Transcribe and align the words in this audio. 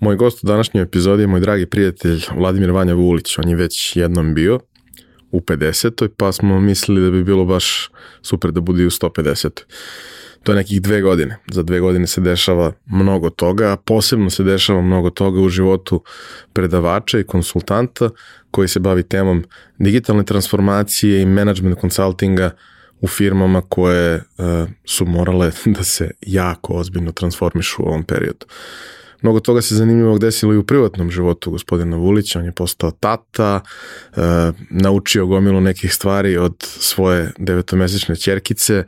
Moj 0.00 0.16
gost 0.16 0.44
u 0.44 0.46
današnjoj 0.46 0.82
epizodi 0.82 1.22
je 1.22 1.26
moj 1.26 1.40
dragi 1.40 1.66
prijatelj 1.66 2.20
Vladimir 2.36 2.70
Vanja 2.70 2.94
Vulić. 2.94 3.38
On 3.38 3.48
je 3.48 3.56
već 3.56 3.96
jednom 3.96 4.34
bio 4.34 4.60
u 5.30 5.40
50. 5.40 6.08
pa 6.16 6.32
smo 6.32 6.60
mislili 6.60 7.04
da 7.04 7.10
bi 7.10 7.24
bilo 7.24 7.44
baš 7.44 7.90
super 8.22 8.50
da 8.52 8.60
bude 8.60 8.86
u 8.86 8.90
150. 8.90 9.48
To 10.42 10.52
je 10.52 10.56
nekih 10.56 10.82
dve 10.82 11.00
godine. 11.00 11.38
Za 11.52 11.62
dve 11.62 11.80
godine 11.80 12.06
se 12.06 12.20
dešava 12.20 12.72
mnogo 12.86 13.30
toga, 13.30 13.72
a 13.72 13.76
posebno 13.76 14.30
se 14.30 14.44
dešava 14.44 14.82
mnogo 14.82 15.10
toga 15.10 15.40
u 15.40 15.48
životu 15.48 16.02
predavača 16.52 17.18
i 17.18 17.24
konsultanta 17.24 18.10
koji 18.50 18.68
se 18.68 18.80
bavi 18.80 19.02
temom 19.02 19.44
digitalne 19.78 20.24
transformacije 20.24 21.22
i 21.22 21.26
management 21.26 21.80
konsultinga 21.80 22.50
u 23.00 23.08
firmama 23.08 23.62
koje 23.68 24.14
uh, 24.14 24.68
su 24.84 25.06
morale 25.06 25.50
da 25.76 25.84
se 25.84 26.10
jako 26.20 26.74
ozbiljno 26.74 27.12
transformišu 27.12 27.82
u 27.82 27.86
ovom 27.86 28.04
periodu. 28.04 28.46
Mnogo 29.22 29.40
toga 29.40 29.62
se 29.62 29.74
zanimljivog 29.74 30.18
desilo 30.18 30.54
i 30.54 30.56
u 30.56 30.64
privatnom 30.64 31.10
životu 31.10 31.50
gospodina 31.50 31.96
Vulića, 31.96 32.38
on 32.38 32.44
je 32.44 32.52
postao 32.52 32.90
tata, 32.90 33.60
e, 34.16 34.20
naučio 34.70 35.26
gomilu 35.26 35.60
nekih 35.60 35.94
stvari 35.94 36.36
od 36.36 36.54
svoje 36.60 37.32
devetomesečne 37.38 38.16
čerkice 38.16 38.84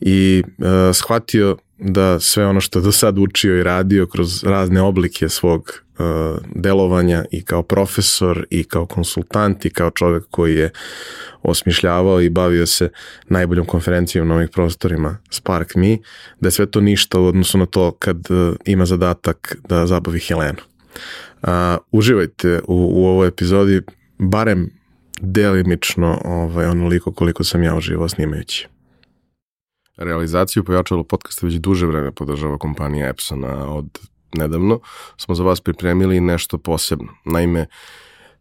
i 0.00 0.42
e, 0.58 0.92
shvatio 0.92 1.56
da 1.78 2.20
sve 2.20 2.46
ono 2.46 2.60
što 2.60 2.80
do 2.80 2.92
sad 2.92 3.18
učio 3.18 3.58
i 3.58 3.62
radio 3.62 4.06
kroz 4.06 4.44
razne 4.44 4.80
oblike 4.80 5.28
svog 5.28 5.82
delovanja 6.54 7.24
i 7.30 7.44
kao 7.44 7.62
profesor 7.62 8.46
i 8.50 8.64
kao 8.64 8.86
konsultant 8.86 9.64
i 9.64 9.70
kao 9.70 9.90
čovek 9.90 10.24
koji 10.30 10.54
je 10.54 10.70
osmišljavao 11.42 12.20
i 12.20 12.30
bavio 12.30 12.66
se 12.66 12.90
najboljom 13.28 13.66
konferencijom 13.66 14.28
na 14.28 14.34
ovih 14.34 14.48
prostorima 14.52 15.18
Spark 15.30 15.74
Me, 15.74 15.98
da 16.40 16.46
je 16.46 16.50
sve 16.52 16.66
to 16.66 16.80
ništa 16.80 17.20
u 17.20 17.24
odnosu 17.24 17.58
na 17.58 17.66
to 17.66 17.92
kad 17.92 18.16
uh, 18.30 18.54
ima 18.64 18.86
zadatak 18.86 19.56
da 19.68 19.86
zabavi 19.86 20.20
Helenu. 20.20 20.58
Uh, 21.42 21.48
uživajte 21.90 22.60
u, 22.68 23.02
u 23.02 23.06
ovoj 23.06 23.28
epizodi, 23.28 23.82
barem 24.18 24.70
delimično 25.20 26.20
ovaj, 26.24 26.66
onoliko 26.66 27.12
koliko 27.12 27.44
sam 27.44 27.62
ja 27.62 27.76
uživao 27.76 28.08
snimajući. 28.08 28.68
Realizaciju 29.96 30.64
pojačalo 30.64 31.04
podcasta 31.04 31.46
već 31.46 31.54
duže 31.54 31.86
vreme 31.86 32.12
podržava 32.12 32.58
kompanija 32.58 33.08
Epsona. 33.08 33.74
Od 33.74 33.98
nedavno 34.34 34.80
smo 35.16 35.34
za 35.34 35.44
vas 35.44 35.60
pripremili 35.60 36.20
nešto 36.20 36.58
posebno. 36.58 37.08
Naime, 37.24 37.66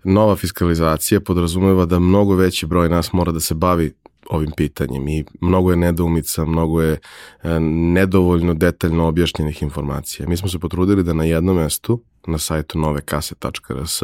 nova 0.03 0.35
fiskalizacija 0.35 1.19
podrazumeva 1.19 1.85
da 1.85 1.99
mnogo 1.99 2.35
veći 2.35 2.65
broj 2.65 2.89
nas 2.89 3.13
mora 3.13 3.31
da 3.31 3.39
se 3.39 3.53
bavi 3.53 3.93
ovim 4.29 4.51
pitanjem 4.57 5.07
i 5.07 5.25
mnogo 5.41 5.71
je 5.71 5.77
nedoumica, 5.77 6.45
mnogo 6.45 6.81
je 6.81 6.99
e, 7.43 7.59
nedovoljno 7.59 8.53
detaljno 8.53 9.07
objašnjenih 9.07 9.61
informacija. 9.61 10.27
Mi 10.27 10.37
smo 10.37 10.49
se 10.49 10.59
potrudili 10.59 11.03
da 11.03 11.13
na 11.13 11.23
jednom 11.23 11.55
mestu, 11.55 12.03
na 12.27 12.37
sajtu 12.37 12.79
novekase.rs, 12.79 14.01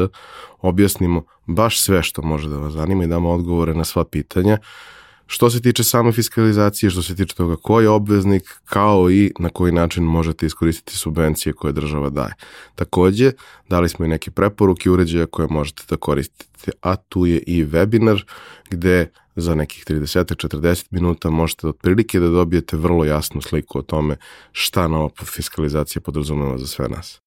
objasnimo 0.61 1.23
baš 1.45 1.81
sve 1.81 2.03
što 2.03 2.21
može 2.21 2.49
da 2.49 2.57
vas 2.57 2.73
zanima 2.73 3.03
i 3.03 3.07
damo 3.07 3.29
odgovore 3.29 3.73
na 3.73 3.83
sva 3.83 4.05
pitanja 4.05 4.57
što 5.27 5.49
se 5.49 5.61
tiče 5.61 5.83
same 5.83 6.11
fiskalizacije, 6.11 6.89
što 6.89 7.01
se 7.01 7.15
tiče 7.15 7.35
toga 7.35 7.55
ko 7.55 7.81
je 7.81 7.89
obveznik, 7.89 8.43
kao 8.65 9.11
i 9.11 9.31
na 9.39 9.49
koji 9.49 9.71
način 9.71 10.03
možete 10.03 10.45
iskoristiti 10.45 10.97
subvencije 10.97 11.53
koje 11.53 11.73
država 11.73 12.09
daje. 12.09 12.33
Takođe, 12.75 13.31
dali 13.69 13.89
smo 13.89 14.05
i 14.05 14.09
neke 14.09 14.31
preporuke 14.31 14.89
uređaja 14.89 15.25
koje 15.25 15.47
možete 15.47 15.83
da 15.89 15.97
koristite, 15.97 16.71
a 16.81 16.95
tu 16.95 17.25
je 17.25 17.37
i 17.47 17.65
webinar 17.65 18.23
gde 18.69 19.11
za 19.35 19.55
nekih 19.55 19.85
30-40 19.85 20.85
minuta 20.91 21.29
možete 21.29 21.67
otprilike 21.67 22.19
da 22.19 22.27
dobijete 22.27 22.77
vrlo 22.77 23.05
jasnu 23.05 23.41
sliku 23.41 23.79
o 23.79 23.81
tome 23.81 24.17
šta 24.51 24.87
nova 24.87 25.09
fiskalizacija 25.25 26.01
podrazumeva 26.01 26.57
za 26.57 26.67
sve 26.67 26.87
nas. 26.89 27.26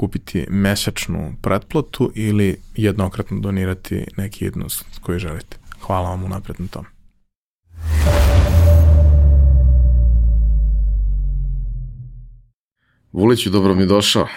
kupiti 0.00 0.46
mesečnu 0.48 1.34
pretplatu 1.42 2.12
ili 2.14 2.60
jednokratno 2.76 3.40
donirati 3.40 4.04
neki 4.16 4.44
iznos 4.44 4.82
koji 5.00 5.18
želite. 5.18 5.56
Hvala 5.80 6.08
vam 6.10 6.24
unapred 6.24 6.56
na 6.60 6.66
tom. 6.66 6.84
Vuliću, 13.12 13.50
dobro 13.50 13.74
mi 13.74 13.86
došao. 13.86 14.28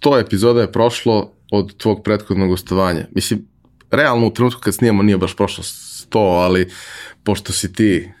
100 0.00 0.20
epizoda 0.20 0.60
je 0.60 0.72
prošlo 0.72 1.32
od 1.52 1.76
tvog 1.76 2.02
prethodnog 2.04 2.48
gostovanja. 2.48 3.06
Mislim, 3.14 3.48
realno 3.90 4.26
u 4.26 4.34
trenutku 4.34 4.60
kad 4.60 4.74
snijemo 4.74 5.02
nije 5.02 5.18
baš 5.18 5.36
prošlo 5.36 5.64
100, 5.64 6.44
ali 6.44 6.70
pošto 7.24 7.52
si 7.52 7.72
ti 7.72 8.12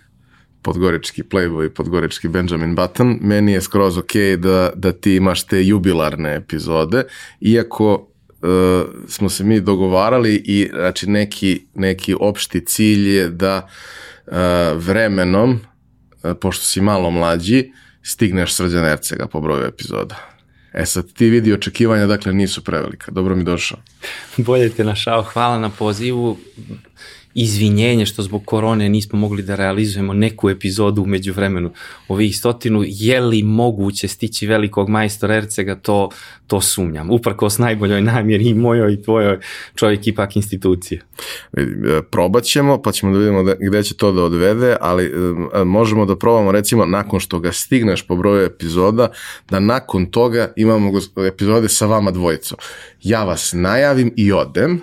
podgorički 0.66 1.22
Playboy, 1.22 1.68
podgorički 1.68 2.28
Benjamin 2.28 2.74
Button, 2.74 3.18
meni 3.22 3.52
je 3.52 3.60
skroz 3.60 3.98
ok 3.98 4.12
da, 4.38 4.70
da 4.74 4.92
ti 4.92 5.14
imaš 5.16 5.46
te 5.46 5.66
jubilarne 5.66 6.34
epizode, 6.34 7.04
iako 7.40 7.94
uh, 7.94 8.88
smo 9.08 9.28
se 9.28 9.44
mi 9.44 9.60
dogovarali 9.60 10.34
i 10.44 10.68
znači 10.74 11.06
neki, 11.10 11.66
neki 11.74 12.14
opšti 12.20 12.64
cilj 12.66 13.08
je 13.08 13.28
da 13.28 13.68
uh, 14.26 14.34
vremenom, 14.74 15.60
uh, 16.22 16.32
pošto 16.40 16.64
si 16.64 16.80
malo 16.80 17.10
mlađi, 17.10 17.70
stigneš 18.02 18.54
Srđan 18.54 18.84
Ercega 18.84 19.26
po 19.26 19.40
broju 19.40 19.64
epizoda. 19.66 20.16
E 20.74 20.86
sad 20.86 21.12
ti 21.12 21.30
vidi 21.30 21.52
očekivanja, 21.52 22.06
dakle 22.06 22.32
nisu 22.32 22.64
prevelika. 22.64 23.10
Dobro 23.10 23.36
mi 23.36 23.44
došao. 23.44 23.78
Bolje 24.36 24.70
te 24.70 24.84
našao, 24.84 25.22
hvala 25.22 25.58
na 25.58 25.70
pozivu 25.70 26.38
izvinjenje 27.36 28.06
što 28.06 28.22
zbog 28.22 28.44
korone 28.44 28.88
nismo 28.88 29.18
mogli 29.18 29.42
da 29.42 29.54
realizujemo 29.54 30.12
neku 30.12 30.50
epizodu 30.50 31.02
umeđu 31.02 31.32
vremenu 31.32 31.70
ovih 32.08 32.36
stotinu, 32.36 32.82
je 32.86 33.20
li 33.20 33.42
moguće 33.42 34.08
stići 34.08 34.46
velikog 34.46 34.88
majstora 34.88 35.34
Ercega, 35.34 35.74
to, 35.74 36.08
to 36.46 36.60
sumnjam. 36.60 37.10
Uprkos 37.10 37.58
najboljoj 37.58 38.02
namjeri 38.02 38.44
i 38.44 38.54
mojoj 38.54 38.92
i 38.92 39.02
tvojoj 39.02 39.38
čovjek 39.74 40.06
ipak 40.06 40.36
institucije. 40.36 41.02
E, 41.56 41.62
probat 42.10 42.44
ćemo, 42.44 42.82
pa 42.82 42.92
ćemo 42.92 43.12
da 43.12 43.18
vidimo 43.18 43.42
da, 43.42 43.54
gde 43.60 43.82
će 43.82 43.94
to 43.94 44.12
da 44.12 44.22
odvede, 44.22 44.76
ali 44.80 45.04
e, 45.04 45.64
možemo 45.64 46.06
da 46.06 46.16
probamo 46.16 46.52
recimo 46.52 46.86
nakon 46.86 47.20
što 47.20 47.40
ga 47.40 47.52
stigneš 47.52 48.02
po 48.02 48.16
broju 48.16 48.44
epizoda, 48.44 49.08
da 49.50 49.60
nakon 49.60 50.06
toga 50.06 50.52
imamo 50.56 50.92
epizode 51.28 51.68
sa 51.68 51.86
vama 51.86 52.10
dvojicom. 52.10 52.58
Ja 53.02 53.24
vas 53.24 53.52
najavim 53.52 54.12
i 54.16 54.32
odem, 54.32 54.80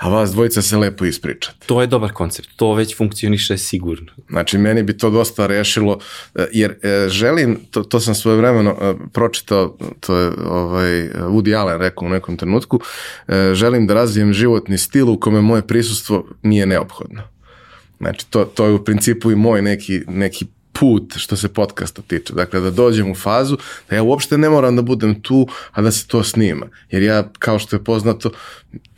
a 0.00 0.08
vas 0.08 0.32
dvojica 0.32 0.62
se 0.62 0.76
lepo 0.76 1.04
ispričate. 1.04 1.66
To 1.66 1.80
je 1.80 1.86
dobar 1.86 2.12
koncept, 2.12 2.48
to 2.56 2.74
već 2.74 2.96
funkcioniše 2.96 3.58
sigurno. 3.58 4.12
Znači, 4.28 4.58
meni 4.58 4.82
bi 4.82 4.98
to 4.98 5.10
dosta 5.10 5.46
rešilo, 5.46 5.98
e, 6.34 6.46
jer 6.52 6.70
e, 6.70 7.08
želim, 7.08 7.58
to, 7.70 7.82
to 7.82 8.00
sam 8.00 8.14
svoje 8.14 8.36
vremeno 8.36 8.76
e, 8.80 8.94
pročitao, 9.12 9.76
to 10.00 10.16
je 10.16 10.32
ovaj, 10.46 11.08
Woody 11.08 11.56
Allen 11.56 11.80
rekao 11.80 12.06
u 12.06 12.10
nekom 12.10 12.36
trenutku, 12.36 12.80
želim 13.52 13.86
da 13.86 13.94
razvijem 13.94 14.32
životni 14.32 14.78
stil 14.78 15.10
u 15.10 15.20
kome 15.20 15.40
moje 15.40 15.62
prisustvo 15.62 16.24
nije 16.42 16.66
neophodno. 16.66 17.22
Znači, 17.98 18.30
to, 18.30 18.44
to 18.44 18.66
je 18.66 18.72
u 18.72 18.84
principu 18.84 19.30
i 19.30 19.36
moj 19.36 19.62
neki, 19.62 20.00
neki 20.08 20.46
put 20.80 21.14
što 21.16 21.36
se 21.36 21.48
podcasta 21.48 22.02
tiče. 22.02 22.32
Dakle, 22.32 22.60
da 22.60 22.70
dođem 22.70 23.10
u 23.10 23.14
fazu 23.14 23.56
da 23.90 23.96
ja 23.96 24.02
uopšte 24.02 24.38
ne 24.38 24.48
moram 24.48 24.76
da 24.76 24.82
budem 24.82 25.22
tu, 25.22 25.46
a 25.72 25.82
da 25.82 25.90
se 25.90 26.06
to 26.06 26.22
snima. 26.24 26.66
Jer 26.90 27.02
ja, 27.02 27.28
kao 27.38 27.58
što 27.58 27.76
je 27.76 27.84
poznato, 27.84 28.30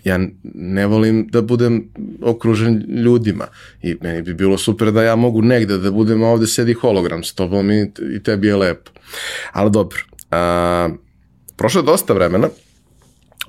ja 0.05 0.21
ne 0.55 0.87
volim 0.87 1.27
da 1.31 1.43
budem 1.43 1.89
okružen 2.23 2.85
ljudima. 3.05 3.47
I 3.83 3.97
meni 4.01 4.23
bi 4.23 4.35
bilo 4.35 4.59
super 4.59 4.93
da 4.93 5.03
ja 5.03 5.17
mogu 5.17 5.43
negde 5.43 5.79
da 5.79 5.91
budem, 5.91 6.23
a 6.23 6.29
ovde 6.29 6.47
sedi 6.47 6.75
hologram 6.75 7.25
s 7.25 7.35
tobom 7.35 7.71
i, 7.71 7.91
i 8.17 8.23
tebi 8.23 8.47
je 8.47 8.57
lepo. 8.57 8.91
Ali 9.53 9.71
dobro. 9.71 9.99
A, 10.31 10.89
prošlo 11.57 11.81
je 11.81 11.87
dosta 11.87 12.13
vremena, 12.13 12.49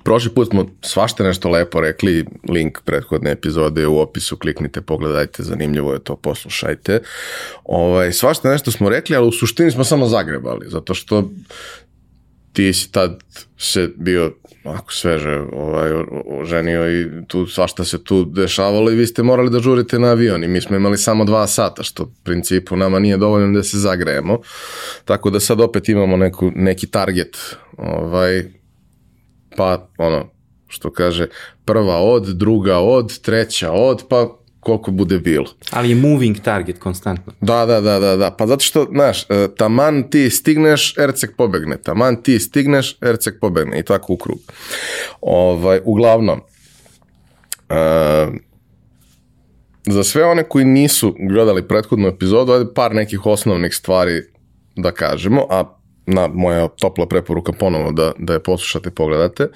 Prošli 0.04 0.32
put 0.34 0.50
smo 0.50 0.66
svašta 0.82 1.24
nešto 1.24 1.50
lepo 1.50 1.82
rekli, 1.82 2.26
link 2.50 2.82
prethodne 2.86 3.32
epizode 3.32 3.88
u 3.88 4.00
opisu, 4.00 4.38
kliknite, 4.38 4.82
pogledajte, 4.82 5.44
zanimljivo 5.44 5.94
je 5.94 6.04
to, 6.04 6.16
poslušajte. 6.16 7.00
Ovaj, 7.64 8.12
svašta 8.12 8.52
nešto 8.52 8.72
smo 8.72 8.90
rekli, 8.90 9.16
ali 9.16 9.28
u 9.28 9.32
suštini 9.32 9.72
smo 9.72 9.84
samo 9.84 10.08
zagrebali, 10.08 10.66
zato 10.70 10.94
što 10.94 11.30
ti 12.54 12.74
si 12.74 12.92
tad 12.92 13.20
se 13.58 13.90
bio 13.96 14.34
ako 14.64 14.94
sveže 14.94 15.40
ovaj, 15.54 15.92
oženio 16.26 17.02
i 17.02 17.08
tu 17.28 17.48
svašta 17.48 17.84
se 17.84 18.04
tu 18.04 18.26
dešavalo 18.26 18.92
i 18.92 18.96
vi 18.96 19.08
ste 19.08 19.24
morali 19.24 19.50
da 19.50 19.60
žurite 19.60 20.00
na 20.00 20.08
avion 20.08 20.44
i 20.44 20.48
mi 20.48 20.62
smo 20.62 20.76
imali 20.76 20.98
samo 20.98 21.26
dva 21.26 21.48
sata, 21.48 21.84
što 21.84 22.04
u 22.04 22.12
principu 22.24 22.76
nama 22.76 23.00
nije 23.00 23.18
dovoljno 23.18 23.54
da 23.54 23.64
se 23.64 23.78
zagrejemo. 23.78 24.40
Tako 25.06 25.30
da 25.30 25.40
sad 25.40 25.62
opet 25.62 25.90
imamo 25.90 26.18
neku, 26.18 26.52
neki 26.56 26.88
target 26.88 27.38
ovaj, 27.78 28.44
pa 29.58 29.90
ono, 29.98 30.26
što 30.68 30.92
kaže 30.92 31.28
prva 31.66 31.98
od, 31.98 32.24
druga 32.28 32.78
od, 32.78 33.22
treća 33.22 33.72
od, 33.72 34.04
pa 34.10 34.38
koliko 34.60 34.92
bude 34.92 35.20
bilo. 35.20 35.46
Ali 35.72 35.90
je 35.90 35.96
moving 35.96 36.40
target 36.40 36.80
konstantno. 36.80 37.34
Da, 37.42 37.66
da, 37.66 37.82
da, 37.82 38.00
da, 38.00 38.16
da. 38.16 38.32
Pa 38.32 38.48
zato 38.48 38.64
što, 38.64 38.88
znaš, 38.92 39.24
e, 39.24 39.48
taman 39.58 40.10
ti 40.10 40.30
stigneš, 40.30 40.98
Ercek 40.98 41.36
pobegne. 41.38 41.78
Taman 41.78 42.24
ti 42.24 42.40
stigneš, 42.40 42.98
Ercek 43.02 43.40
pobegne. 43.42 43.80
I 43.80 43.84
tako 43.84 44.14
u 44.14 44.18
krug. 44.18 44.38
Ovaj, 45.22 45.80
uglavnom, 45.84 46.40
uh, 47.70 48.36
za 49.86 50.04
sve 50.04 50.26
one 50.26 50.44
koji 50.44 50.66
nisu 50.66 51.16
gledali 51.20 51.68
prethodnu 51.68 52.08
epizodu, 52.08 52.52
ajde 52.52 52.74
par 52.76 52.96
nekih 52.96 53.26
osnovnih 53.26 53.76
stvari 53.76 54.22
da 54.76 54.92
kažemo, 54.92 55.48
a 55.50 55.78
na 56.06 56.28
moja 56.28 56.68
topla 56.68 57.06
preporuka 57.08 57.52
ponovo 57.52 57.92
da, 57.92 58.12
da 58.18 58.34
je 58.34 58.44
poslušate 58.44 58.90
i 58.90 58.92
pogledate. 58.92 59.48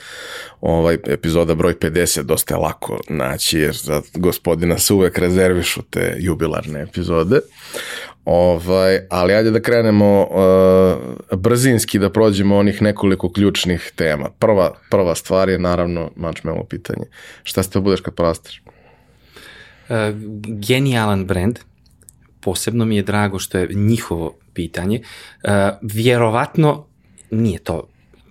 Ovaj 0.61 0.97
epizoda 1.07 1.55
broj 1.55 1.75
50 1.79 2.21
dosta 2.21 2.53
je 2.53 2.59
lako 2.59 2.99
naći 3.09 3.59
jer 3.59 3.75
za 3.75 4.01
gospodina 4.13 4.77
se 4.77 4.93
uvek 4.93 5.17
rezervišu 5.17 5.81
te 5.81 6.15
jubilarne 6.19 6.81
epizode. 6.81 7.39
Ovaj, 8.25 8.99
ali 9.09 9.33
ajde 9.33 9.51
da 9.51 9.59
krenemo 9.61 10.21
uh, 10.21 11.39
brzinski 11.39 11.99
da 11.99 12.09
prođemo 12.09 12.57
onih 12.57 12.81
nekoliko 12.81 13.31
ključnih 13.31 13.91
tema. 13.95 14.29
Prva, 14.39 14.73
prva 14.89 15.15
stvar 15.15 15.49
je 15.49 15.59
naravno 15.59 16.11
mačmelo 16.15 16.63
pitanje. 16.63 17.05
Šta 17.43 17.63
ste 17.63 17.79
budeš 17.79 18.01
kad 18.01 18.13
porasteš? 18.13 18.61
Uh, 19.89 19.95
genijalan 20.45 21.25
brand. 21.25 21.59
Posebno 22.39 22.85
mi 22.85 22.95
je 22.95 23.03
drago 23.03 23.39
što 23.39 23.57
je 23.57 23.69
njihovo 23.73 24.35
pitanje. 24.57 25.01
Uh, 25.43 25.51
vjerovatno 25.81 26.85
nije 27.31 27.59
to 27.59 27.83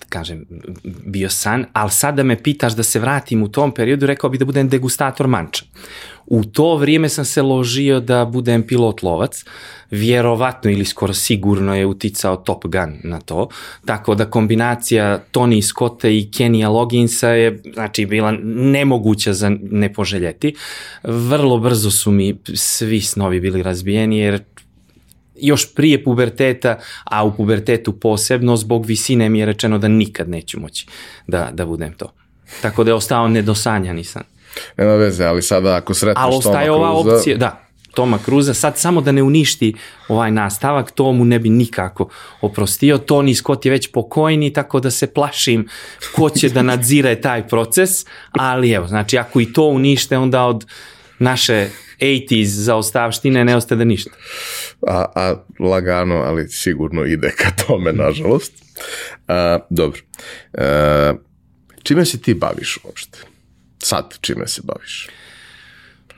kažem, 0.09 0.45
bio 1.07 1.31
san, 1.31 1.67
ali 1.73 1.91
sad 1.91 2.17
da 2.17 2.23
me 2.23 2.43
pitaš 2.43 2.77
da 2.77 2.83
se 2.83 3.01
vratim 3.01 3.43
u 3.43 3.49
tom 3.49 3.75
periodu, 3.75 4.07
rekao 4.07 4.31
bih 4.31 4.41
da 4.41 4.45
budem 4.45 4.69
degustator 4.69 5.27
manča. 5.27 5.65
U 6.27 6.45
to 6.45 6.77
vrijeme 6.77 7.09
sam 7.09 7.25
se 7.25 7.43
ložio 7.43 8.01
da 8.01 8.25
budem 8.25 8.63
pilot 8.67 9.03
lovac, 9.03 9.45
vjerovatno 9.91 10.71
ili 10.71 10.85
skoro 10.85 11.15
sigurno 11.15 11.77
je 11.77 11.87
uticao 11.87 12.37
Top 12.37 12.65
Gun 12.65 12.99
na 13.05 13.21
to, 13.21 13.49
tako 13.85 14.15
da 14.15 14.31
kombinacija 14.31 15.25
Tony 15.33 15.63
Scotta 15.63 16.09
i 16.09 16.31
Kenija 16.31 16.69
Logginsa 16.69 17.29
je 17.29 17.63
znači, 17.75 18.07
bila 18.07 18.33
nemoguća 18.43 19.33
za 19.33 19.51
ne 19.63 19.93
poželjeti. 19.93 20.55
Vrlo 21.03 21.59
brzo 21.59 21.91
su 21.91 22.11
mi 22.11 22.39
svi 22.55 23.01
snovi 23.01 23.41
bili 23.41 23.63
razbijeni 23.63 24.19
jer 24.19 24.43
još 25.39 25.75
prije 25.75 26.05
puberteta, 26.05 26.79
a 27.05 27.25
u 27.25 27.37
pubertetu 27.37 27.93
posebno, 27.93 28.57
zbog 28.57 28.87
visine 28.87 29.29
mi 29.29 29.39
je 29.39 29.47
rečeno 29.47 29.79
da 29.79 29.89
nikad 29.89 30.29
neću 30.29 30.61
moći 30.61 30.87
da, 31.27 31.51
da 31.53 31.67
budem 31.67 31.93
to. 31.93 32.13
Tako 32.63 32.85
da 32.85 32.91
je 32.91 32.95
ostao 32.95 33.29
nedosanjani 33.29 34.05
san. 34.05 34.23
Nema 34.77 34.95
veze, 34.95 35.25
ali 35.25 35.43
sada 35.43 35.77
ako 35.77 35.95
sretneš 35.95 36.25
Ali 36.25 36.37
ostaje 36.37 36.71
ova 36.71 37.03
Cruza... 37.03 37.17
opcija, 37.17 37.37
da, 37.37 37.67
Toma 37.97 38.19
Cruza, 38.25 38.55
sad 38.55 38.79
samo 38.79 39.01
da 39.01 39.13
ne 39.13 39.23
uništi 39.23 39.75
ovaj 40.09 40.31
nastavak, 40.31 40.91
to 40.91 41.13
mu 41.13 41.25
ne 41.25 41.39
bi 41.39 41.49
nikako 41.49 42.09
oprostio. 42.41 42.99
Tony 42.99 43.35
Scott 43.35 43.65
je 43.65 43.71
već 43.71 43.91
pokojni, 43.93 44.53
tako 44.53 44.81
da 44.81 44.91
se 44.91 45.07
plašim 45.07 45.69
ko 46.15 46.31
će 46.31 46.49
da 46.49 46.63
nadzire 46.63 47.21
taj 47.21 47.49
proces, 47.49 48.07
ali 48.31 48.71
evo, 48.71 48.87
znači 48.87 49.19
ako 49.19 49.41
i 49.41 49.53
to 49.53 49.63
unište, 49.63 50.19
onda 50.19 50.45
od 50.45 50.67
naše 51.19 51.69
80s 52.01 52.45
za 52.45 52.77
ostavštine 52.77 53.45
ne 53.45 53.57
ostade 53.57 53.85
ništa. 53.85 54.11
A, 54.87 55.05
a 55.15 55.45
lagano, 55.61 56.15
ali 56.15 56.49
sigurno 56.49 57.05
ide 57.05 57.31
ka 57.37 57.51
tome, 57.67 57.93
nažalost. 57.93 58.53
A, 59.29 59.59
dobro. 59.71 60.01
A, 60.59 61.15
čime 61.83 62.05
se 62.05 62.21
ti 62.21 62.35
baviš 62.35 62.79
uopšte? 62.85 63.19
Sad, 63.83 64.19
čime 64.21 64.47
se 64.47 64.63
baviš? 64.65 65.09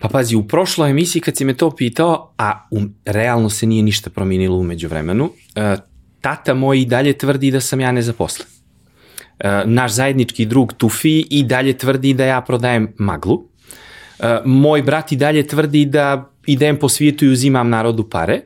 Pa 0.00 0.08
pazi, 0.08 0.36
u 0.36 0.48
prošloj 0.48 0.90
emisiji 0.90 1.22
kad 1.22 1.36
si 1.36 1.44
me 1.44 1.54
to 1.54 1.70
pitao, 1.76 2.34
a 2.38 2.68
um, 2.70 2.94
realno 3.04 3.50
se 3.50 3.66
nije 3.66 3.82
ništa 3.82 4.10
promijenilo 4.10 4.56
umeđu 4.56 4.88
vremenu, 4.88 5.24
uh, 5.24 5.80
tata 6.20 6.54
moj 6.54 6.80
i 6.80 6.84
dalje 6.84 7.18
tvrdi 7.18 7.50
da 7.50 7.60
sam 7.60 7.80
ja 7.80 7.92
nezaposlen. 7.92 8.48
Uh, 8.48 9.50
naš 9.64 9.92
zajednički 9.92 10.46
drug 10.46 10.72
Tufi 10.72 11.26
i 11.30 11.42
dalje 11.42 11.78
tvrdi 11.78 12.14
da 12.14 12.24
ja 12.24 12.40
prodajem 12.40 12.92
maglu. 12.98 13.48
Eh, 14.20 14.38
moj 14.44 14.82
brat 14.82 15.12
i 15.12 15.16
dalje 15.16 15.46
tvrdi 15.46 15.84
da 15.84 16.30
idem 16.46 16.76
po 16.76 16.88
svijetu 16.88 17.24
i 17.24 17.28
uzimam 17.28 17.68
narodu 17.68 18.08
pare, 18.10 18.40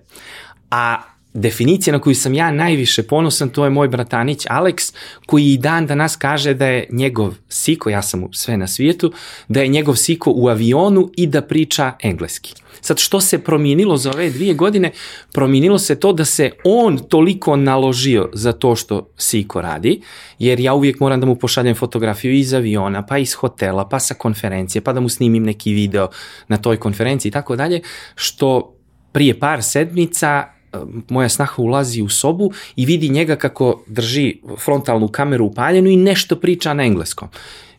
a 0.71 1.03
definicija 1.35 1.93
na 1.93 1.99
koju 1.99 2.15
sam 2.15 2.35
ja 2.35 2.51
najviše 2.51 3.03
ponosan, 3.03 3.49
to 3.49 3.65
je 3.65 3.71
moj 3.71 3.89
bratanić 3.89 4.47
Alex, 4.47 4.95
koji 5.27 5.53
i 5.53 5.59
dan 5.59 5.87
danas 5.87 6.17
kaže 6.17 6.55
da 6.55 6.67
je 6.67 6.87
njegov 6.91 7.35
siko, 7.49 7.91
ja 7.91 8.03
sam 8.03 8.29
sve 8.33 8.57
na 8.57 8.67
svijetu, 8.67 9.13
da 9.49 9.63
je 9.63 9.69
njegov 9.69 9.97
siko 9.97 10.33
u 10.37 10.49
avionu 10.49 11.11
i 11.17 11.27
da 11.27 11.43
priča 11.43 11.93
engleski. 12.03 12.55
Sad, 12.85 12.99
što 12.99 13.21
se 13.21 13.39
promijenilo 13.39 13.97
za 13.97 14.11
ove 14.11 14.31
dvije 14.31 14.55
godine? 14.55 14.91
Promijenilo 15.33 15.79
se 15.79 16.01
to 16.01 16.13
da 16.13 16.25
se 16.25 16.51
on 16.65 16.99
toliko 16.99 17.57
naložio 17.57 18.31
za 18.33 18.53
to 18.53 18.77
što 18.77 19.09
Siko 19.17 19.61
radi, 19.61 20.01
jer 20.39 20.61
ja 20.61 20.75
uvijek 20.75 21.01
moram 21.01 21.21
da 21.21 21.27
mu 21.27 21.37
pošaljem 21.37 21.75
fotografiju 21.75 22.35
iz 22.35 22.55
aviona, 22.55 23.07
pa 23.07 23.19
iz 23.19 23.35
hotela, 23.35 23.89
pa 23.89 23.99
sa 23.99 24.15
konferencije, 24.15 24.83
pa 24.83 24.93
da 24.93 25.01
mu 25.01 25.09
snimim 25.09 25.45
neki 25.45 25.73
video 25.73 26.09
na 26.49 26.57
toj 26.57 26.77
konferenciji 26.77 27.31
i 27.31 27.33
tako 27.33 27.57
dalje, 27.57 27.81
što 28.15 28.75
prije 29.13 29.39
par 29.39 29.63
sedmica 29.63 30.45
e, 30.73 30.79
moja 31.09 31.29
snaha 31.29 31.63
ulazi 31.63 32.03
u 32.03 32.09
sobu 32.09 32.53
i 32.77 32.87
vidi 32.87 33.09
njega 33.09 33.37
kako 33.37 33.83
drži 33.87 34.41
frontalnu 34.59 35.09
kameru 35.09 35.45
upaljenu 35.45 35.91
i 35.91 35.97
nešto 35.97 36.37
priča 36.37 36.75
na 36.75 36.85
engleskom. 36.85 37.29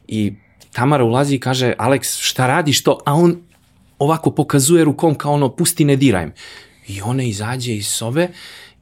I 0.07 0.33
Tamara 0.73 1.03
ulazi 1.03 1.35
i 1.35 1.39
kaže, 1.39 1.73
Alex, 1.77 2.19
šta 2.21 2.47
radiš 2.47 2.83
to? 2.83 2.99
A 3.05 3.13
on 3.13 3.37
ovako 3.99 4.31
pokazuje 4.31 4.83
rukom 4.83 5.15
kao 5.15 5.33
ono, 5.33 5.49
pusti 5.49 5.85
ne 5.85 5.95
diraj 5.95 6.27
I 6.87 7.01
ona 7.01 7.23
izađe 7.23 7.75
iz 7.75 7.87
sobe 7.87 8.27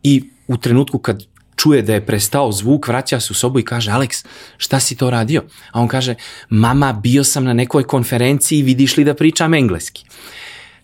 i 0.03 0.29
u 0.47 0.57
trenutku 0.57 0.99
kad 0.99 1.23
čuje 1.55 1.81
da 1.81 1.93
je 1.93 2.05
prestao 2.05 2.51
zvuk, 2.51 2.87
vraća 2.87 3.19
se 3.19 3.27
u 3.31 3.35
sobu 3.35 3.59
i 3.59 3.65
kaže, 3.65 3.91
Alex, 3.91 4.25
šta 4.57 4.79
si 4.79 4.95
to 4.97 5.09
radio? 5.09 5.43
A 5.71 5.81
on 5.81 5.87
kaže, 5.87 6.15
mama, 6.49 6.93
bio 6.93 7.23
sam 7.23 7.43
na 7.43 7.53
nekoj 7.53 7.83
konferenciji, 7.83 8.61
vidiš 8.61 8.97
li 8.97 9.03
da 9.03 9.13
pričam 9.13 9.53
engleski? 9.53 10.05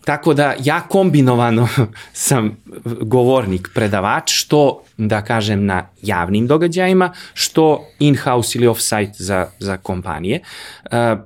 Tako 0.04 0.34
da 0.34 0.54
ja 0.64 0.80
kombinovano 0.80 1.68
sam 2.28 2.56
govornik, 3.00 3.68
predavač, 3.74 4.32
što 4.32 4.82
da 4.96 5.22
kažem 5.24 5.66
na 5.66 5.88
javnim 6.02 6.46
događajima, 6.46 7.12
što 7.34 7.84
in-house 7.98 8.58
ili 8.58 8.66
off-site 8.66 9.12
za, 9.18 9.46
za 9.58 9.76
kompanije. 9.76 10.40
Uh, 10.84 11.18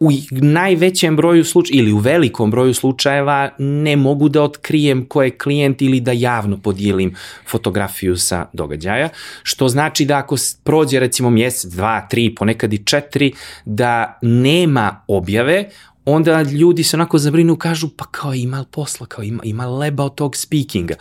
u 0.00 0.10
najvećem 0.30 1.16
broju 1.16 1.44
slučajeva 1.44 1.82
ili 1.82 1.92
u 1.92 1.98
velikom 1.98 2.50
broju 2.50 2.74
slučajeva 2.74 3.50
ne 3.58 3.96
mogu 3.96 4.28
da 4.28 4.42
otkrijem 4.42 5.06
ko 5.06 5.22
je 5.22 5.38
klijent 5.38 5.82
ili 5.82 6.00
da 6.00 6.12
javno 6.12 6.58
podijelim 6.58 7.14
fotografiju 7.48 8.16
sa 8.16 8.46
događaja, 8.52 9.08
što 9.42 9.68
znači 9.68 10.04
da 10.04 10.18
ako 10.18 10.36
prođe 10.64 11.00
recimo 11.00 11.30
mjesec, 11.30 11.72
dva, 11.72 12.06
tri, 12.10 12.34
ponekad 12.34 12.72
i 12.72 12.84
četiri, 12.84 13.32
da 13.64 14.18
nema 14.22 15.04
objave, 15.08 15.68
onda 16.04 16.42
ljudi 16.42 16.82
se 16.82 16.96
onako 16.96 17.18
zabrinu 17.18 17.56
kažu 17.56 17.88
pa 17.96 18.04
kao 18.10 18.34
ima 18.34 18.64
posla, 18.70 19.06
kao 19.06 19.24
ima, 19.24 19.42
ima 19.44 19.66
leba 19.66 20.04
od 20.04 20.14
tog 20.14 20.36
speakinga 20.36 20.94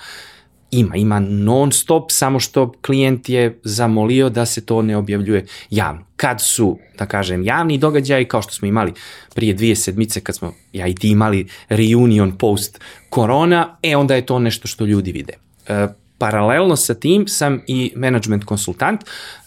ima, 0.71 0.95
ima 0.95 1.19
non 1.19 1.71
stop, 1.71 2.11
samo 2.11 2.39
što 2.39 2.71
klijent 2.81 3.29
je 3.29 3.59
zamolio 3.63 4.29
da 4.29 4.45
se 4.45 4.65
to 4.65 4.81
ne 4.81 4.97
objavljuje 4.97 5.45
javno. 5.69 6.05
Kad 6.15 6.41
su, 6.41 6.79
da 6.97 7.05
kažem, 7.05 7.43
javni 7.43 7.77
događaji, 7.77 8.25
kao 8.25 8.41
što 8.41 8.53
smo 8.53 8.67
imali 8.67 8.93
prije 9.35 9.53
dvije 9.53 9.75
sedmice, 9.75 10.21
kad 10.21 10.35
smo 10.35 10.53
ja 10.73 10.87
i 10.87 10.95
ti 10.95 11.09
imali 11.09 11.47
reunion 11.69 12.37
post 12.37 12.79
korona, 13.09 13.77
e 13.83 13.95
onda 13.95 14.15
je 14.15 14.25
to 14.25 14.39
nešto 14.39 14.67
što 14.67 14.85
ljudi 14.85 15.11
vide. 15.11 15.33
E, 15.67 15.87
paralelno 16.17 16.75
sa 16.75 16.93
tim 16.93 17.27
sam 17.27 17.61
i 17.67 17.93
management 17.95 18.43
konsultant, 18.43 19.01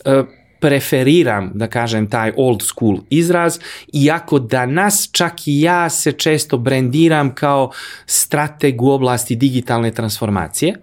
e, 0.05 0.23
preferiram, 0.61 1.51
da 1.55 1.67
kažem, 1.67 2.07
taj 2.11 2.33
old 2.37 2.63
school 2.63 2.99
izraz, 3.11 3.59
iako 3.93 4.39
danas 4.39 5.09
čak 5.13 5.49
i 5.49 5.61
ja 5.61 5.91
se 5.91 6.13
često 6.13 6.59
brendiram 6.59 7.35
kao 7.35 7.71
strateg 8.07 8.83
u 8.83 8.91
oblasti 8.91 9.37
digitalne 9.37 9.91
transformacije, 9.91 10.75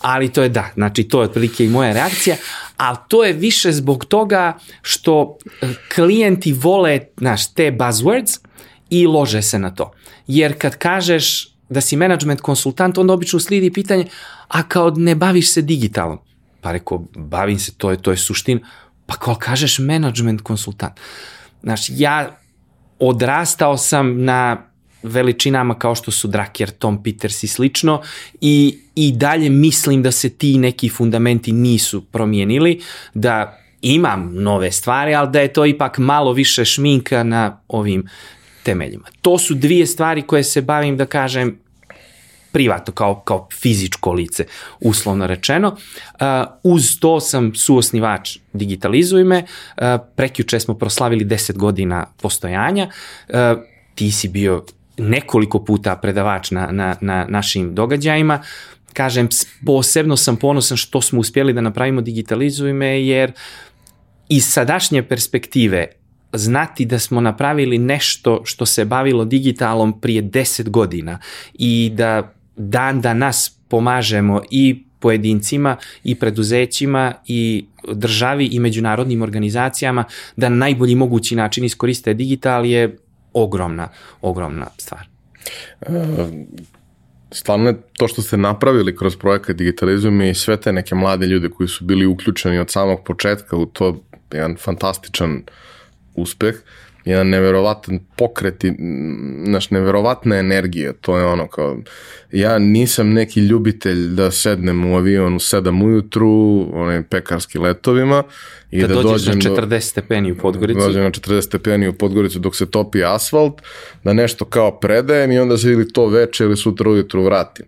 ali 0.00 0.32
to 0.32 0.42
je 0.42 0.48
da, 0.48 0.70
znači 0.74 1.04
to 1.04 1.20
je 1.20 1.28
otprilike 1.28 1.64
i 1.64 1.68
moja 1.68 1.92
reakcija, 1.92 2.36
ali 2.76 2.96
to 3.08 3.24
je 3.24 3.32
više 3.32 3.72
zbog 3.72 4.04
toga 4.04 4.58
što 4.82 5.36
e, 5.62 5.66
klijenti 5.94 6.52
vole 6.52 7.00
naš, 7.16 7.54
te 7.54 7.72
buzzwords 7.72 8.38
i 8.90 9.06
lože 9.06 9.42
se 9.42 9.58
na 9.58 9.74
to. 9.74 9.92
Jer 10.26 10.58
kad 10.58 10.76
kažeš 10.76 11.54
da 11.68 11.80
si 11.80 11.96
management 11.96 12.40
konsultant, 12.40 12.98
onda 12.98 13.12
obično 13.12 13.40
slidi 13.40 13.72
pitanje, 13.72 14.06
a 14.48 14.62
kao 14.62 14.90
ne 14.90 15.14
baviš 15.14 15.52
se 15.52 15.62
digitalom? 15.62 16.18
Pa 16.60 16.72
rekao, 16.72 17.04
bavim 17.16 17.58
se, 17.58 17.72
to 17.74 17.90
je, 17.90 17.96
to 17.96 18.10
je 18.10 18.16
suština 18.16 18.60
Pa 19.06 19.16
kao 19.16 19.34
kažeš 19.34 19.78
management 19.78 20.40
konsultant. 20.40 21.00
Znaš, 21.62 21.86
ja 21.88 22.38
odrastao 22.98 23.76
sam 23.76 24.24
na 24.24 24.66
veličinama 25.02 25.78
kao 25.78 25.94
što 25.94 26.10
su 26.10 26.28
Draker, 26.28 26.70
Tom 26.70 27.02
Peters 27.02 27.42
i 27.42 27.46
slično 27.48 28.02
i, 28.40 28.78
i 28.94 29.12
dalje 29.12 29.50
mislim 29.50 30.02
da 30.02 30.10
se 30.12 30.28
ti 30.28 30.58
neki 30.58 30.88
fundamenti 30.88 31.52
nisu 31.52 32.04
promijenili, 32.04 32.80
da 33.14 33.58
imam 33.82 34.30
nove 34.34 34.72
stvari, 34.72 35.14
ali 35.14 35.30
da 35.30 35.40
je 35.40 35.52
to 35.52 35.66
ipak 35.66 35.98
malo 35.98 36.32
više 36.32 36.64
šminka 36.64 37.22
na 37.22 37.60
ovim 37.68 38.08
temeljima. 38.62 39.04
To 39.22 39.38
su 39.38 39.54
dvije 39.54 39.86
stvari 39.86 40.22
koje 40.22 40.44
se 40.44 40.62
bavim, 40.62 40.96
da 40.96 41.06
kažem, 41.06 41.58
privatno, 42.54 42.92
kao, 42.94 43.20
kao 43.20 43.48
fizičko 43.52 44.12
lice, 44.12 44.44
uslovno 44.80 45.26
rečeno. 45.26 45.76
Uz 46.62 46.98
to 47.00 47.20
sam 47.20 47.54
suosnivač 47.54 48.38
Digitalizuj 48.52 49.24
me, 49.24 49.44
prekjuče 50.16 50.60
smo 50.60 50.74
proslavili 50.74 51.24
10 51.24 51.56
godina 51.56 52.06
postojanja, 52.22 52.90
ti 53.94 54.10
si 54.10 54.28
bio 54.28 54.64
nekoliko 54.98 55.64
puta 55.64 55.96
predavač 55.96 56.50
na, 56.50 56.68
na, 56.70 56.94
na 57.00 57.26
našim 57.28 57.74
događajima, 57.74 58.42
kažem, 58.92 59.28
posebno 59.66 60.16
sam 60.16 60.36
ponosan 60.36 60.76
što 60.76 61.00
smo 61.00 61.20
uspjeli 61.20 61.52
da 61.52 61.60
napravimo 61.60 62.00
Digitalizuj 62.00 62.72
me, 62.72 63.02
jer 63.02 63.32
iz 64.28 64.46
sadašnje 64.46 65.02
perspektive 65.02 65.86
znati 66.32 66.84
da 66.84 66.98
smo 66.98 67.20
napravili 67.20 67.78
nešto 67.78 68.42
što 68.44 68.66
se 68.66 68.84
bavilo 68.84 69.24
digitalom 69.24 70.00
prije 70.00 70.22
10 70.22 70.68
godina 70.68 71.18
i 71.54 71.90
da 71.94 72.33
dan 72.56 73.00
da 73.00 73.14
nas 73.14 73.58
pomažemo 73.68 74.42
i 74.50 74.84
pojedincima 75.00 75.76
i 76.04 76.14
preduzećima 76.14 77.12
i 77.26 77.64
državi 77.92 78.46
i 78.46 78.58
međunarodnim 78.58 79.22
organizacijama 79.22 80.04
da 80.36 80.48
na 80.48 80.56
najbolji 80.56 80.94
mogući 80.94 81.36
način 81.36 81.64
iskoriste 81.64 82.14
digital 82.14 82.66
je 82.66 82.96
ogromna, 83.32 83.88
ogromna 84.22 84.66
stvar. 84.78 85.06
E, 85.80 85.88
stvarno 87.30 87.68
je 87.68 87.76
to 87.98 88.08
što 88.08 88.22
ste 88.22 88.36
napravili 88.36 88.96
kroz 88.96 89.16
projekat 89.16 89.56
Digitalizujem 89.56 90.22
i 90.22 90.34
sve 90.34 90.56
te 90.60 90.72
neke 90.72 90.94
mlade 90.94 91.26
ljude 91.26 91.48
koji 91.48 91.68
su 91.68 91.84
bili 91.84 92.06
uključeni 92.06 92.58
od 92.58 92.70
samog 92.70 93.04
početka 93.04 93.56
u 93.56 93.66
to 93.66 94.04
jedan 94.32 94.56
fantastičan 94.56 95.42
uspeh. 96.14 96.54
Jedan 97.04 97.28
neverovatan 97.28 97.98
pokret 98.16 98.64
i 98.64 98.72
naš 99.46 99.70
neverovatna 99.70 100.36
energija, 100.36 100.92
to 100.92 101.18
je 101.18 101.24
ono 101.24 101.46
kao 101.46 101.76
ja 102.32 102.58
nisam 102.58 103.12
neki 103.12 103.40
ljubitelj 103.40 104.08
da 104.08 104.30
sednem 104.30 104.84
u 104.84 104.96
avion 104.96 105.34
u 105.34 105.38
7 105.38 105.84
ujutru, 105.84 106.66
onaj 106.72 107.02
pekarski 107.02 107.58
letovima 107.58 108.22
i 108.70 108.80
da, 108.80 108.86
da 108.86 109.02
dođem 109.02 109.38
na 109.38 109.50
40 109.50 109.68
do, 109.68 109.80
stepeni 109.80 110.32
u 110.32 110.36
Podgoricu. 110.36 110.80
Da 110.80 110.86
dođem 110.86 111.02
na 111.02 111.10
40 111.10 111.40
stepeni 111.40 111.88
u 111.88 111.92
Podgoricu 111.92 112.38
dok 112.38 112.56
se 112.56 112.70
topi 112.70 113.04
asfalt, 113.04 113.62
da 114.04 114.12
nešto 114.12 114.44
kao 114.44 114.80
predajem 114.80 115.32
i 115.32 115.38
onda 115.38 115.56
se 115.56 115.72
ili 115.72 115.92
to 115.92 116.06
veče 116.06 116.44
ili 116.44 116.56
sutra 116.56 116.90
ujutru 116.90 117.22
vratim. 117.22 117.66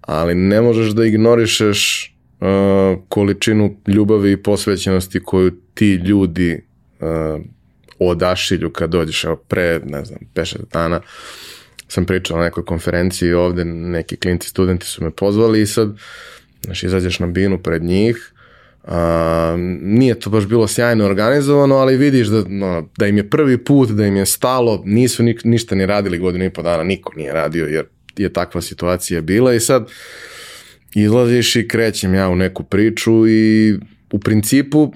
Ali 0.00 0.34
ne 0.34 0.60
možeš 0.60 0.90
da 0.90 1.04
ignorišeš 1.04 2.12
uh, 2.40 2.48
količinu 3.08 3.76
ljubavi 3.86 4.32
i 4.32 4.42
posvećenosti 4.42 5.20
koju 5.20 5.50
ti 5.74 5.94
ljudi 5.94 6.64
uh, 7.00 7.42
odašilju 7.98 8.70
kad 8.70 8.90
dođeš, 8.90 9.24
evo 9.24 9.36
pre, 9.36 9.80
ne 9.84 10.04
znam, 10.04 10.18
5 10.34 10.56
dana 10.72 11.00
sam 11.88 12.04
pričao 12.04 12.38
na 12.38 12.44
nekoj 12.44 12.64
konferenciji 12.64 13.32
ovde, 13.32 13.64
neki 13.64 14.16
klinci, 14.16 14.48
studenti 14.48 14.86
su 14.86 15.04
me 15.04 15.10
pozvali 15.10 15.62
i 15.62 15.66
sad, 15.66 15.96
znaš, 16.64 16.82
izađeš 16.82 17.18
na 17.18 17.26
binu 17.26 17.58
pred 17.62 17.82
njih, 17.82 18.32
a, 18.84 19.56
nije 19.80 20.20
to 20.20 20.30
baš 20.30 20.46
bilo 20.46 20.68
sjajno 20.68 21.04
organizovano, 21.04 21.74
ali 21.74 21.96
vidiš 21.96 22.26
da, 22.26 22.44
no, 22.48 22.88
da 22.98 23.06
im 23.06 23.16
je 23.16 23.30
prvi 23.30 23.64
put, 23.64 23.90
da 23.90 24.06
im 24.06 24.16
je 24.16 24.26
stalo, 24.26 24.82
nisu 24.84 25.22
ni, 25.22 25.36
ništa 25.44 25.74
ni 25.74 25.86
radili 25.86 26.18
godinu 26.18 26.44
i 26.44 26.50
po 26.50 26.62
dana, 26.62 26.82
niko 26.82 27.12
nije 27.16 27.32
radio 27.32 27.66
jer 27.66 27.84
je 28.16 28.32
takva 28.32 28.62
situacija 28.62 29.20
bila 29.20 29.54
i 29.54 29.60
sad 29.60 29.88
izlaziš 30.94 31.56
i 31.56 31.68
krećem 31.68 32.14
ja 32.14 32.28
u 32.28 32.36
neku 32.36 32.62
priču 32.62 33.28
i 33.28 33.74
u 34.12 34.18
principu 34.18 34.92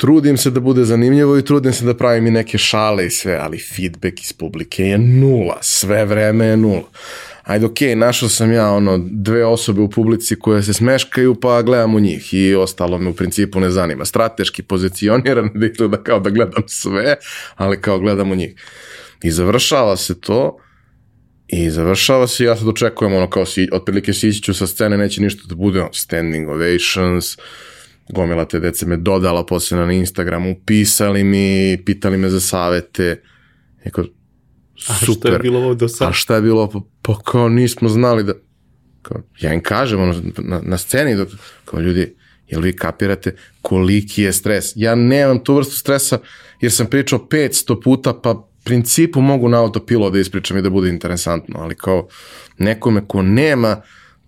trudim 0.00 0.36
se 0.36 0.50
da 0.50 0.60
bude 0.60 0.84
zanimljivo 0.84 1.38
i 1.38 1.44
trudim 1.44 1.72
se 1.72 1.84
da 1.84 1.94
pravim 1.94 2.26
i 2.26 2.30
neke 2.30 2.58
šale 2.58 3.06
i 3.06 3.10
sve, 3.10 3.38
ali 3.42 3.58
feedback 3.58 4.22
iz 4.22 4.32
publike 4.32 4.84
je 4.84 4.98
nula, 4.98 5.58
sve 5.60 6.04
vreme 6.04 6.46
je 6.46 6.56
nula. 6.56 6.88
Ajde, 7.42 7.66
okej, 7.66 7.88
okay, 7.88 7.94
našao 7.94 8.28
sam 8.28 8.52
ja 8.52 8.70
ono 8.70 8.98
dve 9.10 9.44
osobe 9.44 9.80
u 9.80 9.90
publici 9.90 10.38
koje 10.38 10.62
se 10.62 10.72
smeškaju, 10.72 11.34
pa 11.34 11.62
gledam 11.62 11.94
u 11.94 12.00
njih 12.00 12.34
i 12.34 12.54
ostalo 12.54 12.98
me 12.98 13.10
u 13.10 13.14
principu 13.14 13.60
ne 13.60 13.70
zanima. 13.70 14.04
Strateški 14.04 14.62
pozicioniran 14.62 15.50
da 15.54 15.66
izgleda 15.66 16.02
kao 16.02 16.20
da 16.20 16.30
gledam 16.30 16.62
sve, 16.66 17.16
ali 17.54 17.80
kao 17.80 17.98
gledam 17.98 18.32
u 18.32 18.34
njih. 18.34 18.54
I 19.22 19.30
završava 19.30 19.96
se 19.96 20.20
to 20.20 20.56
i 21.48 21.70
završava 21.70 22.26
se 22.26 22.44
ja 22.44 22.56
sad 22.56 22.68
očekujem 22.68 23.14
ono 23.14 23.30
kao 23.30 23.46
si, 23.46 23.68
otprilike 23.72 24.12
sići 24.12 24.42
ću 24.42 24.54
sa 24.54 24.66
scene, 24.66 24.98
neće 24.98 25.22
ništa 25.22 25.42
da 25.48 25.54
bude 25.54 25.84
standing 25.92 26.48
ovations, 26.48 27.38
uh, 27.38 27.44
gomila 28.12 28.44
te 28.44 28.60
dece 28.60 28.86
me 28.86 28.96
dodala 28.96 29.46
posle 29.46 29.78
na 29.78 29.92
Instagramu, 29.92 30.56
pisali 30.66 31.24
mi, 31.24 31.78
pitali 31.86 32.16
me 32.16 32.30
za 32.30 32.40
savete. 32.40 33.22
Eko, 33.84 34.04
super. 35.04 35.32
A 35.32 35.32
šta 35.32 35.32
je 35.32 35.38
bilo 35.38 35.58
ovo 35.58 35.74
do 35.74 35.88
sada? 35.88 36.10
A 36.10 36.12
šta 36.12 36.34
je 36.34 36.42
bilo? 36.42 36.68
Pa, 36.70 36.80
pa 37.02 37.18
kao 37.24 37.48
nismo 37.48 37.88
znali 37.88 38.24
da... 38.24 38.32
Kao, 39.02 39.22
ja 39.40 39.54
im 39.54 39.62
kažem 39.62 40.00
ono, 40.00 40.14
na, 40.38 40.60
na 40.64 40.78
sceni, 40.78 41.16
dok, 41.16 41.28
kao 41.64 41.80
ljudi, 41.80 42.14
jel 42.48 42.60
vi 42.60 42.76
kapirate 42.76 43.36
koliki 43.62 44.22
je 44.22 44.32
stres? 44.32 44.72
Ja 44.74 44.94
nemam 44.94 45.44
tu 45.44 45.54
vrstu 45.54 45.76
stresa 45.76 46.18
jer 46.60 46.72
sam 46.72 46.86
pričao 46.86 47.18
500 47.18 47.82
puta, 47.82 48.14
pa 48.14 48.50
principu 48.64 49.20
mogu 49.20 49.48
na 49.48 49.60
autopilo 49.62 50.10
da 50.10 50.18
ispričam 50.18 50.58
i 50.58 50.62
da 50.62 50.70
bude 50.70 50.88
interesantno, 50.88 51.60
ali 51.60 51.74
kao 51.74 52.08
nekome 52.58 53.06
ko 53.06 53.22
nema 53.22 53.82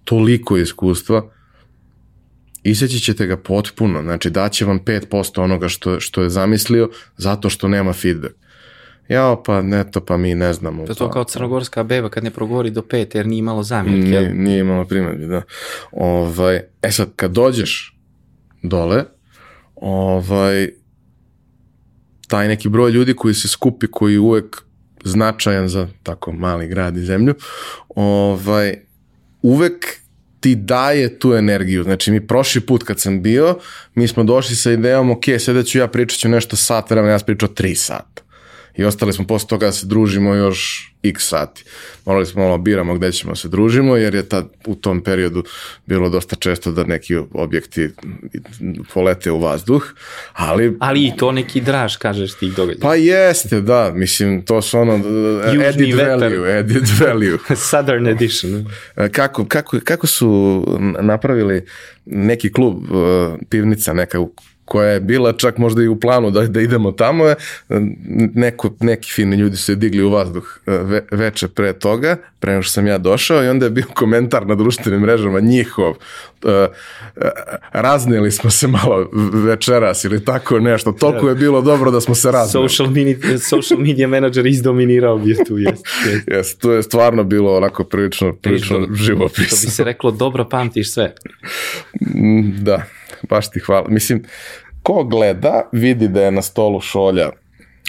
toliko 0.04 0.56
iskustva, 0.56 1.30
iseći 2.62 3.00
ćete 3.00 3.26
ga 3.26 3.36
potpuno, 3.36 4.02
znači 4.02 4.30
daće 4.30 4.64
vam 4.64 4.80
5% 4.80 5.40
onoga 5.40 5.68
što, 5.68 6.00
što 6.00 6.22
je 6.22 6.30
zamislio 6.30 6.90
zato 7.16 7.50
što 7.50 7.68
nema 7.68 7.92
feedback. 7.92 8.34
Jao, 9.08 9.42
pa 9.42 9.62
ne 9.62 9.90
to, 9.90 10.04
pa 10.04 10.16
mi 10.16 10.34
ne 10.34 10.52
znamo. 10.52 10.86
To 10.86 10.92
je 10.92 10.96
to 10.96 11.06
pa, 11.06 11.12
kao 11.12 11.24
crnogorska 11.24 11.82
beba 11.82 12.08
kad 12.08 12.24
ne 12.24 12.30
progovori 12.30 12.70
do 12.70 12.82
5 12.82 13.16
jer 13.16 13.26
nije 13.26 13.38
imalo 13.38 13.62
zamjerke. 13.62 14.10
Nije, 14.10 14.34
nije 14.34 14.60
imalo 14.60 14.84
primjedbi, 14.84 15.26
da. 15.26 15.42
Ovaj, 15.92 16.60
e 16.82 16.90
sad, 16.90 17.08
kad 17.16 17.30
dođeš 17.30 17.98
dole, 18.62 19.04
ovaj, 19.74 20.68
taj 22.28 22.48
neki 22.48 22.68
broj 22.68 22.90
ljudi 22.90 23.14
koji 23.14 23.34
se 23.34 23.48
skupi, 23.48 23.86
koji 23.86 24.18
uvek 24.18 24.62
značajan 25.04 25.68
za 25.68 25.88
tako 26.02 26.32
mali 26.32 26.68
grad 26.68 26.96
i 26.96 27.04
zemlju, 27.04 27.34
ovaj, 27.88 28.76
uvek 29.42 30.01
ti 30.42 30.54
daje 30.54 31.18
tu 31.18 31.34
energiju. 31.34 31.82
Znači 31.82 32.10
mi 32.10 32.26
prošli 32.26 32.60
put 32.60 32.82
kad 32.82 33.00
sam 33.00 33.22
bio, 33.22 33.58
mi 33.94 34.08
smo 34.08 34.24
došli 34.24 34.56
sa 34.56 34.72
idejom, 34.72 35.10
ok, 35.10 35.24
sada 35.38 35.62
ću 35.62 35.78
ja 35.78 35.88
pričat 35.88 36.18
ću 36.18 36.28
nešto 36.28 36.56
sat 36.56 36.90
vremena, 36.90 37.12
ja 37.12 37.18
sam 37.18 37.26
pričao 37.26 37.48
tri 37.48 37.74
sata. 37.74 38.22
I 38.76 38.84
ostali 38.84 39.12
smo 39.12 39.26
posle 39.26 39.48
toga 39.48 39.66
da 39.66 39.72
se 39.72 39.86
družimo 39.86 40.34
još 40.34 40.91
x 41.02 41.28
sati. 41.28 41.64
Morali 42.06 42.26
smo 42.26 42.42
malo 42.42 42.58
biramo 42.58 42.94
gde 42.94 43.12
ćemo 43.12 43.36
se 43.36 43.48
družimo, 43.48 43.96
jer 43.96 44.14
je 44.14 44.28
tad 44.28 44.48
u 44.66 44.74
tom 44.74 45.02
periodu 45.02 45.44
bilo 45.86 46.08
dosta 46.08 46.36
često 46.36 46.72
da 46.72 46.84
neki 46.84 47.16
objekti 47.32 47.90
polete 48.94 49.30
u 49.30 49.40
vazduh, 49.40 49.94
ali... 50.32 50.76
Ali 50.80 51.06
i 51.06 51.12
to 51.16 51.32
neki 51.32 51.60
draž, 51.60 51.96
kažeš 51.96 52.34
ti 52.34 52.52
događaja. 52.56 52.82
Pa 52.82 52.94
jeste, 52.94 53.60
da, 53.60 53.92
mislim, 53.94 54.42
to 54.44 54.62
su 54.62 54.78
ono 54.78 54.92
Južni 55.46 55.66
added 55.66 55.94
vetar. 55.94 56.18
value, 56.18 56.58
added 56.58 56.88
value. 57.00 57.38
Southern 57.70 58.06
edition. 58.06 58.66
E, 58.96 59.08
kako, 59.08 59.44
kako, 59.44 59.78
kako 59.84 60.06
su 60.06 60.64
napravili 61.00 61.66
neki 62.04 62.52
klub, 62.52 62.90
uh, 62.90 63.38
pivnica 63.48 63.92
neka 63.92 64.20
u 64.20 64.34
koja 64.72 64.88
je 64.88 65.00
bila 65.00 65.32
čak 65.32 65.58
možda 65.58 65.82
i 65.82 65.88
u 65.88 66.00
planu 66.00 66.30
da, 66.30 66.46
da 66.46 66.60
idemo 66.60 66.92
tamo, 66.92 67.24
neko, 68.34 68.70
neki 68.80 69.12
fini 69.12 69.36
ljudi 69.36 69.56
su 69.56 69.64
se 69.64 69.74
digli 69.74 70.02
u 70.02 70.10
vazduh 70.10 70.60
e, 70.66 70.70
ve, 70.70 71.04
veče 71.10 71.48
pre 71.48 71.72
toga, 71.72 72.16
pre 72.40 72.52
nego 72.52 72.62
što 72.62 72.72
sam 72.72 72.86
ja 72.86 72.98
došao 72.98 73.44
i 73.44 73.48
onda 73.48 73.66
je 73.66 73.70
bio 73.70 73.84
komentar 73.94 74.46
na 74.46 74.54
društvenim 74.54 75.00
mrežama 75.00 75.40
njihov, 75.40 75.90
uh, 75.90 76.50
raznili 77.72 78.30
smo 78.30 78.50
se 78.50 78.66
malo 78.66 79.10
večeras 79.32 80.04
ili 80.04 80.24
tako 80.24 80.60
nešto, 80.60 80.92
toliko 80.92 81.28
je 81.28 81.34
bilo 81.34 81.62
dobro 81.62 81.90
da 81.90 82.00
smo 82.00 82.14
se 82.14 82.30
raznili. 82.30 82.68
Social 82.68 82.90
media, 82.90 83.38
social 83.38 83.80
media 83.80 84.08
manager 84.08 84.46
izdominirao 84.46 85.18
bi 85.18 85.36
tu, 85.48 85.58
jest. 85.58 85.86
Jest, 86.06 86.28
yes, 86.28 86.60
to 86.60 86.72
je 86.72 86.82
stvarno 86.82 87.24
bilo 87.24 87.56
onako 87.56 87.84
prilično, 87.84 88.32
prilično 88.32 88.88
živopisno. 88.94 89.58
To 89.58 89.66
bi 89.66 89.70
se 89.70 89.84
reklo, 89.84 90.10
dobro 90.10 90.48
pamtiš 90.48 90.92
sve. 90.92 91.14
Mm, 92.00 92.64
da 92.64 92.86
baš 93.28 93.50
ti 93.50 93.60
hvala. 93.60 93.88
Mislim, 93.88 94.22
ko 94.82 95.04
gleda, 95.04 95.68
vidi 95.72 96.08
da 96.08 96.22
je 96.22 96.30
na 96.30 96.42
stolu 96.42 96.80
šolja 96.80 97.30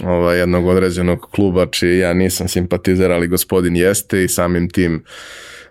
ovaj, 0.02 0.38
jednog 0.38 0.66
određenog 0.66 1.28
kluba, 1.30 1.66
čiji 1.66 1.98
ja 1.98 2.12
nisam 2.12 2.48
simpatizer, 2.48 3.12
ali 3.12 3.28
gospodin 3.28 3.76
jeste 3.76 4.24
i 4.24 4.28
samim 4.28 4.70
tim 4.70 5.04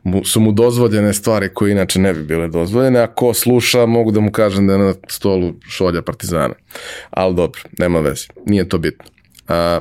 mu, 0.04 0.24
su 0.26 0.40
mu 0.40 0.52
dozvoljene 0.52 1.14
stvari 1.14 1.50
koje 1.54 1.72
inače 1.72 2.00
ne 2.00 2.14
bi 2.14 2.24
bile 2.24 2.48
dozvoljene, 2.48 3.00
a 3.00 3.08
ko 3.08 3.34
sluša 3.34 3.86
mogu 3.86 4.12
da 4.12 4.20
mu 4.20 4.32
kažem 4.32 4.68
da 4.68 4.74
je 4.74 4.80
na 4.80 4.94
stolu 5.08 5.54
šolja 5.70 6.02
partizana. 6.02 6.54
Ali 7.10 7.36
dobro, 7.36 7.62
nema 7.78 8.00
veze, 8.00 8.28
nije 8.46 8.70
to 8.70 8.78
bitno. 8.78 9.06
A, 9.48 9.80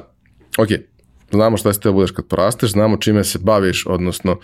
ok, 0.58 0.68
znamo 1.32 1.56
šta 1.56 1.72
se 1.72 1.80
te 1.80 1.90
budeš 1.90 2.10
kad 2.10 2.26
porasteš, 2.26 2.70
znamo 2.70 2.96
čime 2.96 3.24
se 3.24 3.38
baviš, 3.38 3.86
odnosno 3.86 4.38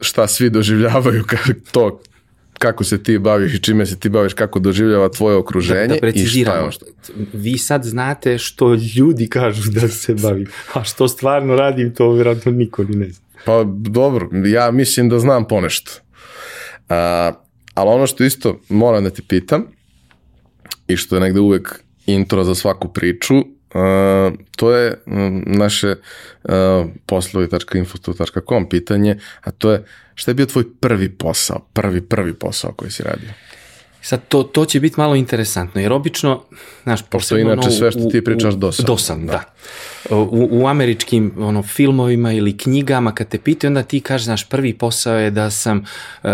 šta 0.00 0.26
svi 0.26 0.50
doživljavaju 0.50 1.24
to 1.72 2.00
kako 2.62 2.84
se 2.84 3.02
ti 3.02 3.18
baviš 3.18 3.54
i 3.54 3.62
čime 3.62 3.86
se 3.86 3.98
ti 3.98 4.08
baviš, 4.08 4.34
kako 4.34 4.58
doživljava 4.58 5.08
tvoje 5.08 5.36
okruženje 5.36 5.86
da, 5.86 6.00
da 6.00 6.08
i 6.08 6.26
šta 6.26 6.54
je 6.54 6.62
ono 6.62 6.72
što... 6.72 6.86
Vi 7.32 7.58
sad 7.58 7.84
znate 7.84 8.38
što 8.38 8.74
ljudi 8.96 9.28
kažu 9.28 9.70
da 9.70 9.88
se 9.88 10.14
bavim, 10.14 10.46
a 10.74 10.84
što 10.84 11.08
stvarno 11.08 11.56
radim, 11.56 11.94
to 11.94 12.12
vjerojatno 12.12 12.52
niko 12.52 12.84
ni 12.84 12.96
ne 12.96 13.08
zna. 13.10 13.24
Pa 13.44 13.64
dobro, 13.66 14.28
ja 14.46 14.70
mislim 14.70 15.08
da 15.08 15.18
znam 15.18 15.48
ponešto. 15.48 15.92
A, 16.88 17.32
ali 17.74 17.90
ono 17.90 18.06
što 18.06 18.24
isto 18.24 18.60
moram 18.68 19.04
da 19.04 19.10
te 19.10 19.22
pitam, 19.28 19.64
i 20.88 20.96
što 20.96 21.16
je 21.16 21.20
negde 21.20 21.40
uvek 21.40 21.82
intro 22.06 22.44
za 22.44 22.54
svaku 22.54 22.92
priču, 22.92 23.34
Uh, 23.74 24.38
to 24.56 24.76
je 24.76 25.02
um, 25.06 25.44
naše 25.46 25.96
uh, 26.44 26.52
poslovi.infostud.com 27.06 28.68
pitanje, 28.68 29.18
a 29.40 29.50
to 29.50 29.72
je 29.72 29.84
šta 30.14 30.30
je 30.30 30.34
bio 30.34 30.46
tvoj 30.46 30.64
prvi 30.80 31.08
posao, 31.08 31.66
prvi, 31.72 32.00
prvi 32.00 32.34
posao 32.34 32.72
koji 32.72 32.90
si 32.90 33.02
radio? 33.02 33.28
Sad, 34.02 34.20
to, 34.28 34.42
to 34.42 34.64
će 34.64 34.80
biti 34.80 35.00
malo 35.00 35.14
interesantno, 35.14 35.80
jer 35.80 35.92
obično, 35.92 36.42
znaš, 36.82 37.00
Pošto 37.10 37.38
inače 37.38 37.70
sve 37.70 37.90
što 37.90 38.00
ti 38.00 38.24
pričaš 38.24 38.54
dosadno. 38.54 38.86
Dosadno, 38.86 39.26
da. 39.26 39.32
da. 40.10 40.16
U, 40.16 40.48
u 40.50 40.66
američkim 40.66 41.32
ono, 41.38 41.62
filmovima 41.62 42.32
ili 42.32 42.56
knjigama, 42.56 43.14
kad 43.14 43.28
te 43.28 43.38
pitaju, 43.38 43.68
onda 43.68 43.82
ti 43.82 44.00
kažeš, 44.00 44.24
znaš, 44.24 44.48
prvi 44.48 44.74
posao 44.78 45.14
je 45.14 45.30
da 45.30 45.50
sam 45.50 45.78
uh, 46.22 46.30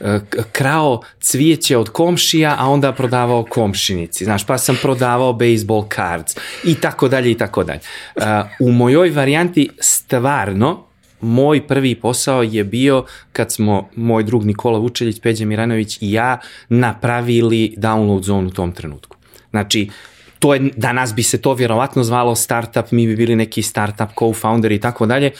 uh, 0.00 0.06
krao 0.52 1.02
cvijeće 1.20 1.76
od 1.76 1.88
komšija, 1.88 2.56
a 2.58 2.68
onda 2.68 2.92
prodavao 2.92 3.44
komšinici, 3.44 4.24
znaš, 4.24 4.46
pa 4.46 4.58
sam 4.58 4.78
prodavao 4.82 5.32
baseball 5.32 5.88
cards 5.94 6.36
i 6.64 6.74
tako 6.74 7.08
dalje 7.08 7.30
i 7.30 7.38
tako 7.38 7.64
dalje. 7.64 7.80
Uh, 8.16 8.22
u 8.60 8.72
mojoj 8.72 9.10
varijanti 9.10 9.68
stvarno, 9.80 10.87
moj 11.20 11.66
prvi 11.66 11.94
posao 11.94 12.42
je 12.42 12.64
bio 12.64 13.04
kad 13.32 13.52
smo 13.52 13.88
moj 13.96 14.24
drug 14.24 14.44
Nikola 14.44 14.78
Vučeljić, 14.78 15.20
Peđa 15.20 15.46
Miranović 15.46 15.98
i 16.00 16.12
ja 16.12 16.38
napravili 16.68 17.74
download 17.76 18.22
zone 18.22 18.46
u 18.46 18.50
tom 18.50 18.72
trenutku. 18.72 19.16
Znači, 19.50 19.90
to 20.38 20.54
je, 20.54 20.70
danas 20.76 21.14
bi 21.14 21.22
se 21.22 21.40
to 21.40 21.54
vjerovatno 21.54 22.04
zvalo 22.04 22.34
startup, 22.34 22.90
mi 22.90 23.06
bi 23.06 23.16
bili 23.16 23.36
neki 23.36 23.62
startup 23.62 24.10
co-founder 24.16 24.74
i 24.74 24.80
tako 24.80 25.06
dalje, 25.06 25.30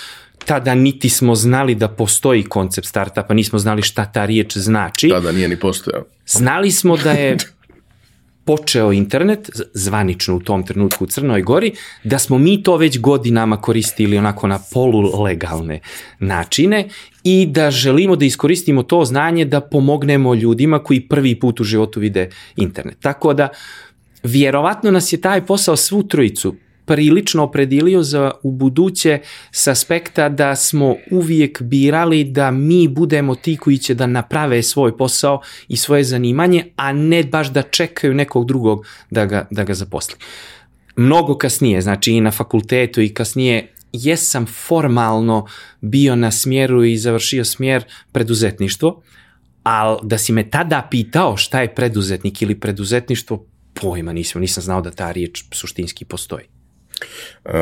tada 0.45 0.75
niti 0.75 1.09
smo 1.09 1.35
znali 1.35 1.75
da 1.75 1.89
postoji 1.89 2.43
koncept 2.43 2.87
startupa, 2.89 3.35
nismo 3.35 3.59
znali 3.59 3.83
šta 3.83 4.05
ta 4.05 4.25
riječ 4.25 4.57
znači. 4.57 5.09
Tada 5.09 5.33
nije 5.33 5.49
ni 5.49 5.57
postojao. 5.57 6.05
Znali 6.27 6.71
smo 6.71 6.97
da 6.97 7.13
je 7.13 7.37
počeo 8.49 8.93
internet, 8.93 9.51
zvanično 9.75 10.37
u 10.37 10.41
tom 10.41 10.63
trenutku 10.67 11.05
u 11.05 11.07
Crnoj 11.07 11.43
Gori, 11.43 11.73
da 12.05 12.19
smo 12.19 12.39
mi 12.39 12.63
to 12.63 12.77
već 12.77 12.99
godinama 12.99 13.61
koristili 13.61 14.19
onako 14.19 14.47
na 14.47 14.59
polulegalne 14.73 15.81
načine 16.19 16.89
i 17.25 17.47
da 17.47 17.71
želimo 17.71 18.17
da 18.17 18.25
iskoristimo 18.25 18.83
to 18.83 19.05
znanje 19.05 19.45
da 19.45 19.61
pomognemo 19.61 20.35
ljudima 20.35 20.79
koji 20.79 21.01
prvi 21.01 21.35
put 21.41 21.61
u 21.61 21.65
životu 21.65 22.01
vide 22.01 22.31
internet. 22.57 22.97
Tako 23.01 23.35
da, 23.35 23.49
vjerovatno 24.23 24.91
nas 24.91 25.13
je 25.13 25.21
taj 25.21 25.47
posao 25.47 25.77
svu 25.77 26.03
trojicu 26.03 26.55
prilično 26.89 27.43
opredilio 27.43 28.03
za 28.03 28.31
u 28.43 28.53
buduće 28.53 29.19
s 29.53 29.67
aspekta 29.67 30.29
da 30.29 30.57
smo 30.57 30.97
uvijek 31.11 31.63
birali 31.63 32.25
da 32.25 32.51
mi 32.51 32.89
budemo 32.89 33.35
ti 33.35 33.57
koji 33.57 33.79
će 33.79 33.95
da 33.95 34.07
naprave 34.07 34.63
svoj 34.63 34.97
posao 34.97 35.41
i 35.69 35.77
svoje 35.77 36.05
zanimanje, 36.05 36.65
a 36.77 36.93
ne 36.93 37.25
baš 37.25 37.53
da 37.53 37.63
čekaju 37.63 38.15
nekog 38.15 38.47
drugog 38.47 38.87
da 39.11 39.27
ga, 39.27 39.47
da 39.51 39.65
ga 39.65 39.75
zaposli. 39.75 40.17
Mnogo 40.97 41.37
kasnije, 41.39 41.81
znači 41.81 42.13
i 42.13 42.21
na 42.21 42.31
fakultetu 42.31 43.01
i 43.01 43.15
kasnije 43.15 43.73
jesam 43.93 44.47
formalno 44.47 45.47
bio 45.81 46.17
na 46.17 46.31
smjeru 46.31 46.85
i 46.85 46.97
završio 46.97 47.45
smjer 47.45 47.85
preduzetništvo, 48.13 49.03
ali 49.63 49.99
da 50.03 50.19
si 50.19 50.33
me 50.33 50.51
tada 50.51 50.89
pitao 50.91 51.37
šta 51.37 51.61
je 51.61 51.75
preduzetnik 51.75 52.43
ili 52.43 52.61
preduzetništvo, 52.61 53.45
pojma 53.75 54.13
nisam, 54.13 54.41
nisam 54.41 54.63
znao 54.63 54.81
da 54.81 54.91
ta 54.91 55.13
riječ 55.13 55.45
suštinski 55.53 56.05
postoji. 56.05 56.58
Uh, 57.45 57.53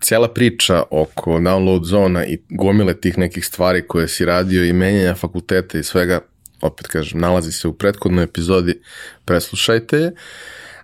cijela 0.00 0.28
priča 0.28 0.82
oko 0.90 1.30
download 1.30 1.84
zona 1.84 2.26
i 2.26 2.38
gomile 2.48 3.00
tih 3.00 3.18
nekih 3.18 3.46
stvari 3.46 3.86
koje 3.86 4.08
si 4.08 4.24
radio 4.24 4.64
i 4.64 4.72
menjanja 4.72 5.14
fakulteta 5.14 5.78
i 5.78 5.82
svega, 5.82 6.20
opet 6.62 6.86
kažem, 6.86 7.20
nalazi 7.20 7.52
se 7.52 7.68
u 7.68 7.72
prethodnoj 7.72 8.24
epizodi, 8.24 8.80
preslušajte 9.24 9.96
je. 9.96 10.12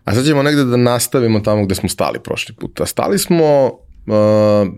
A 0.05 0.14
sad 0.14 0.25
ćemo 0.25 0.43
negde 0.43 0.64
da 0.64 0.77
nastavimo 0.77 1.40
tamo 1.40 1.64
gde 1.64 1.75
smo 1.75 1.88
stali 1.88 2.19
prošli 2.19 2.55
puta. 2.55 2.87
Stali 2.87 3.19
smo 3.19 3.67
uh, 3.67 3.75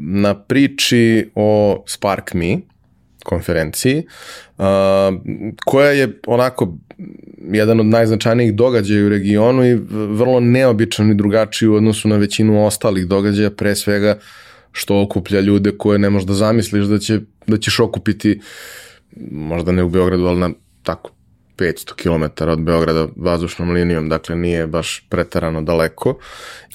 na 0.01 0.35
priči 0.43 1.31
o 1.35 1.83
Spark 1.87 2.35
Me, 2.35 2.59
konferenciji, 3.27 4.03
koja 5.67 5.91
je 5.91 6.21
onako 6.27 6.77
jedan 7.53 7.81
od 7.81 7.87
najznačajnijih 7.87 8.55
događaja 8.55 9.07
u 9.07 9.09
regionu 9.09 9.65
i 9.67 9.75
vrlo 9.91 10.41
neobičan 10.41 11.11
i 11.11 11.15
drugačiji 11.15 11.69
u 11.69 11.75
odnosu 11.75 12.09
na 12.09 12.17
većinu 12.17 12.67
ostalih 12.67 13.07
događaja, 13.07 13.51
pre 13.51 13.75
svega 13.75 14.19
što 14.73 15.03
okuplja 15.03 15.41
ljude 15.41 15.73
koje 15.79 15.99
ne 15.99 16.11
možda 16.11 16.35
zamisliš 16.35 16.87
da, 16.87 16.99
će, 16.99 17.21
da 17.47 17.57
ćeš 17.57 17.81
okupiti, 17.81 18.41
možda 19.31 19.73
ne 19.73 19.83
u 19.83 19.89
Beogradu, 19.89 20.27
ali 20.27 20.41
na 20.41 20.51
tako 20.83 21.16
500 21.57 21.95
km 21.95 22.45
od 22.49 22.61
Beograda 22.61 23.09
vazdušnom 23.17 23.71
linijom, 23.71 24.09
dakle 24.09 24.37
nije 24.37 24.67
baš 24.67 25.07
pretarano 25.09 25.63
daleko. 25.63 26.19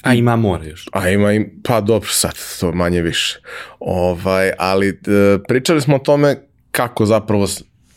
A 0.02 0.14
ima 0.14 0.36
more 0.36 0.66
još. 0.66 0.88
A 0.92 1.08
ima, 1.08 1.32
im, 1.32 1.60
pa 1.64 1.80
dobro 1.80 2.08
sad, 2.08 2.38
to 2.60 2.72
manje 2.72 3.02
više. 3.02 3.40
Ovaj, 3.80 4.52
ali 4.58 4.88
e, 4.88 5.38
pričali 5.48 5.80
smo 5.80 5.96
o 5.96 5.98
tome 5.98 6.36
kako 6.70 7.06
zapravo 7.06 7.46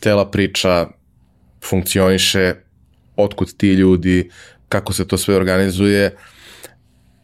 cela 0.00 0.30
priča 0.30 0.86
funkcioniše, 1.64 2.54
otkud 3.16 3.56
ti 3.56 3.72
ljudi, 3.72 4.30
kako 4.68 4.92
se 4.92 5.08
to 5.08 5.18
sve 5.18 5.36
organizuje. 5.36 6.16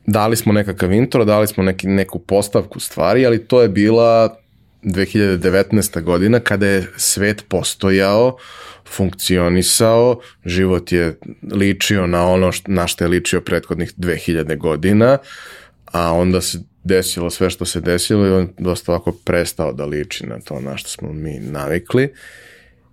Dali 0.07 0.37
smo 0.37 0.53
nekakav 0.53 0.93
intro, 0.93 1.25
dali 1.25 1.47
smo 1.47 1.63
neki, 1.63 1.87
neku 1.87 2.19
postavku 2.19 2.81
stvari, 2.81 3.27
ali 3.27 3.47
to 3.47 3.63
je 3.63 3.69
bila 3.69 4.37
2019. 4.83 6.03
godina 6.03 6.41
kada 6.41 6.67
je 6.67 6.87
svet 6.97 7.45
postojao, 7.49 8.37
funkcionisao, 8.89 10.21
život 10.45 10.93
je 10.93 11.19
ličio 11.53 12.07
na 12.07 12.27
ono 12.27 12.53
što, 12.53 12.73
na 12.73 12.87
što 12.87 13.05
je 13.05 13.09
ličio 13.09 13.41
prethodnih 13.41 13.93
2000 13.99 14.57
godina, 14.59 15.19
a 15.85 16.13
onda 16.13 16.41
se 16.41 16.59
desilo 16.85 17.31
sve 17.31 17.51
što 17.51 17.65
se 17.65 17.81
desilo 17.81 18.27
i 18.27 18.31
on 18.31 18.49
dosta 18.59 18.93
ovako 18.93 19.13
prestao 19.25 19.73
da 19.73 19.85
liči 19.85 20.27
na 20.27 20.41
to 20.41 20.61
na 20.61 20.77
što 20.77 20.89
smo 20.89 21.13
mi 21.13 21.39
navikli. 21.41 22.13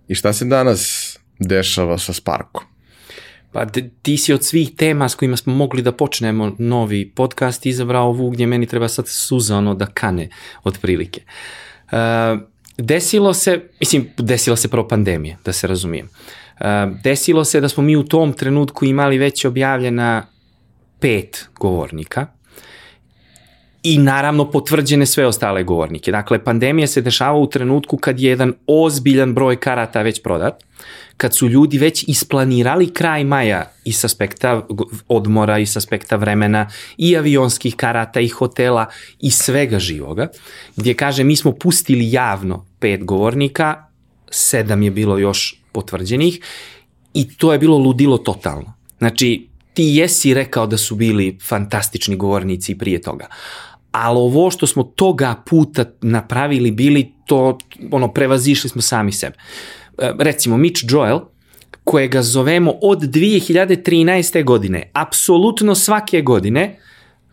I 0.08 0.14
šta 0.14 0.32
se 0.32 0.44
danas 0.44 1.16
dešava 1.38 1.98
sa 1.98 2.12
Sparkom? 2.12 2.62
Pa 3.52 3.66
ti 4.02 4.16
si 4.16 4.32
od 4.32 4.44
svih 4.44 4.70
tema 4.76 5.08
s 5.08 5.14
kojima 5.14 5.36
smo 5.36 5.54
mogli 5.54 5.82
da 5.82 5.92
počnemo 5.92 6.56
novi 6.58 7.12
podcast 7.16 7.66
izabrao 7.66 8.08
ovu 8.08 8.30
gdje 8.30 8.46
meni 8.46 8.66
treba 8.66 8.88
sad 8.88 9.08
suzano 9.08 9.74
da 9.74 9.86
kane 9.86 10.28
otprilike. 10.64 11.20
Uh, 11.20 11.69
desilo 12.76 13.34
se, 13.34 13.60
mislim, 13.80 14.08
desila 14.18 14.56
se 14.56 14.68
prvo 14.68 14.88
pandemija, 14.88 15.36
da 15.44 15.52
se 15.52 15.66
razumijem. 15.66 16.08
Uh, 16.60 16.66
desilo 17.02 17.44
se 17.44 17.60
da 17.60 17.68
smo 17.68 17.82
mi 17.82 17.96
u 17.96 18.04
tom 18.04 18.32
trenutku 18.32 18.84
imali 18.84 19.18
već 19.18 19.44
objavljena 19.44 20.26
pet 21.00 21.48
govornika, 21.60 22.26
i 23.82 23.98
naravno 23.98 24.50
potvrđene 24.50 25.06
sve 25.06 25.26
ostale 25.26 25.62
govornike. 25.62 26.12
Dakle, 26.12 26.44
pandemija 26.44 26.86
se 26.86 27.00
dešava 27.00 27.38
u 27.38 27.50
trenutku 27.50 27.96
kad 27.96 28.20
je 28.20 28.30
jedan 28.30 28.52
ozbiljan 28.66 29.34
broj 29.34 29.56
karata 29.56 30.02
već 30.02 30.22
prodat, 30.22 30.64
kad 31.20 31.36
su 31.36 31.48
ljudi 31.48 31.78
već 31.78 32.04
isplanirali 32.08 32.92
kraj 32.94 33.24
maja 33.24 33.72
i 33.84 33.92
s 33.92 34.04
aspekta 34.04 34.66
odmora 35.08 35.58
i 35.58 35.66
s 35.66 35.76
aspekta 35.76 36.16
vremena 36.16 36.70
i 36.96 37.16
avionskih 37.16 37.76
karata 37.76 38.20
i 38.20 38.28
hotela 38.28 38.86
i 39.20 39.30
svega 39.30 39.78
živoga, 39.78 40.28
gdje 40.76 40.94
kaže 40.94 41.24
mi 41.24 41.36
smo 41.36 41.52
pustili 41.52 42.12
javno 42.12 42.66
pet 42.78 43.04
govornika, 43.04 43.84
sedam 44.30 44.82
je 44.82 44.90
bilo 44.90 45.18
još 45.18 45.62
potvrđenih 45.72 46.40
i 47.14 47.36
to 47.36 47.52
je 47.52 47.58
bilo 47.58 47.78
ludilo 47.78 48.18
totalno. 48.18 48.72
Znači, 48.98 49.48
ti 49.74 49.84
jesi 49.84 50.34
rekao 50.34 50.66
da 50.66 50.76
su 50.76 50.94
bili 50.94 51.38
fantastični 51.48 52.16
govornici 52.16 52.78
prije 52.78 53.00
toga, 53.00 53.26
ali 53.92 54.18
ovo 54.18 54.50
što 54.50 54.66
smo 54.66 54.82
toga 54.82 55.42
puta 55.46 55.84
napravili 56.00 56.70
bili, 56.70 57.12
to 57.26 57.58
ono, 57.92 58.08
prevazišli 58.12 58.70
smo 58.70 58.82
sami 58.82 59.12
sebe. 59.12 59.36
E, 59.36 59.79
recimo, 60.18 60.56
Mitch 60.56 60.84
Joel, 60.88 61.20
kojega 61.84 62.22
zovemo 62.22 62.74
od 62.82 62.98
2013. 63.00 64.44
godine, 64.44 64.90
apsolutno 64.92 65.74
svake 65.74 66.22
godine, 66.22 66.78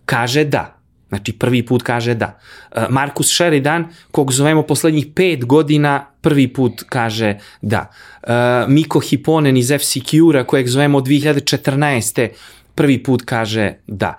kaže 0.05 0.43
da. 0.43 0.77
Znači, 1.09 1.33
prvi 1.33 1.65
put 1.65 1.83
kaže 1.83 2.13
da. 2.13 2.39
E, 2.75 2.85
Markus 2.89 3.35
Sheridan, 3.35 3.85
kog 4.11 4.33
zovemo 4.33 4.63
poslednjih 4.63 5.07
pet 5.15 5.45
godina, 5.45 6.05
prvi 6.21 6.47
put 6.53 6.83
kaže 6.89 7.37
da. 7.61 7.91
E, 8.23 8.33
Miko 8.67 8.99
Hiponen 8.99 9.57
iz 9.57 9.67
FCQ-a, 9.67 10.43
kojeg 10.43 10.67
zovemo 10.67 10.97
od 10.97 11.07
2014. 11.07 12.29
prvi 12.75 13.03
put 13.03 13.21
kaže 13.25 13.73
da. 13.87 14.17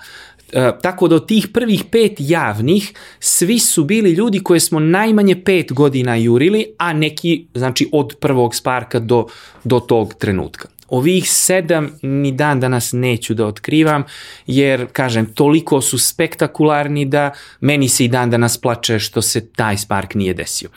E, 0.53 0.71
tako 0.83 1.09
da 1.09 1.17
od 1.17 1.27
tih 1.29 1.49
prvih 1.53 1.85
pet 1.91 2.13
javnih, 2.19 2.93
svi 3.21 3.59
su 3.59 3.85
bili 3.85 4.11
ljudi 4.11 4.41
koje 4.41 4.61
smo 4.61 4.81
najmanje 4.81 5.45
pet 5.45 5.73
godina 5.73 6.17
jurili, 6.17 6.67
a 6.79 6.93
neki, 6.93 7.47
znači 7.55 7.89
od 7.93 8.15
prvog 8.21 8.55
sparka 8.55 8.99
do, 8.99 9.27
do 9.65 9.81
tog 9.81 10.15
trenutka. 10.15 10.69
Ovih 10.89 11.31
sedam 11.31 11.91
ni 12.03 12.33
dan 12.33 12.61
danas 12.61 12.93
neću 12.93 13.35
da 13.35 13.47
otkrivam, 13.47 14.05
jer, 14.47 14.87
kažem, 14.93 15.27
toliko 15.27 15.81
su 15.81 15.99
spektakularni 15.99 17.05
da 17.05 17.33
meni 17.61 17.89
se 17.89 18.05
i 18.05 18.09
dan 18.09 18.31
danas 18.31 18.59
plače 18.59 18.99
što 18.99 19.23
se 19.23 19.47
taj 19.47 19.77
spark 19.77 20.15
nije 20.15 20.35
desio. 20.35 20.69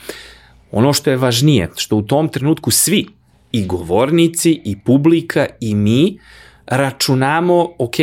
Ono 0.71 0.93
što 0.93 1.09
je 1.09 1.17
važnije, 1.17 1.69
što 1.75 1.95
u 1.95 2.01
tom 2.01 2.29
trenutku 2.29 2.71
svi, 2.71 3.05
i 3.51 3.65
govornici, 3.65 4.61
i 4.65 4.79
publika, 4.79 5.45
i 5.59 5.75
mi, 5.75 6.19
računamo, 6.65 7.69
ok, 7.79 7.95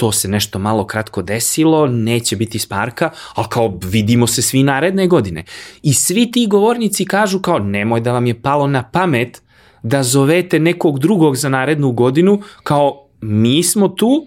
to 0.00 0.12
se 0.12 0.28
nešto 0.28 0.58
malo 0.58 0.86
kratko 0.86 1.22
desilo, 1.22 1.86
neće 1.86 2.36
biti 2.36 2.58
sparka, 2.58 3.10
ali 3.34 3.46
kao 3.50 3.78
vidimo 3.82 4.26
se 4.26 4.42
svi 4.42 4.62
naredne 4.62 5.06
godine. 5.06 5.44
I 5.82 5.92
svi 5.94 6.32
ti 6.32 6.46
govornici 6.46 7.04
kažu 7.04 7.40
kao 7.40 7.58
nemoj 7.58 8.00
da 8.00 8.12
vam 8.12 8.26
je 8.26 8.42
palo 8.42 8.66
na 8.66 8.82
pamet 8.82 9.42
da 9.82 10.02
zovete 10.02 10.58
nekog 10.58 10.98
drugog 10.98 11.36
za 11.36 11.48
narednu 11.48 11.92
godinu, 11.92 12.40
kao 12.62 13.06
mi 13.20 13.62
smo 13.62 13.88
tu 13.88 14.26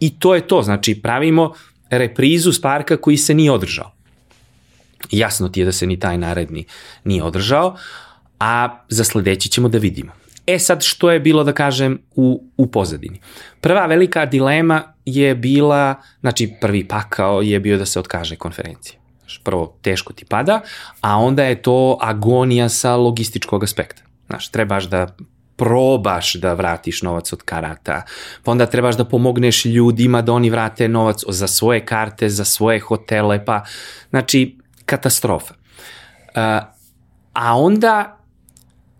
i 0.00 0.18
to 0.18 0.34
je 0.34 0.46
to. 0.46 0.62
Znači 0.62 1.00
pravimo 1.02 1.52
reprizu 1.90 2.52
sparka 2.52 2.96
koji 2.96 3.16
se 3.16 3.34
nije 3.34 3.52
održao. 3.52 3.92
Jasno 5.10 5.48
ti 5.48 5.60
je 5.60 5.64
da 5.64 5.72
se 5.72 5.86
ni 5.86 6.00
taj 6.00 6.18
naredni 6.18 6.64
nije 7.04 7.22
održao, 7.22 7.76
a 8.40 8.84
za 8.88 9.04
sledeći 9.04 9.48
ćemo 9.48 9.68
da 9.68 9.78
vidimo. 9.78 10.12
E 10.46 10.58
sad 10.58 10.82
što 10.82 11.10
je 11.10 11.20
bilo 11.20 11.44
da 11.44 11.52
kažem 11.52 11.98
u, 12.16 12.44
u 12.56 12.66
pozadini. 12.66 13.20
Prva 13.60 13.86
velika 13.86 14.26
dilema 14.26 14.82
je 15.04 15.34
bila, 15.34 15.94
znači 16.20 16.54
prvi 16.60 16.88
pakao 16.88 17.42
je 17.42 17.60
bio 17.60 17.78
da 17.78 17.86
se 17.86 17.98
otkaže 17.98 18.36
konferencija. 18.36 19.00
Prvo 19.42 19.78
teško 19.82 20.12
ti 20.12 20.24
pada, 20.24 20.60
a 21.00 21.18
onda 21.18 21.44
je 21.44 21.62
to 21.62 21.98
agonija 22.00 22.68
sa 22.68 22.96
logističkog 22.96 23.64
aspekta. 23.64 24.02
Znaš, 24.26 24.48
trebaš 24.48 24.84
da 24.84 25.16
probaš 25.56 26.34
da 26.34 26.52
vratiš 26.52 27.02
novac 27.02 27.32
od 27.32 27.42
karata, 27.42 28.02
pa 28.42 28.50
onda 28.50 28.66
trebaš 28.66 28.96
da 28.96 29.04
pomogneš 29.04 29.64
ljudima 29.64 30.22
da 30.22 30.32
oni 30.32 30.50
vrate 30.50 30.88
novac 30.88 31.22
za 31.28 31.46
svoje 31.46 31.86
karte, 31.86 32.28
za 32.28 32.44
svoje 32.44 32.80
hotele, 32.80 33.44
pa 33.44 33.62
znači 34.10 34.58
katastrofa. 34.84 35.54
Uh, 35.54 36.74
a 37.32 37.56
onda 37.56 38.23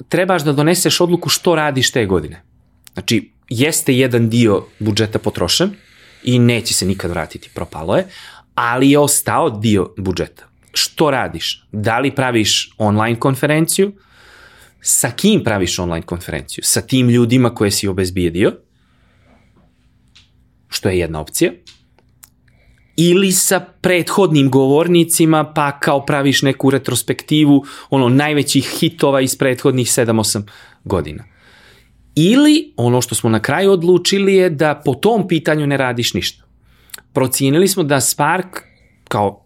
trebaš 0.09 0.43
da 0.43 0.53
doneseš 0.53 1.01
odluku 1.01 1.29
što 1.29 1.55
radiš 1.55 1.91
te 1.91 2.07
godine. 2.07 2.43
Znači, 2.93 3.33
jeste 3.49 3.95
jedan 3.95 4.29
dio 4.29 4.65
budžeta 4.79 5.19
potrošen 5.19 5.71
i 6.25 6.39
neće 6.39 6.75
se 6.75 6.87
nikad 6.87 7.11
vratiti, 7.11 7.51
propalo 7.55 7.97
je, 7.97 8.07
ali 8.55 8.91
je 8.91 8.99
ostao 8.99 9.51
dio 9.51 9.95
budžeta. 9.99 10.49
Što 10.73 11.11
radiš? 11.11 11.67
Da 11.73 11.99
li 11.99 12.15
praviš 12.15 12.75
online 12.79 13.21
konferenciju? 13.21 13.93
Sa 14.81 15.11
kim 15.11 15.45
praviš 15.45 15.79
online 15.79 16.07
konferenciju? 16.07 16.65
Sa 16.65 16.81
tim 16.81 17.09
ljudima 17.09 17.55
koje 17.55 17.71
si 17.71 17.89
obezbijedio, 17.89 18.53
što 20.69 20.89
je 20.89 20.99
jedna 20.99 21.21
opcija, 21.21 21.53
ili 22.97 23.33
sa 23.33 23.61
prethodnim 23.61 24.51
govornicima 24.51 25.53
pa 25.55 25.79
kao 25.79 26.07
praviš 26.07 26.43
neku 26.43 26.71
retrospektivu 26.71 27.65
ono 27.91 28.09
najvećih 28.09 28.77
hitova 28.81 29.21
iz 29.21 29.37
prethodnih 29.39 29.87
7-8 29.87 30.43
godina. 30.85 31.25
Ili 32.15 32.73
ono 32.77 33.01
što 33.01 33.15
smo 33.15 33.31
na 33.31 33.41
kraju 33.41 33.73
odlučili 33.73 34.35
je 34.35 34.51
da 34.51 34.83
po 34.85 34.95
tom 34.95 35.29
pitanju 35.29 35.67
ne 35.67 35.77
radiš 35.77 36.15
ništa. 36.15 36.45
Procijenili 37.13 37.69
smo 37.69 37.83
da 37.83 38.01
Spark 38.01 38.63
kao 39.09 39.45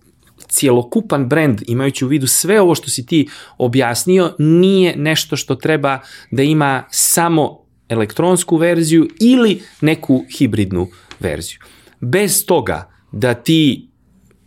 cijelokupan 0.48 1.28
brand, 1.28 1.62
imajući 1.66 2.04
u 2.04 2.08
vidu 2.08 2.26
sve 2.26 2.60
ovo 2.60 2.74
što 2.74 2.90
si 2.90 3.06
ti 3.06 3.28
objasnio, 3.58 4.34
nije 4.38 4.96
nešto 4.96 5.36
što 5.36 5.54
treba 5.54 6.00
da 6.30 6.42
ima 6.42 6.84
samo 6.90 7.58
elektronsku 7.88 8.56
verziju 8.56 9.08
ili 9.20 9.62
neku 9.80 10.24
hibridnu 10.38 10.88
verziju. 11.20 11.58
Bez 12.00 12.46
toga, 12.46 12.97
da 13.18 13.34
ti 13.34 13.88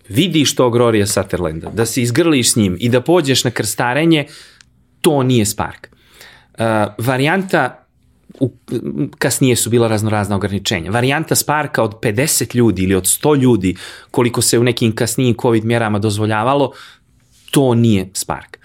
vidiš 0.10 0.56
tog 0.56 0.76
Rorija 0.76 1.08
Sutherlanda, 1.08 1.70
da 1.70 1.86
se 1.86 2.02
izgrliš 2.02 2.52
s 2.52 2.56
njim 2.56 2.78
i 2.80 2.90
da 2.90 3.02
pođeš 3.02 3.44
na 3.44 3.52
krstarenje, 3.52 4.26
to 5.02 5.24
nije 5.24 5.46
Spark. 5.46 5.88
Uh, 5.88 6.66
varijanta 6.98 7.86
u, 8.40 8.52
kasnije 9.18 9.56
su 9.56 9.70
bila 9.70 9.88
raznorazna 9.88 10.36
ograničenja. 10.36 10.92
Varijanta 10.92 11.36
Sparka 11.36 11.84
od 11.84 12.00
50 12.00 12.56
ljudi 12.56 12.84
ili 12.84 12.96
od 12.96 13.04
100 13.04 13.42
ljudi, 13.42 13.76
koliko 14.12 14.42
se 14.42 14.60
u 14.60 14.64
nekim 14.64 14.96
kasnijim 14.96 15.36
COVID 15.42 15.66
mjerama 15.66 16.00
dozvoljavalo, 16.00 16.72
to 17.52 17.74
nije 17.74 18.10
Spark. 18.14 18.58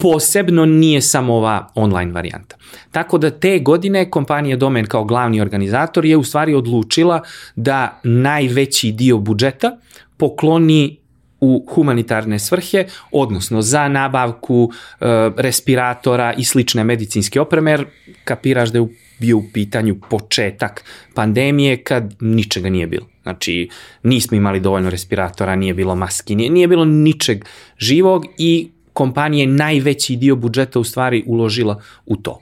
Posebno 0.00 0.64
nije 0.64 1.00
samo 1.00 1.34
ova 1.34 1.72
online 1.74 2.12
varijanta. 2.12 2.56
Tako 2.90 3.18
da 3.18 3.30
te 3.30 3.58
godine 3.58 4.10
kompanija 4.10 4.56
Domen 4.56 4.86
kao 4.86 5.04
glavni 5.04 5.40
organizator 5.40 6.04
je 6.04 6.16
u 6.16 6.24
stvari 6.24 6.54
odlučila 6.54 7.22
da 7.56 8.00
najveći 8.04 8.92
dio 8.92 9.18
budžeta 9.18 9.76
pokloni 10.16 11.00
u 11.40 11.66
humanitarne 11.74 12.38
svrhe, 12.38 12.84
odnosno 13.12 13.62
za 13.62 13.88
nabavku 13.88 14.70
e, 14.72 15.06
respiratora 15.36 16.32
i 16.32 16.44
slične 16.44 16.84
medicinske 16.84 17.40
opreme, 17.40 17.70
jer 17.70 17.84
kapiraš 18.24 18.70
da 18.70 18.78
je 18.78 18.88
bio 19.18 19.36
u 19.36 19.44
pitanju 19.52 19.96
početak 20.10 20.84
pandemije 21.14 21.82
kad 21.82 22.14
ničega 22.20 22.70
nije 22.70 22.86
bilo. 22.86 23.06
Znači, 23.22 23.68
nismo 24.02 24.36
imali 24.36 24.60
dovoljno 24.60 24.90
respiratora, 24.90 25.56
nije 25.56 25.74
bilo 25.74 25.94
maski, 25.94 26.34
nije, 26.34 26.50
nije 26.50 26.68
bilo 26.68 26.84
ničeg 26.84 27.44
živog 27.78 28.24
i 28.38 28.70
kompanija 29.00 29.46
najveći 29.48 30.16
dio 30.16 30.36
budžeta 30.36 30.80
u 30.80 30.84
stvari 30.84 31.22
uložila 31.26 31.80
u 32.06 32.16
to. 32.16 32.40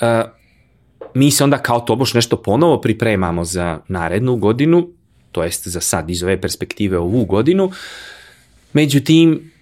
E, 0.00 0.22
mi 1.14 1.30
se 1.30 1.44
onda 1.44 1.58
kao 1.62 1.80
toboš 1.80 2.14
nešto 2.14 2.42
ponovo 2.42 2.80
pripremamo 2.80 3.44
za 3.44 3.78
narednu 3.88 4.36
godinu, 4.36 4.88
to 5.32 5.44
jest 5.44 5.68
za 5.68 5.80
sad 5.80 6.10
iz 6.10 6.22
ove 6.22 6.40
perspektive 6.40 6.98
ovu 6.98 7.24
godinu, 7.24 7.70
međutim, 8.72 9.52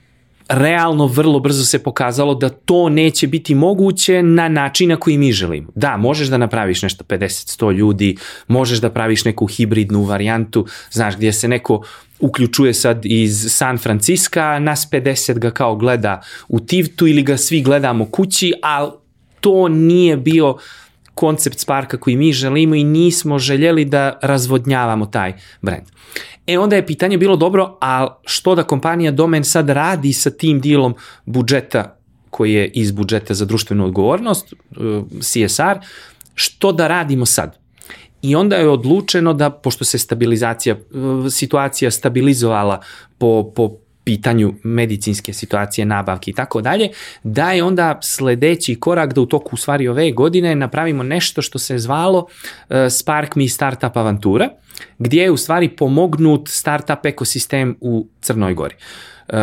realno 0.49 1.07
vrlo 1.07 1.41
brzo 1.41 1.65
se 1.65 1.83
pokazalo 1.83 2.35
da 2.35 2.49
to 2.49 2.89
neće 2.89 3.27
biti 3.27 3.55
moguće 3.55 4.23
na 4.23 4.49
način 4.49 4.89
na 4.89 4.97
koji 4.97 5.19
mi 5.19 5.33
želimo. 5.33 5.73
Da, 5.75 5.97
možeš 5.97 6.29
da 6.29 6.39
napraviš 6.39 6.83
nešto 6.83 7.05
50-100 7.05 7.73
ljudi, 7.73 8.17
možeš 8.49 8.79
da 8.79 8.91
praviš 8.91 9.25
neku 9.25 9.47
hibridnu 9.47 10.03
varijantu, 10.03 10.67
znaš, 10.91 11.17
gdje 11.17 11.33
se 11.33 11.49
neko 11.49 11.83
uključuje 12.21 12.75
sad 12.75 13.01
iz 13.05 13.47
San 13.49 13.79
Franciska, 13.79 14.59
nas 14.59 14.89
50 14.93 15.39
ga 15.39 15.51
kao 15.51 15.77
gleda 15.77 16.23
u 16.49 16.61
Tivtu 16.61 17.07
ili 17.07 17.23
ga 17.23 17.37
svi 17.37 17.63
gledamo 17.63 18.07
kući, 18.07 18.53
ali 18.63 18.91
to 19.41 19.69
nije 19.69 20.17
bio 20.17 20.57
koncept 21.15 21.59
Sparka 21.59 21.97
koji 21.97 22.17
mi 22.17 22.33
želimo 22.33 22.75
i 22.75 22.85
nismo 22.85 23.39
željeli 23.39 23.85
da 23.85 24.19
razvodnjavamo 24.23 25.07
taj 25.07 25.33
brand. 25.63 25.87
E 26.47 26.59
onda 26.59 26.77
je 26.77 26.87
pitanje 26.87 27.19
bilo 27.19 27.37
dobro, 27.37 27.79
a 27.81 28.19
što 28.25 28.55
da 28.55 28.63
kompanija 28.63 29.11
Domen 29.11 29.45
sad 29.45 29.69
radi 29.69 30.13
sa 30.13 30.31
tim 30.31 30.61
dilom 30.61 30.95
budžeta 31.25 31.97
koji 32.31 32.53
je 32.53 32.67
iz 32.75 32.93
budžeta 32.93 33.35
za 33.35 33.45
društvenu 33.45 33.85
odgovornost, 33.85 34.53
uh, 34.53 35.05
CSR, 35.21 35.79
što 36.35 36.73
da 36.73 36.89
radimo 36.89 37.27
sad? 37.27 37.59
I 38.23 38.35
onda 38.37 38.57
je 38.57 38.69
odlučeno 38.69 39.35
da, 39.35 39.51
pošto 39.51 39.85
se 39.85 39.99
stabilizacija, 39.99 40.75
uh, 40.75 41.33
situacija 41.33 41.91
stabilizovala 41.91 42.81
po, 43.19 43.53
po 43.57 43.71
pitanju 44.05 44.55
medicinske 44.63 45.33
situacije, 45.33 45.85
nabavke 45.85 46.31
i 46.31 46.35
tako 46.35 46.61
dalje, 46.61 46.89
da 47.23 47.53
je 47.53 47.65
onda 47.65 47.99
sledeći 48.03 48.75
korak 48.75 49.15
da 49.15 49.21
u 49.21 49.27
toku 49.27 49.51
u 49.53 49.57
stvari 49.57 49.89
ove 49.89 50.11
godine 50.13 50.55
napravimo 50.55 51.03
nešto 51.03 51.43
što 51.43 51.59
se 51.59 51.79
zvalo 51.79 52.19
uh, 52.19 52.77
Spark 52.91 53.37
Me 53.37 53.49
Startup 53.49 53.97
Avantura, 53.97 54.49
gdje 54.99 55.23
je 55.23 55.31
u 55.31 55.37
stvari 55.37 55.69
pomognut 55.69 56.49
startup 56.49 57.07
ekosistem 57.07 57.77
u 57.81 58.07
Crnoj 58.21 58.55
Gori. 58.55 58.75
Uh, 59.29 59.37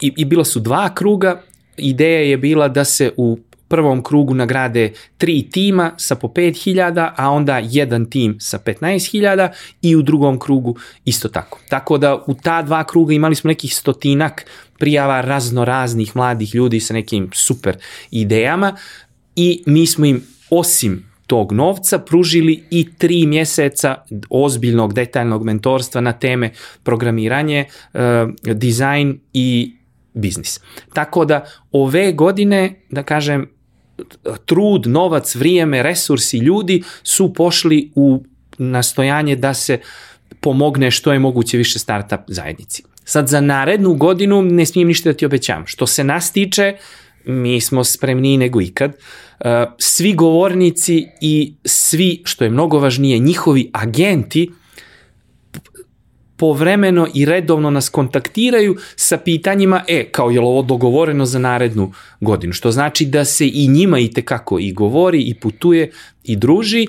i, 0.00 0.12
I 0.16 0.24
bila 0.24 0.44
su 0.44 0.60
dva 0.60 0.94
kruga, 0.94 1.42
ideja 1.76 2.20
je 2.20 2.36
bila 2.36 2.68
da 2.68 2.84
se 2.84 3.12
u 3.16 3.38
prvom 3.68 4.02
krugu 4.02 4.34
nagrade 4.34 4.92
tri 5.18 5.42
tima 5.50 5.92
sa 5.96 6.14
po 6.14 6.28
5000, 6.28 7.10
a 7.16 7.30
onda 7.30 7.58
jedan 7.58 8.10
tim 8.10 8.36
sa 8.40 8.58
15.000 8.58 9.48
i 9.82 9.96
u 9.96 10.02
drugom 10.02 10.38
krugu 10.38 10.76
isto 11.04 11.28
tako. 11.28 11.58
Tako 11.68 11.98
da 11.98 12.24
u 12.26 12.34
ta 12.34 12.62
dva 12.62 12.84
kruga 12.84 13.14
imali 13.14 13.34
smo 13.34 13.48
nekih 13.48 13.76
stotinak 13.76 14.46
prijava 14.78 15.20
razno 15.20 15.64
raznih 15.64 16.16
mladih 16.16 16.54
ljudi 16.54 16.80
sa 16.80 16.94
nekim 16.94 17.30
super 17.32 17.76
idejama 18.10 18.76
i 19.36 19.62
mi 19.66 19.86
smo 19.86 20.06
im 20.06 20.22
osim 20.50 21.08
tog 21.26 21.52
novca 21.52 21.98
pružili 21.98 22.64
i 22.70 22.88
tri 22.98 23.26
mjeseca 23.26 23.94
ozbiljnog 24.30 24.94
detaljnog 24.94 25.44
mentorstva 25.44 26.00
na 26.00 26.12
teme 26.12 26.50
programiranje, 26.82 27.64
dizajn 28.42 29.20
i 29.32 29.76
biznis. 30.14 30.60
Tako 30.92 31.24
da 31.24 31.44
ove 31.72 32.12
godine, 32.12 32.74
da 32.90 33.02
kažem, 33.02 33.57
trud, 34.44 34.86
novac, 34.86 35.34
vrijeme, 35.34 35.82
resursi 35.82 36.38
ljudi 36.38 36.82
su 37.02 37.34
pošli 37.34 37.90
u 37.94 38.22
nastojanje 38.58 39.36
da 39.36 39.54
se 39.54 39.78
pomogne 40.40 40.90
što 40.90 41.12
je 41.12 41.18
moguće 41.18 41.56
više 41.56 41.78
startup 41.78 42.20
zajednici. 42.26 42.82
Sad 43.04 43.28
za 43.28 43.40
narednu 43.40 43.94
godinu 43.94 44.42
ne 44.42 44.66
smijem 44.66 44.88
ništa 44.88 45.08
da 45.08 45.16
ti 45.16 45.26
obećam. 45.26 45.66
Što 45.66 45.86
se 45.86 46.04
nas 46.04 46.32
tiče, 46.32 46.76
mi 47.24 47.60
smo 47.60 47.84
spremniji 47.84 48.36
nego 48.36 48.60
ikad. 48.60 48.90
Uh, 48.90 49.46
svi 49.78 50.12
govornici 50.12 51.06
i 51.20 51.54
svi, 51.64 52.22
što 52.24 52.44
je 52.44 52.50
mnogo 52.50 52.78
važnije, 52.78 53.18
njihovi 53.18 53.70
agenti 53.72 54.50
povremeno 56.38 57.06
i 57.14 57.24
redovno 57.24 57.70
nas 57.70 57.88
kontaktiraju 57.88 58.76
sa 58.96 59.18
pitanjima, 59.18 59.84
e, 59.88 60.04
kao 60.10 60.30
je 60.30 60.40
li 60.40 60.46
ovo 60.46 60.62
dogovoreno 60.62 61.26
za 61.26 61.38
narednu 61.38 61.92
godinu, 62.20 62.52
što 62.52 62.70
znači 62.70 63.06
da 63.06 63.24
se 63.24 63.48
i 63.48 63.68
njima 63.68 63.98
i 63.98 64.10
tekako 64.10 64.58
i 64.58 64.72
govori 64.72 65.22
i 65.22 65.34
putuje 65.34 65.90
i 66.24 66.36
druži, 66.36 66.86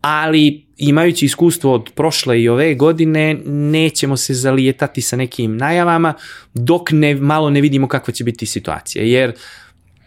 ali 0.00 0.64
imajući 0.76 1.26
iskustvo 1.26 1.74
od 1.74 1.90
prošle 1.94 2.42
i 2.42 2.48
ove 2.48 2.74
godine, 2.74 3.34
nećemo 3.46 4.16
se 4.16 4.34
zalijetati 4.34 5.02
sa 5.02 5.16
nekim 5.16 5.56
najavama 5.56 6.14
dok 6.54 6.90
ne, 6.92 7.14
malo 7.14 7.50
ne 7.50 7.60
vidimo 7.60 7.88
kakva 7.88 8.14
će 8.14 8.24
biti 8.24 8.46
situacija, 8.46 9.04
jer 9.04 9.32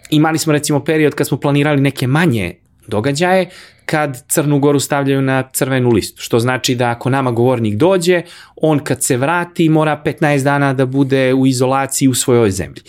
imali 0.10 0.38
smo 0.38 0.54
recimo 0.54 0.84
period 0.84 1.16
kad 1.16 1.28
smo 1.28 1.40
planirali 1.40 1.82
neke 1.82 2.08
manje 2.08 2.56
događaje, 2.88 3.50
kad 3.86 4.28
Crnu 4.28 4.60
Goru 4.60 4.80
stavljaju 4.80 5.22
na 5.22 5.44
crvenu 5.54 5.90
listu, 5.90 6.22
što 6.22 6.40
znači 6.40 6.76
da 6.76 6.90
ako 6.90 7.10
nama 7.10 7.32
govornik 7.32 7.76
dođe, 7.76 8.22
on 8.56 8.80
kad 8.80 9.04
se 9.04 9.18
vrati 9.18 9.70
mora 9.70 10.02
15 10.06 10.44
dana 10.44 10.74
da 10.74 10.86
bude 10.86 11.34
u 11.34 11.48
izolaciji 11.48 12.08
u 12.08 12.14
svojoj 12.14 12.52
zemlji. 12.52 12.82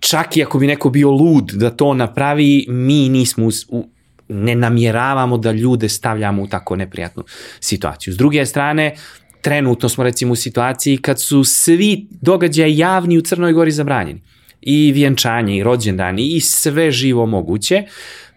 Čak 0.00 0.36
i 0.36 0.42
ako 0.42 0.58
bi 0.58 0.66
neko 0.66 0.90
bio 0.90 1.10
lud 1.10 1.50
da 1.54 1.70
to 1.70 1.94
napravi, 1.94 2.66
mi 2.68 3.08
nismo 3.08 3.48
u, 3.68 3.88
ne 4.28 4.54
namjeravamo 4.54 5.38
da 5.38 5.52
ljude 5.52 5.88
stavljamo 5.88 6.42
u 6.42 6.46
tako 6.46 6.76
neprijatnu 6.76 7.24
situaciju. 7.60 8.12
S 8.12 8.16
druge 8.16 8.46
strane, 8.46 8.94
trenutno 9.42 9.88
smo 9.88 10.04
recimo 10.04 10.32
u 10.32 10.36
situaciji 10.36 10.96
kad 10.96 11.20
su 11.20 11.44
svi 11.44 12.06
događaje 12.10 12.76
javni 12.76 13.18
u 13.18 13.20
Crnoj 13.22 13.52
Gori 13.52 13.70
zabranjeni. 13.70 14.22
I 14.60 14.92
vjenčanje, 14.92 15.56
i 15.56 15.62
rođendani, 15.62 16.36
i 16.36 16.40
sve 16.40 16.90
živo 16.90 17.26
moguće. 17.26 17.82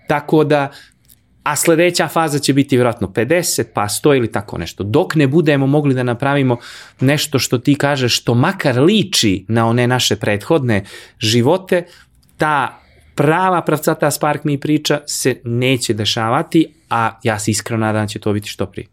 Tako 0.08 0.44
da 0.44 0.72
a 1.44 1.56
sledeća 1.56 2.08
faza 2.08 2.40
će 2.40 2.54
biti 2.54 2.76
vjerojatno 2.76 3.08
50, 3.08 3.64
pa 3.74 3.82
100 3.82 4.18
ili 4.18 4.32
tako 4.32 4.58
nešto. 4.58 4.84
Dok 4.84 5.16
ne 5.16 5.28
budemo 5.28 5.68
mogli 5.68 5.94
da 5.94 6.04
napravimo 6.04 6.58
nešto 7.00 7.40
što 7.40 7.58
ti 7.58 7.76
kažeš, 7.76 8.20
što 8.20 8.34
makar 8.34 8.80
liči 8.80 9.46
na 9.48 9.68
one 9.68 9.88
naše 9.88 10.16
prethodne 10.16 10.86
živote, 11.20 11.86
ta 12.38 12.80
prava 13.16 13.62
pravcata 13.62 14.12
Spark 14.12 14.44
mi 14.44 14.60
priča 14.60 15.00
se 15.08 15.42
neće 15.44 15.94
dešavati, 15.94 16.74
a 16.90 17.20
ja 17.24 17.40
se 17.40 17.52
iskreno 17.52 17.86
nadam 17.86 18.04
da 18.04 18.08
će 18.08 18.20
to 18.20 18.34
biti 18.34 18.50
što 18.50 18.66
prije. 18.66 18.88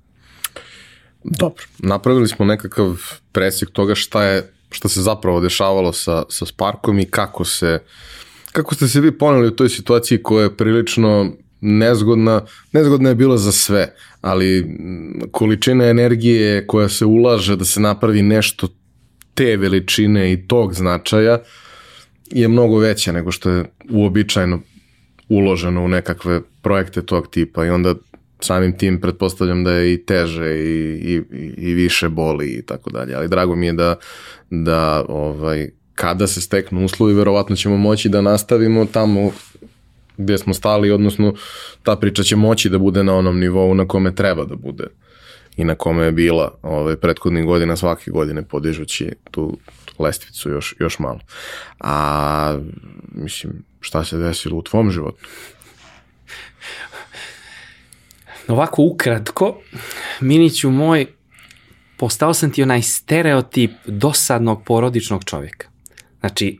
Dobro, 1.24 1.64
napravili 1.78 2.28
smo 2.28 2.44
nekakav 2.44 2.96
presjek 3.32 3.70
toga 3.70 3.94
šta 3.94 4.24
je 4.24 4.52
šta 4.70 4.88
se 4.88 5.02
zapravo 5.02 5.40
dešavalo 5.40 5.92
sa, 5.92 6.22
sa 6.28 6.46
Sparkom 6.46 6.98
i 6.98 7.04
kako 7.04 7.44
se 7.44 7.82
kako 8.52 8.74
ste 8.74 8.88
se 8.88 9.00
vi 9.00 9.18
poneli 9.18 9.48
u 9.48 9.56
toj 9.56 9.68
situaciji 9.68 10.22
koja 10.22 10.42
je 10.42 10.56
prilično 10.56 11.32
nezgodna, 11.61 12.42
nezgodna 12.73 13.09
je 13.09 13.14
bila 13.14 13.38
za 13.38 13.53
sve, 13.53 13.94
ali 14.20 14.79
količina 15.31 15.85
energije 15.85 16.66
koja 16.66 16.88
se 16.88 17.05
ulaže 17.05 17.57
da 17.57 17.64
se 17.64 17.81
napravi 17.81 18.23
nešto 18.23 18.68
te 19.35 19.57
veličine 19.57 20.33
i 20.33 20.49
tog 20.49 20.75
značaja 20.75 21.38
je 22.31 22.49
mnogo 22.49 22.79
veća 22.79 23.12
nego 23.12 23.33
što 23.33 23.51
je 23.51 23.64
uobičajeno 23.90 24.61
uloženo 25.29 25.85
u 25.85 25.88
nekakve 25.88 26.40
projekte 26.62 27.03
tog 27.03 27.31
tipa 27.31 27.66
i 27.66 27.70
onda 27.70 27.94
samim 28.40 28.79
tim 28.79 29.01
pretpostavljam 29.01 29.64
da 29.64 29.73
je 29.73 29.94
i 29.94 30.05
teže 30.05 30.57
i, 30.59 30.96
i, 31.03 31.23
i 31.57 31.75
više 31.75 32.09
boli 32.09 32.46
i 32.46 32.62
tako 32.62 32.90
dalje, 32.90 33.14
ali 33.14 33.29
drago 33.29 33.57
mi 33.57 33.66
je 33.66 33.73
da, 33.73 33.96
da 34.51 35.05
ovaj, 35.09 35.70
kada 35.94 36.27
se 36.27 36.40
steknu 36.40 36.85
uslovi, 36.85 37.14
verovatno 37.14 37.57
ćemo 37.57 37.77
moći 37.77 38.09
da 38.09 38.20
nastavimo 38.20 38.85
tamo 38.85 39.33
gde 40.20 40.38
smo 40.38 40.54
stali, 40.54 40.90
odnosno 40.90 41.35
ta 41.83 41.96
priča 41.96 42.22
će 42.22 42.37
moći 42.37 42.68
da 42.68 42.78
bude 42.78 43.04
na 43.04 43.14
onom 43.14 43.40
nivou 43.40 43.74
na 43.74 43.88
kome 43.88 44.14
treba 44.14 44.44
da 44.44 44.56
bude 44.56 44.87
i 45.56 45.64
na 45.64 45.74
kome 45.74 46.04
je 46.04 46.12
bila 46.12 46.59
ove, 46.62 47.00
prethodnih 47.00 47.44
godina, 47.44 47.76
svake 47.76 48.11
godine 48.11 48.42
podižući 48.42 49.12
tu 49.30 49.59
lestvicu 49.98 50.50
još, 50.50 50.74
još 50.78 50.98
malo. 50.98 51.20
A, 51.80 52.59
mislim, 53.12 53.52
šta 53.80 54.04
se 54.04 54.18
desilo 54.18 54.56
u 54.56 54.62
tvom 54.62 54.90
životu? 54.90 55.26
Ovako 58.48 58.83
ukratko, 58.83 59.59
Miniću 60.20 60.70
moj, 60.70 61.06
postao 61.96 62.35
sam 62.35 62.52
ti 62.52 62.62
onaj 62.62 62.83
stereotip 62.83 63.70
dosadnog 63.87 64.64
porodičnog 64.64 65.24
čovjeka. 65.24 65.68
Znači, 66.20 66.59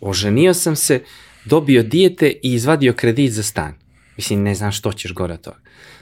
oženio 0.00 0.54
sam 0.54 0.76
se, 0.76 1.02
dobio 1.44 1.82
dijete 1.82 2.28
i 2.28 2.54
izvadio 2.54 2.92
kredit 2.92 3.32
za 3.32 3.42
stan. 3.42 3.74
Mislim, 4.16 4.42
ne 4.42 4.54
znam 4.54 4.72
što 4.72 4.92
ćeš 4.92 5.12
gore 5.12 5.34
od 5.34 5.40
toga. 5.40 5.56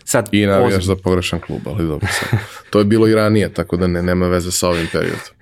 Sad, 0.04 0.28
I 0.32 0.46
navijaš 0.46 0.72
ozim... 0.72 0.82
za 0.82 0.96
pogrešan 0.96 1.40
klub, 1.40 1.60
ali 1.64 1.86
dobro 1.86 2.08
sad. 2.12 2.38
To 2.70 2.78
je 2.78 2.84
bilo 2.84 3.08
i 3.08 3.14
ranije, 3.14 3.54
tako 3.54 3.76
da 3.76 3.86
ne, 3.86 4.02
nema 4.02 4.28
veze 4.28 4.50
sa 4.50 4.68
ovim 4.68 4.88
periodom. 4.92 5.34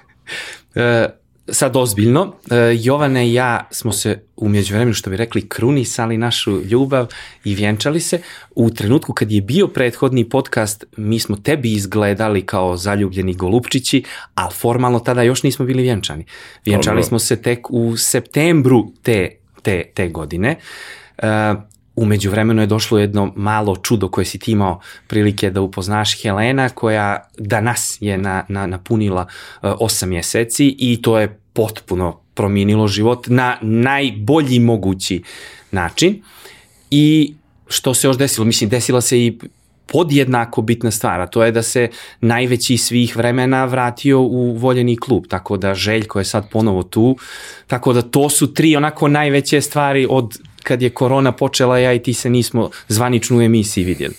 e, 0.74 1.08
sad 1.52 1.76
ozbiljno, 1.76 2.34
e, 2.50 2.56
Jovane 2.80 3.28
i 3.28 3.32
ja 3.32 3.68
smo 3.70 3.92
se 3.92 4.22
umeđu 4.36 4.74
vremenu, 4.74 4.94
što 4.94 5.10
bi 5.10 5.16
rekli, 5.16 5.48
krunisali 5.48 6.16
našu 6.16 6.60
ljubav 6.62 7.06
i 7.44 7.54
vjenčali 7.54 8.00
se. 8.00 8.20
U 8.56 8.70
trenutku 8.70 9.12
kad 9.12 9.32
je 9.32 9.42
bio 9.42 9.68
prethodni 9.68 10.28
podcast, 10.28 10.84
mi 10.96 11.18
smo 11.18 11.36
tebi 11.36 11.72
izgledali 11.72 12.46
kao 12.46 12.76
zaljubljeni 12.76 13.34
golupčići, 13.34 14.04
ali 14.34 14.52
formalno 14.54 14.98
tada 14.98 15.22
još 15.22 15.42
nismo 15.42 15.64
bili 15.64 15.82
vjenčani. 15.82 16.24
Vjenčali 16.64 16.96
Dobro. 16.96 17.08
smo 17.08 17.18
se 17.18 17.42
tek 17.42 17.70
u 17.70 17.96
septembru 17.96 18.92
te, 19.02 19.36
te, 19.62 19.84
te 19.94 20.08
godine. 20.08 20.56
Uh, 21.22 21.26
Umeđu 22.00 22.30
vremenu 22.30 22.62
je 22.62 22.66
došlo 22.66 22.98
jedno 22.98 23.32
malo 23.36 23.76
čudo 23.76 24.08
koje 24.08 24.24
si 24.24 24.38
ti 24.38 24.52
imao 24.52 24.80
prilike 25.06 25.50
da 25.50 25.60
upoznaš 25.60 26.22
Helena 26.22 26.68
koja 26.68 27.28
danas 27.38 27.98
je 28.00 28.18
na, 28.18 28.44
na, 28.48 28.66
napunila 28.66 29.26
uh, 29.62 29.70
8 29.70 30.06
mjeseci 30.06 30.76
i 30.78 31.02
to 31.02 31.18
je 31.18 31.40
potpuno 31.52 32.20
promijenilo 32.34 32.88
život 32.88 33.26
na 33.26 33.58
najbolji 33.60 34.58
mogući 34.58 35.22
način. 35.70 36.22
I 36.90 37.34
što 37.68 37.94
se 37.94 38.06
još 38.06 38.18
desilo? 38.18 38.44
Mislim, 38.44 38.70
desila 38.70 39.00
se 39.00 39.18
i 39.18 39.38
podjednako 39.86 40.62
bitna 40.62 40.90
stvar, 40.90 41.20
a 41.20 41.26
to 41.26 41.44
je 41.44 41.52
da 41.52 41.62
se 41.62 41.88
najveći 42.20 42.76
svih 42.76 43.16
vremena 43.16 43.64
vratio 43.64 44.20
u 44.20 44.52
voljeni 44.52 44.96
klub, 44.96 45.26
tako 45.28 45.56
da 45.56 45.74
Željko 45.74 46.18
je 46.18 46.24
sad 46.24 46.50
ponovo 46.50 46.82
tu, 46.82 47.16
tako 47.66 47.92
da 47.92 48.02
to 48.02 48.30
su 48.30 48.54
tri 48.54 48.76
onako 48.76 49.08
najveće 49.08 49.60
stvari 49.60 50.06
od 50.10 50.38
kad 50.62 50.82
je 50.82 50.90
korona 50.90 51.32
počela, 51.32 51.78
ja 51.78 51.92
i 51.92 52.02
ti 52.02 52.14
se 52.14 52.30
nismo 52.30 52.70
zvaničnu 52.88 53.38
u 53.38 53.42
emisiji 53.42 53.84
vidjeli. 53.84 54.14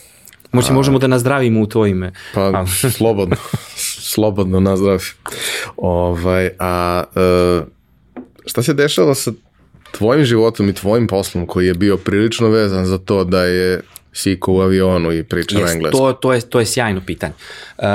Možda 0.51 0.73
možemo 0.73 0.99
da 0.99 1.07
nazdravimo 1.07 1.61
u 1.61 1.65
to 1.65 1.85
ime. 1.85 2.11
Pa, 2.33 2.65
slobodno, 2.97 3.35
slobodno 4.13 4.59
nazdravi. 4.59 4.99
Ovaj, 5.77 6.49
a 6.59 7.03
e, 7.15 7.61
šta 8.45 8.63
se 8.63 8.73
dešava 8.73 9.15
sa 9.15 9.31
tvojim 9.91 10.25
životom 10.25 10.69
i 10.69 10.73
tvojim 10.73 11.07
poslom 11.07 11.45
koji 11.47 11.67
je 11.67 11.73
bio 11.73 11.97
prilično 11.97 12.49
vezan 12.49 12.85
za 12.85 12.97
to 12.97 13.23
da 13.23 13.43
je 13.43 13.81
Siko 14.13 14.53
u 14.53 14.61
avionu 14.61 15.11
i 15.11 15.23
priča 15.23 15.57
yes, 15.57 15.81
na? 15.81 15.89
To, 15.89 16.13
to, 16.13 16.33
je, 16.33 16.41
to 16.41 16.59
je 16.59 16.65
sjajno 16.65 17.01
pitanje. 17.05 17.33
Uh, 17.77 17.85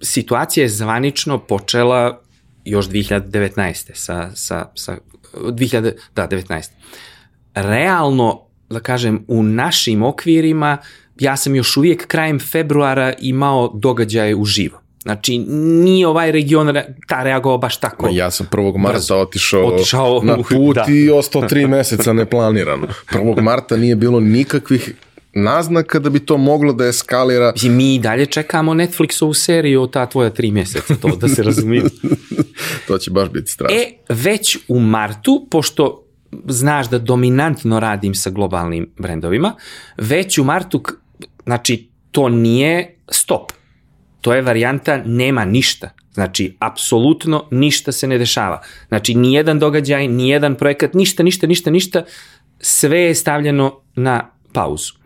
situacija 0.00 0.64
je 0.64 0.68
zvanično 0.68 1.38
počela 1.38 2.20
još 2.64 2.88
2019. 2.88 3.90
sa, 3.94 4.30
sa, 4.34 4.66
sa 4.74 4.96
2000, 5.40 5.92
da, 6.14 6.28
19. 6.28 6.70
Realno, 7.54 8.42
da 8.70 8.80
kažem, 8.80 9.24
u 9.28 9.42
našim 9.42 10.02
okvirima, 10.02 10.78
ja 11.18 11.36
sam 11.36 11.54
još 11.54 11.76
uvijek 11.76 12.06
krajem 12.06 12.38
februara 12.38 13.12
imao 13.18 13.72
događaje 13.74 14.34
u 14.34 14.44
živo. 14.44 14.80
Znači, 15.02 15.38
nije 15.38 16.06
ovaj 16.06 16.32
region 16.32 16.76
ta 17.08 17.22
reagovao 17.22 17.58
baš 17.58 17.76
tako. 17.76 18.08
Ja 18.12 18.30
sam 18.30 18.46
1. 18.50 18.78
marta 18.78 19.16
otišao, 19.16 19.66
otišao 19.66 20.20
na 20.22 20.36
put 20.36 20.74
da. 20.74 20.86
i 20.88 21.10
ostao 21.10 21.42
tri 21.42 21.66
meseca 21.76 22.12
neplanirano. 22.12 22.86
1. 23.12 23.40
marta 23.42 23.76
nije 23.76 23.96
bilo 23.96 24.20
nikakvih 24.20 24.94
naznaka 25.36 25.98
da 25.98 26.10
bi 26.10 26.20
to 26.20 26.36
moglo 26.36 26.72
da 26.72 26.86
eskalira. 26.86 27.52
Mislim, 27.52 27.76
mi 27.76 27.94
i 27.94 27.98
dalje 27.98 28.26
čekamo 28.26 28.74
Netflixovu 28.74 29.34
seriju 29.34 29.82
o 29.82 29.86
ta 29.86 30.06
tvoja 30.06 30.30
tri 30.30 30.50
mjeseca, 30.50 30.94
to 31.02 31.16
da 31.16 31.28
se 31.28 31.42
razumije. 31.42 31.82
to 32.88 32.98
će 32.98 33.10
baš 33.10 33.28
biti 33.28 33.50
strašno. 33.50 33.76
E, 33.76 33.92
već 34.08 34.58
u 34.68 34.80
martu, 34.80 35.46
pošto 35.50 36.04
znaš 36.48 36.88
da 36.88 36.98
dominantno 36.98 37.80
radim 37.80 38.14
sa 38.14 38.30
globalnim 38.30 38.92
brendovima, 38.98 39.54
već 39.96 40.38
u 40.38 40.44
martu, 40.44 40.82
znači, 41.44 41.90
to 42.10 42.28
nije 42.28 42.96
stop. 43.08 43.52
To 44.20 44.34
je 44.34 44.42
varijanta 44.42 45.02
nema 45.04 45.44
ništa. 45.44 45.90
Znači, 46.14 46.56
apsolutno 46.58 47.48
ništa 47.50 47.92
se 47.92 48.06
ne 48.06 48.18
dešava. 48.18 48.62
Znači, 48.88 49.14
nijedan 49.14 49.58
događaj, 49.58 50.08
nijedan 50.08 50.54
projekat, 50.54 50.94
ništa, 50.94 51.22
ništa, 51.22 51.46
ništa, 51.46 51.70
ništa, 51.70 52.04
sve 52.60 53.00
je 53.00 53.14
stavljeno 53.14 53.80
na 53.96 54.30
pauzu 54.52 55.05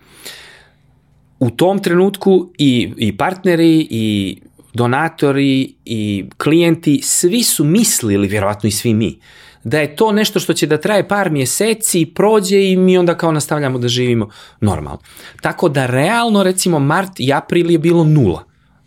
u 1.40 1.50
tom 1.50 1.78
trenutku 1.78 2.52
i, 2.58 2.92
i 2.96 3.16
partneri 3.16 3.86
i 3.90 4.38
donatori 4.74 5.74
i 5.84 6.24
klijenti, 6.38 7.00
svi 7.02 7.42
su 7.42 7.64
mislili, 7.64 8.28
vjerovatno 8.28 8.68
i 8.68 8.72
svi 8.72 8.94
mi, 8.94 9.18
da 9.64 9.80
je 9.80 9.96
to 9.96 10.12
nešto 10.12 10.40
što 10.40 10.52
će 10.52 10.66
da 10.66 10.76
traje 10.76 11.08
par 11.08 11.30
mjeseci, 11.30 12.06
prođe 12.14 12.70
i 12.70 12.76
mi 12.76 12.98
onda 12.98 13.16
kao 13.16 13.32
nastavljamo 13.32 13.78
da 13.78 13.88
živimo 13.88 14.28
normalno. 14.60 14.98
Tako 15.40 15.68
da 15.68 15.86
realno 15.86 16.42
recimo 16.42 16.78
mart 16.78 17.20
i 17.20 17.32
april 17.32 17.70
je 17.70 17.78
bilo 17.78 18.04
nula. 18.04 18.44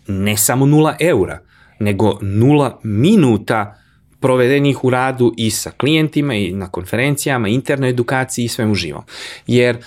Ne 0.08 0.38
samo 0.38 0.66
nula 0.66 0.96
eura, 1.00 1.40
nego 1.80 2.20
nula 2.22 2.80
minuta 2.84 3.80
provedenih 4.20 4.84
u 4.84 4.90
radu 4.90 5.34
i 5.38 5.52
sa 5.52 5.72
klijentima 5.72 6.34
i 6.34 6.52
na 6.52 6.70
konferencijama, 6.70 7.48
internoj 7.48 7.90
edukaciji 7.90 8.46
i 8.46 8.48
svemu 8.48 8.76
živom. 8.76 9.04
Jer 9.48 9.78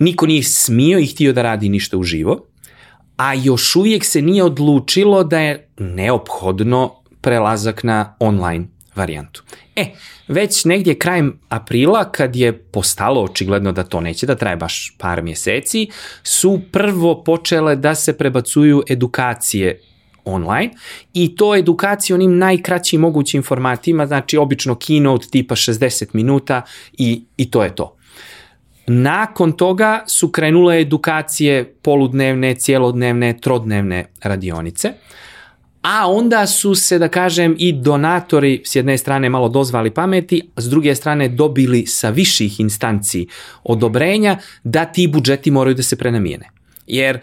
niko 0.00 0.26
nije 0.26 0.42
smio 0.42 0.98
i 0.98 1.06
htio 1.06 1.32
da 1.32 1.42
radi 1.42 1.68
ništa 1.68 1.96
uživo, 1.96 2.46
a 3.16 3.34
još 3.34 3.76
uvijek 3.76 4.04
se 4.04 4.22
nije 4.22 4.44
odlučilo 4.44 5.24
da 5.24 5.38
je 5.38 5.68
neophodno 5.78 6.94
prelazak 7.20 7.84
na 7.84 8.16
online 8.18 8.66
varijantu. 8.94 9.42
E, 9.76 9.86
već 10.28 10.64
negdje 10.64 10.98
krajem 10.98 11.40
aprila, 11.48 12.12
kad 12.12 12.36
je 12.36 12.58
postalo 12.58 13.22
očigledno 13.22 13.72
da 13.72 13.82
to 13.82 14.00
neće 14.00 14.26
da 14.26 14.34
traje 14.34 14.56
baš 14.56 14.96
par 14.98 15.22
mjeseci, 15.22 15.88
su 16.22 16.60
prvo 16.72 17.24
počele 17.24 17.76
da 17.76 17.94
se 17.94 18.18
prebacuju 18.18 18.82
edukacije 18.88 19.80
online 20.24 20.70
i 21.14 21.36
to 21.36 21.56
edukacije 21.56 22.14
onim 22.14 22.38
najkraćim 22.38 23.00
mogućim 23.00 23.42
formatima, 23.42 24.06
znači 24.06 24.36
obično 24.36 24.74
keynote 24.74 25.30
tipa 25.30 25.54
60 25.54 26.06
minuta 26.12 26.62
i, 26.92 27.24
i 27.36 27.50
to 27.50 27.64
je 27.64 27.74
to. 27.74 27.96
Nakon 28.92 29.52
toga 29.52 30.04
su 30.06 30.32
krenule 30.32 30.80
edukacije 30.80 31.74
poludnevne, 31.82 32.54
cijelodnevne, 32.54 33.38
trodnevne 33.40 34.04
radionice. 34.22 34.92
A 35.82 36.10
onda 36.10 36.46
su 36.46 36.74
se, 36.74 36.98
da 36.98 37.08
kažem, 37.08 37.54
i 37.58 37.72
donatori 37.72 38.62
s 38.64 38.76
jedne 38.76 38.98
strane 38.98 39.28
malo 39.28 39.48
dozvali 39.48 39.90
pameti, 39.90 40.42
s 40.56 40.70
druge 40.70 40.94
strane 40.94 41.28
dobili 41.28 41.86
sa 41.86 42.10
viših 42.10 42.60
instanci 42.60 43.26
odobrenja 43.64 44.38
da 44.64 44.84
ti 44.84 45.06
budžeti 45.06 45.50
moraju 45.50 45.74
da 45.74 45.82
se 45.82 45.96
prenamijene. 45.96 46.50
Jer 46.86 47.18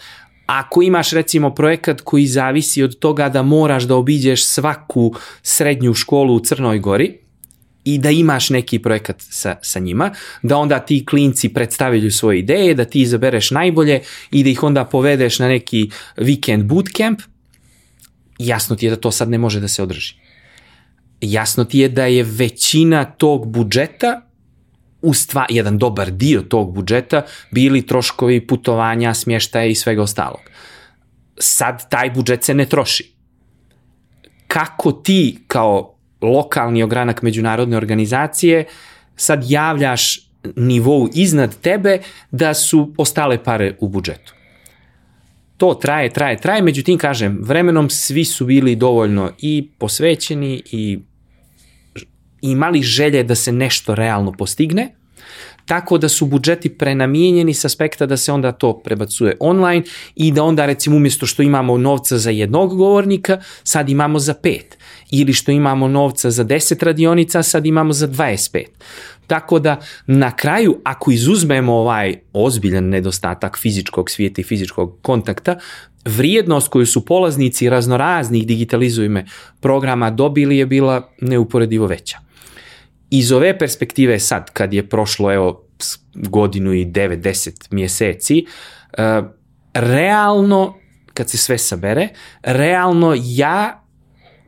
ako 0.46 0.82
imaš 0.82 1.12
recimo 1.12 1.56
projekat 1.56 2.02
koji 2.02 2.26
zavisi 2.28 2.84
od 2.84 3.00
toga 3.00 3.30
da 3.30 3.44
moraš 3.44 3.84
da 3.84 3.96
obiđeš 3.96 4.46
svaku 4.46 5.14
srednju 5.42 5.94
školu 5.94 6.36
u 6.36 6.40
Crnoj 6.40 6.80
Gori, 6.80 7.27
i 7.88 7.98
da 7.98 8.10
imaš 8.12 8.50
neki 8.50 8.80
projekat 8.80 9.16
sa, 9.20 9.56
sa 9.62 9.80
njima, 9.80 10.12
da 10.42 10.58
onda 10.58 10.80
ti 10.80 11.06
klinci 11.06 11.50
predstavljaju 11.50 12.12
svoje 12.12 12.40
ideje, 12.40 12.74
da 12.74 12.86
ti 12.86 13.02
izabereš 13.02 13.52
najbolje 13.52 14.02
i 14.32 14.44
da 14.44 14.50
ih 14.50 14.64
onda 14.64 14.86
povedeš 14.86 15.40
na 15.40 15.48
neki 15.48 15.90
weekend 16.18 16.64
bootcamp, 16.64 17.22
jasno 18.40 18.76
ti 18.76 18.86
je 18.86 18.90
da 18.90 18.96
to 18.96 19.12
sad 19.12 19.30
ne 19.30 19.38
može 19.38 19.60
da 19.60 19.68
se 19.68 19.84
održi. 19.84 20.14
Jasno 21.22 21.66
ti 21.66 21.80
je 21.80 21.90
da 21.90 22.06
je 22.06 22.24
većina 22.24 23.06
tog 23.06 23.48
budžeta 23.48 24.22
u 25.02 25.14
stva, 25.14 25.46
jedan 25.50 25.78
dobar 25.78 26.12
dio 26.12 26.42
tog 26.42 26.74
budžeta 26.74 27.22
bili 27.52 27.88
troškovi 27.88 28.48
putovanja, 28.48 29.14
smještaja 29.14 29.66
i 29.66 29.76
svega 29.76 30.02
ostalog. 30.02 30.42
Sad 31.40 31.90
taj 31.90 32.12
budžet 32.12 32.44
se 32.44 32.54
ne 32.54 32.66
troši. 32.66 33.14
Kako 34.48 34.92
ti 34.92 35.38
kao 35.48 35.97
lokalni 36.22 36.84
ogranak 36.84 37.22
međunarodne 37.22 37.78
organizacije 37.78 38.66
sad 39.16 39.44
javljaš 39.48 40.28
nivou 40.56 41.10
iznad 41.14 41.60
tebe 41.60 42.00
da 42.32 42.54
su 42.54 42.94
ostale 42.98 43.44
pare 43.44 43.76
u 43.80 43.88
budžetu. 43.88 44.34
To 45.58 45.74
traje, 45.74 46.10
traje, 46.10 46.38
traje, 46.38 46.62
međutim 46.62 46.98
kažem, 46.98 47.40
vremenom 47.42 47.90
svi 47.90 48.26
su 48.26 48.46
bili 48.46 48.76
dovoljno 48.76 49.32
i 49.42 49.70
posvećeni 49.78 50.64
i 50.72 51.00
imali 52.42 52.82
želje 52.82 53.24
da 53.24 53.36
se 53.36 53.52
nešto 53.52 53.96
realno 53.96 54.32
postigne, 54.32 54.96
tako 55.68 55.98
da 55.98 56.10
su 56.10 56.26
budžeti 56.26 56.70
prenamijenjeni 56.70 57.54
s 57.54 57.66
aspekta 57.66 58.06
da 58.06 58.18
se 58.18 58.32
onda 58.32 58.52
to 58.52 58.80
prebacuje 58.80 59.38
online 59.40 59.84
i 60.16 60.32
da 60.32 60.44
onda 60.44 60.66
recimo 60.66 60.96
umjesto 60.96 61.26
što 61.26 61.42
imamo 61.42 61.78
novca 61.78 62.18
za 62.18 62.30
jednog 62.30 62.78
govornika, 62.78 63.42
sad 63.64 63.90
imamo 63.90 64.20
za 64.20 64.34
pet. 64.34 64.78
Ili 65.12 65.34
što 65.34 65.52
imamo 65.52 65.88
novca 65.88 66.32
za 66.32 66.46
10 66.46 66.84
radionica, 66.84 67.44
sad 67.44 67.66
imamo 67.66 67.94
za 67.94 68.08
25. 68.08 68.64
Tako 69.28 69.60
da 69.60 69.80
na 70.06 70.36
kraju 70.36 70.82
ako 70.84 71.12
izuzmemo 71.12 71.74
ovaj 71.74 72.16
ozbiljan 72.34 72.90
nedostatak 72.90 73.58
fizičkog 73.58 74.10
svijeta 74.10 74.42
i 74.42 74.44
fizičkog 74.44 74.98
kontakta, 75.02 75.60
vrijednost 76.06 76.68
koju 76.68 76.86
su 76.86 77.06
polaznici 77.06 77.70
raznoraznih 77.70 78.48
digitalizujme 78.48 79.26
programa 79.60 80.12
dobili 80.12 80.58
je 80.58 80.66
bila 80.66 81.12
neuporedivo 81.22 81.88
veća. 81.88 82.27
Iz 83.10 83.32
ove 83.32 83.58
perspektive 83.58 84.20
sad, 84.20 84.54
kad 84.54 84.74
je 84.74 84.90
prošlo 84.90 85.34
evo, 85.34 85.68
godinu 86.14 86.74
i 86.74 86.86
9-10 86.86 87.68
mjeseci, 87.72 88.46
uh, 88.98 89.28
realno, 89.74 90.76
kad 91.14 91.30
se 91.30 91.38
sve 91.38 91.58
sabere, 91.58 92.10
realno 92.44 93.14
ja 93.18 93.84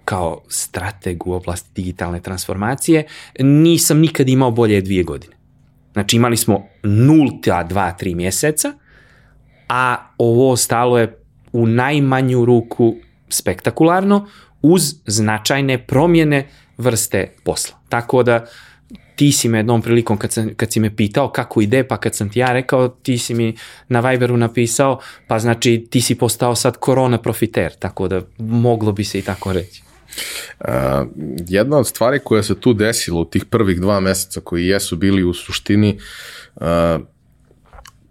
kao 0.06 0.42
strateg 0.48 1.28
u 1.28 1.34
oblasti 1.34 1.70
digitalne 1.76 2.22
transformacije 2.22 3.04
nisam 3.40 4.00
nikad 4.00 4.30
imao 4.30 4.52
bolje 4.52 4.82
dvije 4.82 5.04
godine. 5.04 5.36
Znači 5.94 6.16
imali 6.16 6.38
smo 6.38 6.68
nulta 6.84 7.64
dva, 7.64 7.92
tri 7.92 8.16
mjeseca, 8.16 8.74
a 9.70 10.14
ovo 10.18 10.56
stalo 10.56 11.00
je 11.00 11.24
u 11.52 11.68
najmanju 11.68 12.46
ruku 12.46 12.96
spektakularno 13.30 14.28
uz 14.62 14.96
značajne 15.06 15.86
promjene 15.88 16.48
vrste 16.78 17.36
posla. 17.44 17.79
Tako 17.90 18.24
da 18.24 18.46
ti 19.16 19.32
si 19.32 19.50
me 19.50 19.58
jednom 19.58 19.82
prilikom 19.82 20.18
kad, 20.18 20.32
sam, 20.32 20.50
kad 20.56 20.72
si 20.72 20.80
me 20.80 20.96
pitao 20.96 21.32
kako 21.32 21.62
ide, 21.62 21.84
pa 21.84 21.98
kad 21.98 22.16
sam 22.16 22.30
ti 22.30 22.40
ja 22.40 22.54
rekao, 22.54 22.88
ti 22.88 23.18
si 23.18 23.34
mi 23.34 23.56
na 23.88 24.00
Viberu 24.00 24.38
napisao, 24.38 25.00
pa 25.28 25.40
znači 25.40 25.88
ti 25.90 26.02
si 26.02 26.16
postao 26.16 26.56
sad 26.56 26.78
korona 26.78 27.18
profiter, 27.18 27.76
tako 27.80 28.08
da 28.08 28.22
moglo 28.38 28.92
bi 28.92 29.04
se 29.04 29.20
i 29.20 29.22
tako 29.22 29.54
reći. 29.54 29.84
Uh, 30.60 30.68
jedna 31.48 31.78
od 31.78 31.88
stvari 31.88 32.20
koja 32.24 32.44
se 32.44 32.60
tu 32.60 32.74
desila 32.74 33.20
u 33.20 33.26
tih 33.26 33.46
prvih 33.46 33.82
dva 33.82 34.00
meseca 34.00 34.42
koji 34.42 34.68
jesu 34.68 34.96
bili 34.96 35.24
u 35.24 35.34
suštini 35.34 36.00
uh, 36.56 36.66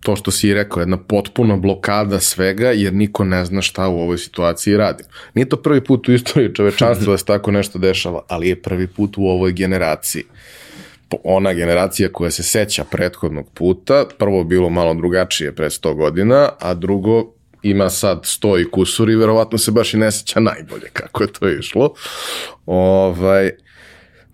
to 0.00 0.16
što 0.16 0.30
si 0.30 0.54
rekao, 0.54 0.80
jedna 0.80 0.96
potpuna 0.96 1.56
blokada 1.56 2.20
svega, 2.20 2.70
jer 2.70 2.94
niko 2.94 3.24
ne 3.24 3.44
zna 3.44 3.62
šta 3.62 3.88
u 3.88 4.00
ovoj 4.00 4.18
situaciji 4.18 4.76
radi. 4.76 5.04
Nije 5.34 5.48
to 5.48 5.56
prvi 5.56 5.84
put 5.84 6.08
u 6.08 6.12
istoriji 6.12 6.54
čovečanstva 6.54 7.12
da 7.12 7.18
se 7.18 7.24
tako 7.24 7.50
nešto 7.50 7.78
dešava, 7.78 8.22
ali 8.28 8.48
je 8.48 8.62
prvi 8.62 8.86
put 8.86 9.14
u 9.16 9.26
ovoj 9.26 9.52
generaciji. 9.52 10.24
Ona 11.24 11.52
generacija 11.52 12.12
koja 12.12 12.30
se 12.30 12.42
seća 12.42 12.84
prethodnog 12.84 13.50
puta, 13.54 14.04
prvo 14.18 14.44
bilo 14.44 14.70
malo 14.70 14.94
drugačije 14.94 15.54
pre 15.54 15.66
100 15.66 15.94
godina, 15.94 16.48
a 16.60 16.74
drugo 16.74 17.32
ima 17.62 17.90
sad 17.90 18.22
100 18.22 18.62
i 18.62 18.70
kusur 18.70 19.10
i 19.10 19.16
verovatno 19.16 19.58
se 19.58 19.70
baš 19.70 19.94
i 19.94 19.96
ne 19.96 20.10
seća 20.10 20.40
najbolje 20.40 20.88
kako 20.92 21.22
je 21.22 21.32
to 21.32 21.48
išlo. 21.48 21.94
Ovaj, 22.66 23.50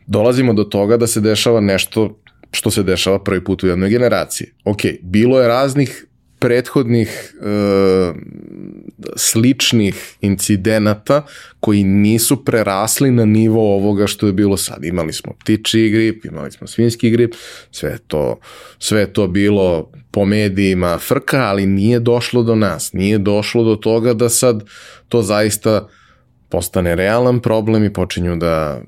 dolazimo 0.07 0.53
do 0.53 0.65
toga 0.65 0.97
da 0.97 1.07
se 1.07 1.21
dešava 1.21 1.61
nešto 1.61 2.19
što 2.55 2.71
se 2.71 2.83
dešava 2.83 3.25
prvi 3.25 3.45
put 3.45 3.63
u 3.63 3.67
jednoj 3.67 3.91
generaciji. 3.91 4.49
Ok, 4.65 4.81
bilo 5.03 5.41
je 5.41 5.49
raznih 5.49 6.07
prethodnih 6.39 7.35
e, 7.41 8.13
sličnih 9.17 10.17
incidenata 10.21 11.23
koji 11.61 11.85
nisu 11.85 12.45
prerasli 12.45 13.11
na 13.11 13.25
nivo 13.25 13.75
ovoga 13.75 14.07
što 14.07 14.27
je 14.27 14.33
bilo 14.33 14.57
sad. 14.57 14.85
Imali 14.85 15.13
smo 15.13 15.33
ptiči 15.41 15.91
grip, 15.91 16.25
imali 16.25 16.53
smo 16.53 16.67
svinski 16.67 17.11
grip, 17.11 17.35
sve 17.71 17.99
to, 18.07 18.39
sve 18.79 19.13
to 19.13 19.27
bilo 19.27 19.91
po 20.11 20.25
medijima 20.25 20.99
frka, 20.99 21.39
ali 21.39 21.67
nije 21.67 22.01
došlo 22.01 22.43
do 22.43 22.55
nas. 22.55 22.93
Nije 22.93 23.19
došlo 23.19 23.65
do 23.65 23.77
toga 23.77 24.15
da 24.15 24.29
sad 24.29 24.65
to 25.09 25.23
zaista 25.23 25.89
postane 26.49 26.97
realan 26.97 27.41
problem 27.41 27.85
i 27.85 27.93
počinju 27.93 28.37
da 28.37 28.83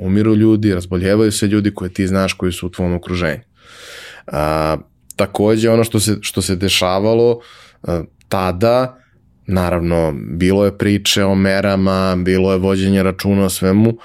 umiru 0.00 0.34
ljudi, 0.36 0.74
razboljevaju 0.74 1.32
se 1.32 1.46
ljudi 1.46 1.74
koje 1.74 1.92
ti 1.92 2.06
znaš 2.06 2.32
koji 2.32 2.52
su 2.52 2.66
u 2.66 2.70
tvom 2.70 2.94
okruženju. 2.94 3.40
A, 4.26 4.76
takođe 5.16 5.70
ono 5.70 5.84
što 5.84 6.00
se, 6.00 6.16
što 6.20 6.42
se 6.42 6.56
dešavalo 6.56 7.40
a, 7.82 8.02
tada, 8.28 8.98
naravno, 9.46 10.14
bilo 10.16 10.64
je 10.64 10.78
priče 10.78 11.24
o 11.24 11.34
merama, 11.34 12.16
bilo 12.18 12.52
je 12.52 12.58
vođenje 12.58 13.02
računa 13.02 13.44
o 13.44 13.50
svemu, 13.50 13.98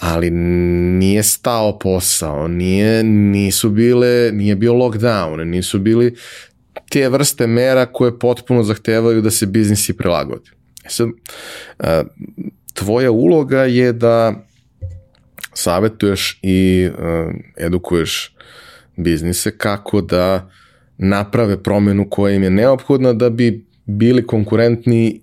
ali 0.00 0.30
nije 0.30 1.22
stao 1.22 1.78
posao, 1.78 2.48
nije, 2.48 3.04
nisu 3.04 3.70
bile, 3.70 4.30
nije 4.32 4.56
bio 4.56 4.72
lockdown, 4.72 5.44
nisu 5.44 5.78
bili 5.78 6.16
te 6.90 7.08
vrste 7.08 7.46
mera 7.46 7.86
koje 7.86 8.18
potpuno 8.18 8.62
zahtevaju 8.62 9.22
da 9.22 9.30
se 9.30 9.46
biznisi 9.46 9.96
prilagodi. 9.96 10.50
E 10.84 10.88
sad, 10.88 11.08
tvoja 12.74 13.10
uloga 13.10 13.64
je 13.64 13.92
da 13.92 14.44
savetuješ 15.54 16.38
i 16.42 16.88
uh, 16.92 17.34
edukuješ 17.56 18.36
biznise 18.96 19.58
kako 19.58 20.00
da 20.00 20.50
naprave 20.98 21.62
promenu 21.62 22.10
koja 22.10 22.34
im 22.34 22.42
je 22.42 22.50
neophodna 22.50 23.12
da 23.12 23.30
bi 23.30 23.64
bili 23.84 24.26
konkurentni 24.26 25.20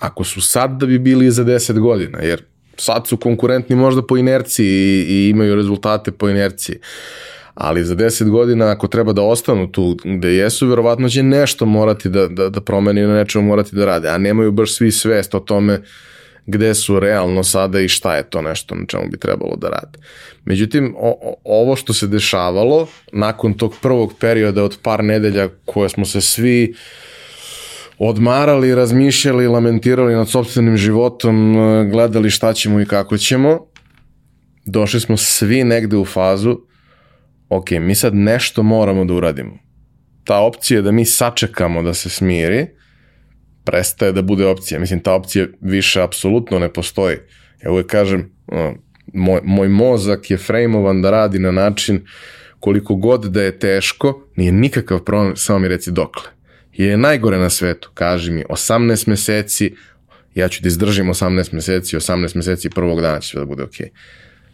ako 0.00 0.24
su 0.24 0.40
sad 0.40 0.80
da 0.80 0.86
bi 0.86 0.98
bili 0.98 1.30
za 1.30 1.44
10 1.44 1.80
godina, 1.80 2.18
jer 2.18 2.42
sad 2.76 3.06
su 3.06 3.16
konkurentni 3.16 3.76
možda 3.76 4.02
po 4.02 4.16
inerciji 4.16 4.66
i, 4.66 5.04
i 5.08 5.28
imaju 5.28 5.54
rezultate 5.54 6.12
po 6.12 6.28
inerciji. 6.28 6.76
Ali 7.54 7.84
za 7.84 7.96
10 7.96 8.30
godina 8.30 8.70
ako 8.70 8.88
treba 8.88 9.12
da 9.12 9.22
ostanu 9.22 9.72
tu 9.72 9.96
gde 10.04 10.34
jesu, 10.34 10.68
verovatno 10.68 11.08
će 11.08 11.22
nešto 11.22 11.66
morati 11.66 12.08
da, 12.08 12.28
da, 12.28 12.48
da 12.48 12.60
promeni 12.60 13.02
na 13.02 13.14
nečemu 13.14 13.44
morati 13.44 13.76
da 13.76 13.84
rade, 13.84 14.08
a 14.08 14.18
nemaju 14.18 14.52
baš 14.52 14.74
svi 14.74 14.92
svest 14.92 15.34
o 15.34 15.40
tome 15.40 15.82
gde 16.48 16.74
su 16.74 17.00
realno 17.00 17.44
sada 17.44 17.80
i 17.80 17.88
šta 17.88 18.16
je 18.16 18.30
to 18.30 18.42
nešto 18.42 18.74
na 18.74 18.86
čemu 18.86 19.08
bi 19.10 19.18
trebalo 19.18 19.56
da 19.56 19.68
rade. 19.68 19.98
Međutim, 20.44 20.94
o, 20.98 21.34
ovo 21.44 21.76
što 21.76 21.92
se 21.92 22.06
dešavalo 22.06 22.86
nakon 23.12 23.54
tog 23.54 23.74
prvog 23.82 24.14
perioda 24.20 24.64
od 24.64 24.78
par 24.82 25.04
nedelja 25.04 25.48
koje 25.64 25.88
smo 25.88 26.04
se 26.04 26.20
svi 26.20 26.74
odmarali, 27.98 28.74
razmišljali, 28.74 29.46
lamentirali 29.46 30.14
nad 30.14 30.28
sobstvenim 30.28 30.76
životom, 30.76 31.54
gledali 31.90 32.30
šta 32.30 32.52
ćemo 32.52 32.80
i 32.80 32.86
kako 32.86 33.16
ćemo, 33.16 33.66
došli 34.66 35.00
smo 35.00 35.16
svi 35.16 35.64
negde 35.64 35.96
u 35.96 36.04
fazu, 36.04 36.58
ok, 37.48 37.70
mi 37.70 37.94
sad 37.94 38.14
nešto 38.14 38.62
moramo 38.62 39.04
da 39.04 39.14
uradimo. 39.14 39.58
Ta 40.24 40.40
opcija 40.40 40.82
da 40.82 40.92
mi 40.92 41.04
sačekamo 41.04 41.82
da 41.82 41.94
se 41.94 42.08
smiri, 42.08 42.77
prestaje 43.68 44.12
da 44.12 44.22
bude 44.22 44.46
opcija. 44.46 44.80
Mislim, 44.80 45.00
ta 45.00 45.12
opcija 45.12 45.46
više 45.60 46.02
apsolutno 46.02 46.58
ne 46.58 46.72
postoji. 46.72 47.16
Ja 47.62 47.70
uvek 47.70 47.86
kažem, 47.86 48.30
moj, 49.14 49.40
moj 49.44 49.68
mozak 49.68 50.30
je 50.30 50.36
frejmovan 50.36 51.02
da 51.02 51.10
radi 51.10 51.38
na 51.38 51.50
način 51.50 52.00
koliko 52.60 52.94
god 52.94 53.24
da 53.24 53.42
je 53.42 53.58
teško, 53.58 54.22
nije 54.36 54.52
nikakav 54.52 55.04
problem, 55.04 55.36
samo 55.36 55.58
mi 55.58 55.68
reci 55.68 55.90
dokle. 55.90 56.22
Je 56.72 56.96
najgore 56.96 57.38
na 57.38 57.50
svetu, 57.50 57.90
kaži 57.94 58.32
mi, 58.32 58.44
18 58.48 59.08
meseci, 59.08 59.74
ja 60.34 60.48
ću 60.48 60.62
da 60.62 60.68
izdržim 60.68 61.08
18 61.08 61.54
meseci, 61.54 61.96
18 61.96 62.36
meseci 62.36 62.70
prvog 62.70 63.00
dana 63.00 63.20
će 63.20 63.28
sve 63.28 63.40
da 63.40 63.46
bude 63.46 63.62
okej. 63.62 63.86
Okay. 63.86 63.90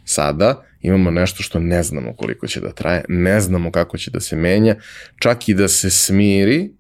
Sada 0.04 0.64
imamo 0.80 1.10
nešto 1.10 1.42
što 1.42 1.60
ne 1.60 1.82
znamo 1.82 2.16
koliko 2.16 2.46
će 2.46 2.60
da 2.60 2.72
traje, 2.72 3.04
ne 3.08 3.40
znamo 3.40 3.70
kako 3.70 3.98
će 3.98 4.10
da 4.10 4.20
se 4.20 4.36
menja, 4.36 4.76
čak 5.18 5.48
i 5.48 5.54
da 5.54 5.68
se 5.68 5.90
smiri, 5.90 6.70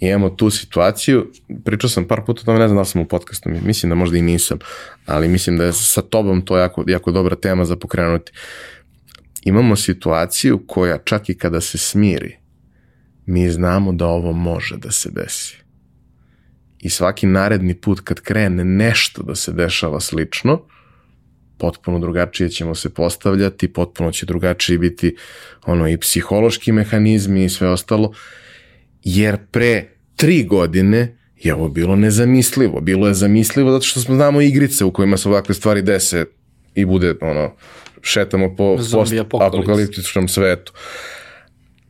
imamo 0.00 0.30
tu 0.30 0.50
situaciju, 0.50 1.32
pričao 1.64 1.90
sam 1.90 2.08
par 2.08 2.20
puta 2.26 2.40
o 2.40 2.44
tome, 2.44 2.58
ne 2.58 2.68
znam 2.68 2.78
da 2.78 2.84
sam 2.84 3.00
u 3.00 3.08
podcastu, 3.08 3.50
mislim 3.64 3.90
da 3.90 3.94
možda 3.94 4.18
i 4.18 4.22
nisam, 4.22 4.58
ali 5.06 5.28
mislim 5.28 5.58
da 5.58 5.64
je 5.64 5.72
sa 5.72 6.02
tobom 6.02 6.44
to 6.44 6.58
jako, 6.58 6.84
jako 6.86 7.12
dobra 7.12 7.36
tema 7.36 7.64
za 7.64 7.76
pokrenuti. 7.76 8.32
Imamo 9.42 9.76
situaciju 9.76 10.62
koja 10.66 10.98
čak 10.98 11.28
i 11.28 11.38
kada 11.38 11.60
se 11.60 11.78
smiri, 11.78 12.36
mi 13.26 13.50
znamo 13.50 13.92
da 13.92 14.06
ovo 14.06 14.32
može 14.32 14.76
da 14.76 14.90
se 14.90 15.10
desi. 15.10 15.56
I 16.78 16.90
svaki 16.90 17.26
naredni 17.26 17.74
put 17.74 18.00
kad 18.00 18.20
krene 18.20 18.64
nešto 18.64 19.22
da 19.22 19.34
se 19.34 19.52
dešava 19.52 20.00
slično, 20.00 20.60
potpuno 21.58 21.98
drugačije 21.98 22.48
ćemo 22.48 22.74
se 22.74 22.94
postavljati, 22.94 23.72
potpuno 23.72 24.12
će 24.12 24.26
drugačije 24.26 24.78
biti 24.78 25.16
ono 25.66 25.88
i 25.88 25.96
psihološki 25.96 26.72
mehanizmi 26.72 27.44
i 27.44 27.48
sve 27.48 27.68
ostalo, 27.68 28.12
jer 29.04 29.36
pre 29.50 29.88
tri 30.16 30.44
godine 30.44 31.18
je 31.36 31.54
ovo 31.54 31.68
bilo 31.68 31.96
nezamislivo. 31.96 32.80
Bilo 32.80 33.08
je 33.08 33.14
zamislivo 33.14 33.70
zato 33.70 33.84
što 33.84 34.00
smo 34.00 34.14
znamo 34.14 34.40
igrice 34.40 34.84
u 34.84 34.92
kojima 34.92 35.16
se 35.16 35.28
ovakve 35.28 35.54
stvari 35.54 35.82
dese 35.82 36.24
i 36.74 36.84
bude 36.84 37.14
ono, 37.20 37.56
šetamo 38.02 38.56
po 38.56 38.76
post-apokaliptičnom 38.76 40.28
svetu. 40.28 40.72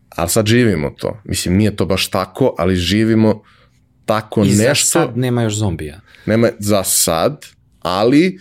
Ali 0.08 0.28
sad 0.28 0.46
živimo 0.46 0.90
to. 0.90 1.20
Mislim, 1.24 1.56
nije 1.56 1.76
to 1.76 1.86
baš 1.86 2.10
tako, 2.10 2.54
ali 2.58 2.76
živimo 2.76 3.42
tako 4.04 4.44
I 4.44 4.48
nešto. 4.48 4.62
I 4.62 4.66
za 4.66 4.74
sad 4.74 5.16
nema 5.16 5.42
još 5.42 5.54
zombija. 5.54 6.00
Nema 6.26 6.48
za 6.58 6.84
sad, 6.84 7.46
ali 7.82 8.38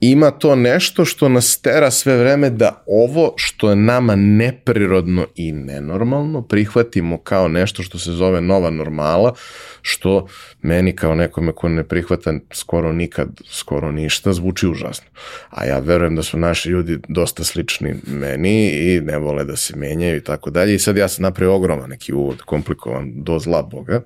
ima 0.00 0.30
to 0.30 0.56
nešto 0.56 1.04
što 1.04 1.28
nas 1.28 1.60
tera 1.60 1.90
sve 1.90 2.16
vreme 2.16 2.50
da 2.50 2.82
ovo 2.86 3.34
što 3.36 3.70
je 3.70 3.76
nama 3.76 4.16
neprirodno 4.16 5.26
i 5.34 5.52
nenormalno 5.52 6.42
prihvatimo 6.42 7.18
kao 7.18 7.48
nešto 7.48 7.82
što 7.82 7.98
se 7.98 8.12
zove 8.12 8.40
nova 8.40 8.70
normala, 8.70 9.34
što 9.82 10.26
meni 10.62 10.96
kao 10.96 11.14
nekome 11.14 11.52
ko 11.52 11.68
ne 11.68 11.84
prihvata 11.84 12.34
skoro 12.52 12.92
nikad, 12.92 13.28
skoro 13.50 13.92
ništa, 13.92 14.32
zvuči 14.32 14.68
užasno. 14.68 15.10
A 15.50 15.64
ja 15.64 15.78
verujem 15.78 16.16
da 16.16 16.22
su 16.22 16.38
naši 16.38 16.68
ljudi 16.68 16.98
dosta 17.08 17.44
slični 17.44 17.94
meni 18.06 18.68
i 18.68 19.00
ne 19.00 19.18
vole 19.18 19.44
da 19.44 19.56
se 19.56 19.76
menjaju 19.76 20.16
i 20.16 20.24
tako 20.24 20.50
dalje. 20.50 20.74
I 20.74 20.78
sad 20.78 20.96
ja 20.96 21.08
sam 21.08 21.22
napravio 21.22 21.54
ogroman 21.54 21.90
neki 21.90 22.12
uvod, 22.12 22.42
komplikovan, 22.42 23.12
do 23.14 23.38
zla 23.38 23.62
Boga. 23.62 24.00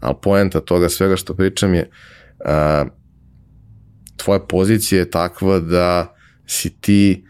Ali 0.00 0.14
poenta 0.22 0.60
toga 0.60 0.88
svega 0.88 1.16
što 1.16 1.34
pričam 1.34 1.74
je 1.74 1.90
uh, 2.44 3.03
tvoja 4.24 4.40
pozicija 4.40 4.98
je 4.98 5.10
takva 5.10 5.60
da 5.60 6.14
si 6.46 6.70
ti 6.70 7.24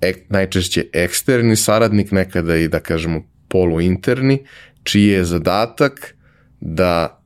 ek, 0.00 0.30
najčešće 0.30 0.86
eksterni 0.92 1.56
saradnik, 1.56 2.12
nekada 2.12 2.56
i 2.56 2.68
da 2.68 2.80
kažemo 2.80 3.22
poluinterni, 3.48 4.44
čiji 4.82 5.06
je 5.06 5.24
zadatak 5.24 6.14
da 6.60 7.20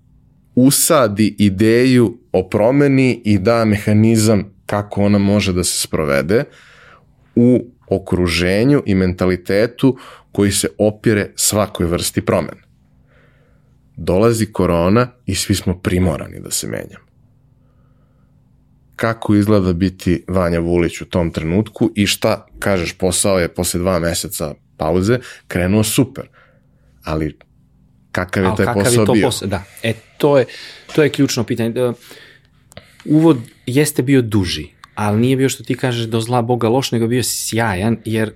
usadi 0.54 1.36
ideju 1.38 2.18
o 2.32 2.48
promeni 2.48 3.22
i 3.24 3.38
da 3.38 3.64
mehanizam 3.64 4.44
kako 4.66 5.02
ona 5.02 5.18
može 5.18 5.52
da 5.52 5.64
se 5.64 5.80
sprovede 5.80 6.44
u 7.34 7.66
okruženju 7.88 8.82
i 8.86 8.94
mentalitetu 8.94 9.96
koji 10.32 10.52
se 10.52 10.68
opire 10.78 11.30
svakoj 11.36 11.86
vrsti 11.86 12.20
promene. 12.20 12.62
Dolazi 13.96 14.46
korona 14.46 15.08
i 15.26 15.34
svi 15.34 15.54
smo 15.54 15.78
primorani 15.78 16.40
da 16.40 16.50
se 16.50 16.66
menjamo 16.66 17.11
kako 19.02 19.34
izgleda 19.34 19.72
biti 19.72 20.24
Vanja 20.28 20.60
Vulić 20.60 21.00
u 21.00 21.04
tom 21.04 21.30
trenutku 21.30 21.90
i 21.94 22.06
šta, 22.06 22.46
kažeš, 22.58 22.92
posao 22.92 23.38
je 23.38 23.48
posle 23.48 23.80
dva 23.80 23.98
meseca 23.98 24.54
pauze 24.76 25.18
krenuo 25.48 25.82
super, 25.82 26.28
ali 27.04 27.38
kakav 28.12 28.44
je 28.44 28.50
taj 28.56 28.66
kakav 28.66 28.82
posao 28.82 29.02
je 29.02 29.06
to 29.06 29.12
bio? 29.12 29.26
Posao? 29.26 29.48
Da, 29.48 29.64
e, 29.82 29.92
to 30.18 30.38
je, 30.38 30.46
to 30.94 31.02
je 31.02 31.08
ključno 31.08 31.44
pitanje. 31.44 31.80
E, 31.80 31.92
uvod 33.04 33.38
jeste 33.66 34.02
bio 34.02 34.22
duži, 34.22 34.68
ali 34.94 35.20
nije 35.20 35.36
bio 35.36 35.48
što 35.48 35.64
ti 35.64 35.74
kažeš 35.74 36.06
do 36.06 36.20
zla 36.20 36.42
Boga 36.42 36.68
loš, 36.68 36.92
nego 36.92 37.06
bio 37.06 37.22
sjajan, 37.22 37.96
jer 38.04 38.32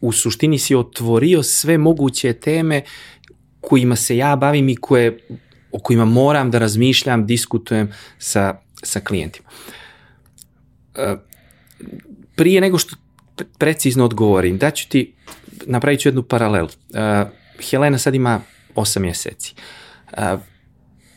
u 0.00 0.12
suštini 0.12 0.58
si 0.58 0.74
otvorio 0.74 1.42
sve 1.42 1.78
moguće 1.78 2.32
teme 2.32 2.82
kojima 3.60 3.96
se 3.96 4.16
ja 4.16 4.36
bavim 4.36 4.68
i 4.68 4.76
koje, 4.76 5.18
o 5.72 5.78
kojima 5.78 6.04
moram 6.04 6.50
da 6.50 6.58
razmišljam, 6.58 7.26
diskutujem 7.26 7.92
sa, 8.18 8.60
sa 8.82 9.00
klijentima. 9.00 9.48
Uh, 9.48 9.83
prije 12.34 12.60
nego 12.60 12.78
što 12.78 12.96
precizno 13.58 14.04
odgovorim, 14.04 14.58
da 14.58 14.70
ću 14.70 14.88
ti, 14.88 15.14
napravit 15.66 16.00
ću 16.00 16.08
jednu 16.08 16.22
paralelu. 16.22 16.68
Uh, 16.68 17.28
Helena 17.70 17.98
sad 17.98 18.14
ima 18.14 18.40
8 18.74 18.98
mjeseci. 18.98 19.54
Uh, 20.12 20.40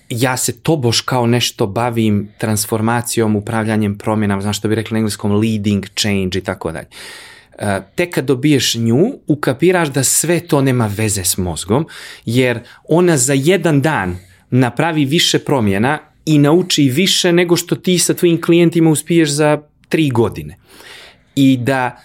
ja 0.09 0.38
se 0.38 0.61
tobož 0.61 1.01
kao 1.01 1.28
nešto 1.28 1.67
bavim 1.67 2.30
transformacijom, 2.38 3.36
upravljanjem 3.36 3.97
promjenama, 3.97 4.41
znaš 4.41 4.57
što 4.57 4.67
bi 4.67 4.75
rekli 4.75 4.93
na 4.93 4.99
engleskom 4.99 5.32
leading 5.32 5.86
change 5.95 6.39
i 6.39 6.41
tako 6.41 6.71
dalje. 6.71 6.88
Uh, 6.88 7.67
tek 7.95 8.13
kad 8.13 8.25
dobiješ 8.25 8.75
nju, 8.75 9.19
ukapiraš 9.28 9.88
da 9.88 10.03
sve 10.03 10.39
to 10.39 10.61
nema 10.61 10.88
veze 10.88 11.23
s 11.23 11.38
mozgom, 11.38 11.88
jer 12.25 12.59
ona 12.88 13.17
za 13.17 13.34
jedan 13.34 13.82
dan 13.82 14.17
napravi 14.49 15.05
više 15.05 15.39
promjena 15.39 15.99
i 16.28 16.38
nauči 16.39 16.89
više 16.89 17.32
nego 17.32 17.55
što 17.55 17.75
ti 17.75 17.99
sa 17.99 18.13
tvojim 18.13 18.41
klijentima 18.41 18.89
uspiješ 18.89 19.30
za 19.30 19.61
tri 19.89 20.09
godine. 20.09 20.57
I 21.36 21.57
da 21.57 22.01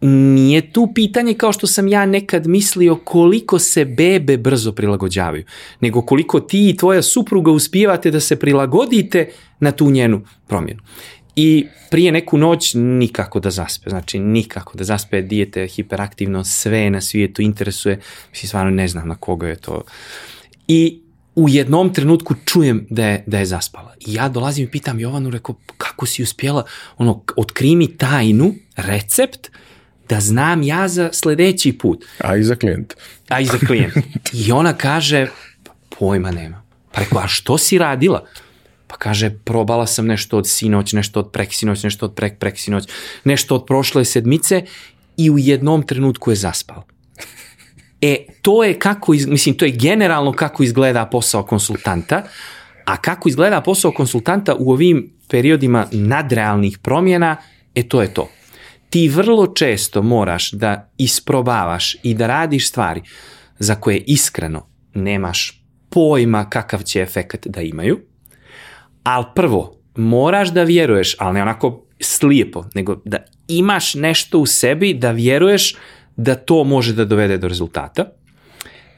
nije 0.00 0.72
tu 0.72 0.92
pitanje 0.94 1.34
kao 1.34 1.52
što 1.52 1.66
sam 1.66 1.88
ja 1.88 2.06
nekad 2.06 2.46
mislio 2.46 2.96
koliko 2.96 3.58
se 3.58 3.84
bebe 3.84 4.36
brzo 4.36 4.72
prilagođavaju, 4.72 5.44
nego 5.80 6.02
koliko 6.02 6.40
ti 6.40 6.68
i 6.70 6.76
tvoja 6.76 7.02
supruga 7.02 7.50
uspijevate 7.50 8.10
da 8.10 8.20
se 8.20 8.36
prilagodite 8.36 9.28
na 9.60 9.72
tu 9.72 9.90
njenu 9.90 10.22
promjenu. 10.46 10.80
I 11.36 11.66
prije 11.90 12.12
neku 12.12 12.38
noć 12.38 12.74
nikako 12.74 13.40
da 13.40 13.50
zaspe, 13.50 13.90
znači 13.90 14.18
nikako 14.18 14.78
da 14.78 14.84
zaspe, 14.84 15.22
dijete 15.22 15.66
hiperaktivno, 15.66 16.44
sve 16.44 16.90
na 16.90 17.00
svijetu 17.00 17.42
interesuje, 17.42 18.00
mislim 18.30 18.48
stvarno 18.48 18.70
ne 18.70 18.88
znam 18.88 19.08
na 19.08 19.14
koga 19.14 19.48
je 19.48 19.56
to. 19.56 19.82
I 20.68 21.00
u 21.36 21.48
jednom 21.48 21.94
trenutku 21.94 22.34
čujem 22.44 22.86
da 22.90 23.06
je, 23.06 23.24
da 23.26 23.38
je 23.38 23.46
zaspala. 23.46 23.94
I 24.06 24.14
ja 24.14 24.28
dolazim 24.28 24.64
i 24.64 24.70
pitam 24.70 25.00
Jovanu, 25.00 25.30
rekao, 25.30 25.54
kako 25.76 26.06
si 26.06 26.22
uspjela, 26.22 26.64
ono, 26.96 27.22
otkri 27.36 27.76
mi 27.76 27.96
tajnu, 27.96 28.54
recept, 28.76 29.50
da 30.08 30.20
znam 30.20 30.62
ja 30.62 30.88
za 30.88 31.10
sledeći 31.12 31.72
put. 31.72 32.04
A 32.18 32.36
i 32.36 32.42
za 32.42 32.54
klijent. 32.54 32.94
A 33.28 33.40
i 33.40 33.44
za 33.44 33.58
klijent. 33.58 33.94
I 34.32 34.52
ona 34.52 34.72
kaže, 34.72 35.26
pojma 35.98 36.30
nema. 36.30 36.62
Pa 36.92 37.00
rekao, 37.00 37.18
a 37.18 37.28
što 37.28 37.58
si 37.58 37.78
radila? 37.78 38.24
Pa 38.86 38.96
kaže, 38.96 39.30
probala 39.44 39.86
sam 39.86 40.06
nešto 40.06 40.38
od 40.38 40.48
sinoć, 40.48 40.92
nešto 40.92 41.20
od 41.20 41.30
preksinoć, 41.32 41.82
nešto 41.82 42.06
od 42.06 42.14
prek 42.14 42.38
preksinoć, 42.38 42.84
nešto 43.24 43.54
od 43.54 43.66
prošle 43.66 44.04
sedmice 44.04 44.64
i 45.16 45.30
u 45.30 45.38
jednom 45.38 45.82
trenutku 45.82 46.30
je 46.30 46.36
zaspala. 46.36 46.95
E, 48.00 48.26
to 48.42 48.64
je 48.64 48.78
kako, 48.78 49.14
iz, 49.14 49.26
mislim, 49.26 49.54
to 49.54 49.64
je 49.64 49.70
generalno 49.70 50.32
kako 50.32 50.62
izgleda 50.62 51.06
posao 51.06 51.42
konsultanta, 51.42 52.22
a 52.84 52.96
kako 52.96 53.28
izgleda 53.28 53.60
posao 53.60 53.92
konsultanta 53.92 54.54
u 54.58 54.72
ovim 54.72 55.12
periodima 55.28 55.86
nadrealnih 55.92 56.78
promjena, 56.78 57.36
e 57.74 57.88
to 57.88 58.02
je 58.02 58.14
to. 58.14 58.28
Ti 58.90 59.08
vrlo 59.08 59.46
često 59.46 60.02
moraš 60.02 60.50
da 60.52 60.90
isprobavaš 60.98 61.96
i 62.02 62.14
da 62.14 62.26
radiš 62.26 62.68
stvari 62.68 63.02
za 63.58 63.74
koje 63.74 64.04
iskreno 64.06 64.68
nemaš 64.94 65.62
pojma 65.90 66.50
kakav 66.50 66.82
će 66.82 67.00
efekt 67.00 67.46
da 67.46 67.60
imaju, 67.60 68.00
ali 69.02 69.24
prvo, 69.34 69.76
moraš 69.96 70.48
da 70.48 70.62
vjeruješ, 70.62 71.16
ali 71.18 71.34
ne 71.34 71.42
onako 71.42 71.86
slijepo, 72.00 72.64
nego 72.74 73.00
da 73.04 73.18
imaš 73.48 73.94
nešto 73.94 74.38
u 74.38 74.46
sebi, 74.46 74.94
da 74.94 75.10
vjeruješ 75.10 75.76
da 76.16 76.34
to 76.34 76.64
može 76.64 76.92
da 76.92 77.04
dovede 77.04 77.38
do 77.38 77.48
rezultata, 77.48 78.04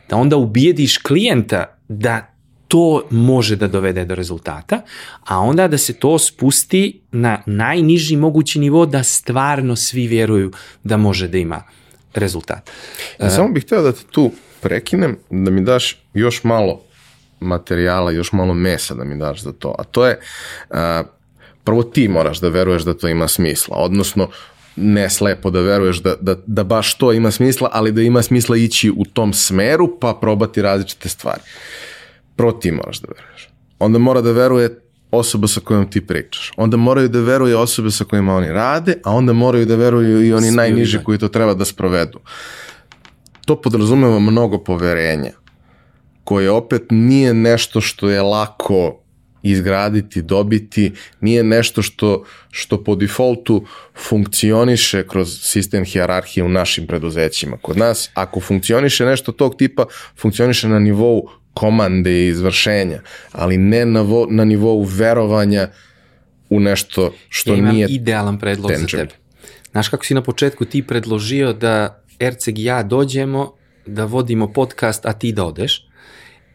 da 0.08 0.16
onda 0.16 0.36
ubijediš 0.36 0.98
klijenta 0.98 1.78
da 1.88 2.34
to 2.68 3.02
može 3.10 3.56
da 3.56 3.68
dovede 3.68 4.04
do 4.04 4.14
rezultata, 4.14 4.82
a 5.24 5.38
onda 5.38 5.68
da 5.68 5.78
se 5.78 5.92
to 5.92 6.18
spusti 6.18 7.00
na 7.12 7.42
najniži 7.46 8.16
mogući 8.16 8.58
nivo 8.58 8.86
da 8.86 9.02
stvarno 9.02 9.76
svi 9.76 10.06
vjeruju 10.06 10.52
da 10.84 10.96
može 10.96 11.28
da 11.28 11.38
ima 11.38 11.62
rezultat. 12.14 12.70
Ja, 13.20 13.30
samo 13.30 13.48
bih 13.48 13.64
htio 13.64 13.82
da 13.82 13.92
te 13.92 14.04
tu 14.10 14.32
prekinem, 14.60 15.18
da 15.30 15.50
mi 15.50 15.64
daš 15.64 15.96
još 16.14 16.44
malo 16.44 16.80
materijala, 17.40 18.10
još 18.10 18.32
malo 18.32 18.54
mesa 18.54 18.94
da 18.94 19.04
mi 19.04 19.18
daš 19.18 19.42
za 19.42 19.52
to. 19.52 19.74
A 19.78 19.84
to 19.84 20.06
je, 20.06 20.20
a, 20.70 21.02
prvo 21.64 21.82
ti 21.82 22.08
moraš 22.08 22.40
da 22.40 22.48
veruješ 22.48 22.82
da 22.82 22.94
to 22.94 23.08
ima 23.08 23.28
smisla, 23.28 23.76
odnosno 23.76 24.28
ne 24.80 25.10
slepo 25.10 25.50
da 25.50 25.60
veruješ 25.60 26.02
da, 26.02 26.14
da, 26.20 26.34
da 26.46 26.64
baš 26.64 26.98
to 26.98 27.12
ima 27.12 27.30
smisla, 27.30 27.68
ali 27.72 27.92
da 27.92 28.02
ima 28.02 28.22
smisla 28.22 28.56
ići 28.56 28.90
u 28.90 29.04
tom 29.04 29.32
smeru 29.32 29.98
pa 30.00 30.18
probati 30.20 30.62
različite 30.62 31.08
stvari. 31.08 31.40
Prvo 32.36 32.52
ti 32.52 32.70
moraš 32.70 33.00
da 33.00 33.08
veruješ. 33.16 33.48
Onda 33.78 33.98
mora 33.98 34.20
da 34.20 34.32
veruje 34.32 34.80
osoba 35.10 35.48
sa 35.48 35.60
kojom 35.60 35.90
ti 35.90 36.06
pričaš. 36.06 36.52
Onda 36.56 36.76
moraju 36.76 37.08
da 37.08 37.20
veruje 37.20 37.56
osobe 37.56 37.90
sa 37.90 38.04
kojima 38.04 38.34
oni 38.34 38.48
rade, 38.48 38.94
a 39.04 39.12
onda 39.12 39.32
moraju 39.32 39.66
da 39.66 39.76
veruju 39.76 40.26
i 40.26 40.32
oni 40.32 40.46
Svi 40.46 40.56
najniži 40.56 40.98
koji 41.04 41.18
to 41.18 41.28
treba 41.28 41.54
da 41.54 41.64
sprovedu. 41.64 42.20
To 43.44 43.60
podrazumeva 43.60 44.18
mnogo 44.18 44.58
poverenja, 44.58 45.32
koje 46.24 46.50
opet 46.50 46.82
nije 46.90 47.34
nešto 47.34 47.80
što 47.80 48.10
je 48.10 48.22
lako 48.22 49.00
izgraditi, 49.42 50.22
dobiti, 50.22 50.92
nije 51.20 51.42
nešto 51.42 51.82
što, 51.82 52.24
što 52.50 52.84
po 52.84 52.94
defaultu 52.94 53.64
funkcioniše 54.08 55.06
kroz 55.08 55.38
sistem 55.42 55.84
hijerarhije 55.84 56.44
u 56.44 56.48
našim 56.48 56.86
preduzećima. 56.86 57.56
Kod 57.56 57.76
nas, 57.76 58.10
ako 58.14 58.40
funkcioniše 58.40 59.04
nešto 59.04 59.32
tog 59.32 59.56
tipa, 59.56 59.86
funkcioniše 60.16 60.68
na 60.68 60.78
nivou 60.78 61.28
komande 61.54 62.12
i 62.12 62.28
izvršenja, 62.28 63.00
ali 63.32 63.56
ne 63.58 63.86
na, 63.86 64.00
vo, 64.00 64.26
na 64.30 64.44
nivou 64.44 64.82
verovanja 64.82 65.68
u 66.50 66.60
nešto 66.60 67.12
što 67.28 67.52
ja 67.52 67.58
imam 67.58 67.74
nije 67.74 67.86
idealan 67.90 68.38
predlog 68.38 68.70
tangible. 68.70 68.98
za 68.98 69.06
tebe. 69.06 69.14
Znaš 69.72 69.88
kako 69.88 70.04
si 70.04 70.14
na 70.14 70.22
početku 70.22 70.64
ti 70.64 70.82
predložio 70.82 71.52
da 71.52 72.02
Erceg 72.20 72.58
i 72.58 72.64
ja 72.64 72.82
dođemo, 72.82 73.52
da 73.86 74.04
vodimo 74.04 74.52
podcast, 74.52 75.06
a 75.06 75.12
ti 75.12 75.32
da 75.32 75.44
odeš? 75.44 75.87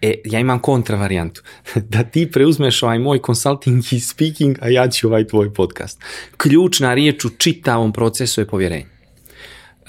E, 0.03 0.21
ja 0.25 0.39
imam 0.39 0.59
kontra 0.59 0.97
varijantu. 0.97 1.43
da 1.93 2.03
ti 2.03 2.31
preuzmeš 2.31 2.83
ovaj 2.83 2.99
moj 2.99 3.19
consulting 3.25 3.83
i 3.91 3.99
speaking, 3.99 4.57
a 4.61 4.69
ja 4.69 4.89
ću 4.89 5.07
ovaj 5.07 5.27
tvoj 5.27 5.53
podcast. 5.53 6.01
Ključna 6.37 6.93
riječ 6.93 7.25
u 7.25 7.29
čitavom 7.29 7.93
procesu 7.93 8.41
je 8.41 8.47
povjerenje. 8.47 8.85
Uh, 9.81 9.87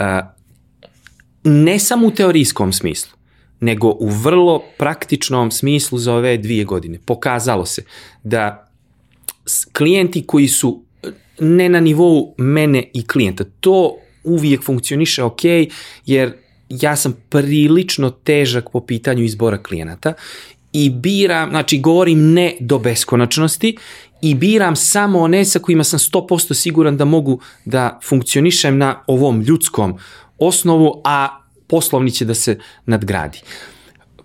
ne 1.44 1.78
samo 1.78 2.06
u 2.06 2.10
teorijskom 2.10 2.72
smislu, 2.72 3.12
nego 3.60 3.88
u 3.88 4.08
vrlo 4.08 4.62
praktičnom 4.78 5.50
smislu 5.50 5.98
za 5.98 6.14
ove 6.14 6.36
dvije 6.36 6.64
godine. 6.64 6.98
Pokazalo 7.06 7.66
se 7.66 7.84
da 8.22 8.70
klijenti 9.72 10.26
koji 10.26 10.48
su 10.48 10.82
e, 11.02 11.08
ne 11.38 11.68
na 11.68 11.80
nivou 11.80 12.34
mene 12.38 12.90
i 12.92 13.06
klijenta, 13.06 13.44
to 13.60 13.96
uvijek 14.24 14.62
funkcioniše 14.62 15.22
ok, 15.22 15.40
jer 16.06 16.43
ja 16.68 16.96
sam 16.96 17.14
prilično 17.28 18.10
težak 18.10 18.70
po 18.70 18.80
pitanju 18.80 19.24
izbora 19.24 19.62
klijenata 19.62 20.12
i 20.72 20.90
biram, 20.90 21.50
znači 21.50 21.78
govorim 21.78 22.32
ne 22.32 22.54
do 22.60 22.78
beskonačnosti 22.78 23.76
i 24.22 24.34
biram 24.34 24.76
samo 24.76 25.20
one 25.20 25.44
sa 25.44 25.58
kojima 25.58 25.84
sam 25.84 25.98
100% 25.98 26.54
siguran 26.54 26.96
da 26.96 27.04
mogu 27.04 27.40
da 27.64 28.00
funkcionišem 28.08 28.78
na 28.78 29.02
ovom 29.06 29.40
ljudskom 29.40 29.98
osnovu, 30.38 31.00
a 31.04 31.40
poslovni 31.66 32.10
će 32.10 32.24
da 32.24 32.34
se 32.34 32.58
nadgradi. 32.86 33.40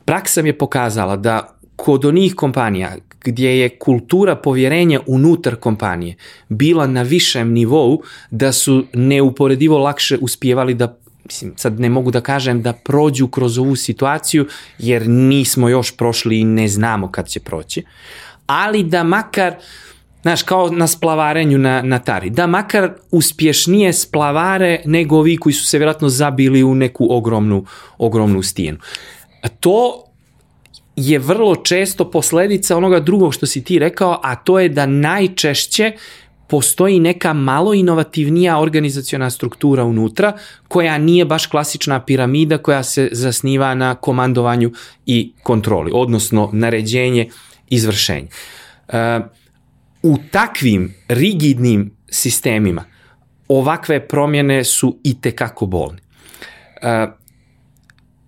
Praksa 0.06 0.42
mi 0.42 0.50
je 0.50 0.58
pokazala 0.58 1.16
da 1.16 1.60
kod 1.76 2.06
onih 2.06 2.36
kompanija 2.36 2.96
gdje 3.24 3.60
je 3.60 3.70
kultura 3.70 4.36
povjerenja 4.36 5.00
unutar 5.08 5.56
kompanije 5.56 6.16
bila 6.50 6.88
na 6.88 7.02
višem 7.02 7.52
nivou, 7.52 8.02
da 8.32 8.52
su 8.52 8.86
neuporedivo 8.94 9.78
lakše 9.78 10.18
uspjevali 10.22 10.74
da 10.74 10.99
mislim, 11.30 11.54
sad 11.58 11.80
ne 11.80 11.90
mogu 11.90 12.12
da 12.12 12.22
kažem 12.22 12.62
da 12.62 12.74
prođu 12.74 13.28
kroz 13.28 13.58
ovu 13.58 13.76
situaciju, 13.76 14.48
jer 14.80 15.08
nismo 15.08 15.70
još 15.70 15.98
prošli 15.98 16.40
i 16.40 16.44
ne 16.44 16.68
znamo 16.68 17.12
kad 17.12 17.28
će 17.28 17.40
proći, 17.40 17.84
ali 18.46 18.84
da 18.84 19.04
makar, 19.04 19.56
znaš, 20.22 20.44
kao 20.44 20.70
na 20.70 20.88
splavarenju 20.88 21.58
na, 21.58 21.82
na 21.82 22.00
tari, 22.00 22.30
da 22.30 22.48
makar 22.48 22.92
uspješnije 23.12 23.94
splavare 23.94 24.82
nego 24.86 25.18
ovi 25.18 25.38
koji 25.38 25.54
su 25.54 25.66
se 25.66 25.78
vjerojatno 25.78 26.10
zabili 26.10 26.64
u 26.64 26.76
neku 26.76 27.08
ogromnu, 27.10 27.66
ogromnu 27.98 28.42
stijenu. 28.42 28.78
A 29.42 29.48
To 29.48 30.04
je 30.96 31.20
vrlo 31.20 31.56
često 31.56 32.12
posledica 32.12 32.78
onoga 32.78 33.00
drugog 33.00 33.34
što 33.34 33.46
si 33.46 33.64
ti 33.64 33.80
rekao, 33.80 34.20
a 34.24 34.36
to 34.36 34.60
je 34.60 34.70
da 34.70 34.86
najčešće 34.86 35.92
postoji 36.50 37.00
neka 37.00 37.34
malo 37.34 37.74
inovativnija 37.74 38.60
organizaciona 38.60 39.30
struktura 39.30 39.84
unutra 39.84 40.34
koja 40.68 40.98
nije 40.98 41.26
baš 41.26 41.46
klasična 41.46 42.00
piramida 42.06 42.58
koja 42.58 42.84
se 42.84 43.10
zasniva 43.12 43.76
na 43.76 43.96
komandovanju 43.96 44.72
i 45.06 45.34
kontroli, 45.44 45.92
odnosno 45.94 46.50
naređenje, 46.54 47.30
izvršenje. 47.70 48.28
E, 48.88 49.20
u 50.04 50.18
takvim 50.32 50.94
rigidnim 51.08 51.92
sistemima 52.10 52.84
ovakve 53.48 54.08
promjene 54.08 54.64
su 54.64 54.98
i 55.04 55.22
tekako 55.22 55.66
bolne. 55.66 56.00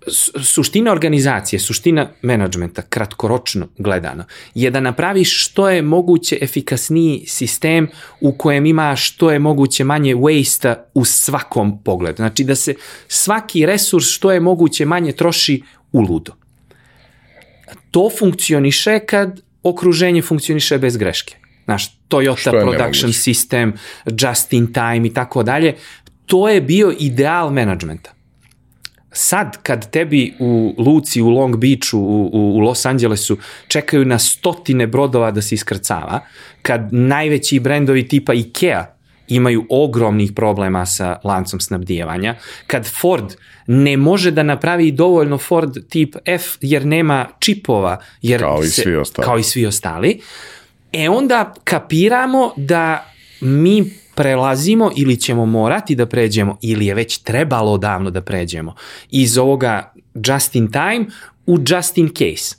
Su- 0.08 0.44
suština 0.44 0.92
organizacije, 0.92 1.60
suština 1.60 2.10
menadžmenta, 2.22 2.82
kratkoročno 2.82 3.68
gledano, 3.78 4.24
je 4.56 4.72
da 4.72 4.80
napraviš 4.80 5.46
što 5.46 5.70
je 5.70 5.82
moguće 5.82 6.38
efikasniji 6.42 7.24
sistem 7.28 7.88
u 8.22 8.32
kojem 8.32 8.66
ima 8.66 8.96
što 8.96 9.32
je 9.32 9.40
moguće 9.40 9.84
manje 9.84 10.16
waste 10.16 10.76
u 10.94 11.06
svakom 11.06 11.84
pogledu. 11.84 12.16
Znači 12.16 12.44
da 12.44 12.56
se 12.56 12.76
svaki 13.08 13.66
resurs 13.66 14.06
što 14.06 14.32
je 14.32 14.40
moguće 14.40 14.86
manje 14.86 15.12
troši 15.12 15.62
u 15.92 16.02
ludo. 16.02 16.34
To 17.92 18.10
funkcioniše 18.20 19.00
kad 19.00 19.42
okruženje 19.64 20.22
funkcioniše 20.22 20.78
bez 20.78 20.98
greške. 20.98 21.36
Znaš, 21.66 21.98
Toyota 22.10 22.52
Production 22.52 23.10
nemoguće. 23.10 23.32
System, 23.32 23.72
Just 24.06 24.54
in 24.54 24.74
Time 24.74 25.08
i 25.08 25.14
tako 25.14 25.44
dalje, 25.44 25.76
to 26.26 26.50
je 26.50 26.62
bio 26.62 26.94
ideal 27.00 27.52
menadžmenta 27.52 28.21
sad 29.12 29.58
kad 29.64 29.92
tebi 29.92 30.34
u 30.40 30.76
Luci, 30.78 31.22
u 31.22 31.30
Long 31.30 31.58
Beachu, 31.58 32.00
u, 32.00 32.30
u, 32.34 32.56
u 32.56 32.60
Los 32.60 32.86
Angelesu 32.86 33.38
čekaju 33.68 34.06
na 34.06 34.20
stotine 34.20 34.88
brodova 34.88 35.32
da 35.32 35.42
se 35.42 35.56
iskrcava, 35.56 36.20
kad 36.62 36.94
najveći 36.94 37.60
brendovi 37.60 38.08
tipa 38.08 38.34
Ikea 38.34 38.86
imaju 39.28 39.66
ogromnih 39.70 40.32
problema 40.36 40.86
sa 40.86 41.20
lancom 41.24 41.60
snabdijevanja, 41.60 42.36
kad 42.68 42.86
Ford 43.02 43.36
ne 43.68 43.98
može 43.98 44.32
da 44.32 44.44
napravi 44.44 44.92
dovoljno 44.92 45.38
Ford 45.38 45.90
tip 45.90 46.16
F 46.26 46.58
jer 46.62 46.86
nema 46.86 47.28
čipova, 47.40 47.98
jer 48.22 48.40
Kao 48.40 48.64
i 48.64 48.68
svi 48.68 48.96
ostali. 48.96 49.26
kao 49.26 49.38
i 49.38 49.44
svi 49.44 49.66
ostali, 49.66 50.22
e 50.94 51.10
onda 51.10 51.54
kapiramo 51.64 52.54
da 52.58 53.12
mi 53.42 54.01
prelazimo 54.22 54.92
ili 54.96 55.18
ćemo 55.18 55.46
morati 55.46 55.96
da 55.96 56.06
pređemo 56.06 56.58
ili 56.62 56.86
je 56.86 56.94
već 56.94 57.18
trebalo 57.18 57.78
davno 57.78 58.10
da 58.10 58.22
pređemo 58.22 58.76
iz 59.12 59.38
ovoga 59.38 59.94
just 60.14 60.56
in 60.56 60.72
time 60.72 61.06
u 61.46 61.58
just 61.68 61.98
in 61.98 62.10
case. 62.10 62.56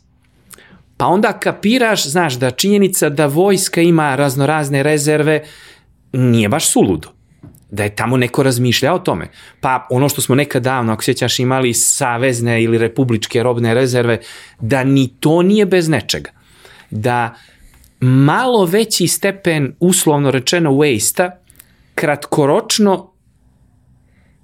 Pa 0.96 1.06
onda 1.06 1.32
kapiraš, 1.32 2.06
znaš, 2.06 2.34
da 2.34 2.50
činjenica 2.50 3.08
da 3.08 3.26
vojska 3.26 3.80
ima 3.80 4.16
raznorazne 4.16 4.82
rezerve 4.82 5.44
nije 6.12 6.48
baš 6.48 6.70
suludo. 6.70 7.08
Da 7.70 7.82
je 7.82 7.94
tamo 7.96 8.16
neko 8.16 8.42
razmišljao 8.42 8.96
o 8.96 8.98
tome. 8.98 9.28
Pa 9.60 9.86
ono 9.90 10.08
što 10.08 10.20
smo 10.20 10.34
nekad 10.34 10.62
davno, 10.62 10.92
ako 10.92 11.02
sjećaš, 11.02 11.38
imali 11.38 11.74
savezne 11.74 12.62
ili 12.62 12.78
republičke 12.78 13.42
robne 13.42 13.74
rezerve, 13.74 14.18
da 14.60 14.84
ni 14.84 15.08
to 15.20 15.42
nije 15.42 15.66
bez 15.66 15.88
nečega. 15.88 16.30
Da 16.90 17.34
malo 18.00 18.64
veći 18.64 19.06
stepen, 19.06 19.74
uslovno 19.80 20.30
rečeno, 20.30 20.70
waste-a, 20.70 21.41
kratkoročno 21.94 23.12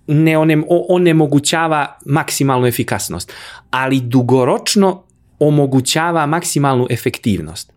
ne 0.06 0.38
onem, 0.38 0.64
onemogućava 0.68 1.98
maksimalnu 2.06 2.66
efikasnost, 2.66 3.32
ali 3.70 4.00
dugoročno 4.00 5.04
omogućava 5.38 6.26
maksimalnu 6.26 6.86
efektivnost. 6.90 7.72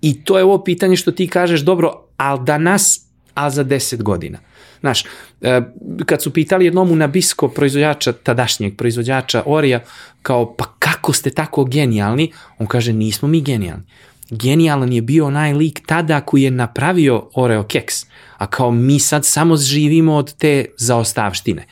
I 0.00 0.24
to 0.24 0.38
je 0.38 0.44
ovo 0.44 0.64
pitanje 0.64 0.96
što 0.96 1.12
ti 1.12 1.28
kažeš, 1.28 1.60
dobro, 1.60 1.92
ali 2.16 2.40
da 2.44 2.58
nas, 2.58 3.06
a 3.34 3.50
za 3.50 3.64
10 3.64 4.02
godina. 4.02 4.38
Znaš, 4.80 5.04
e, 5.40 5.60
kad 6.06 6.22
su 6.22 6.32
pitali 6.32 6.64
jednom 6.64 6.90
u 6.90 6.96
Nabisko 6.96 7.48
proizvođača, 7.48 8.12
tadašnjeg 8.12 8.76
proizvođača 8.76 9.42
Orija, 9.46 9.80
kao, 10.22 10.54
pa 10.56 10.64
kako 10.78 11.12
ste 11.12 11.30
tako 11.30 11.64
genijalni? 11.64 12.32
On 12.58 12.66
kaže, 12.66 12.92
nismo 12.92 13.28
mi 13.28 13.40
genijalni. 13.40 13.84
Genijalan 14.30 14.92
je 14.92 15.02
bio 15.02 15.26
onaj 15.26 15.52
lik 15.52 15.80
tada 15.86 16.20
koji 16.20 16.42
je 16.42 16.50
napravio 16.50 17.28
Oreo 17.34 17.62
keks, 17.62 18.06
a 18.38 18.46
kao 18.46 18.70
mi 18.70 18.98
sad 18.98 19.26
samo 19.26 19.56
živimo 19.56 20.14
od 20.14 20.36
te 20.36 20.64
zaostavštine. 20.76 21.66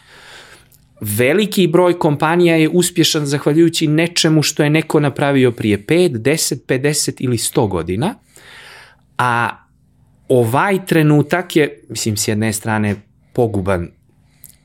Veliki 1.01 1.67
broj 1.67 1.99
kompanija 1.99 2.57
je 2.57 2.69
uspješan 2.69 3.27
zahvaljujući 3.27 3.87
nečemu 3.87 4.43
što 4.43 4.63
je 4.63 4.71
neko 4.71 5.01
napravio 5.01 5.53
prije 5.53 5.87
5, 5.87 6.09
10, 6.11 6.57
50 6.67 7.15
ili 7.19 7.37
100 7.37 7.69
godina, 7.69 8.15
a 9.19 9.51
ovaj 10.29 10.87
trenutak 10.87 11.57
je, 11.57 11.81
mislim, 11.89 12.17
s 12.17 12.29
jedne 12.29 12.53
strane 12.53 12.97
poguban. 13.33 13.89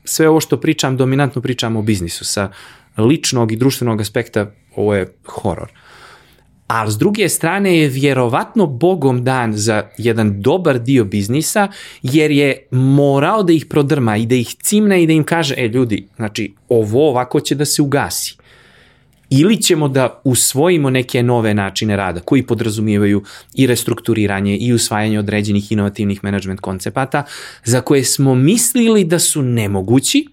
Sve 0.04 0.28
ovo 0.28 0.40
što 0.40 0.60
pričam, 0.60 0.96
dominantno 0.96 1.42
pričam 1.42 1.76
o 1.76 1.82
biznisu. 1.82 2.24
Sa 2.24 2.50
ličnog 2.96 3.52
i 3.52 3.56
društvenog 3.56 4.00
aspekta 4.00 4.50
ovo 4.76 4.94
je 4.94 5.12
horor. 5.26 5.70
Ali 6.66 6.92
s 6.92 6.98
druge 6.98 7.28
strane 7.28 7.78
je 7.78 7.88
vjerovatno 7.88 8.66
bogom 8.66 9.24
dan 9.24 9.52
za 9.52 9.82
jedan 9.98 10.42
dobar 10.42 10.78
dio 10.78 11.04
biznisa, 11.04 11.68
jer 12.02 12.30
je 12.30 12.66
morao 12.70 13.42
da 13.42 13.52
ih 13.52 13.66
prodrma 13.66 14.16
i 14.16 14.26
da 14.26 14.34
ih 14.34 14.54
cimne 14.62 15.02
i 15.02 15.06
da 15.06 15.12
im 15.12 15.24
kaže, 15.24 15.54
e 15.58 15.68
ljudi, 15.68 16.06
znači 16.16 16.54
ovo 16.68 17.08
ovako 17.08 17.40
će 17.40 17.54
da 17.54 17.64
se 17.64 17.82
ugasi. 17.82 18.36
Ili 19.30 19.62
ćemo 19.62 19.88
da 19.88 20.20
usvojimo 20.24 20.90
neke 20.90 21.22
nove 21.22 21.54
načine 21.54 21.96
rada 21.96 22.20
koji 22.20 22.42
podrazumijevaju 22.42 23.22
i 23.54 23.66
restrukturiranje 23.66 24.56
i 24.56 24.72
usvajanje 24.72 25.18
određenih 25.18 25.72
inovativnih 25.72 26.24
management 26.24 26.60
koncepata 26.60 27.24
za 27.64 27.80
koje 27.80 28.04
smo 28.04 28.34
mislili 28.34 29.04
da 29.04 29.18
su 29.18 29.42
nemogući, 29.42 30.26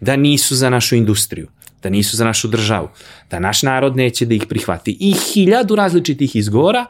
da 0.00 0.16
nisu 0.16 0.54
za 0.54 0.70
našu 0.70 0.96
industriju, 0.96 1.48
da 1.82 1.90
nisu 1.90 2.16
za 2.16 2.24
našu 2.24 2.48
državu, 2.48 2.88
da 3.30 3.38
naš 3.38 3.62
narod 3.62 3.96
neće 3.96 4.26
da 4.26 4.34
ih 4.34 4.46
prihvati. 4.48 4.96
I 5.00 5.12
hiljadu 5.12 5.76
različitih 5.76 6.36
izgovora, 6.36 6.84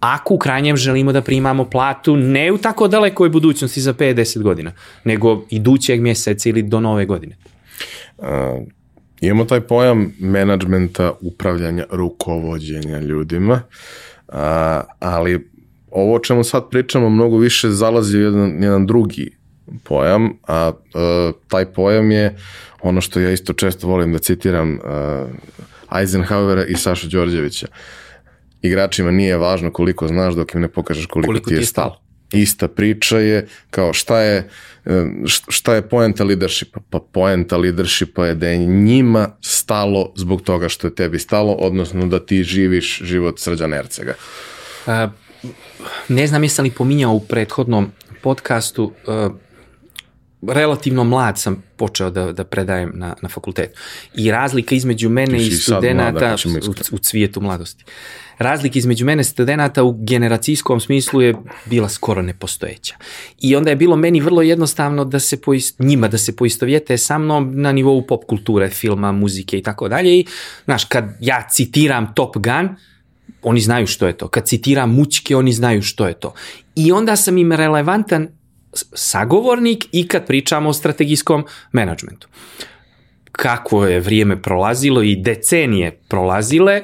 ako 0.00 0.34
u 0.34 0.38
krajnjem 0.38 0.76
želimo 0.76 1.12
da 1.12 1.20
primamo 1.20 1.64
platu 1.64 2.16
ne 2.16 2.52
u 2.52 2.58
tako 2.58 2.88
dalekoj 2.88 3.28
budućnosti 3.28 3.80
za 3.80 3.94
50 3.94 4.42
godina, 4.42 4.72
nego 5.04 5.44
idućeg 5.50 6.00
mjeseca 6.00 6.48
ili 6.48 6.62
do 6.62 6.80
nove 6.80 7.06
godine. 7.06 7.36
Uh 8.18 8.26
Imamo 9.22 9.44
taj 9.44 9.60
pojam 9.60 10.12
menadžmenta, 10.18 11.12
upravljanja, 11.20 11.84
rukovodđenja 11.90 12.98
ljudima, 12.98 13.62
a, 14.28 14.82
ali 14.98 15.50
ovo 15.90 16.14
o 16.14 16.18
čemu 16.18 16.44
sad 16.44 16.70
pričamo 16.70 17.10
mnogo 17.10 17.38
više 17.38 17.70
zalazi 17.70 18.18
u 18.18 18.20
jedan, 18.20 18.62
jedan 18.62 18.86
drugi 18.86 19.36
pojam, 19.84 20.32
a, 20.46 20.72
a 20.94 21.32
taj 21.48 21.66
pojam 21.66 22.10
je 22.10 22.36
ono 22.82 23.00
što 23.00 23.20
ja 23.20 23.30
isto 23.30 23.52
često 23.52 23.88
volim 23.88 24.12
da 24.12 24.18
citiram 24.18 24.78
a, 24.84 25.26
Eisenhowera 25.90 26.66
i 26.68 26.76
Saša 26.76 27.08
Đorđevića. 27.08 27.66
Igračima 28.62 29.10
nije 29.10 29.36
važno 29.36 29.70
koliko 29.70 30.08
znaš 30.08 30.34
dok 30.34 30.54
im 30.54 30.60
ne 30.60 30.68
pokažeš 30.68 31.06
koliko, 31.06 31.26
koliko 31.26 31.50
ti 31.50 31.54
je 31.54 31.64
stalo. 31.64 32.02
Ista 32.32 32.68
priča 32.68 33.18
je 33.18 33.46
kao 33.70 33.92
šta 33.92 34.20
je 34.20 34.48
šta 35.48 35.74
je 35.74 35.88
poenta 35.88 36.24
leadershipa? 36.24 36.80
Pa 36.90 36.98
poenta 37.12 37.56
leadershipa 37.56 38.26
je 38.26 38.34
da 38.34 38.48
je 38.48 38.58
njima 38.58 39.36
stalo 39.40 40.12
zbog 40.16 40.42
toga 40.42 40.68
što 40.68 40.86
je 40.86 40.94
tebi 40.94 41.18
stalo, 41.18 41.52
odnosno 41.52 42.06
da 42.06 42.26
ti 42.26 42.42
živiš 42.44 43.00
život 43.04 43.38
Srđana 43.38 43.76
Ercega. 43.76 44.14
A, 44.86 45.08
ne 46.08 46.26
znam 46.26 46.42
jesam 46.42 46.64
li 46.64 46.70
pominjao 46.70 47.12
u 47.12 47.20
prethodnom 47.20 47.90
podcastu, 48.22 48.92
a, 49.06 49.30
relativno 50.48 51.04
mlad 51.04 51.38
sam 51.38 51.62
počeo 51.76 52.10
da, 52.10 52.32
da 52.32 52.44
predajem 52.44 52.92
na, 52.94 53.14
na 53.22 53.28
fakultetu. 53.28 53.80
I 54.14 54.30
razlika 54.30 54.74
između 54.74 55.08
mene 55.08 55.38
i 55.38 55.50
studenta 55.50 56.36
u, 56.68 56.94
u 56.94 56.98
cvijetu 56.98 57.40
mladosti. 57.40 57.84
Razlika 58.38 58.78
između 58.78 59.04
mene 59.04 59.24
studenta 59.24 59.82
u 59.82 59.92
generacijskom 59.92 60.80
smislu 60.80 61.22
je 61.22 61.34
bila 61.64 61.88
skoro 61.88 62.22
nepostojeća. 62.22 62.94
I 63.40 63.56
onda 63.56 63.70
je 63.70 63.76
bilo 63.76 63.96
meni 63.96 64.20
vrlo 64.20 64.42
jednostavno 64.42 65.04
da 65.04 65.20
se 65.20 65.40
poist, 65.40 65.78
njima 65.78 66.08
da 66.08 66.18
se 66.18 66.36
poistovjete 66.36 66.98
sa 66.98 67.18
mnom 67.18 67.60
na 67.60 67.72
nivou 67.72 68.06
pop 68.06 68.24
kulture, 68.24 68.68
filma, 68.68 69.12
muzike 69.12 69.58
i 69.58 69.62
tako 69.62 69.88
dalje. 69.88 70.18
I, 70.18 70.26
znaš, 70.64 70.84
kad 70.84 71.04
ja 71.20 71.48
citiram 71.50 72.14
Top 72.14 72.36
Gun, 72.36 72.68
oni 73.42 73.60
znaju 73.60 73.86
što 73.86 74.06
je 74.06 74.12
to. 74.12 74.28
Kad 74.28 74.46
citiram 74.46 74.94
mučke, 74.94 75.36
oni 75.36 75.52
znaju 75.52 75.82
što 75.82 76.06
je 76.06 76.14
to. 76.14 76.34
I 76.74 76.92
onda 76.92 77.16
sam 77.16 77.38
im 77.38 77.52
relevantan 77.52 78.28
sagovornik 78.94 79.84
i 79.92 80.08
kad 80.08 80.26
pričamo 80.26 80.68
o 80.68 80.72
strategijskom 80.72 81.44
menadžmentu. 81.72 82.28
Kako 83.32 83.86
je 83.86 84.00
vrijeme 84.00 84.42
prolazilo 84.42 85.02
i 85.02 85.16
decenije 85.16 86.00
prolazile, 86.08 86.82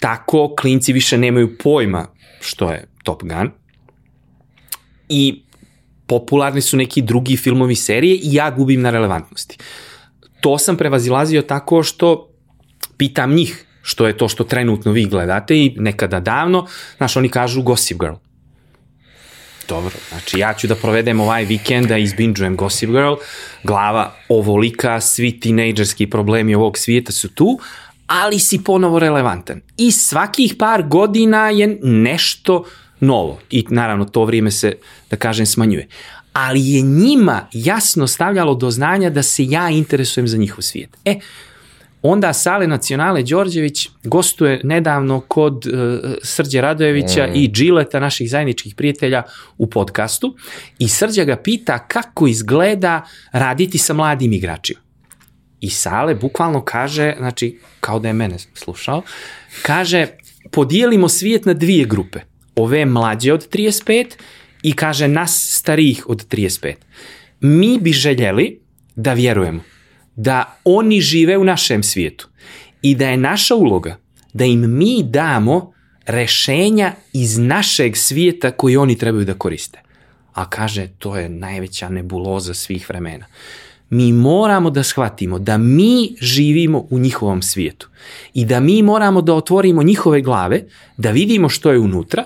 tako 0.00 0.54
klinci 0.60 0.92
više 0.92 1.18
nemaju 1.18 1.58
pojma 1.58 2.06
što 2.40 2.70
je 2.70 2.88
Top 3.02 3.22
Gun 3.22 3.50
i 5.08 5.42
popularni 6.06 6.60
su 6.60 6.76
neki 6.76 7.02
drugi 7.02 7.36
filmovi 7.36 7.74
serije 7.74 8.16
i 8.16 8.34
ja 8.34 8.50
gubim 8.50 8.80
na 8.80 8.90
relevantnosti. 8.90 9.58
To 10.40 10.58
sam 10.58 10.76
prevazilazio 10.76 11.42
tako 11.42 11.82
što 11.82 12.30
pitam 12.96 13.34
njih 13.34 13.66
što 13.86 14.06
je 14.06 14.16
to 14.16 14.28
što 14.28 14.44
trenutno 14.44 14.92
vi 14.92 15.04
gledate 15.04 15.56
i 15.56 15.74
nekada 15.76 16.20
davno, 16.20 16.66
znaš, 16.96 17.16
oni 17.16 17.28
kažu 17.28 17.62
Gossip 17.62 17.98
Girl. 18.00 18.25
Dobro, 19.68 19.94
znači 20.08 20.38
ja 20.38 20.54
ću 20.54 20.66
da 20.66 20.74
provedem 20.74 21.20
ovaj 21.20 21.44
vikend 21.44 21.86
da 21.86 21.96
izbinđujem 21.96 22.56
Gossip 22.56 22.90
Girl, 22.90 23.14
glava 23.62 24.14
ovolika, 24.28 25.00
svi 25.00 25.40
tinejdžerski 25.40 26.06
problemi 26.10 26.54
ovog 26.54 26.78
svijeta 26.78 27.12
su 27.12 27.28
tu, 27.28 27.58
ali 28.06 28.38
si 28.38 28.64
ponovo 28.64 28.98
relevantan. 28.98 29.60
I 29.76 29.92
svakih 29.92 30.54
par 30.58 30.82
godina 30.82 31.50
je 31.50 31.78
nešto 31.82 32.64
novo. 33.00 33.38
I 33.50 33.64
naravno 33.70 34.04
to 34.04 34.24
vrijeme 34.24 34.50
se, 34.50 34.76
da 35.10 35.16
kažem, 35.16 35.46
smanjuje. 35.46 35.88
Ali 36.32 36.60
je 36.60 36.82
njima 36.82 37.46
jasno 37.52 38.06
stavljalo 38.06 38.54
do 38.54 38.70
znanja 38.70 39.10
da 39.10 39.22
se 39.22 39.44
ja 39.44 39.70
interesujem 39.70 40.28
za 40.28 40.36
njihov 40.36 40.62
svijet. 40.62 40.96
E, 41.04 41.18
Onda 42.02 42.32
Sale 42.32 42.66
Nacionale 42.66 43.22
Đorđević 43.22 43.88
gostuje 44.04 44.60
nedavno 44.64 45.20
kod 45.20 45.66
uh, 45.66 45.72
Srđe 46.22 46.60
Radojevića 46.60 47.26
mm. 47.26 47.30
i 47.34 47.48
Džileta, 47.48 48.00
naših 48.00 48.30
zajedničkih 48.30 48.74
prijatelja, 48.74 49.22
u 49.58 49.66
podcastu. 49.66 50.36
I 50.78 50.88
Srđa 50.88 51.24
ga 51.24 51.36
pita 51.36 51.78
kako 51.78 52.26
izgleda 52.26 53.02
raditi 53.32 53.78
sa 53.78 53.94
mladim 53.94 54.32
igračima. 54.32 54.80
I 55.60 55.70
Sale 55.70 56.14
bukvalno 56.14 56.64
kaže, 56.64 57.14
znači, 57.18 57.58
kao 57.80 57.98
da 57.98 58.08
je 58.08 58.14
mene 58.14 58.38
slušao, 58.54 59.02
kaže, 59.62 60.06
podijelimo 60.50 61.08
svijet 61.08 61.44
na 61.44 61.54
dvije 61.54 61.84
grupe. 61.84 62.20
Ove 62.56 62.84
mlađe 62.84 63.32
od 63.32 63.48
35 63.50 64.06
i 64.62 64.72
kaže 64.72 65.08
nas 65.08 65.48
starijih 65.50 66.08
od 66.08 66.28
35. 66.28 66.74
Mi 67.40 67.78
bi 67.78 67.92
željeli 67.92 68.60
da 68.96 69.12
vjerujemo 69.12 69.75
da 70.16 70.58
oni 70.64 71.00
žive 71.00 71.38
u 71.38 71.44
našem 71.44 71.82
svijetu 71.82 72.28
i 72.82 72.94
da 72.94 73.08
je 73.08 73.16
naša 73.16 73.54
uloga 73.54 73.98
da 74.32 74.44
im 74.44 74.76
mi 74.76 75.02
damo 75.02 75.72
rešenja 76.06 76.92
iz 77.12 77.38
našeg 77.38 77.96
svijeta 77.96 78.50
koji 78.50 78.76
oni 78.76 78.98
trebaju 78.98 79.24
da 79.24 79.34
koriste. 79.34 79.82
A 80.32 80.50
kaže, 80.50 80.88
to 80.98 81.16
je 81.16 81.28
najveća 81.28 81.88
nebuloza 81.88 82.54
svih 82.54 82.88
vremena. 82.88 83.26
Mi 83.90 84.12
moramo 84.12 84.70
da 84.70 84.82
shvatimo 84.82 85.38
da 85.38 85.58
mi 85.58 86.16
živimo 86.20 86.86
u 86.90 86.98
njihovom 86.98 87.42
svijetu 87.42 87.88
i 88.34 88.44
da 88.44 88.60
mi 88.60 88.82
moramo 88.82 89.22
da 89.22 89.34
otvorimo 89.34 89.82
njihove 89.82 90.20
glave, 90.20 90.64
da 90.96 91.10
vidimo 91.10 91.48
što 91.48 91.72
je 91.72 91.78
unutra 91.78 92.24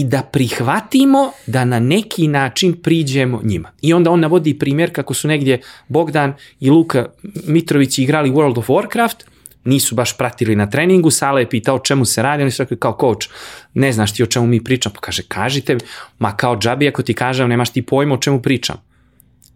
i 0.00 0.04
da 0.04 0.22
prihvatimo 0.22 1.32
da 1.46 1.64
na 1.64 1.80
neki 1.80 2.28
način 2.28 2.72
priđemo 2.82 3.40
njima. 3.44 3.72
I 3.82 3.92
onda 3.92 4.10
on 4.10 4.20
navodi 4.20 4.58
primjer 4.58 4.94
kako 4.94 5.14
su 5.14 5.28
negdje 5.28 5.60
Bogdan 5.88 6.34
i 6.60 6.70
Luka 6.70 7.06
Mitrović 7.46 7.98
igrali 7.98 8.30
World 8.30 8.58
of 8.58 8.68
Warcraft, 8.68 9.24
nisu 9.64 9.94
baš 9.94 10.16
pratili 10.16 10.56
na 10.56 10.70
treningu, 10.70 11.10
Sala 11.10 11.40
je 11.40 11.50
pitao 11.50 11.78
čemu 11.78 12.04
se 12.04 12.22
radi, 12.22 12.42
oni 12.42 12.50
su 12.50 12.62
rekli 12.62 12.76
kao 12.76 12.96
coach, 13.00 13.28
ne 13.74 13.92
znaš 13.92 14.14
ti 14.14 14.22
o 14.22 14.26
čemu 14.26 14.46
mi 14.46 14.64
pričam, 14.64 14.92
pa 14.92 15.00
kaže, 15.00 15.22
kažite, 15.28 15.76
ma 16.18 16.36
kao 16.36 16.58
džabi 16.58 16.88
ako 16.88 17.02
ti 17.02 17.14
kažem, 17.14 17.48
nemaš 17.48 17.70
ti 17.70 17.82
pojma 17.82 18.14
o 18.14 18.18
čemu 18.18 18.42
pričam. 18.42 18.76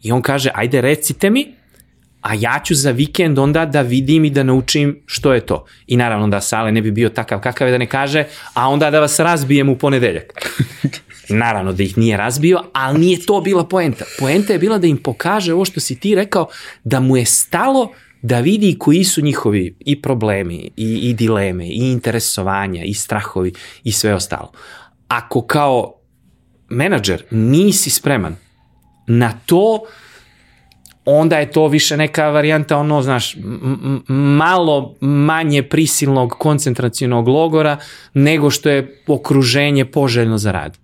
I 0.02 0.12
on 0.12 0.22
kaže, 0.22 0.50
ajde 0.54 0.80
recite 0.80 1.30
mi, 1.30 1.54
a 2.20 2.34
ja 2.34 2.60
ću 2.64 2.74
za 2.74 2.90
vikend 2.90 3.38
onda 3.38 3.66
da 3.66 3.82
vidim 3.82 4.24
i 4.24 4.30
da 4.30 4.42
naučim 4.42 5.02
što 5.06 5.34
je 5.34 5.40
to. 5.40 5.64
I 5.86 5.96
naravno 5.96 6.28
da 6.28 6.40
Sale 6.40 6.72
ne 6.72 6.82
bi 6.82 6.90
bio 6.90 7.08
takav 7.08 7.40
kakav 7.40 7.68
je 7.68 7.72
da 7.72 7.78
ne 7.78 7.86
kaže, 7.86 8.24
a 8.54 8.68
onda 8.68 8.90
da 8.90 9.00
vas 9.00 9.20
razbijem 9.20 9.68
u 9.68 9.76
ponedeljak. 9.76 10.50
Naravno 11.28 11.72
da 11.72 11.82
ih 11.82 11.98
nije 11.98 12.16
razbio, 12.16 12.62
ali 12.72 12.98
nije 12.98 13.26
to 13.26 13.40
bila 13.40 13.64
poenta. 13.64 14.04
Poenta 14.18 14.52
je 14.52 14.58
bila 14.58 14.78
da 14.78 14.86
im 14.86 14.96
pokaže 14.96 15.54
ovo 15.54 15.64
što 15.64 15.80
si 15.80 16.00
ti 16.00 16.14
rekao, 16.14 16.48
da 16.84 17.00
mu 17.00 17.16
je 17.16 17.24
stalo 17.24 17.92
da 18.22 18.40
vidi 18.40 18.76
koji 18.78 19.04
su 19.04 19.22
njihovi 19.22 19.76
i 19.80 20.02
problemi, 20.02 20.70
i, 20.76 20.94
i 21.10 21.14
dileme, 21.14 21.66
i 21.66 21.92
interesovanja, 21.92 22.82
i 22.84 22.94
strahovi, 22.94 23.52
i 23.84 23.92
sve 23.92 24.14
ostalo. 24.14 24.52
Ako 25.08 25.42
kao 25.42 25.94
menadžer 26.68 27.22
nisi 27.30 27.90
spreman 27.90 28.36
na 29.06 29.32
to, 29.46 29.80
onda 31.04 31.38
je 31.38 31.50
to 31.50 31.68
više 31.68 31.96
neka 31.96 32.30
varijanta 32.30 32.76
ono, 32.76 33.02
znaš, 33.02 33.36
malo 34.08 34.94
manje 35.00 35.62
prisilnog 35.62 36.30
koncentracijnog 36.38 37.28
logora 37.28 37.76
nego 38.14 38.50
što 38.50 38.70
je 38.70 39.02
okruženje 39.06 39.84
poželjno 39.84 40.38
za 40.38 40.52
rad. 40.52 40.78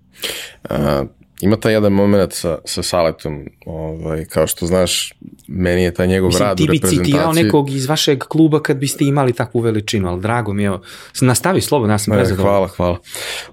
A, 0.71 1.05
ima 1.41 1.57
taj 1.57 1.73
jedan 1.73 1.93
moment 1.93 2.33
sa, 2.33 2.59
sa 2.65 2.83
Saletom, 2.83 3.47
ovaj, 3.67 4.25
kao 4.25 4.47
što 4.47 4.67
znaš, 4.67 5.13
meni 5.49 5.83
je 5.83 5.95
taj 5.95 6.07
njegov 6.07 6.29
Mislim, 6.29 6.49
rad 6.49 6.61
u 6.61 6.67
reprezentaciji. 6.67 6.99
Ti 6.99 7.03
bi 7.03 7.07
citirao 7.07 7.33
nekog 7.33 7.71
iz 7.71 7.87
vašeg 7.87 8.19
kluba 8.19 8.63
kad 8.63 8.77
biste 8.77 9.05
imali 9.05 9.33
takvu 9.33 9.61
veličinu, 9.61 10.09
ali 10.09 10.21
drago 10.21 10.53
mi 10.53 10.63
je, 10.63 10.73
nastavi 11.21 11.61
slobodno, 11.61 11.95
ja 11.95 11.99
sam 11.99 12.15
prezadovoljno. 12.15 12.51
Hvala, 12.51 12.69
hvala. 12.69 12.99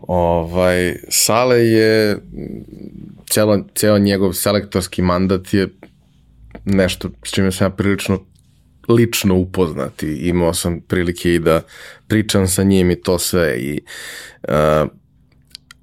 Ovaj, 0.02 0.96
Sale 1.10 1.60
je, 1.60 2.18
celo, 3.30 3.60
ceo 3.76 3.98
njegov 3.98 4.34
selektorski 4.34 5.02
mandat 5.02 5.54
je 5.54 5.68
nešto 6.66 7.10
s 7.26 7.32
čime 7.32 7.52
sam 7.52 7.66
ja 7.66 7.70
prilično 7.70 8.20
lično 8.88 9.36
upoznati. 9.36 10.08
Imao 10.08 10.54
sam 10.54 10.82
prilike 10.82 11.34
i 11.34 11.40
da 11.40 11.62
pričam 12.08 12.48
sa 12.48 12.64
njim 12.64 12.92
i 12.92 13.02
to 13.02 13.20
sve 13.20 13.60
i 13.60 13.82
uh, 14.48 14.90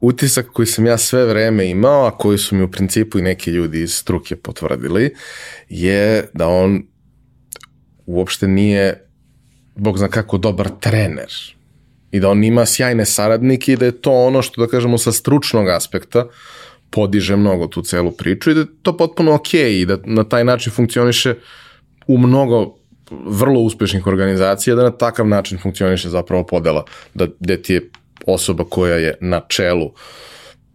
utisak 0.00 0.46
koji 0.52 0.66
sam 0.66 0.86
ja 0.86 0.98
sve 0.98 1.24
vreme 1.24 1.70
imao, 1.70 2.06
a 2.06 2.16
koji 2.16 2.38
su 2.38 2.56
mi 2.56 2.62
u 2.62 2.70
principu 2.70 3.18
i 3.18 3.22
neki 3.22 3.50
ljudi 3.50 3.82
iz 3.82 3.94
struke 3.94 4.36
potvrdili, 4.36 5.14
je 5.68 6.28
da 6.34 6.48
on 6.48 6.82
uopšte 8.06 8.48
nije, 8.48 9.06
bog 9.74 9.98
zna 9.98 10.08
kako, 10.08 10.38
dobar 10.38 10.68
trener. 10.80 11.32
I 12.10 12.20
da 12.20 12.28
on 12.28 12.44
ima 12.44 12.66
sjajne 12.66 13.06
saradnike 13.06 13.72
i 13.72 13.76
da 13.76 13.84
je 13.84 14.00
to 14.00 14.12
ono 14.12 14.42
što, 14.42 14.60
da 14.60 14.70
kažemo, 14.70 14.98
sa 14.98 15.12
stručnog 15.12 15.68
aspekta 15.68 16.26
podiže 16.90 17.36
mnogo 17.36 17.66
tu 17.66 17.82
celu 17.82 18.10
priču 18.10 18.50
i 18.50 18.54
da 18.54 18.60
je 18.60 18.66
to 18.82 18.96
potpuno 18.96 19.34
okej 19.34 19.60
okay 19.60 19.82
i 19.82 19.86
da 19.86 19.98
na 20.04 20.24
taj 20.24 20.44
način 20.44 20.72
funkcioniše 20.72 21.34
u 22.06 22.18
mnogo 22.18 22.76
vrlo 23.10 23.60
uspešnih 23.60 24.06
organizacija, 24.06 24.76
da 24.76 24.82
na 24.82 24.90
takav 24.90 25.28
način 25.28 25.58
funkcioniše 25.58 26.08
zapravo 26.08 26.46
podela, 26.46 26.84
da 27.14 27.26
gde 27.40 27.62
ti 27.62 27.74
je 27.74 27.90
osoba 28.26 28.64
koja 28.64 28.96
je 28.96 29.14
na 29.20 29.40
čelu 29.48 29.92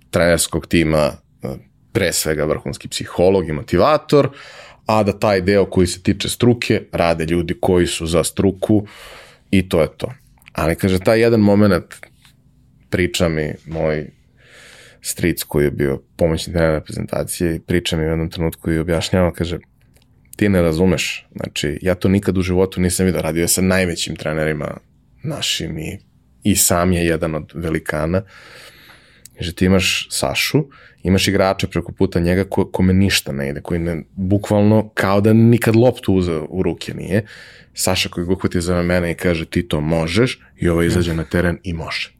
trenerskog 0.10 0.68
tima 0.68 1.12
e, 1.44 1.48
pre 1.92 2.14
svega 2.14 2.46
vrhunski 2.46 2.88
psiholog 2.88 3.50
i 3.50 3.52
motivator, 3.52 4.30
a 4.86 5.04
da 5.04 5.20
taj 5.20 5.42
deo 5.42 5.66
koji 5.66 5.88
se 5.88 6.04
tiče 6.04 6.30
struke 6.30 6.82
rade 6.92 7.26
ljudi 7.26 7.58
koji 7.62 7.88
su 7.88 8.08
za 8.08 8.24
struku 8.24 8.88
i 9.52 9.70
to 9.70 9.82
je 9.82 9.88
to. 9.98 10.12
Ali 10.54 10.76
kaže, 10.76 11.00
taj 11.00 11.20
jedan 11.20 11.40
moment 11.40 11.96
priča 12.90 13.30
mi 13.30 13.54
moj 13.66 14.15
stric 15.06 15.44
koji 15.44 15.66
je 15.66 15.72
bio 15.72 16.02
pomoćni 16.18 16.54
trener 16.54 16.74
reprezentacije 16.74 17.56
i 17.56 17.60
priča 17.60 17.98
mi 17.98 18.06
u 18.06 18.10
jednom 18.10 18.30
trenutku 18.30 18.72
i 18.72 18.78
objašnjava, 18.78 19.34
kaže, 19.34 19.60
ti 20.36 20.50
ne 20.50 20.62
razumeš, 20.62 21.28
znači 21.36 21.80
ja 21.82 21.96
to 21.96 22.10
nikad 22.10 22.38
u 22.38 22.42
životu 22.42 22.82
nisam 22.82 23.06
vidio, 23.06 23.22
radio 23.22 23.48
sa 23.48 23.62
najvećim 23.62 24.16
trenerima 24.16 24.78
našim 25.24 25.78
i 25.78 26.00
i 26.46 26.56
sam 26.56 26.92
je 26.92 27.06
jedan 27.06 27.36
od 27.36 27.52
velikana. 27.54 28.22
Že 29.40 29.56
ti 29.56 29.66
imaš 29.66 30.08
Sašu, 30.12 30.64
imaš 31.04 31.28
igrača 31.28 31.68
preko 31.68 31.92
puta 31.92 32.20
njega 32.20 32.44
ko, 32.44 32.66
kome 32.72 32.94
ništa 32.94 33.32
ne 33.32 33.50
ide, 33.50 33.62
koji 33.62 33.80
ne, 33.80 34.04
bukvalno 34.16 34.90
kao 34.94 35.22
da 35.22 35.34
nikad 35.34 35.76
loptu 35.76 36.14
uzeo 36.14 36.48
u 36.50 36.64
ruke 36.64 36.94
nije. 36.94 37.26
Saša 37.74 38.10
koji 38.10 38.28
ga 38.28 38.62
za 38.62 38.82
mene 38.82 39.12
i 39.12 39.16
kaže 39.16 39.46
ti 39.46 39.68
to 39.68 39.82
možeš 39.82 40.40
i 40.56 40.70
ovo 40.70 40.84
izađe 40.84 41.14
na 41.14 41.24
teren 41.24 41.58
i 41.64 41.74
može. 41.74 42.14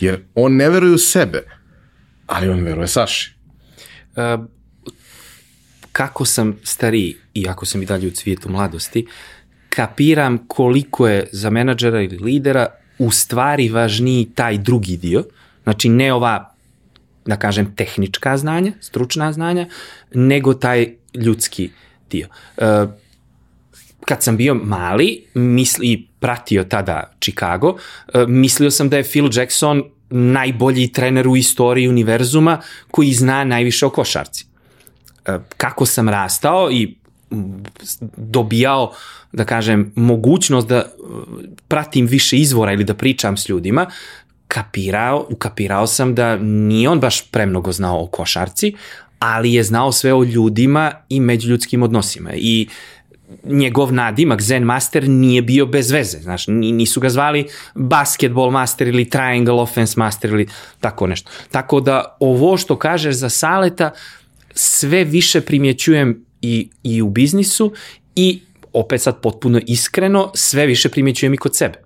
Jer 0.00 0.20
on 0.34 0.56
ne 0.56 0.70
veruje 0.70 0.92
u 0.92 0.98
sebe, 0.98 1.42
ali 2.30 2.48
on 2.48 2.64
veruje 2.64 2.88
Saši. 2.88 3.34
Uh, 4.16 4.44
kako 5.92 6.24
sam 6.24 6.56
stariji, 6.62 7.16
iako 7.34 7.66
sam 7.66 7.82
i 7.82 7.86
dalje 7.86 8.08
u 8.08 8.10
cvijetu 8.10 8.48
mladosti, 8.48 9.06
kapiram 9.68 10.38
koliko 10.46 11.08
je 11.08 11.28
za 11.32 11.50
menadžera 11.50 12.02
ili 12.02 12.18
lidera 12.18 12.66
u 12.98 13.10
stvari 13.10 13.68
važniji 13.68 14.30
taj 14.34 14.58
drugi 14.58 14.96
dio, 14.96 15.24
znači 15.62 15.88
ne 15.88 16.12
ova, 16.12 16.54
da 17.26 17.36
kažem, 17.36 17.74
tehnička 17.76 18.36
znanja, 18.36 18.72
stručna 18.80 19.32
znanja, 19.32 19.66
nego 20.14 20.54
taj 20.54 20.94
ljudski 21.14 21.70
dio. 22.10 22.28
E, 22.56 22.86
kad 24.04 24.22
sam 24.22 24.36
bio 24.36 24.54
mali, 24.54 25.24
misli, 25.34 26.08
pratio 26.20 26.64
tada 26.64 27.12
Chicago, 27.20 27.76
e, 28.14 28.24
mislio 28.28 28.70
sam 28.70 28.88
da 28.88 28.96
je 28.96 29.04
Phil 29.04 29.28
Jackson 29.32 29.82
najbolji 30.10 30.92
trener 30.92 31.28
u 31.28 31.36
istoriji 31.36 31.88
univerzuma 31.88 32.60
koji 32.90 33.12
zna 33.12 33.44
najviše 33.44 33.86
o 33.86 33.90
košarci. 33.90 34.46
E, 35.26 35.38
kako 35.56 35.86
sam 35.86 36.08
rastao 36.08 36.70
i 36.70 37.00
dobijao, 38.16 38.92
da 39.32 39.44
kažem, 39.44 39.92
mogućnost 39.96 40.68
da 40.68 40.84
uh, 40.98 41.08
pratim 41.68 42.06
više 42.06 42.36
izvora 42.36 42.72
ili 42.72 42.84
da 42.84 42.94
pričam 42.94 43.36
s 43.36 43.48
ljudima, 43.48 43.86
kapirao, 44.48 45.26
ukapirao 45.30 45.86
sam 45.86 46.14
da 46.14 46.36
nije 46.36 46.88
on 46.88 47.00
baš 47.00 47.30
premnogo 47.30 47.72
znao 47.72 48.04
o 48.04 48.06
košarci, 48.06 48.74
ali 49.18 49.52
je 49.52 49.62
znao 49.62 49.92
sve 49.92 50.14
o 50.14 50.24
ljudima 50.24 50.92
i 51.08 51.20
međuljudskim 51.20 51.82
odnosima. 51.82 52.30
I 52.34 52.68
njegov 53.44 53.92
nadimak 53.92 54.40
Zen 54.42 54.62
Master 54.62 55.08
nije 55.08 55.42
bio 55.42 55.66
bez 55.66 55.90
veze, 55.90 56.18
znaš, 56.18 56.44
nisu 56.48 57.00
ga 57.00 57.08
zvali 57.08 57.46
Basketball 57.74 58.50
Master 58.50 58.88
ili 58.88 59.10
Triangle 59.10 59.54
Offense 59.60 59.94
Master 59.96 60.30
ili 60.30 60.48
tako 60.80 61.06
nešto. 61.06 61.30
Tako 61.50 61.80
da 61.80 62.16
ovo 62.20 62.56
što 62.56 62.76
kažeš 62.76 63.14
za 63.14 63.28
Saleta, 63.28 63.90
sve 64.54 65.04
više 65.04 65.40
primjećujem 65.40 66.24
i, 66.42 66.68
i 66.82 67.02
u 67.02 67.10
biznisu 67.10 67.72
i 68.14 68.40
opet 68.72 69.02
sad 69.02 69.20
potpuno 69.20 69.60
iskreno 69.66 70.30
sve 70.34 70.66
više 70.66 70.88
primjećujem 70.88 71.34
i 71.34 71.36
kod 71.36 71.56
sebe. 71.56 71.78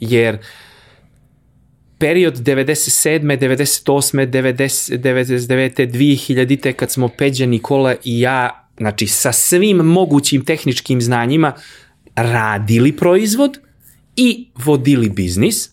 Jer 0.00 0.38
period 1.98 2.36
97. 2.36 3.38
98. 3.38 4.26
90, 4.26 4.98
99. 4.98 5.90
2000. 5.90 6.72
kad 6.72 6.90
smo 6.90 7.08
Peđa 7.08 7.46
Nikola 7.46 7.94
i 8.04 8.20
ja, 8.20 8.65
znači 8.78 9.06
sa 9.06 9.32
svim 9.32 9.76
mogućim 9.76 10.44
tehničkim 10.44 11.00
znanjima 11.00 11.52
radili 12.16 12.96
proizvod 12.96 13.58
i 14.16 14.48
vodili 14.54 15.08
biznis, 15.08 15.70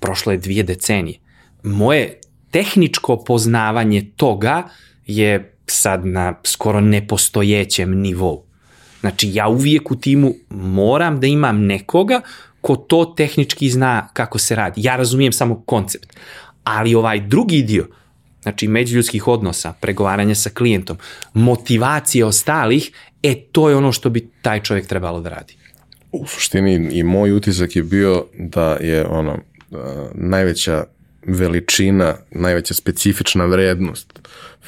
prošlo 0.00 0.32
je 0.32 0.38
dvije 0.38 0.62
decenije. 0.62 1.18
Moje 1.62 2.20
tehničko 2.50 3.24
poznavanje 3.24 4.10
toga 4.16 4.68
je 5.06 5.56
sad 5.66 6.06
na 6.06 6.34
skoro 6.44 6.80
nepostojećem 6.80 8.00
nivou. 8.00 8.42
Znači 9.00 9.30
ja 9.32 9.48
uvijek 9.48 9.90
u 9.90 9.96
timu 9.96 10.34
moram 10.50 11.20
da 11.20 11.26
imam 11.26 11.64
nekoga 11.66 12.20
ko 12.60 12.76
to 12.76 13.04
tehnički 13.16 13.70
zna 13.70 14.08
kako 14.12 14.38
se 14.38 14.56
radi. 14.56 14.80
Ja 14.84 14.96
razumijem 14.96 15.32
samo 15.32 15.62
koncept. 15.66 16.16
Ali 16.64 16.94
ovaj 16.94 17.20
drugi 17.20 17.62
dio, 17.62 17.86
znači 18.46 18.68
međuljudskih 18.68 19.28
odnosa, 19.28 19.72
pregovaranja 19.80 20.34
sa 20.34 20.50
klijentom, 20.50 20.96
motivacije 21.34 22.24
ostalih, 22.24 22.90
e 23.22 23.34
to 23.52 23.70
je 23.70 23.76
ono 23.76 23.92
što 23.92 24.10
bi 24.10 24.28
taj 24.42 24.60
čovjek 24.62 24.86
trebalo 24.86 25.20
da 25.20 25.28
radi. 25.28 25.56
U 26.12 26.26
suštini 26.26 26.88
i 26.92 27.02
moj 27.02 27.32
utisak 27.32 27.76
je 27.76 27.82
bio 27.82 28.26
da 28.38 28.76
je 28.80 29.06
ono 29.06 29.38
najveća 30.14 30.84
veličina, 31.26 32.14
najveća 32.30 32.74
specifična 32.74 33.44
vrednost 33.44 34.18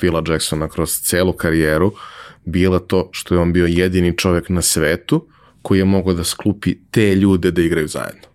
Phila 0.01 0.23
Jacksona 0.29 0.69
kroz 0.69 0.91
celu 0.91 1.33
karijeru 1.33 1.93
bila 2.45 2.79
to 2.79 3.09
što 3.13 3.35
je 3.35 3.41
on 3.41 3.53
bio 3.53 3.67
jedini 3.67 4.17
čovjek 4.17 4.49
na 4.49 4.63
svetu 4.63 5.27
koji 5.63 5.79
je 5.79 5.85
mogao 5.85 6.15
da 6.15 6.25
sklupi 6.25 6.75
te 6.91 7.15
ljude 7.15 7.51
da 7.51 7.63
igraju 7.63 7.89
zajedno 7.89 8.28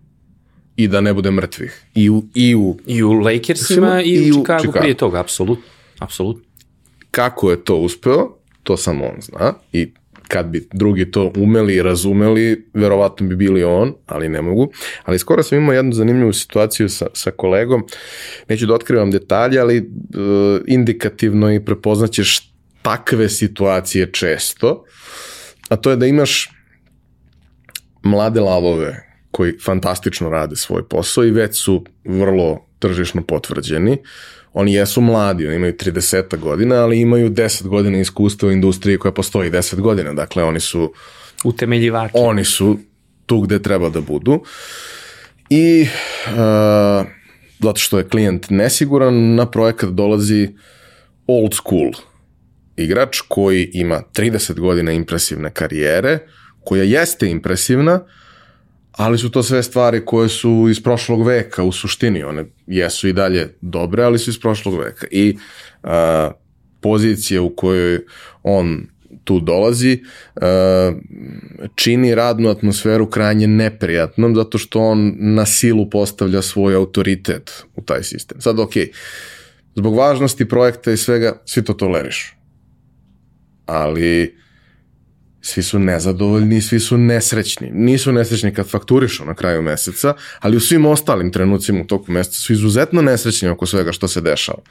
i 0.76 0.88
da 0.88 1.02
ne 1.02 1.14
bude 1.14 1.32
mrtvih. 1.32 1.84
I 1.96 2.10
u, 2.10 2.24
i 2.34 2.56
u, 2.56 2.78
I 2.88 3.04
u 3.04 3.12
Lakersima 3.12 4.02
i, 4.02 4.10
i 4.10 4.32
u 4.32 4.34
Chicago, 4.34 4.60
Chicago 4.60 4.80
prije 4.80 4.94
toga, 4.94 5.20
apsolutno. 5.20 5.66
Apsolutno. 6.00 6.44
Kako 7.12 7.52
je 7.52 7.64
to 7.64 7.78
uspeo, 7.78 8.38
to 8.64 8.78
samo 8.78 9.06
on 9.06 9.22
zna 9.22 9.54
i 9.74 9.92
kad 10.28 10.46
bi 10.46 10.68
drugi 10.74 11.12
to 11.12 11.32
umeli 11.38 11.76
i 11.76 11.82
razumeli, 11.82 12.70
verovatno 12.74 13.28
bi 13.28 13.36
bili 13.36 13.64
on, 13.64 13.94
ali 14.06 14.30
ne 14.30 14.42
mogu. 14.42 14.72
Ali 15.04 15.20
skoro 15.20 15.44
sam 15.44 15.58
imao 15.58 15.74
jednu 15.74 15.94
zanimljivu 15.94 16.34
situaciju 16.34 16.90
sa, 16.90 17.08
sa 17.14 17.32
kolegom, 17.32 17.84
neću 18.50 18.66
da 18.66 18.74
otkrivam 18.74 19.12
detalje, 19.12 19.60
ali 19.60 19.80
uh, 19.80 20.62
indikativno 20.68 21.54
i 21.54 21.66
prepoznaćeš 21.66 22.54
takve 22.82 23.30
situacije 23.30 24.12
često, 24.12 24.84
a 25.70 25.76
to 25.76 25.90
je 25.90 25.96
da 25.96 26.06
imaš 26.06 26.52
mlade 28.04 28.42
lavove 28.42 29.13
koji 29.34 29.58
fantastično 29.66 30.30
rade 30.30 30.56
svoj 30.56 30.88
posao 30.88 31.26
i 31.26 31.32
već 31.32 31.64
su 31.64 31.86
vrlo 32.06 32.66
tržišno 32.80 33.24
potvrđeni. 33.24 33.98
Oni 34.54 34.74
jesu 34.74 35.02
mladi, 35.02 35.48
oni 35.48 35.56
imaju 35.56 35.74
30 35.74 36.38
godina, 36.38 36.76
ali 36.76 37.00
imaju 37.00 37.30
10 37.30 37.68
godina 37.68 38.00
iskustva 38.00 38.50
u 38.50 38.52
industriji 38.52 38.98
koja 38.98 39.12
postoji 39.12 39.52
10 39.52 39.82
godina. 39.82 40.14
Dakle, 40.14 40.44
oni 40.44 40.60
su... 40.60 40.94
Utemeljivači. 41.44 42.14
Oni 42.14 42.44
su 42.46 42.78
tu 43.26 43.42
gde 43.42 43.62
treba 43.62 43.90
da 43.90 44.02
budu. 44.02 44.44
I 45.50 45.82
uh, 45.82 47.06
zato 47.60 47.80
što 47.80 47.98
je 47.98 48.10
klijent 48.10 48.50
nesiguran, 48.50 49.36
na 49.36 49.52
projekat 49.52 49.90
dolazi 49.90 50.50
old 51.28 51.54
school 51.54 51.92
igrač 52.76 53.22
koji 53.28 53.70
ima 53.74 54.02
30 54.14 54.60
godina 54.60 54.92
impresivne 54.92 55.52
karijere, 55.54 56.20
koja 56.64 56.84
jeste 56.84 57.30
impresivna, 57.30 58.00
ali 58.98 59.18
su 59.18 59.32
to 59.32 59.44
sve 59.44 59.64
stvari 59.64 60.06
koje 60.06 60.30
su 60.30 60.68
iz 60.70 60.84
prošlog 60.84 61.28
veka 61.28 61.64
u 61.64 61.72
suštini, 61.72 62.24
one 62.24 62.46
jesu 62.68 63.08
i 63.08 63.14
dalje 63.14 63.56
dobre, 63.62 64.04
ali 64.04 64.20
su 64.20 64.30
iz 64.30 64.40
prošlog 64.40 64.80
veka. 64.80 65.08
I 65.12 65.38
a, 65.84 66.32
pozicija 66.82 67.42
u 67.42 67.56
kojoj 67.56 68.00
on 68.44 68.88
tu 69.24 69.40
dolazi 69.40 70.04
a, 70.42 70.92
čini 71.76 72.16
radnu 72.16 72.50
atmosferu 72.50 73.10
krajnje 73.10 73.48
neprijatnom 73.48 74.36
zato 74.36 74.58
što 74.58 74.80
on 74.80 75.16
na 75.18 75.46
silu 75.46 75.90
postavlja 75.90 76.42
svoj 76.42 76.76
autoritet 76.76 77.64
u 77.76 77.82
taj 77.82 78.04
sistem. 78.04 78.42
Sad, 78.42 78.60
ok, 78.60 78.74
zbog 79.76 79.96
važnosti 79.96 80.48
projekta 80.48 80.92
i 80.92 80.98
svega, 80.98 81.42
svi 81.46 81.64
to 81.64 81.74
toleriš. 81.74 82.36
Ali 83.66 84.43
svi 85.46 85.64
su 85.64 85.80
nezadovoljni, 85.80 86.62
svi 86.62 86.80
su 86.80 86.98
nesrećni. 86.98 87.70
Nisu 87.74 88.12
nesrećni 88.12 88.54
kad 88.54 88.70
fakturišu 88.70 89.26
na 89.26 89.34
kraju 89.34 89.62
meseca, 89.62 90.14
ali 90.40 90.58
u 90.58 90.60
svim 90.60 90.86
ostalim 90.86 91.32
trenucima 91.32 91.82
u 91.82 91.88
toku 91.88 92.12
meseca 92.12 92.38
su 92.38 92.54
izuzetno 92.54 93.02
nesrećni 93.02 93.50
oko 93.50 93.66
svega 93.66 93.92
što 93.92 94.08
se 94.08 94.22
dešava. 94.22 94.62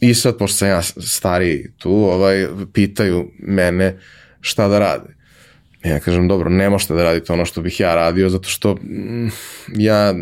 I 0.00 0.14
sad, 0.14 0.38
pošto 0.38 0.56
sam 0.56 0.68
ja 0.68 0.82
stariji 0.82 1.70
tu, 1.78 1.92
ovaj, 1.92 2.46
pitaju 2.72 3.30
mene 3.38 3.98
šta 4.40 4.68
da 4.68 4.78
rade. 4.78 5.14
Ja 5.84 6.00
kažem, 6.00 6.28
dobro, 6.28 6.50
ne 6.50 6.70
možete 6.70 6.94
da 6.94 7.02
radite 7.02 7.32
ono 7.32 7.44
što 7.44 7.60
bih 7.60 7.80
ja 7.80 7.94
radio, 7.94 8.30
zato 8.30 8.48
što 8.48 8.74
mm, 8.74 9.28
ja, 9.74 10.14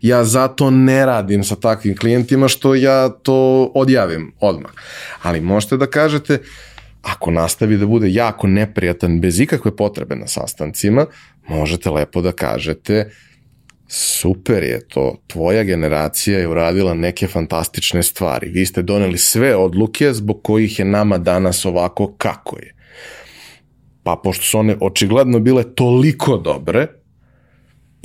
ja 0.00 0.24
zato 0.24 0.70
ne 0.70 1.06
radim 1.06 1.44
sa 1.44 1.56
takvim 1.56 1.96
klijentima 1.96 2.48
što 2.48 2.74
ja 2.74 3.08
to 3.08 3.70
odjavim 3.74 4.32
odmah. 4.40 4.70
Ali 5.22 5.40
možete 5.40 5.76
da 5.76 5.86
kažete, 5.86 6.38
ako 7.06 7.30
nastavi 7.30 7.76
da 7.76 7.86
bude 7.86 8.12
jako 8.12 8.46
neprijatan 8.46 9.20
bez 9.20 9.40
ikakve 9.40 9.76
potrebe 9.76 10.16
na 10.16 10.26
sastancima, 10.26 11.06
možete 11.48 11.90
lepo 11.90 12.20
da 12.20 12.32
kažete 12.32 13.10
super 13.88 14.62
je 14.62 14.88
to, 14.88 15.16
tvoja 15.26 15.62
generacija 15.62 16.38
je 16.38 16.48
uradila 16.48 16.94
neke 16.94 17.26
fantastične 17.26 18.02
stvari. 18.02 18.48
Vi 18.48 18.66
ste 18.66 18.82
doneli 18.82 19.18
sve 19.18 19.56
odluke 19.56 20.12
zbog 20.12 20.42
kojih 20.42 20.78
je 20.78 20.84
nama 20.84 21.18
danas 21.18 21.64
ovako 21.64 22.14
kako 22.18 22.58
je. 22.58 22.74
Pa 24.02 24.20
pošto 24.24 24.44
su 24.44 24.58
one 24.58 24.76
očigledno 24.80 25.40
bile 25.40 25.74
toliko 25.74 26.36
dobre, 26.36 26.86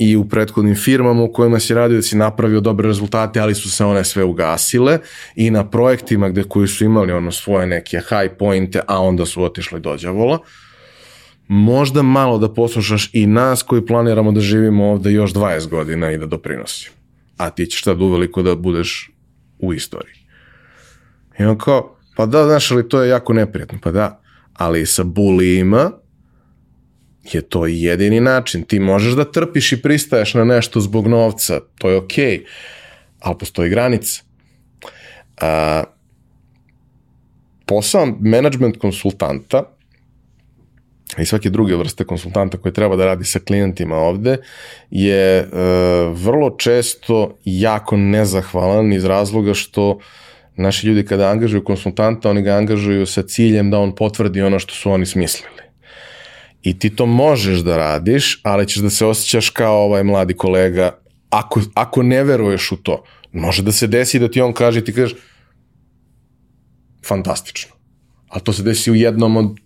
i 0.02 0.16
u 0.16 0.28
prethodnim 0.28 0.74
firmama 0.74 1.22
u 1.22 1.32
kojima 1.32 1.60
si 1.60 1.74
radio 1.74 1.96
da 1.96 2.02
si 2.02 2.16
napravio 2.16 2.60
dobre 2.60 2.88
rezultate, 2.88 3.40
ali 3.40 3.54
su 3.54 3.70
se 3.70 3.84
one 3.84 4.04
sve 4.04 4.24
ugasile 4.24 4.98
i 5.34 5.50
na 5.50 5.70
projektima 5.70 6.28
gde 6.28 6.42
koji 6.42 6.68
su 6.68 6.84
imali 6.84 7.12
ono 7.12 7.32
svoje 7.32 7.66
neke 7.66 7.98
high 7.98 8.36
pointe, 8.38 8.80
a 8.86 9.00
onda 9.00 9.26
su 9.26 9.42
otišli 9.42 9.80
do 9.80 9.96
đavola, 9.96 10.38
možda 11.48 12.02
malo 12.02 12.38
da 12.38 12.54
poslušaš 12.54 13.10
i 13.12 13.26
nas 13.26 13.62
koji 13.62 13.86
planiramo 13.86 14.32
da 14.32 14.40
živimo 14.40 14.90
ovde 14.90 15.12
još 15.12 15.32
20 15.32 15.68
godina 15.68 16.12
i 16.12 16.18
da 16.18 16.26
doprinosimo. 16.26 16.96
A 17.36 17.50
ti 17.50 17.66
ćeš 17.66 17.82
tad 17.82 18.02
uveliko 18.02 18.42
da 18.42 18.54
budeš 18.54 19.10
u 19.58 19.74
istoriji. 19.74 20.14
I 21.38 21.44
on 21.44 21.58
kao, 21.58 21.96
pa 22.16 22.26
da, 22.26 22.44
znaš, 22.44 22.70
ali 22.70 22.88
to 22.88 23.02
je 23.02 23.08
jako 23.08 23.32
neprijatno. 23.32 23.78
Pa 23.82 23.90
da, 23.90 24.20
ali 24.54 24.86
sa 24.86 25.04
bulijima 25.04 26.01
je 27.24 27.42
to 27.42 27.66
jedini 27.66 28.20
način. 28.20 28.62
Ti 28.62 28.80
možeš 28.80 29.14
da 29.14 29.32
trpiš 29.32 29.72
i 29.72 29.82
pristaješ 29.82 30.34
na 30.34 30.44
nešto 30.44 30.80
zbog 30.80 31.06
novca, 31.06 31.60
to 31.78 31.90
je 31.90 31.96
okej, 31.96 32.38
okay, 32.38 32.44
ali 33.20 33.38
postoji 33.38 33.70
granica. 33.70 34.22
A, 35.40 35.84
posao 37.66 38.06
management 38.20 38.76
konsultanta 38.76 39.62
i 41.18 41.24
svake 41.24 41.50
druge 41.50 41.76
vrste 41.76 42.04
konsultanta 42.04 42.58
koje 42.58 42.72
treba 42.72 42.96
da 42.96 43.04
radi 43.04 43.24
sa 43.24 43.38
klijentima 43.38 43.96
ovde 43.96 44.36
je 44.90 45.38
e, 45.38 45.46
vrlo 46.12 46.50
često 46.58 47.38
jako 47.44 47.96
nezahvalan 47.96 48.92
iz 48.92 49.04
razloga 49.04 49.54
što 49.54 49.98
naši 50.56 50.86
ljudi 50.86 51.06
kada 51.06 51.28
angažuju 51.28 51.64
konsultanta, 51.64 52.30
oni 52.30 52.42
ga 52.42 52.52
angažuju 52.52 53.06
sa 53.06 53.22
ciljem 53.22 53.70
da 53.70 53.78
on 53.78 53.94
potvrdi 53.94 54.42
ono 54.42 54.58
što 54.58 54.74
su 54.74 54.90
oni 54.90 55.06
smislili. 55.06 55.71
I 56.62 56.78
ti 56.78 56.96
to 56.96 57.06
možeš 57.06 57.58
da 57.58 57.76
radiš, 57.76 58.40
ali 58.42 58.68
ćeš 58.68 58.76
da 58.76 58.90
se 58.90 59.06
osjećaš 59.06 59.50
kao 59.50 59.84
ovaj 59.84 60.04
mladi 60.04 60.34
kolega 60.34 60.98
ako, 61.30 61.60
ako 61.74 62.02
ne 62.02 62.24
veruješ 62.24 62.72
u 62.72 62.76
to. 62.76 63.04
Može 63.32 63.62
da 63.62 63.72
se 63.72 63.86
desi 63.86 64.18
da 64.18 64.30
ti 64.30 64.40
on 64.40 64.52
kaže 64.52 64.78
i 64.78 64.84
ti 64.84 64.92
kažeš 64.92 65.16
fantastično. 67.06 67.72
Ali 68.28 68.44
to 68.44 68.52
se 68.52 68.62
desi 68.62 68.90
u 68.90 68.94
jednom 68.94 69.36
od 69.36 69.56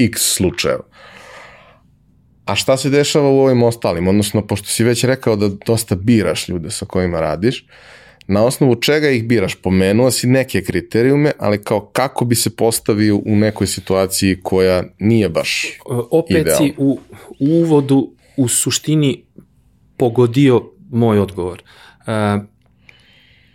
x 0.00 0.34
slučajeva. 0.34 0.84
A 2.44 2.54
šta 2.54 2.76
se 2.76 2.90
dešava 2.90 3.28
u 3.28 3.38
ovim 3.38 3.62
ostalim? 3.62 4.08
Odnosno, 4.08 4.46
pošto 4.46 4.68
si 4.68 4.84
već 4.84 5.04
rekao 5.04 5.36
da 5.36 5.48
dosta 5.66 5.94
biraš 5.94 6.48
ljude 6.48 6.70
sa 6.70 6.86
kojima 6.86 7.20
radiš, 7.20 7.66
na 8.26 8.44
osnovu 8.44 8.74
čega 8.74 9.10
ih 9.10 9.24
biraš? 9.24 9.54
Pomenuo 9.54 10.10
si 10.10 10.26
neke 10.26 10.62
kriterijume, 10.62 11.32
ali 11.38 11.64
kao 11.64 11.80
kako 11.80 12.24
bi 12.24 12.34
se 12.34 12.56
postavio 12.56 13.16
u 13.16 13.36
nekoj 13.36 13.66
situaciji 13.66 14.40
koja 14.42 14.84
nije 14.98 15.28
baš 15.28 15.78
Opet 16.10 16.40
idealna. 16.40 16.56
si 16.56 16.74
u, 16.78 16.98
u 17.40 17.46
uvodu 17.46 18.14
u 18.36 18.48
suštini 18.48 19.24
pogodio 19.96 20.62
moj 20.90 21.18
odgovor. 21.18 21.62
Uh, 21.98 22.44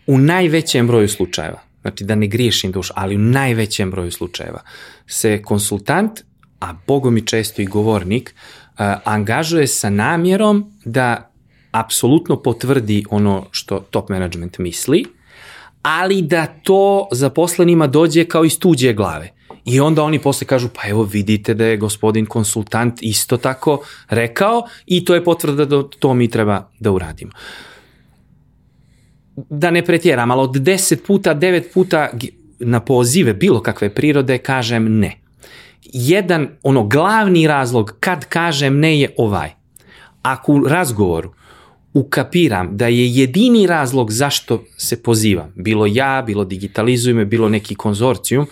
u 0.08 0.18
najvećem 0.18 0.88
broju 0.88 1.10
slučajeva, 1.10 1.62
znači 1.82 2.04
da 2.04 2.16
ne 2.16 2.28
griješim 2.28 2.72
duš, 2.72 2.92
ali 2.96 3.16
u 3.16 3.20
najvećem 3.20 3.92
broju 3.92 4.12
slučajeva 4.12 4.62
se 5.08 5.42
konsultant, 5.42 6.20
a 6.60 6.74
bogom 6.88 7.18
i 7.18 7.26
često 7.26 7.62
i 7.62 7.66
govornik, 7.66 8.34
uh, 8.34 8.80
angažuje 9.04 9.68
sa 9.68 9.90
namjerom 9.90 10.72
da 10.86 11.27
apsolutno 11.72 12.42
potvrdi 12.42 13.06
ono 13.10 13.46
što 13.52 13.80
top 13.80 14.10
management 14.10 14.58
misli, 14.58 15.06
ali 15.82 16.22
da 16.22 16.46
to 16.46 17.08
zaposlenima 17.12 17.88
dođe 17.88 18.26
kao 18.26 18.46
iz 18.46 18.60
tuđe 18.60 18.94
glave. 18.94 19.32
I 19.66 19.80
onda 19.80 20.04
oni 20.04 20.20
posle 20.20 20.48
kažu, 20.48 20.70
pa 20.74 20.88
evo 20.90 21.04
vidite 21.04 21.54
da 21.54 21.66
je 21.66 21.78
gospodin 21.78 22.26
konsultant 22.26 22.98
isto 23.02 23.38
tako 23.38 23.84
rekao 24.10 24.62
i 24.86 25.06
to 25.06 25.16
je 25.16 25.24
potvrda 25.24 25.66
da 25.66 25.84
to 26.00 26.14
mi 26.14 26.30
treba 26.30 26.70
da 26.80 26.92
uradimo. 26.92 27.32
Da 29.36 29.72
ne 29.72 29.86
pretjeram, 29.86 30.32
ali 30.32 30.42
od 30.42 30.56
10 30.56 31.06
puta, 31.08 31.36
9 31.36 31.64
puta 31.74 32.10
na 32.60 32.80
pozive 32.80 33.34
bilo 33.34 33.62
kakve 33.62 33.90
prirode 33.94 34.38
kažem 34.38 35.00
ne. 35.00 35.20
Jedan, 35.84 36.48
ono, 36.64 36.84
glavni 36.88 37.48
razlog 37.48 37.96
kad 38.00 38.26
kažem 38.26 38.80
ne 38.80 39.00
je 39.00 39.14
ovaj. 39.18 39.52
Ako 40.22 40.54
u 40.54 40.68
razgovoru 40.68 41.34
ukapiram 41.94 42.78
da 42.78 42.88
je 42.88 43.16
jedini 43.16 43.68
razlog 43.68 44.12
zašto 44.12 44.64
se 44.78 45.04
pozivam, 45.04 45.54
bilo 45.56 45.86
ja, 45.86 46.24
bilo 46.26 46.46
digitalizujeme, 46.46 47.26
bilo 47.26 47.50
neki 47.50 47.76
konzorcijum, 47.76 48.48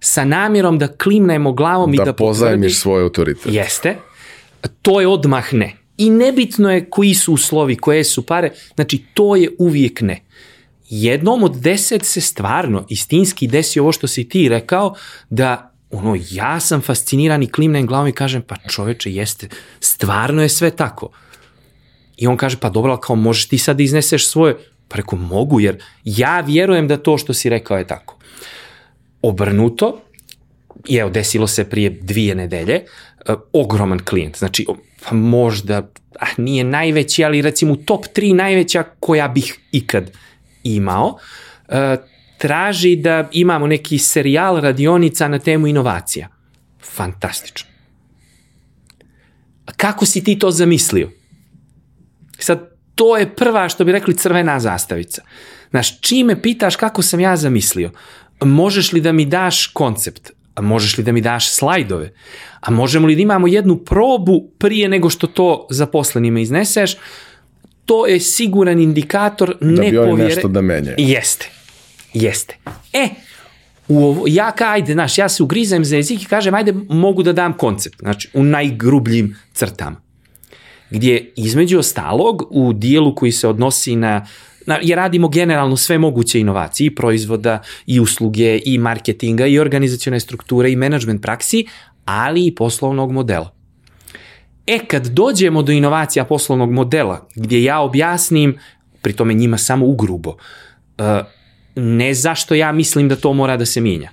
sa 0.00 0.24
namjerom 0.24 0.78
da 0.78 0.88
klimnemo 0.88 1.52
glavom 1.52 1.92
da 1.92 2.02
i 2.02 2.06
da 2.06 2.12
pozajmiš 2.12 2.80
svoj 2.80 3.02
autoritet. 3.02 3.52
Jeste. 3.52 3.96
To 4.82 5.00
je 5.00 5.08
odmah 5.08 5.54
ne. 5.54 5.76
I 5.96 6.10
nebitno 6.10 6.70
je 6.70 6.90
koji 6.90 7.14
su 7.14 7.32
uslovi, 7.32 7.76
koje 7.76 8.04
su 8.04 8.26
pare, 8.26 8.52
znači 8.74 9.04
to 9.14 9.36
je 9.36 9.50
uvijek 9.58 10.00
ne. 10.00 10.24
Jednom 10.88 11.42
od 11.42 11.56
deset 11.56 12.04
se 12.04 12.20
stvarno 12.20 12.86
istinski 12.88 13.46
desi 13.46 13.80
ovo 13.80 13.92
što 13.92 14.06
si 14.06 14.28
ti 14.28 14.48
rekao, 14.48 14.94
da 15.30 15.74
ono, 15.90 16.16
ja 16.30 16.60
sam 16.60 16.80
fasciniran 16.80 17.42
i 17.42 17.52
klimnem 17.52 17.86
glavom 17.86 18.08
i 18.08 18.12
kažem, 18.12 18.42
pa 18.42 18.56
čoveče, 18.68 19.12
jeste, 19.12 19.48
stvarno 19.80 20.42
je 20.42 20.48
sve 20.48 20.70
tako. 20.70 21.10
I 22.18 22.26
on 22.26 22.36
kaže, 22.36 22.56
pa 22.60 22.70
dobro, 22.70 22.96
kao 22.96 23.16
možeš 23.16 23.48
ti 23.48 23.58
sad 23.58 23.76
da 23.76 23.82
izneseš 23.82 24.26
svoje? 24.26 24.56
Pa 24.88 24.96
reko, 24.96 25.16
mogu, 25.16 25.60
jer 25.60 25.82
ja 26.04 26.40
vjerujem 26.40 26.88
da 26.88 26.96
to 26.96 27.18
što 27.18 27.34
si 27.34 27.48
rekao 27.48 27.78
je 27.78 27.86
tako. 27.86 28.18
Obrnuto, 29.22 30.00
i 30.86 30.96
evo, 30.96 31.10
desilo 31.10 31.46
se 31.46 31.70
prije 31.70 31.90
dvije 31.90 32.34
nedelje, 32.34 32.74
e, 32.74 32.84
ogroman 33.52 33.98
klijent, 33.98 34.38
znači 34.38 34.66
pa 35.08 35.14
možda, 35.14 35.90
ah, 36.18 36.26
nije 36.36 36.64
najveći, 36.64 37.24
ali 37.24 37.42
recimo 37.42 37.76
top 37.76 38.04
3 38.14 38.34
najveća 38.34 38.82
koja 39.00 39.28
bih 39.28 39.58
ikad 39.72 40.10
imao, 40.62 41.18
e, 41.68 41.96
traži 42.38 42.96
da 42.96 43.28
imamo 43.32 43.66
neki 43.66 43.98
serijal 43.98 44.60
radionica 44.60 45.28
na 45.28 45.38
temu 45.38 45.66
inovacija. 45.66 46.28
Fantastično. 46.82 47.68
Kako 49.76 50.06
si 50.06 50.24
ti 50.24 50.38
to 50.38 50.50
zamislio? 50.50 51.10
Sad, 52.38 52.70
to 52.94 53.16
je 53.16 53.34
prva, 53.34 53.68
što 53.68 53.84
bi 53.84 53.92
rekli, 53.92 54.16
crvena 54.16 54.60
zastavica. 54.60 55.22
Znaš, 55.70 56.00
čime 56.00 56.42
pitaš 56.42 56.76
kako 56.76 57.02
sam 57.02 57.20
ja 57.20 57.36
zamislio? 57.36 57.90
Možeš 58.40 58.92
li 58.92 59.00
da 59.00 59.12
mi 59.12 59.24
daš 59.24 59.66
koncept? 59.66 60.30
A 60.54 60.62
možeš 60.62 60.98
li 60.98 61.04
da 61.04 61.12
mi 61.12 61.20
daš 61.20 61.50
slajdove? 61.50 62.12
A 62.60 62.70
možemo 62.70 63.06
li 63.06 63.14
da 63.14 63.22
imamo 63.22 63.46
jednu 63.46 63.76
probu 63.76 64.50
prije 64.58 64.88
nego 64.88 65.10
što 65.10 65.26
to 65.26 65.66
zaposlenima 65.70 66.40
izneseš? 66.40 66.96
To 67.84 68.06
je 68.06 68.20
siguran 68.20 68.80
indikator 68.80 69.56
Da 69.60 69.66
bi 69.66 69.78
oni 69.78 69.90
nepovjere... 69.90 70.34
nešto 70.34 70.48
da 70.48 70.60
menjaju. 70.60 70.96
Jeste. 70.98 71.50
Jeste. 72.14 72.56
E, 72.92 73.08
u 73.88 74.04
ovo, 74.04 74.24
ja 74.26 74.52
ka, 74.52 74.70
ajde, 74.70 74.92
znaš, 74.92 75.18
ja 75.18 75.28
se 75.28 75.42
ugrizem 75.42 75.84
za 75.84 75.96
jezik 75.96 76.22
i 76.22 76.26
kažem, 76.26 76.54
ajde, 76.54 76.74
mogu 76.88 77.22
da 77.22 77.32
dam 77.32 77.52
koncept, 77.52 77.98
znači, 77.98 78.28
u 78.34 78.42
najgrubljim 78.42 79.36
crtama. 79.52 80.07
Gdje, 80.90 81.32
između 81.36 81.78
ostalog, 81.78 82.48
u 82.50 82.72
dijelu 82.72 83.14
koji 83.14 83.32
se 83.32 83.48
odnosi 83.48 83.96
na 83.96 84.26
jer 84.82 84.96
radimo 84.96 85.28
generalno 85.28 85.76
sve 85.76 85.98
moguće 85.98 86.40
inovacije, 86.40 86.86
i 86.86 86.94
proizvoda, 86.94 87.62
i 87.86 88.00
usluge, 88.00 88.60
i 88.64 88.78
marketinga, 88.78 89.46
i 89.46 89.58
organizacione 89.58 90.20
strukture, 90.20 90.72
i 90.72 90.76
management 90.76 91.22
praksi, 91.22 91.66
ali 92.04 92.46
i 92.46 92.54
poslovnog 92.54 93.12
modela. 93.12 93.54
E, 94.66 94.78
kad 94.78 95.06
dođemo 95.06 95.62
do 95.62 95.72
inovacija 95.72 96.24
poslovnog 96.24 96.72
modela, 96.72 97.28
gdje 97.34 97.62
ja 97.62 97.80
objasnim, 97.80 98.58
pri 99.02 99.12
tome 99.12 99.34
njima 99.34 99.58
samo 99.58 99.86
ugrubo, 99.86 100.30
uh, 100.30 101.04
ne 101.76 102.14
zašto 102.14 102.54
ja 102.54 102.72
mislim 102.72 103.08
da 103.08 103.16
to 103.16 103.32
mora 103.32 103.56
da 103.56 103.66
se 103.66 103.80
mijenja, 103.80 104.10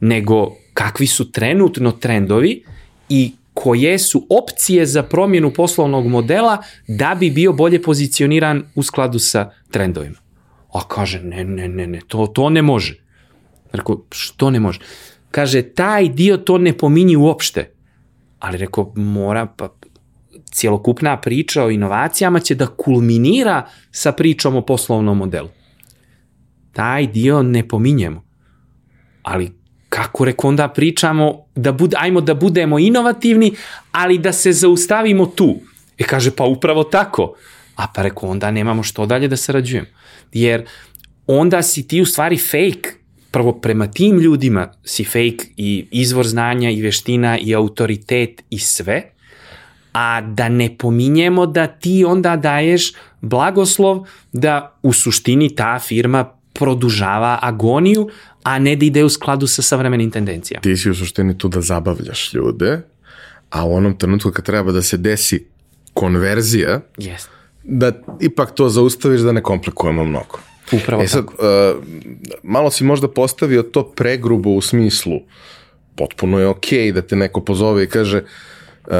nego 0.00 0.56
kakvi 0.74 1.06
su 1.06 1.32
trenutno 1.32 1.92
trendovi 1.92 2.64
i 3.08 3.32
koje 3.56 3.98
su 3.98 4.26
opcije 4.30 4.86
za 4.86 5.02
promjenu 5.02 5.50
poslovnog 5.50 6.06
modela 6.06 6.58
da 6.88 7.16
bi 7.20 7.30
bio 7.30 7.52
bolje 7.52 7.82
pozicioniran 7.82 8.62
u 8.74 8.82
skladu 8.82 9.18
sa 9.18 9.50
trendovima. 9.70 10.16
A 10.72 10.88
kaže, 10.88 11.22
ne, 11.22 11.44
ne, 11.44 11.68
ne, 11.68 11.86
ne, 11.86 12.00
to, 12.08 12.26
to 12.26 12.50
ne 12.50 12.62
može. 12.62 12.98
Rekao, 13.72 14.04
što 14.10 14.50
ne 14.50 14.60
može? 14.60 14.80
Kaže, 15.30 15.62
taj 15.62 16.08
dio 16.08 16.36
to 16.36 16.58
ne 16.58 16.78
pominji 16.78 17.16
uopšte. 17.16 17.70
Ali 18.38 18.58
rekao, 18.58 18.92
mora, 18.96 19.46
pa 19.46 19.68
cijelokupna 20.52 21.20
priča 21.20 21.64
o 21.64 21.70
inovacijama 21.70 22.40
će 22.40 22.54
da 22.54 22.66
kulminira 22.66 23.66
sa 23.90 24.12
pričom 24.12 24.56
o 24.56 24.66
poslovnom 24.66 25.18
modelu. 25.18 25.48
Taj 26.72 27.06
dio 27.06 27.42
ne 27.42 27.68
pominjemo. 27.68 28.24
Ali 29.22 29.55
kako 29.88 30.24
reko 30.24 30.48
onda 30.48 30.68
pričamo 30.68 31.44
da 31.54 31.72
bud, 31.72 31.94
ajmo 31.96 32.20
da 32.20 32.34
budemo 32.34 32.78
inovativni, 32.78 33.54
ali 33.92 34.18
da 34.18 34.32
se 34.32 34.52
zaustavimo 34.52 35.26
tu. 35.26 35.56
E 35.98 36.04
kaže, 36.04 36.30
pa 36.30 36.44
upravo 36.44 36.84
tako. 36.84 37.34
A 37.76 37.86
pa 37.94 38.02
reko, 38.02 38.26
onda 38.26 38.50
nemamo 38.50 38.82
što 38.82 39.06
dalje 39.06 39.28
da 39.28 39.36
sarađujemo. 39.36 39.88
Jer 40.32 40.64
onda 41.26 41.62
si 41.62 41.88
ti 41.88 42.00
u 42.00 42.06
stvari 42.06 42.38
fake, 42.38 42.90
prvo 43.30 43.52
prema 43.52 43.86
tim 43.90 44.18
ljudima 44.18 44.72
si 44.84 45.04
fake 45.04 45.46
i 45.56 45.86
izvor 45.90 46.26
znanja 46.26 46.70
i 46.70 46.82
veština 46.82 47.38
i 47.38 47.54
autoritet 47.54 48.42
i 48.50 48.58
sve, 48.58 49.02
a 49.92 50.20
da 50.20 50.48
ne 50.48 50.78
pominjemo 50.78 51.46
da 51.46 51.66
ti 51.66 52.04
onda 52.04 52.36
daješ 52.36 52.92
blagoslov 53.20 54.06
da 54.32 54.78
u 54.82 54.92
suštini 54.92 55.54
ta 55.54 55.78
firma 55.78 56.35
produžava 56.58 57.38
agoniju, 57.42 58.08
a 58.42 58.58
ne 58.58 58.76
da 58.76 58.84
ide 58.84 59.04
u 59.04 59.08
skladu 59.08 59.46
sa 59.46 59.62
savremenim 59.62 60.10
tendencijama. 60.10 60.62
Ti 60.62 60.76
si 60.76 60.90
u 60.90 60.94
suštini 60.94 61.38
tu 61.38 61.48
da 61.48 61.60
zabavljaš 61.60 62.34
ljude, 62.34 62.80
a 63.50 63.64
u 63.64 63.74
onom 63.74 63.98
trenutku 63.98 64.30
kad 64.30 64.44
treba 64.44 64.72
da 64.72 64.82
se 64.82 64.96
desi 64.96 65.46
konverzija, 65.94 66.80
Yes. 66.96 67.26
da 67.62 67.92
ipak 68.20 68.54
to 68.54 68.68
zaustaviš 68.68 69.20
da 69.20 69.32
ne 69.32 69.42
komplikujemo 69.42 70.04
mnogo. 70.04 70.38
Upravo 70.72 71.02
E 71.02 71.08
sad, 71.08 71.26
tako. 71.26 71.34
uh, 71.34 71.84
malo 72.42 72.70
si 72.70 72.84
možda 72.84 73.08
postavio 73.08 73.62
to 73.62 73.84
pregrubo 73.84 74.50
u 74.50 74.60
smislu, 74.60 75.20
potpuno 75.96 76.38
je 76.38 76.46
okej 76.48 76.92
da 76.92 77.02
te 77.02 77.16
neko 77.16 77.40
pozove 77.40 77.84
i 77.84 77.88
kaže 77.88 78.22
uh, 78.86 78.92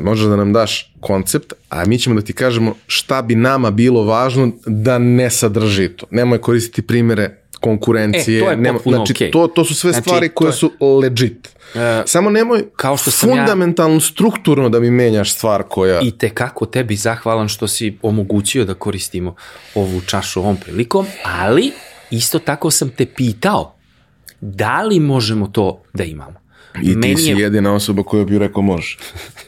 možeš 0.00 0.26
da 0.26 0.36
nam 0.36 0.52
daš 0.52 0.94
koncept, 1.00 1.52
a 1.68 1.84
mi 1.84 1.98
ćemo 1.98 2.14
da 2.14 2.22
ti 2.22 2.32
kažemo 2.32 2.74
šta 2.86 3.22
bi 3.22 3.34
nama 3.34 3.70
bilo 3.70 4.02
važno 4.02 4.50
da 4.66 4.98
ne 4.98 5.30
sadrži 5.30 5.88
to. 5.88 6.06
Nemoj 6.10 6.38
koristiti 6.40 6.82
primere 6.82 7.30
konkurencije. 7.60 8.38
E, 8.38 8.40
to 8.40 8.50
je 8.50 8.56
nema, 8.56 8.78
znači, 8.80 9.12
okej. 9.12 9.30
to, 9.30 9.46
to 9.46 9.64
su 9.64 9.74
sve 9.74 9.92
Znači, 9.92 10.02
stvari 10.02 10.28
koje 10.28 10.48
je- 10.48 10.52
su 10.52 10.70
legit. 11.00 11.48
E, 11.74 12.02
Samo 12.06 12.30
nemoj 12.30 12.64
kao 12.72 12.96
što 12.96 13.10
sam 13.10 13.28
ja- 13.28 13.34
fundamentalno, 13.36 14.00
strukturno 14.00 14.68
da 14.68 14.80
mi 14.80 14.90
menjaš 14.90 15.32
stvar 15.32 15.62
koja... 15.62 16.00
I 16.00 16.10
te 16.12 16.28
kako 16.28 16.66
tebi 16.66 16.96
zahvalan 16.96 17.48
što 17.48 17.68
si 17.68 17.98
omogućio 18.02 18.64
da 18.64 18.74
koristimo 18.74 19.34
ovu 19.74 20.00
čašu 20.00 20.40
ovom 20.40 20.56
prilikom, 20.56 21.06
ali 21.24 21.70
isto 22.10 22.38
tako 22.38 22.70
sam 22.70 22.88
te 22.88 23.06
pitao 23.06 23.74
da 24.40 24.82
li 24.82 25.00
možemo 25.00 25.46
to 25.46 25.82
da 25.94 26.04
imamo. 26.04 26.40
I 26.76 26.86
ti 26.86 26.96
Meni 26.96 27.16
si 27.16 27.22
je- 27.24 27.36
jedina 27.36 27.74
osoba 27.74 28.02
koja 28.02 28.24
bi 28.24 28.38
rekao 28.38 28.62
može. 28.62 28.96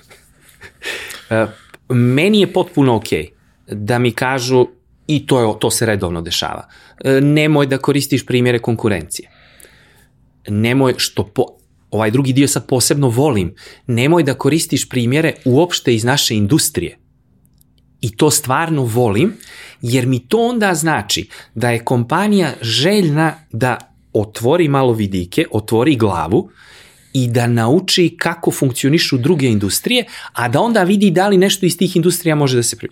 E, 1.31 1.47
meni 1.89 2.41
je 2.41 2.53
potpuno 2.53 2.97
ok 2.97 3.09
da 3.67 3.99
mi 3.99 4.11
kažu 4.13 4.67
i 5.07 5.27
to, 5.27 5.41
je, 5.41 5.59
to 5.61 5.71
se 5.71 5.87
redovno 5.87 6.21
dešava. 6.21 6.69
E, 7.05 7.21
nemoj 7.21 7.67
da 7.67 7.79
koristiš 7.79 8.27
primjere 8.27 8.59
konkurencije. 8.59 9.31
Nemoj, 10.49 10.95
što 10.97 11.25
po, 11.25 11.45
ovaj 11.91 12.11
drugi 12.11 12.33
dio 12.33 12.49
sad 12.49 12.67
posebno 12.67 13.09
volim, 13.09 13.55
nemoj 13.87 14.23
da 14.23 14.35
koristiš 14.35 14.89
primjere 14.89 15.35
uopšte 15.45 15.95
iz 15.95 16.05
naše 16.05 16.35
industrije. 16.35 16.99
I 18.01 18.17
to 18.17 18.31
stvarno 18.31 18.85
volim, 18.85 19.37
jer 19.83 20.07
mi 20.07 20.29
to 20.29 20.39
onda 20.39 20.75
znači 20.75 21.29
da 21.55 21.71
je 21.71 21.85
kompanija 21.85 22.53
željna 22.61 23.35
da 23.53 23.77
otvori 24.13 24.69
malo 24.69 24.93
vidike, 24.93 25.45
otvori 25.51 25.97
glavu 25.97 26.51
i 27.13 27.29
da 27.29 27.47
nauči 27.47 28.17
kako 28.19 28.51
funkcionišu 28.51 29.19
druge 29.19 29.47
industrije, 29.47 30.05
a 30.33 30.49
da 30.49 30.61
onda 30.61 30.83
vidi 30.83 31.11
da 31.11 31.29
li 31.29 31.39
nešto 31.39 31.67
iz 31.67 31.79
tih 31.79 31.97
industrija 31.97 32.35
može 32.35 32.57
da 32.57 32.63
se 32.63 32.77
pri... 32.77 32.89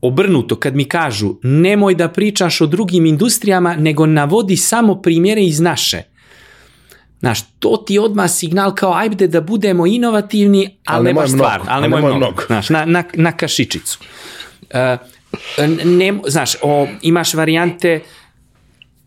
Obrnuto, 0.00 0.56
kad 0.56 0.74
mi 0.74 0.84
kažu 0.84 1.34
nemoj 1.42 1.94
da 1.94 2.08
pričaš 2.08 2.60
o 2.60 2.66
drugim 2.66 3.06
industrijama, 3.06 3.76
nego 3.76 4.06
navodi 4.06 4.56
samo 4.56 5.02
primjere 5.02 5.42
iz 5.42 5.60
naše. 5.60 6.02
Znaš, 7.20 7.42
to 7.58 7.76
ti 7.86 7.98
odmah 7.98 8.30
signal 8.30 8.74
kao 8.74 8.94
ajde 8.94 9.28
da 9.28 9.40
budemo 9.40 9.86
inovativni, 9.86 10.78
ali, 10.84 10.96
Ali 10.96 11.04
ne 11.04 11.08
nemoj 11.08 11.22
baš 11.22 11.30
mnogo, 11.30 11.44
stvarno, 11.44 11.66
ali 11.68 11.82
nemoj 11.82 12.00
mnogo. 12.00 12.16
mnogo. 12.16 12.42
Znaš, 12.46 12.70
na, 12.70 12.84
na, 12.84 13.04
na 13.14 13.32
kašičicu. 13.32 13.98
Uh, 14.62 14.98
ne, 15.84 16.14
znaš, 16.26 16.56
o, 16.62 16.86
imaš 17.02 17.34
varijante, 17.34 18.00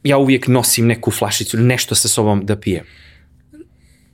ja 0.04 0.18
uvijek 0.18 0.48
nosim 0.48 0.88
neku 0.88 1.12
flašicu, 1.12 1.58
nešto 1.58 1.96
sa 1.96 2.08
sobom 2.08 2.46
da 2.46 2.56
pijem. 2.56 2.86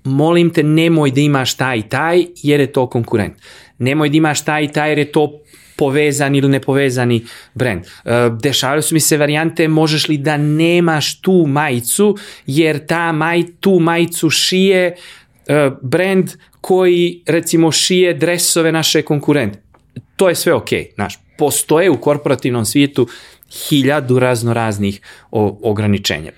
Molim 0.03 0.49
te, 0.49 0.63
nemoj 0.63 1.11
da 1.11 1.21
imaš 1.21 1.53
taj 1.53 1.77
i 1.77 1.81
taj, 1.89 2.25
jer 2.43 2.59
je 2.59 2.71
to 2.71 2.87
konkurent. 2.89 3.33
Nemoj 3.77 4.09
da 4.09 4.17
imaš 4.17 4.45
taj 4.45 4.63
i 4.63 4.67
taj, 4.67 4.91
jer 4.91 4.97
je 4.97 5.11
to 5.11 5.39
povezan 5.75 6.35
ili 6.35 6.49
nepovezani 6.49 7.23
brand. 7.53 7.83
E, 7.83 8.29
Dešavaju 8.41 8.81
su 8.81 8.95
mi 8.95 8.99
se 8.99 9.17
varijante, 9.17 9.67
možeš 9.67 10.07
li 10.07 10.17
da 10.17 10.37
nemaš 10.37 11.21
tu 11.21 11.45
majicu, 11.47 12.17
jer 12.45 12.85
ta 12.85 13.11
maj, 13.11 13.43
tu 13.59 13.79
majicu 13.79 14.29
šije 14.29 14.95
e, 15.47 15.69
brand 15.81 16.31
koji 16.61 17.23
recimo 17.25 17.71
šije 17.71 18.13
dresove 18.13 18.71
naše 18.71 19.01
konkurente. 19.01 19.59
To 20.15 20.29
je 20.29 20.35
sve 20.35 20.53
ok, 20.53 20.69
znaš, 20.95 21.19
postoje 21.37 21.89
u 21.89 21.97
korporativnom 21.97 22.65
svijetu 22.65 23.07
hiljadu 23.69 24.19
razno 24.19 24.53
raznih 24.53 25.01
ograničenja. 25.61 26.31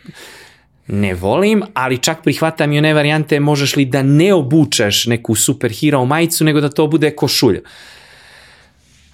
Ne 0.88 1.14
volim, 1.14 1.64
ali 1.74 1.98
čak 1.98 2.24
prihvatam 2.24 2.74
i 2.74 2.78
one 2.78 2.94
varijante 2.94 3.40
možeš 3.40 3.76
li 3.76 3.86
da 3.86 4.04
ne 4.04 4.34
obučeš 4.34 5.06
neku 5.06 5.36
superhero 5.36 6.06
majicu, 6.06 6.44
nego 6.46 6.62
da 6.62 6.70
to 6.70 6.88
bude 6.88 7.12
košulja. 7.16 7.60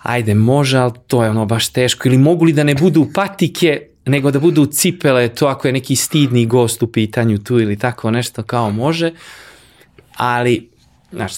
Ajde, 0.02 0.34
može, 0.36 0.78
ali 0.78 0.92
to 1.08 1.24
je 1.24 1.30
ono 1.30 1.46
baš 1.46 1.68
teško. 1.70 2.08
Ili 2.08 2.18
mogu 2.18 2.46
li 2.46 2.54
da 2.54 2.64
ne 2.64 2.76
budu 2.76 3.08
patike, 3.14 3.82
nego 4.06 4.32
da 4.32 4.40
budu 4.40 4.66
cipele, 4.66 5.30
to 5.30 5.48
ako 5.48 5.68
je 5.68 5.72
neki 5.72 5.96
stidni 5.96 6.46
gost 6.46 6.84
u 6.84 6.92
pitanju 6.92 7.38
tu 7.38 7.60
ili 7.60 7.78
tako 7.78 8.12
nešto 8.12 8.44
kao 8.44 8.72
može. 8.72 9.12
Ali, 10.16 10.70
znaš, 11.12 11.34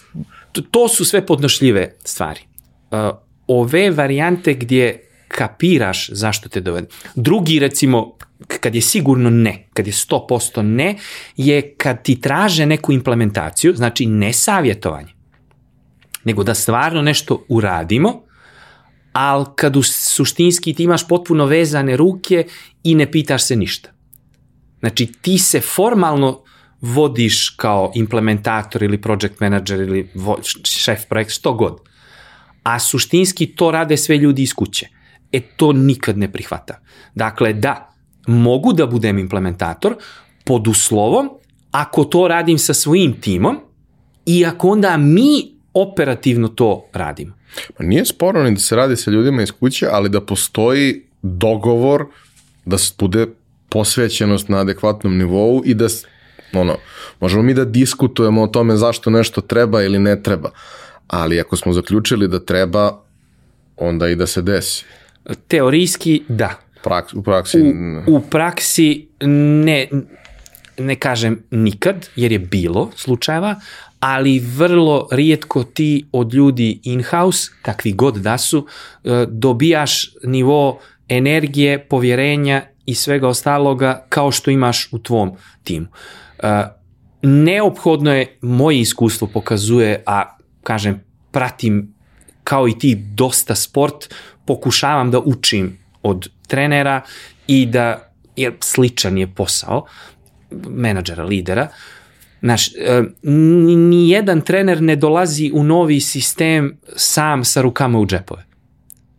to, 0.72 0.88
su 0.88 1.06
sve 1.06 1.26
podnošljive 1.26 1.94
stvari. 2.04 2.42
Uh, 2.92 3.00
ove 3.48 3.92
varijante 3.92 4.54
gdje 4.54 5.04
kapiraš 5.28 6.10
zašto 6.10 6.50
te 6.50 6.62
dovede. 6.62 6.88
Drugi, 7.16 7.60
recimo, 7.60 8.18
kad 8.48 8.76
je 8.76 8.82
sigurno 8.82 9.30
ne, 9.30 9.68
kad 9.74 9.88
je 9.88 9.94
100% 9.94 10.62
ne, 10.62 10.96
je 11.38 11.76
kad 11.76 12.04
ti 12.04 12.22
traže 12.22 12.66
neku 12.66 12.94
implementaciju, 12.94 13.74
znači 13.76 14.06
ne 14.06 14.34
savjetovanje, 14.34 15.14
nego 16.24 16.44
da 16.44 16.54
stvarno 16.54 17.02
nešto 17.02 17.46
uradimo, 17.50 18.24
ali 19.14 19.46
kad 19.56 19.76
u 19.76 19.84
suštinski 19.84 20.74
ti 20.74 20.84
imaš 20.84 21.08
potpuno 21.08 21.46
vezane 21.46 21.98
ruke 21.98 22.46
i 22.84 22.96
ne 22.96 23.12
pitaš 23.12 23.44
se 23.44 23.56
ništa. 23.56 23.90
Znači 24.80 25.06
ti 25.22 25.38
se 25.38 25.62
formalno 25.62 26.44
vodiš 26.82 27.50
kao 27.50 27.92
implementator 27.96 28.84
ili 28.84 29.02
project 29.02 29.40
manager 29.40 29.80
ili 29.80 30.10
vo, 30.16 30.38
šef 30.64 31.06
projekt, 31.10 31.32
što 31.32 31.54
god. 31.54 31.80
a 32.64 32.80
suštinski 32.80 33.56
to 33.56 33.72
rade 33.72 33.98
sve 33.98 34.18
ljudi 34.18 34.44
iz 34.44 34.54
kuće. 34.54 34.88
E 35.32 35.42
to 35.42 35.74
nikad 35.74 36.18
ne 36.18 36.32
prihvata. 36.32 36.80
Dakle, 37.16 37.54
da, 37.54 37.93
mogu 38.28 38.74
da 38.74 38.86
budem 38.86 39.20
implementator 39.20 39.96
pod 40.44 40.68
uslovom 40.68 41.30
ako 41.72 42.04
to 42.04 42.28
radim 42.28 42.58
sa 42.58 42.74
svojim 42.74 43.22
timom 43.22 43.60
i 44.26 44.46
ako 44.46 44.70
onda 44.70 44.98
mi 44.98 45.52
operativno 45.74 46.48
to 46.48 46.86
radimo. 46.94 47.34
Pa 47.78 47.84
nije 47.84 48.06
sporno 48.06 48.44
ni 48.44 48.52
da 48.52 48.60
se 48.60 48.76
radi 48.76 48.96
sa 48.96 49.12
ljudima 49.12 49.42
iz 49.42 49.52
kuće, 49.52 49.88
ali 49.92 50.10
da 50.10 50.22
postoji 50.22 51.02
dogovor 51.22 52.06
da 52.66 52.78
se 52.78 52.94
bude 53.00 53.28
posvećenost 53.70 54.50
na 54.50 54.58
adekvatnom 54.58 55.18
nivou 55.18 55.62
i 55.66 55.74
da 55.74 55.88
ono, 56.54 56.78
možemo 57.20 57.44
mi 57.44 57.54
da 57.54 57.66
diskutujemo 57.66 58.44
o 58.44 58.48
tome 58.48 58.76
zašto 58.76 59.10
nešto 59.10 59.42
treba 59.42 59.84
ili 59.84 60.00
ne 60.00 60.24
treba, 60.24 60.50
ali 61.08 61.40
ako 61.40 61.56
smo 61.56 61.74
zaključili 61.74 62.28
da 62.28 62.40
treba, 62.40 63.02
onda 63.78 64.08
i 64.08 64.16
da 64.16 64.28
se 64.28 64.42
desi. 64.42 64.86
Teorijski 65.48 66.24
da. 66.28 66.63
Praks, 66.84 67.14
u 67.14 67.24
praksi? 67.24 67.62
U, 68.08 68.16
u 68.16 68.22
praksi 68.22 69.08
ne, 69.66 69.88
ne 70.78 70.96
kažem 70.96 71.44
nikad, 71.52 72.10
jer 72.16 72.32
je 72.32 72.40
bilo 72.40 72.92
slučajeva, 72.96 73.56
ali 74.00 74.40
vrlo 74.40 75.08
rijetko 75.12 75.64
ti 75.64 76.06
od 76.12 76.34
ljudi 76.34 76.80
in-house, 76.84 77.52
kakvi 77.62 77.94
god 77.94 78.16
da 78.16 78.38
su, 78.38 78.68
e, 79.04 79.26
dobijaš 79.30 80.14
nivo 80.24 80.80
energije, 81.10 81.88
povjerenja 81.88 82.62
i 82.86 82.96
svega 82.96 83.28
ostaloga 83.28 84.06
kao 84.10 84.32
što 84.32 84.52
imaš 84.52 84.90
u 84.92 85.00
tvom 85.00 85.32
timu. 85.64 85.88
E, 86.40 86.64
neophodno 87.22 88.14
je, 88.14 88.38
moje 88.42 88.80
iskustvo 88.80 89.28
pokazuje, 89.28 90.04
a 90.06 90.38
kažem, 90.64 91.04
pratim 91.32 91.94
kao 92.44 92.68
i 92.68 92.80
ti 92.80 92.96
dosta 92.96 93.56
sport, 93.56 94.14
pokušavam 94.46 95.12
da 95.12 95.20
učim 95.20 95.83
od 96.04 96.30
trenera 96.48 97.02
i 97.48 97.66
da, 97.66 98.12
jer 98.36 98.54
sličan 98.60 99.18
je 99.18 99.28
posao 99.28 99.86
menadžera, 100.70 101.24
lidera, 101.24 101.68
Znaš, 102.44 102.68
e, 102.76 103.04
ni 103.24 104.10
jedan 104.10 104.42
trener 104.42 104.82
ne 104.82 104.96
dolazi 104.96 105.52
u 105.54 105.64
novi 105.64 106.00
sistem 106.02 106.78
sam 106.96 107.44
sa 107.44 107.62
rukama 107.62 108.00
u 108.00 108.06
džepove. 108.06 108.46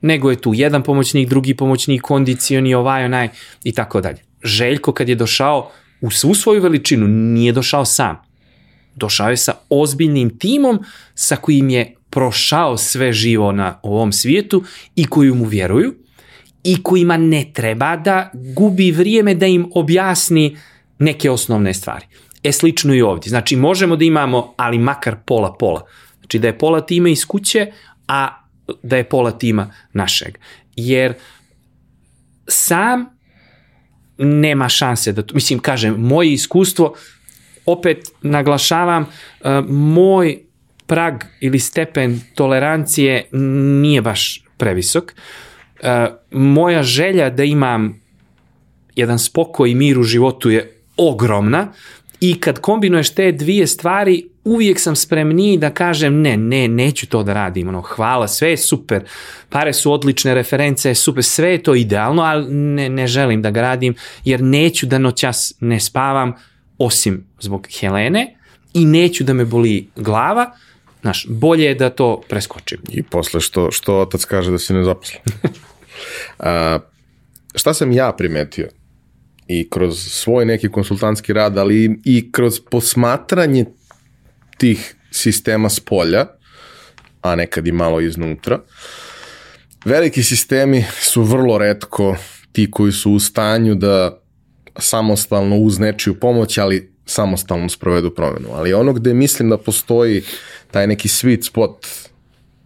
Nego 0.00 0.30
je 0.30 0.40
tu 0.40 0.52
jedan 0.54 0.82
pomoćnik, 0.82 1.28
drugi 1.28 1.54
pomoćnik, 1.56 2.02
kondicioni, 2.02 2.74
ovaj, 2.74 3.04
onaj 3.04 3.28
i 3.64 3.72
tako 3.72 4.00
dalje. 4.00 4.22
Željko 4.42 4.92
kad 4.92 5.08
je 5.08 5.14
došao 5.14 5.70
u 6.00 6.10
svu 6.10 6.34
svoju 6.34 6.62
veličinu, 6.62 7.08
nije 7.08 7.52
došao 7.52 7.84
sam. 7.84 8.16
Došao 8.94 9.30
je 9.30 9.36
sa 9.36 9.52
ozbiljnim 9.68 10.38
timom 10.38 10.84
sa 11.14 11.36
kojim 11.36 11.70
je 11.70 11.94
prošao 12.10 12.76
sve 12.76 13.12
živo 13.12 13.52
na 13.52 13.78
ovom 13.82 14.12
svijetu 14.12 14.62
i 14.96 15.04
koji 15.06 15.30
mu 15.30 15.44
vjeruju 15.44 15.94
i 16.64 16.82
kojima 16.82 17.16
ne 17.16 17.44
treba 17.52 17.96
da 17.96 18.30
gubi 18.34 18.90
vrijeme 18.90 19.34
da 19.34 19.46
im 19.46 19.70
objasni 19.74 20.56
neke 20.98 21.30
osnovne 21.30 21.74
stvari. 21.74 22.06
E 22.42 22.52
slično 22.52 22.94
i 22.94 23.02
ovdje. 23.02 23.30
Znači 23.30 23.56
možemo 23.56 23.96
da 23.96 24.04
imamo, 24.04 24.54
ali 24.56 24.78
makar 24.78 25.16
pola-pola. 25.26 25.86
Znači 26.18 26.38
da 26.38 26.46
je 26.46 26.58
pola 26.58 26.80
tima 26.80 27.08
iz 27.08 27.26
kuće, 27.26 27.72
a 28.08 28.44
da 28.82 28.96
je 28.96 29.08
pola 29.08 29.30
tima 29.30 29.72
našeg. 29.92 30.38
Jer 30.76 31.14
sam 32.48 33.06
nema 34.18 34.68
šanse 34.68 35.12
da, 35.12 35.22
mislim, 35.34 35.58
kažem, 35.58 35.94
moje 35.94 36.32
iskustvo, 36.32 36.94
opet 37.66 37.98
naglašavam, 38.22 39.02
uh, 39.02 39.50
moj 39.68 40.38
prag 40.86 41.14
ili 41.40 41.58
stepen 41.58 42.20
tolerancije 42.34 43.28
nije 43.80 44.02
baš 44.02 44.44
previsok. 44.58 45.04
Uh, 45.04 45.53
moja 46.30 46.82
želja 46.82 47.30
da 47.30 47.44
imam 47.44 48.00
jedan 48.96 49.18
spokoj 49.18 49.70
i 49.70 49.74
mir 49.74 49.98
u 49.98 50.02
životu 50.02 50.50
je 50.50 50.80
ogromna, 50.96 51.72
I 52.24 52.40
kad 52.40 52.60
kombinuješ 52.60 53.10
te 53.10 53.32
dvije 53.32 53.66
stvari, 53.66 54.28
uvijek 54.44 54.80
sam 54.80 54.96
spremniji 54.96 55.58
da 55.58 55.70
kažem 55.70 56.20
ne, 56.20 56.36
ne, 56.36 56.68
neću 56.68 57.06
to 57.06 57.22
da 57.22 57.32
radim, 57.32 57.68
ono, 57.68 57.80
hvala, 57.80 58.28
sve 58.28 58.50
je 58.50 58.56
super, 58.56 59.04
pare 59.48 59.72
su 59.72 59.92
odlične, 59.92 60.34
reference 60.34 60.94
super, 60.94 61.24
sve 61.24 61.50
je 61.50 61.62
to 61.62 61.74
idealno, 61.74 62.22
ali 62.22 62.54
ne, 62.54 62.88
ne 62.88 63.06
želim 63.06 63.42
da 63.42 63.50
ga 63.50 63.60
radim, 63.60 63.94
jer 64.24 64.42
neću 64.42 64.86
da 64.86 64.98
noćas 64.98 65.54
ne 65.60 65.80
spavam, 65.80 66.32
osim 66.78 67.26
zbog 67.40 67.68
Helene, 67.80 68.36
i 68.74 68.84
neću 68.84 69.24
da 69.24 69.32
me 69.32 69.44
boli 69.44 69.88
glava, 69.96 70.50
znaš, 71.00 71.26
bolje 71.28 71.64
je 71.64 71.74
da 71.74 71.90
to 71.90 72.22
preskočim. 72.28 72.78
I 72.88 73.02
posle 73.02 73.40
što, 73.40 73.70
što 73.70 74.00
otac 74.00 74.24
kaže 74.24 74.50
da 74.50 74.58
si 74.58 74.72
ne 74.72 74.84
zaposlen. 74.84 75.22
A, 76.38 76.78
šta 77.54 77.74
sam 77.74 77.92
ja 77.92 78.12
primetio? 78.12 78.68
i 79.46 79.70
kroz 79.70 79.98
svoj 79.98 80.44
neki 80.44 80.68
konsultantski 80.68 81.32
rad, 81.32 81.58
ali 81.58 82.00
i 82.04 82.32
kroz 82.32 82.60
posmatranje 82.70 83.64
tih 84.56 84.94
sistema 85.10 85.68
s 85.68 85.80
polja, 85.80 86.26
a 87.20 87.34
nekad 87.36 87.66
i 87.66 87.72
malo 87.72 88.00
iznutra. 88.00 88.60
Veliki 89.84 90.22
sistemi 90.22 90.84
su 91.00 91.22
vrlo 91.22 91.58
redko 91.58 92.16
ti 92.52 92.70
koji 92.70 92.92
su 92.92 93.12
u 93.12 93.20
stanju 93.20 93.74
da 93.74 94.20
samostalno 94.78 95.56
uz 95.56 95.78
nečiju 95.78 96.20
pomoć, 96.20 96.58
ali 96.58 96.94
samostalno 97.06 97.68
sprovedu 97.68 98.14
promenu. 98.14 98.48
Ali 98.52 98.74
ono 98.74 98.92
gde 98.92 99.14
mislim 99.14 99.48
da 99.48 99.58
postoji 99.58 100.22
taj 100.70 100.86
neki 100.86 101.08
sweet 101.08 101.46
spot 101.48 101.86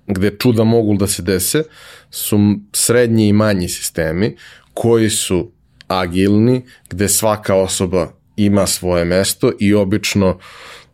gde 0.09 0.37
čuda 0.39 0.65
mogu 0.65 0.97
da 0.97 1.07
se 1.07 1.23
dese 1.23 1.63
su 2.11 2.39
srednji 2.73 3.29
i 3.29 3.33
manji 3.33 3.69
sistemi 3.69 4.37
koji 4.75 5.11
su 5.11 5.53
agilni, 5.89 6.65
gde 6.91 7.09
svaka 7.09 7.55
osoba 7.55 8.13
ima 8.37 8.67
svoje 8.67 9.05
mesto 9.05 9.53
i 9.61 9.75
obično 9.75 10.39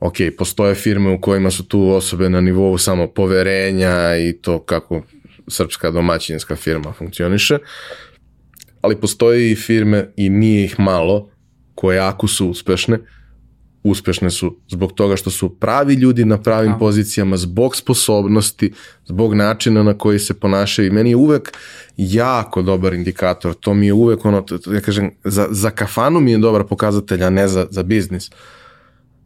ok, 0.00 0.16
postoje 0.38 0.74
firme 0.74 1.10
u 1.10 1.20
kojima 1.20 1.50
su 1.50 1.64
tu 1.64 1.90
osobe 1.90 2.30
na 2.30 2.40
nivou 2.40 2.78
samo 2.78 3.06
poverenja 3.06 4.16
i 4.16 4.32
to 4.32 4.62
kako 4.62 5.02
srpska 5.48 5.90
domaćinska 5.90 6.56
firma 6.56 6.92
funkcioniše, 6.92 7.58
ali 8.80 9.00
postoje 9.00 9.52
i 9.52 9.56
firme 9.56 10.12
i 10.16 10.30
nije 10.30 10.64
ih 10.64 10.80
malo 10.80 11.30
koje 11.74 11.98
ako 11.98 12.28
su 12.28 12.48
uspešne, 12.48 12.98
uspešne 13.84 14.30
su 14.30 14.56
zbog 14.68 14.92
toga 14.92 15.16
što 15.16 15.30
su 15.30 15.58
pravi 15.58 15.94
ljudi 15.94 16.24
na 16.24 16.42
pravim 16.42 16.70
no. 16.70 16.78
pozicijama, 16.78 17.36
zbog 17.36 17.76
sposobnosti, 17.76 18.72
zbog 19.04 19.34
načina 19.34 19.82
na 19.82 19.98
koji 19.98 20.18
se 20.18 20.34
ponašaju 20.34 20.88
i 20.88 20.90
meni 20.90 21.10
je 21.10 21.16
uvek 21.16 21.52
jako 21.96 22.62
dobar 22.62 22.94
indikator, 22.94 23.54
to 23.54 23.74
mi 23.74 23.86
je 23.86 23.92
uvek 23.92 24.24
ono, 24.24 24.44
ja 24.74 24.80
kažem, 24.80 25.10
za, 25.24 25.48
za 25.50 25.70
kafanu 25.70 26.20
mi 26.20 26.30
je 26.30 26.38
dobar 26.38 26.64
pokazatelj, 26.64 27.24
a 27.24 27.30
ne 27.30 27.48
za, 27.48 27.66
za 27.70 27.82
biznis. 27.82 28.30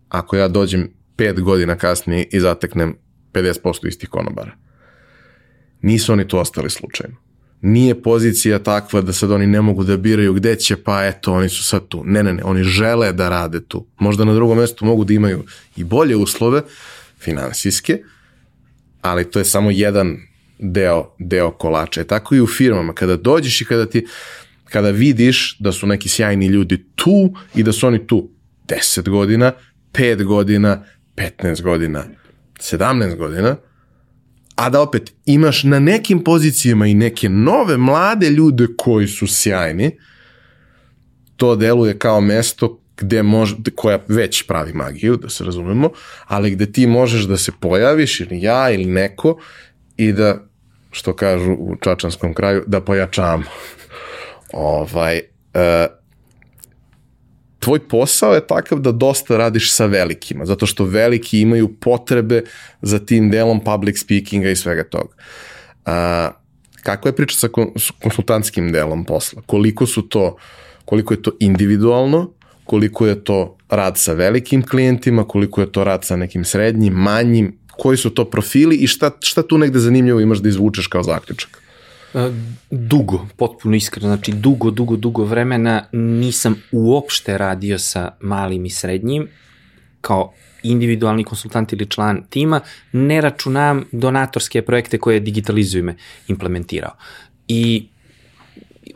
Ako 0.09 0.37
ja 0.37 0.49
dođem 0.49 0.91
pet 1.17 1.41
godina 1.41 1.77
kasnije 1.77 2.29
i 2.33 2.41
zateknem 2.41 2.97
50% 3.33 3.89
istih 3.89 4.09
konobara. 4.09 4.53
Nisu 5.83 6.13
oni 6.13 6.29
to 6.29 6.39
ostali 6.39 6.71
slučajno 6.71 7.28
nije 7.61 8.03
pozicija 8.03 8.59
takva 8.59 9.01
da 9.01 9.13
sad 9.13 9.31
oni 9.31 9.47
ne 9.47 9.61
mogu 9.61 9.85
da 9.85 9.97
biraju 9.97 10.33
gde 10.33 10.57
će, 10.57 10.77
pa 10.77 11.07
eto, 11.07 11.33
oni 11.33 11.49
su 11.49 11.65
sad 11.65 11.89
tu. 11.89 12.03
Ne, 12.05 12.23
ne, 12.23 12.33
ne, 12.33 12.43
oni 12.45 12.63
žele 12.63 13.13
da 13.13 13.29
rade 13.29 13.61
tu. 13.65 13.87
Možda 13.99 14.25
na 14.25 14.35
drugom 14.35 14.59
mestu 14.59 14.85
mogu 14.85 15.05
da 15.05 15.13
imaju 15.13 15.45
i 15.77 15.85
bolje 15.85 16.17
uslove, 16.17 16.63
finansijske, 17.19 17.99
ali 19.01 19.31
to 19.31 19.39
je 19.39 19.45
samo 19.45 19.71
jedan 19.71 20.17
deo, 20.59 21.15
deo 21.19 21.51
kolača. 21.51 22.05
Tako 22.05 22.35
i 22.35 22.41
u 22.41 22.47
firmama, 22.47 22.93
kada 22.93 23.17
dođeš 23.17 23.61
i 23.61 23.65
kada 23.65 23.87
ti, 23.87 24.07
kada 24.65 24.91
vidiš 24.91 25.57
da 25.59 25.73
su 25.73 25.87
neki 25.87 26.09
sjajni 26.09 26.47
ljudi 26.47 26.85
tu 26.95 27.35
i 27.55 27.63
da 27.63 27.73
su 27.73 27.87
oni 27.87 28.07
tu 28.07 28.31
10 28.69 29.09
godina, 29.09 29.53
5 29.93 30.25
godina, 30.25 30.85
15 31.17 31.63
godina, 31.63 32.05
17 32.61 33.17
godina, 33.17 33.57
a 34.59 34.71
da 34.71 34.81
opet 34.81 35.13
imaš 35.27 35.63
na 35.65 35.79
nekim 35.79 36.25
pozicijama 36.25 36.87
i 36.87 36.95
neke 36.95 37.29
nove 37.29 37.77
mlade 37.77 38.31
ljude 38.31 38.67
koji 38.77 39.07
su 39.09 39.27
sjajni, 39.27 39.99
to 41.37 41.57
deluje 41.57 41.99
kao 41.99 42.21
mesto 42.21 42.81
gde 42.97 43.23
može, 43.23 43.57
koja 43.75 43.99
već 44.09 44.47
pravi 44.47 44.73
magiju, 44.73 45.17
da 45.17 45.29
se 45.29 45.45
razumemo, 45.45 45.91
ali 46.27 46.51
gde 46.51 46.73
ti 46.73 46.87
možeš 46.87 47.25
da 47.25 47.37
se 47.37 47.53
pojaviš 47.61 48.21
ili 48.21 48.43
ja 48.43 48.71
ili 48.71 48.85
neko 48.85 49.39
i 49.97 50.13
da, 50.13 50.45
što 50.91 51.17
kažu 51.17 51.53
u 51.53 51.77
čačanskom 51.81 52.35
kraju, 52.35 52.65
da 52.67 52.81
pojačamo. 52.81 53.45
ovaj, 54.53 55.21
uh, 55.55 55.98
tvoj 57.59 57.89
posao 57.89 58.35
je 58.35 58.47
takav 58.47 58.81
da 58.81 58.93
dosta 58.93 59.37
radiš 59.37 59.73
sa 59.73 59.87
velikima, 59.87 60.47
zato 60.47 60.67
što 60.67 60.85
veliki 60.85 61.41
imaju 61.41 61.69
potrebe 61.81 62.43
za 62.83 62.99
tim 62.99 63.31
delom 63.31 63.61
public 63.65 64.01
speakinga 64.01 64.51
i 64.51 64.57
svega 64.57 64.85
toga. 64.85 65.15
A, 65.87 66.31
kako 66.83 67.09
je 67.09 67.17
priča 67.17 67.37
sa 67.37 67.49
konsultantskim 68.03 68.73
delom 68.73 69.05
posla? 69.05 69.43
Koliko 69.47 69.87
su 69.87 70.03
to, 70.03 70.37
koliko 70.85 71.15
je 71.15 71.23
to 71.23 71.31
individualno, 71.41 72.31
koliko 72.65 73.07
je 73.07 73.25
to 73.25 73.57
rad 73.69 73.99
sa 73.99 74.13
velikim 74.13 74.63
klijentima, 74.67 75.25
koliko 75.29 75.61
je 75.61 75.73
to 75.73 75.85
rad 75.85 76.05
sa 76.05 76.17
nekim 76.17 76.45
srednjim, 76.45 76.93
manjim, 76.93 77.59
koji 77.79 77.97
su 77.97 78.11
to 78.11 78.25
profili 78.25 78.77
i 78.77 78.87
šta, 78.87 79.11
šta 79.21 79.43
tu 79.43 79.59
negde 79.59 79.79
zanimljivo 79.79 80.21
imaš 80.21 80.39
da 80.39 80.49
izvučeš 80.49 80.87
kao 80.87 81.03
zaključak? 81.03 81.63
Dugo, 82.71 83.27
potpuno 83.37 83.77
iskreno, 83.77 84.09
znači 84.09 84.33
dugo, 84.33 84.71
dugo, 84.71 84.97
dugo 84.97 85.25
vremena 85.25 85.85
nisam 85.93 86.63
uopšte 86.73 87.39
radio 87.39 87.79
sa 87.79 88.11
malim 88.21 88.67
i 88.67 88.71
srednjim 88.71 89.29
kao 90.01 90.33
individualni 90.63 91.25
konsultant 91.25 91.73
ili 91.73 91.87
član 91.87 92.23
tima, 92.31 92.61
ne 92.93 93.21
računam 93.21 93.85
donatorske 93.93 94.63
projekte 94.63 94.99
koje 94.99 95.21
digitalizuju 95.21 95.85
me 95.85 95.97
implementirao. 96.29 96.97
I 97.49 97.89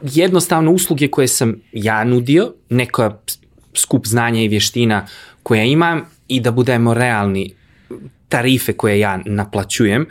jednostavno 0.03 0.73
usluge 0.73 1.09
koje 1.09 1.29
sam 1.29 1.55
ja 1.73 2.05
nudio, 2.05 2.55
neka 2.71 3.19
skup 3.75 4.07
znanja 4.07 4.43
i 4.43 4.49
vještina 4.49 5.07
koja 5.43 5.65
imam 5.65 6.05
i 6.29 6.41
da 6.41 6.51
budemo 6.51 6.95
realni, 6.95 7.55
tarife 8.29 8.73
koje 8.73 8.99
ja 8.99 9.21
naplaćujem, 9.27 10.07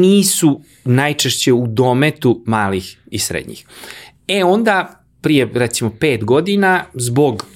nisu 0.00 0.60
najčešće 0.84 1.52
u 1.52 1.66
dometu 1.66 2.42
malih 2.46 2.98
i 3.10 3.18
srednjih. 3.18 3.66
E 4.28 4.44
onda, 4.44 5.04
prije 5.20 5.50
recimo 5.54 5.90
pet 6.00 6.24
godina, 6.24 6.84
zbog 6.94 7.46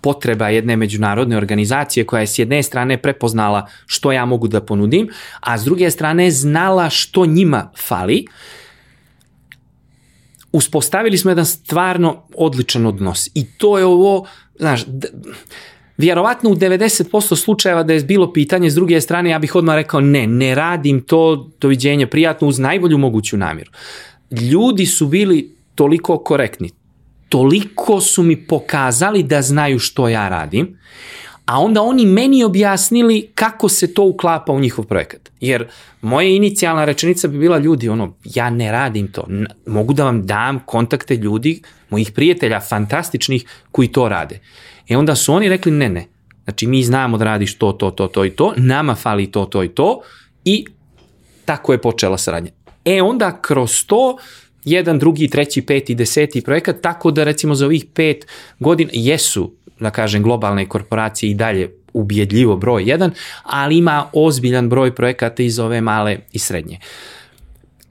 potreba 0.00 0.48
jedne 0.48 0.76
međunarodne 0.76 1.36
organizacije 1.36 2.04
koja 2.06 2.20
je 2.20 2.26
s 2.26 2.38
jedne 2.38 2.62
strane 2.62 3.02
prepoznala 3.02 3.66
što 3.86 4.12
ja 4.12 4.24
mogu 4.24 4.48
da 4.48 4.60
ponudim, 4.60 5.08
a 5.40 5.58
s 5.58 5.64
druge 5.64 5.90
strane 5.90 6.30
znala 6.30 6.90
što 6.90 7.26
njima 7.26 7.70
fali, 7.78 8.26
uspostavili 10.52 11.18
smo 11.18 11.30
jedan 11.30 11.46
stvarno 11.46 12.22
odličan 12.36 12.86
odnos. 12.86 13.28
I 13.34 13.46
to 13.58 13.78
je 13.78 13.84
ovo, 13.84 14.26
znaš, 14.58 14.84
vjerovatno 15.96 16.50
u 16.50 16.54
90% 16.54 17.36
slučajeva 17.36 17.82
da 17.82 17.92
je 17.92 18.02
bilo 18.02 18.32
pitanje 18.32 18.70
s 18.70 18.74
druge 18.74 19.00
strane, 19.00 19.30
ja 19.30 19.38
bih 19.38 19.54
odmah 19.54 19.74
rekao 19.74 20.00
ne, 20.00 20.26
ne 20.26 20.54
radim 20.54 21.00
to, 21.00 21.50
doviđenje, 21.60 22.06
prijatno, 22.06 22.48
uz 22.48 22.58
najbolju 22.58 22.98
moguću 22.98 23.36
namjeru. 23.36 23.70
Ljudi 24.30 24.86
su 24.86 25.06
bili 25.06 25.54
toliko 25.74 26.18
korektni, 26.18 26.70
toliko 27.28 28.00
su 28.00 28.22
mi 28.22 28.46
pokazali 28.46 29.22
da 29.22 29.42
znaju 29.42 29.78
što 29.78 30.08
ja 30.08 30.28
radim, 30.28 30.78
a 31.46 31.60
onda 31.60 31.82
oni 31.82 32.06
meni 32.06 32.44
objasnili 32.44 33.30
kako 33.34 33.68
se 33.68 33.94
to 33.94 34.04
uklapa 34.04 34.52
u 34.52 34.60
njihov 34.60 34.84
projekat. 34.84 35.30
Jer 35.40 35.66
moja 36.02 36.28
inicijalna 36.28 36.84
rečenica 36.84 37.28
bi 37.28 37.38
bila 37.38 37.58
ljudi, 37.58 37.88
ono, 37.88 38.14
ja 38.24 38.50
ne 38.50 38.72
radim 38.72 39.12
to, 39.12 39.26
mogu 39.66 39.92
da 39.92 40.04
vam 40.04 40.26
dam 40.26 40.60
kontakte 40.66 41.16
ljudi, 41.16 41.62
mojih 41.90 42.12
prijatelja 42.12 42.60
fantastičnih 42.60 43.44
koji 43.70 43.88
to 43.88 44.08
rade. 44.08 44.40
E 44.88 44.96
onda 44.96 45.14
su 45.14 45.34
oni 45.34 45.48
rekli 45.48 45.72
ne, 45.72 45.88
ne, 45.88 46.06
znači 46.44 46.66
mi 46.66 46.82
znamo 46.82 47.18
da 47.18 47.24
radiš 47.24 47.58
to, 47.58 47.72
to, 47.72 47.90
to, 47.90 48.06
to 48.06 48.24
i 48.24 48.30
to, 48.30 48.52
nama 48.56 48.94
fali 48.94 49.26
to, 49.26 49.44
to 49.44 49.64
i 49.64 49.68
to 49.68 50.00
i 50.44 50.64
tako 51.44 51.72
je 51.72 51.80
počela 51.80 52.18
saradnja. 52.18 52.50
E 52.84 53.02
onda 53.02 53.40
kroz 53.42 53.84
to 53.86 54.16
jedan, 54.64 54.98
drugi, 54.98 55.28
treći, 55.28 55.62
peti, 55.62 55.94
deseti 55.94 56.42
projekat, 56.42 56.80
tako 56.80 57.10
da 57.10 57.24
recimo 57.24 57.54
za 57.54 57.66
ovih 57.66 57.84
pet 57.94 58.26
godina 58.58 58.90
jesu, 58.92 59.52
da 59.80 59.90
kažem, 59.90 60.22
globalne 60.22 60.68
korporacije 60.68 61.30
i 61.30 61.34
dalje 61.34 61.70
ubjedljivo 61.92 62.56
broj 62.56 62.90
jedan, 62.90 63.10
ali 63.42 63.78
ima 63.78 64.10
ozbiljan 64.12 64.68
broj 64.68 64.94
projekata 64.94 65.42
iz 65.42 65.58
ove 65.58 65.80
male 65.80 66.18
i 66.32 66.38
srednje. 66.38 66.78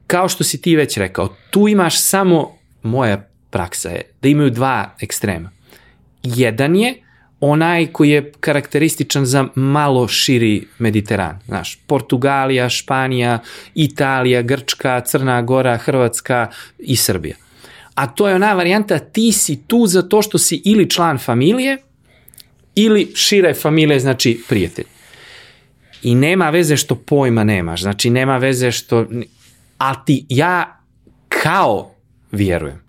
Kao 0.08 0.30
što 0.30 0.44
si 0.44 0.62
ti 0.62 0.76
već 0.76 0.98
rekao, 0.98 1.36
tu 1.50 1.68
imaš 1.68 2.02
samo, 2.02 2.58
moja 2.84 3.28
praksa 3.50 3.90
je, 3.90 4.02
da 4.22 4.30
imaju 4.30 4.50
dva 4.50 4.96
ekstrema. 5.02 5.52
Jedan 6.24 6.76
je 6.76 7.03
onaj 7.46 7.88
koji 7.88 8.10
je 8.10 8.32
karakterističan 8.40 9.26
za 9.26 9.48
malo 9.56 10.08
širi 10.08 10.68
Mediteran. 10.80 11.40
Znaš, 11.46 11.80
Portugalija, 11.88 12.70
Španija, 12.70 13.40
Italija, 13.76 14.42
Grčka, 14.42 15.02
Crna 15.02 15.42
Gora, 15.42 15.78
Hrvatska 15.78 16.48
i 16.80 16.96
Srbija. 16.96 17.36
A 17.96 18.08
to 18.08 18.30
je 18.30 18.36
ona 18.36 18.54
varijanta 18.54 19.00
ti 19.00 19.32
si 19.32 19.64
tu 19.68 19.88
zato 19.88 20.22
što 20.22 20.38
si 20.38 20.62
ili 20.66 20.90
član 20.90 21.18
familije 21.18 21.78
ili 22.76 23.12
šire 23.16 23.54
familije, 23.54 24.00
znači 24.00 24.42
prijatelj. 24.50 24.86
I 26.04 26.16
nema 26.16 26.50
veze 26.50 26.78
što 26.78 26.96
pojma 26.96 27.44
nemaš, 27.44 27.82
znači 27.82 28.10
nema 28.10 28.38
veze 28.38 28.72
što... 28.72 29.06
A 29.78 30.06
ti, 30.06 30.26
ja 30.30 30.80
kao 31.28 31.96
vjerujem 32.32 32.83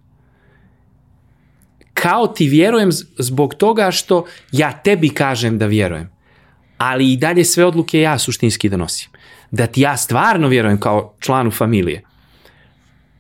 kao 2.05 2.27
ti 2.27 2.49
vjerujem 2.49 2.91
zbog 3.19 3.55
toga 3.55 3.91
što 3.91 4.25
ja 4.53 4.73
tebi 4.73 5.09
kažem 5.09 5.59
da 5.59 5.67
vjerujem. 5.67 6.11
Ali 6.79 7.13
i 7.13 7.17
dalje 7.17 7.45
sve 7.45 7.65
odluke 7.65 8.01
ja 8.01 8.19
suštinski 8.19 8.69
donosim. 8.69 9.09
Da 9.51 9.67
ti 9.67 9.81
ja 9.81 9.97
stvarno 9.97 10.49
vjerujem 10.49 10.81
kao 10.81 11.15
članu 11.21 11.51
familije. 11.51 12.03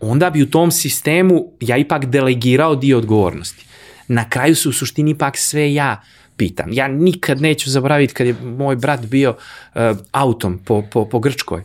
Onda 0.00 0.30
bi 0.30 0.42
u 0.42 0.50
tom 0.50 0.70
sistemu 0.70 1.44
ja 1.60 1.76
ipak 1.76 2.04
delegirao 2.04 2.76
dio 2.76 2.98
odgovornosti. 2.98 3.66
Na 4.08 4.28
kraju 4.28 4.54
se 4.54 4.68
u 4.68 4.72
suštini 4.72 5.10
ipak 5.10 5.36
sve 5.36 5.74
ja 5.74 6.02
pitam. 6.36 6.72
Ja 6.72 6.88
nikad 6.88 7.40
neću 7.40 7.70
zaboraviti 7.70 8.14
kad 8.14 8.26
je 8.26 8.36
moj 8.42 8.76
brat 8.76 9.06
bio 9.06 9.30
uh, 9.30 9.80
autom 10.12 10.58
po, 10.58 10.82
po, 10.92 11.08
po 11.08 11.18
Grčkoj 11.18 11.62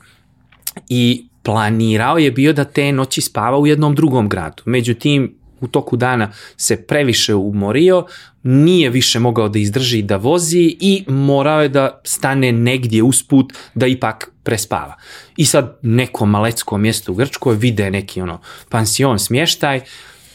i 0.90 1.28
planirao 1.44 2.18
je 2.18 2.32
bio 2.32 2.54
da 2.54 2.64
te 2.64 2.92
noći 2.92 3.22
spava 3.22 3.58
u 3.58 3.68
jednom 3.68 3.96
drugom 3.96 4.30
gradu. 4.30 4.64
Međutim, 4.66 5.39
u 5.62 5.68
toku 5.68 5.98
dana 5.98 6.32
se 6.58 6.82
previše 6.82 7.36
umorio, 7.36 8.06
nije 8.44 8.90
više 8.90 9.20
mogao 9.20 9.50
da 9.50 9.60
izdrži 9.60 10.02
da 10.02 10.18
vozi 10.18 10.78
i 10.80 11.04
morao 11.08 11.62
je 11.62 11.70
da 11.70 12.02
stane 12.04 12.52
negdje 12.52 13.04
usput 13.04 13.54
da 13.76 13.88
ipak 13.88 14.32
prespava. 14.44 14.96
I 15.38 15.46
sad 15.46 15.78
neko 15.82 16.26
malecko 16.26 16.78
mjesto 16.78 17.12
u 17.12 17.16
Grčkoj 17.16 17.56
vide 17.56 17.92
neki 17.92 18.22
ono 18.22 18.42
pansion 18.70 19.20
smještaj, 19.20 19.82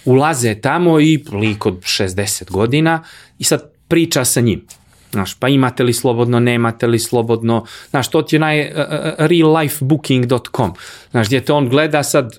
ulaze 0.04 0.54
tamo 0.54 1.00
i 1.00 1.24
lik 1.32 1.66
od 1.66 1.80
60 1.80 2.50
godina 2.50 3.02
i 3.38 3.44
sad 3.44 3.70
priča 3.88 4.24
sa 4.24 4.40
njim. 4.40 4.66
Znaš, 5.12 5.34
pa 5.34 5.48
imate 5.48 5.84
li 5.84 5.92
slobodno, 5.92 6.40
nemate 6.40 6.86
li 6.86 6.98
slobodno, 6.98 7.64
znaš, 7.90 8.08
to 8.08 8.22
ti 8.22 8.36
je 8.36 8.40
naj 8.40 8.60
uh, 8.60 8.74
reallifebooking.com, 9.18 10.72
znaš, 11.10 11.26
gdje 11.26 11.40
te 11.44 11.52
on 11.52 11.68
gleda 11.68 12.02
sad, 12.02 12.38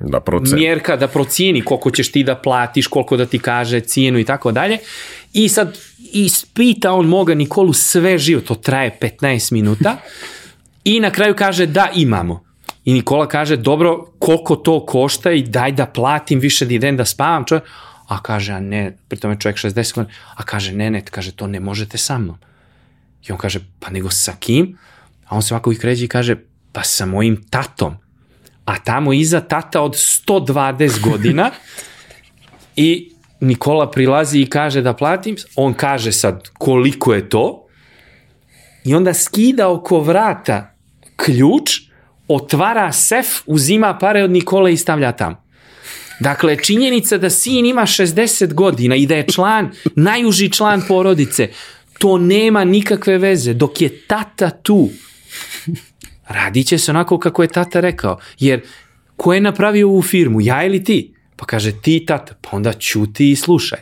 da 0.00 0.20
proceni. 0.20 0.60
mjerka 0.60 0.96
da 0.96 1.08
procijeni 1.08 1.64
koliko 1.64 1.90
ćeš 1.90 2.12
ti 2.12 2.24
da 2.24 2.34
platiš, 2.34 2.86
koliko 2.86 3.16
da 3.16 3.26
ti 3.26 3.38
kaže 3.38 3.80
cijenu 3.80 4.18
i 4.18 4.24
tako 4.24 4.52
dalje. 4.52 4.78
I 5.32 5.48
sad 5.48 5.78
ispita 6.12 6.92
on 6.92 7.06
moga 7.06 7.34
Nikolu 7.34 7.72
sve 7.72 8.18
živo, 8.18 8.40
to 8.40 8.54
traje 8.54 8.98
15 9.00 9.52
minuta 9.52 9.96
i 10.84 11.00
na 11.00 11.10
kraju 11.10 11.34
kaže 11.36 11.66
da 11.66 11.88
imamo. 11.94 12.44
I 12.84 12.92
Nikola 12.92 13.28
kaže 13.28 13.56
dobro 13.56 14.06
koliko 14.18 14.56
to 14.56 14.86
košta 14.86 15.32
i 15.32 15.42
daj 15.42 15.72
da 15.72 15.86
platim 15.86 16.40
više 16.40 16.66
da 16.66 16.74
idem 16.74 16.96
da 16.96 17.04
spavam. 17.04 17.44
Čovjek, 17.44 17.64
a 18.08 18.22
kaže, 18.22 18.52
a 18.52 18.60
ne, 18.60 18.96
pritom 19.08 19.30
je 19.30 19.40
čovjek 19.40 19.58
60 19.58 19.94
godina, 19.94 20.14
a 20.36 20.42
kaže, 20.42 20.72
ne, 20.72 20.90
ne, 20.90 21.00
kaže, 21.00 21.32
to 21.32 21.46
ne 21.46 21.60
možete 21.60 21.98
sa 21.98 22.18
mnom. 22.18 22.36
I 23.28 23.32
on 23.32 23.38
kaže, 23.38 23.60
pa 23.80 23.90
nego 23.90 24.10
sa 24.10 24.32
kim? 24.40 24.78
A 25.26 25.36
on 25.36 25.42
se 25.42 25.54
ovako 25.54 25.72
ih 25.72 25.78
kređe 25.78 26.04
i 26.04 26.08
kaže, 26.08 26.36
pa 26.72 26.82
sa 26.82 27.06
mojim 27.06 27.44
tatom 27.50 27.96
a 28.64 28.78
tamo 28.78 29.12
iza 29.12 29.40
tata 29.40 29.80
od 29.80 29.92
120 29.94 31.00
godina 31.00 31.50
i 32.76 33.10
Nikola 33.40 33.90
prilazi 33.90 34.40
i 34.40 34.46
kaže 34.46 34.82
da 34.82 34.92
platim, 34.92 35.36
on 35.56 35.74
kaže 35.74 36.12
sad 36.12 36.48
koliko 36.58 37.14
je 37.14 37.28
to 37.28 37.66
i 38.84 38.94
onda 38.94 39.14
skida 39.14 39.68
oko 39.68 40.00
vrata 40.00 40.74
ključ, 41.16 41.80
otvara 42.28 42.92
sef, 42.92 43.26
uzima 43.46 43.98
pare 43.98 44.22
od 44.22 44.30
Nikole 44.30 44.72
i 44.72 44.76
stavlja 44.76 45.12
tamo. 45.12 45.44
Dakle, 46.20 46.56
činjenica 46.56 47.18
da 47.18 47.30
sin 47.30 47.66
ima 47.66 47.82
60 47.82 48.54
godina 48.54 48.96
i 48.96 49.06
da 49.06 49.14
je 49.14 49.26
član, 49.26 49.70
najuži 49.96 50.50
član 50.50 50.82
porodice, 50.88 51.48
to 51.98 52.18
nema 52.18 52.64
nikakve 52.64 53.18
veze. 53.18 53.54
Dok 53.54 53.80
je 53.80 54.00
tata 54.06 54.50
tu, 54.50 54.88
radit 56.28 56.66
će 56.66 56.78
se 56.78 56.90
onako 56.90 57.18
kako 57.18 57.42
je 57.42 57.48
tata 57.48 57.80
rekao. 57.80 58.18
Jer 58.38 58.60
ko 59.16 59.34
je 59.34 59.40
napravio 59.40 59.88
ovu 59.88 60.02
firmu, 60.02 60.40
ja 60.40 60.64
ili 60.64 60.84
ti? 60.84 61.14
Pa 61.36 61.46
kaže 61.46 61.72
ti 61.72 62.06
tata, 62.06 62.34
pa 62.40 62.56
onda 62.56 62.72
čuti 62.72 63.30
i 63.30 63.36
slušaj. 63.36 63.78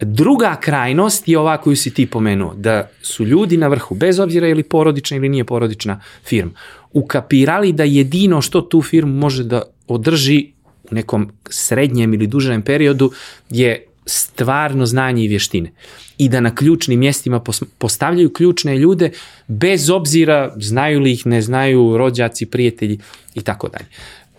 Druga 0.00 0.56
krajnost 0.60 1.28
je 1.28 1.38
ova 1.38 1.56
koju 1.56 1.76
si 1.76 1.94
ti 1.94 2.06
pomenuo, 2.06 2.54
da 2.54 2.90
su 3.02 3.24
ljudi 3.24 3.56
na 3.56 3.68
vrhu, 3.68 3.94
bez 3.94 4.18
obzira 4.18 4.48
ili 4.48 4.62
porodična 4.62 5.16
ili 5.16 5.28
nije 5.28 5.44
porodična 5.44 6.00
firma, 6.24 6.50
ukapirali 6.92 7.72
da 7.72 7.84
jedino 7.84 8.42
što 8.42 8.60
tu 8.60 8.82
firmu 8.82 9.12
može 9.12 9.44
da 9.44 9.62
održi 9.88 10.46
u 10.90 10.94
nekom 10.94 11.32
srednjem 11.50 12.14
ili 12.14 12.26
dužem 12.26 12.62
periodu 12.62 13.10
je 13.50 13.86
stvarno 14.06 14.86
znanje 14.86 15.24
i 15.24 15.28
vještine 15.28 15.70
i 16.18 16.28
da 16.28 16.40
na 16.40 16.54
ključnim 16.54 17.00
mjestima 17.00 17.40
postavljaju 17.78 18.32
ključne 18.32 18.78
ljude 18.78 19.10
bez 19.46 19.90
obzira 19.90 20.52
znaju 20.56 21.00
li 21.00 21.12
ih, 21.12 21.26
ne 21.26 21.42
znaju 21.42 21.96
rođaci, 21.96 22.46
prijatelji 22.46 22.98
i 23.34 23.42
tako 23.42 23.68
dalje. 23.68 23.86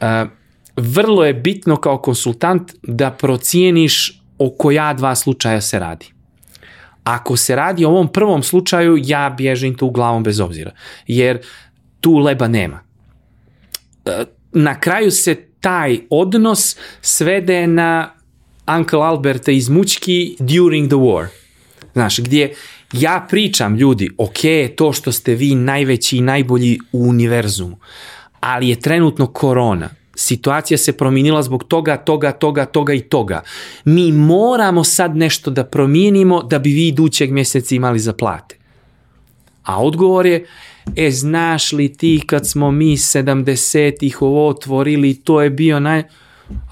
E, 0.01 0.25
vrlo 0.75 1.25
je 1.25 1.33
bitno 1.33 1.75
kao 1.75 1.97
konsultant 1.97 2.73
da 2.83 3.11
procijeniš 3.11 4.21
o 4.37 4.49
koja 4.49 4.93
dva 4.93 5.15
slučaja 5.15 5.61
se 5.61 5.79
radi. 5.79 6.05
Ako 7.03 7.37
se 7.37 7.55
radi 7.55 7.85
o 7.85 7.89
ovom 7.89 8.11
prvom 8.11 8.43
slučaju, 8.43 8.97
ja 9.03 9.33
bježim 9.37 9.75
tu 9.75 9.89
glavom 9.89 10.23
bez 10.23 10.39
obzira, 10.39 10.71
jer 11.07 11.39
tu 12.01 12.17
leba 12.17 12.47
nema. 12.47 12.79
E, 14.05 14.23
na 14.51 14.79
kraju 14.79 15.11
se 15.11 15.35
taj 15.59 15.99
odnos 16.09 16.77
svede 17.01 17.67
na 17.67 18.16
Uncle 18.67 18.99
Alberta 18.99 19.51
iz 19.51 19.69
Mučki 19.69 20.35
during 20.39 20.87
the 20.87 20.97
war. 20.97 21.27
Znaš, 21.93 22.19
gdje 22.19 22.53
ja 22.93 23.25
pričam 23.29 23.75
ljudi, 23.75 24.09
ok, 24.17 24.39
to 24.75 24.93
što 24.93 25.11
ste 25.11 25.35
vi 25.35 25.55
najveći 25.55 26.17
i 26.17 26.21
najbolji 26.21 26.79
u 26.91 27.09
univerzumu, 27.09 27.77
ali 28.39 28.69
je 28.69 28.79
trenutno 28.79 29.27
korona, 29.27 29.89
situacija 30.15 30.77
se 30.77 30.97
promijenila 30.97 31.43
zbog 31.43 31.63
toga, 31.63 31.97
toga, 31.97 32.31
toga, 32.31 32.65
toga 32.65 32.93
i 32.93 33.01
toga. 33.01 33.41
Mi 33.85 34.11
moramo 34.11 34.83
sad 34.83 35.15
nešto 35.15 35.51
da 35.51 35.63
promijenimo 35.63 36.43
da 36.43 36.59
bi 36.59 36.69
vi 36.69 36.87
idućeg 36.87 37.31
mjeseca 37.31 37.75
imali 37.75 37.99
za 37.99 38.13
plate. 38.13 38.57
A 39.63 39.83
odgovor 39.83 40.25
je, 40.25 40.45
e, 40.95 41.11
znaš 41.11 41.71
li 41.71 41.93
ti 41.93 42.23
kad 42.25 42.47
smo 42.47 42.71
mi 42.71 42.97
70-ih 42.97 44.21
ovo 44.21 44.47
otvorili, 44.47 45.15
to 45.15 45.41
je 45.41 45.49
bio 45.49 45.79
naj... 45.79 46.03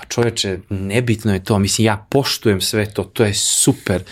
A 0.06 0.08
čovječe, 0.08 0.60
nebitno 0.70 1.34
je 1.34 1.44
to, 1.44 1.60
mislim, 1.60 1.86
ja 1.86 2.06
poštujem 2.10 2.62
sve 2.62 2.86
to, 2.94 3.04
to 3.04 3.26
je 3.26 3.34
super, 3.34 4.04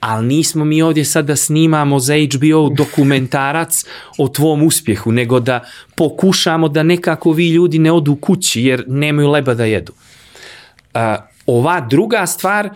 ali 0.00 0.26
nismo 0.26 0.64
mi 0.64 0.82
ovdje 0.82 1.04
sad 1.04 1.24
da 1.26 1.36
snimamo 1.36 1.98
za 1.98 2.14
HBO 2.14 2.68
dokumentarac 2.68 3.84
o 4.18 4.28
tvom 4.28 4.62
uspjehu, 4.62 5.12
nego 5.12 5.40
da 5.40 5.64
pokušamo 5.96 6.68
da 6.68 6.82
nekako 6.82 7.32
vi 7.32 7.48
ljudi 7.50 7.78
ne 7.78 7.92
odu 7.92 8.16
kući 8.16 8.62
jer 8.62 8.84
nemaju 8.86 9.30
leba 9.30 9.54
da 9.54 9.64
jedu. 9.64 9.92
Uh, 9.92 11.00
ova 11.46 11.80
druga 11.80 12.26
stvar, 12.26 12.70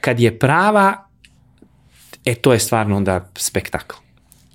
kad 0.00 0.20
je 0.20 0.38
prava, 0.38 1.06
e 2.24 2.34
to 2.34 2.52
je 2.52 2.58
stvarno 2.58 2.96
onda 2.96 3.30
spektakl. 3.36 3.96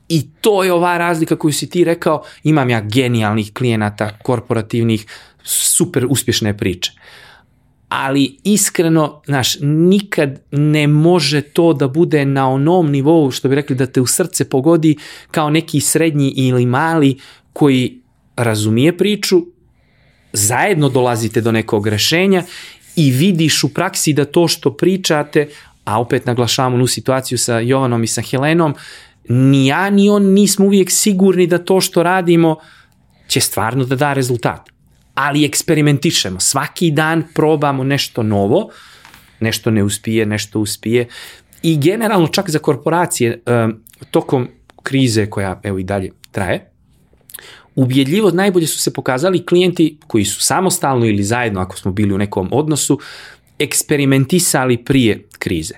I 0.09 0.27
to 0.41 0.63
je 0.63 0.73
ova 0.73 0.97
razlika 0.97 1.35
koju 1.35 1.53
si 1.53 1.69
ti 1.69 1.83
rekao, 1.83 2.23
imam 2.43 2.69
ja 2.69 2.81
genijalnih 2.81 3.53
klijenata, 3.53 4.17
korporativnih, 4.23 5.05
super 5.43 6.05
uspješne 6.09 6.57
priče 6.57 6.91
ali 7.89 8.37
iskreno, 8.43 9.21
znaš, 9.25 9.57
nikad 9.61 10.41
ne 10.51 10.87
može 10.87 11.41
to 11.41 11.73
da 11.73 11.87
bude 11.87 12.25
na 12.25 12.49
onom 12.49 12.91
nivou, 12.91 13.31
što 13.31 13.49
bi 13.49 13.55
rekli, 13.55 13.75
da 13.75 13.85
te 13.85 14.01
u 14.01 14.07
srce 14.07 14.49
pogodi 14.49 14.95
kao 15.31 15.49
neki 15.49 15.79
srednji 15.79 16.33
ili 16.35 16.65
mali 16.65 17.17
koji 17.53 18.01
razumije 18.35 18.97
priču, 18.97 19.45
zajedno 20.33 20.89
dolazite 20.89 21.41
do 21.41 21.51
nekog 21.51 21.87
rešenja 21.87 22.43
i 22.95 23.11
vidiš 23.11 23.63
u 23.63 23.73
praksi 23.73 24.13
da 24.13 24.25
to 24.25 24.47
što 24.47 24.73
pričate, 24.73 25.47
a 25.85 26.01
opet 26.01 26.25
naglašavamo 26.25 26.83
u 26.83 26.87
situaciju 26.87 27.37
sa 27.37 27.59
Jovanom 27.59 28.03
i 28.03 28.07
sa 28.07 28.21
Helenom, 28.21 28.75
ni 29.29 29.67
ja 29.67 29.89
ni 29.89 30.09
on 30.09 30.23
nismo 30.23 30.65
uvijek 30.65 30.91
sigurni 30.91 31.47
da 31.47 31.57
to 31.57 31.81
što 31.81 32.03
radimo 32.03 32.55
će 33.27 33.39
stvarno 33.39 33.85
da 33.85 33.95
da 33.95 34.13
rezultat 34.13 34.74
ali 35.15 35.45
eksperimentišemo. 35.45 36.39
Svaki 36.39 36.91
dan 36.91 37.23
probamo 37.33 37.83
nešto 37.83 38.23
novo, 38.23 38.69
nešto 39.39 39.71
ne 39.71 39.83
uspije, 39.83 40.25
nešto 40.25 40.59
uspije 40.59 41.07
i 41.63 41.77
generalno 41.77 42.27
čak 42.27 42.49
za 42.49 42.59
korporacije 42.59 43.41
tokom 44.11 44.47
krize 44.83 45.29
koja 45.29 45.59
evo 45.63 45.79
i 45.79 45.83
dalje 45.83 46.11
traje, 46.31 46.71
ubjedljivo 47.75 48.31
najbolje 48.31 48.67
su 48.67 48.79
se 48.79 48.93
pokazali 48.93 49.45
klijenti 49.45 49.97
koji 50.07 50.25
su 50.25 50.41
samostalno 50.41 51.05
ili 51.05 51.23
zajedno 51.23 51.61
ako 51.61 51.77
smo 51.77 51.91
bili 51.91 52.13
u 52.13 52.17
nekom 52.17 52.49
odnosu 52.51 52.99
eksperimentisali 53.59 54.83
prije 54.83 55.27
krize. 55.39 55.73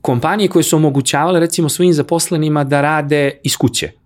Kompanije 0.00 0.48
koje 0.48 0.62
su 0.62 0.76
omogućavale 0.76 1.40
recimo 1.40 1.68
svojim 1.68 1.92
zaposlenima 1.92 2.64
da 2.64 2.80
rade 2.80 3.30
iz 3.42 3.56
kuće 3.56 4.01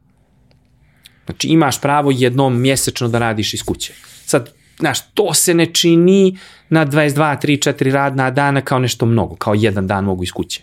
Znači 1.27 1.49
imaš 1.49 1.81
pravo 1.81 2.11
jednom 2.11 2.61
mjesečno 2.61 3.09
da 3.09 3.19
radiš 3.19 3.55
iz 3.55 3.63
kuće. 3.63 3.93
Sad, 4.25 4.51
znaš, 4.79 5.11
to 5.15 5.35
se 5.35 5.55
ne 5.55 5.67
čini 5.67 6.39
na 6.69 6.87
22, 6.87 7.47
3, 7.47 7.73
4 7.73 7.93
radna 7.93 8.31
dana 8.31 8.61
kao 8.61 8.79
nešto 8.79 9.07
mnogo, 9.07 9.37
kao 9.37 9.55
jedan 9.55 9.87
dan 9.87 10.05
mogu 10.05 10.23
iz 10.23 10.33
kuće. 10.33 10.63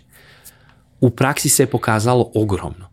U 1.00 1.10
praksi 1.10 1.48
se 1.48 1.62
je 1.62 1.66
pokazalo 1.66 2.30
ogromno. 2.34 2.90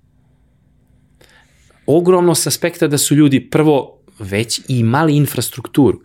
Ogromno 1.85 2.35
s 2.35 2.48
aspekta 2.48 2.88
da 2.88 2.98
su 2.98 3.15
ljudi 3.15 3.49
prvo 3.49 3.98
već 4.19 4.61
imali 4.68 5.15
infrastrukturu 5.15 6.02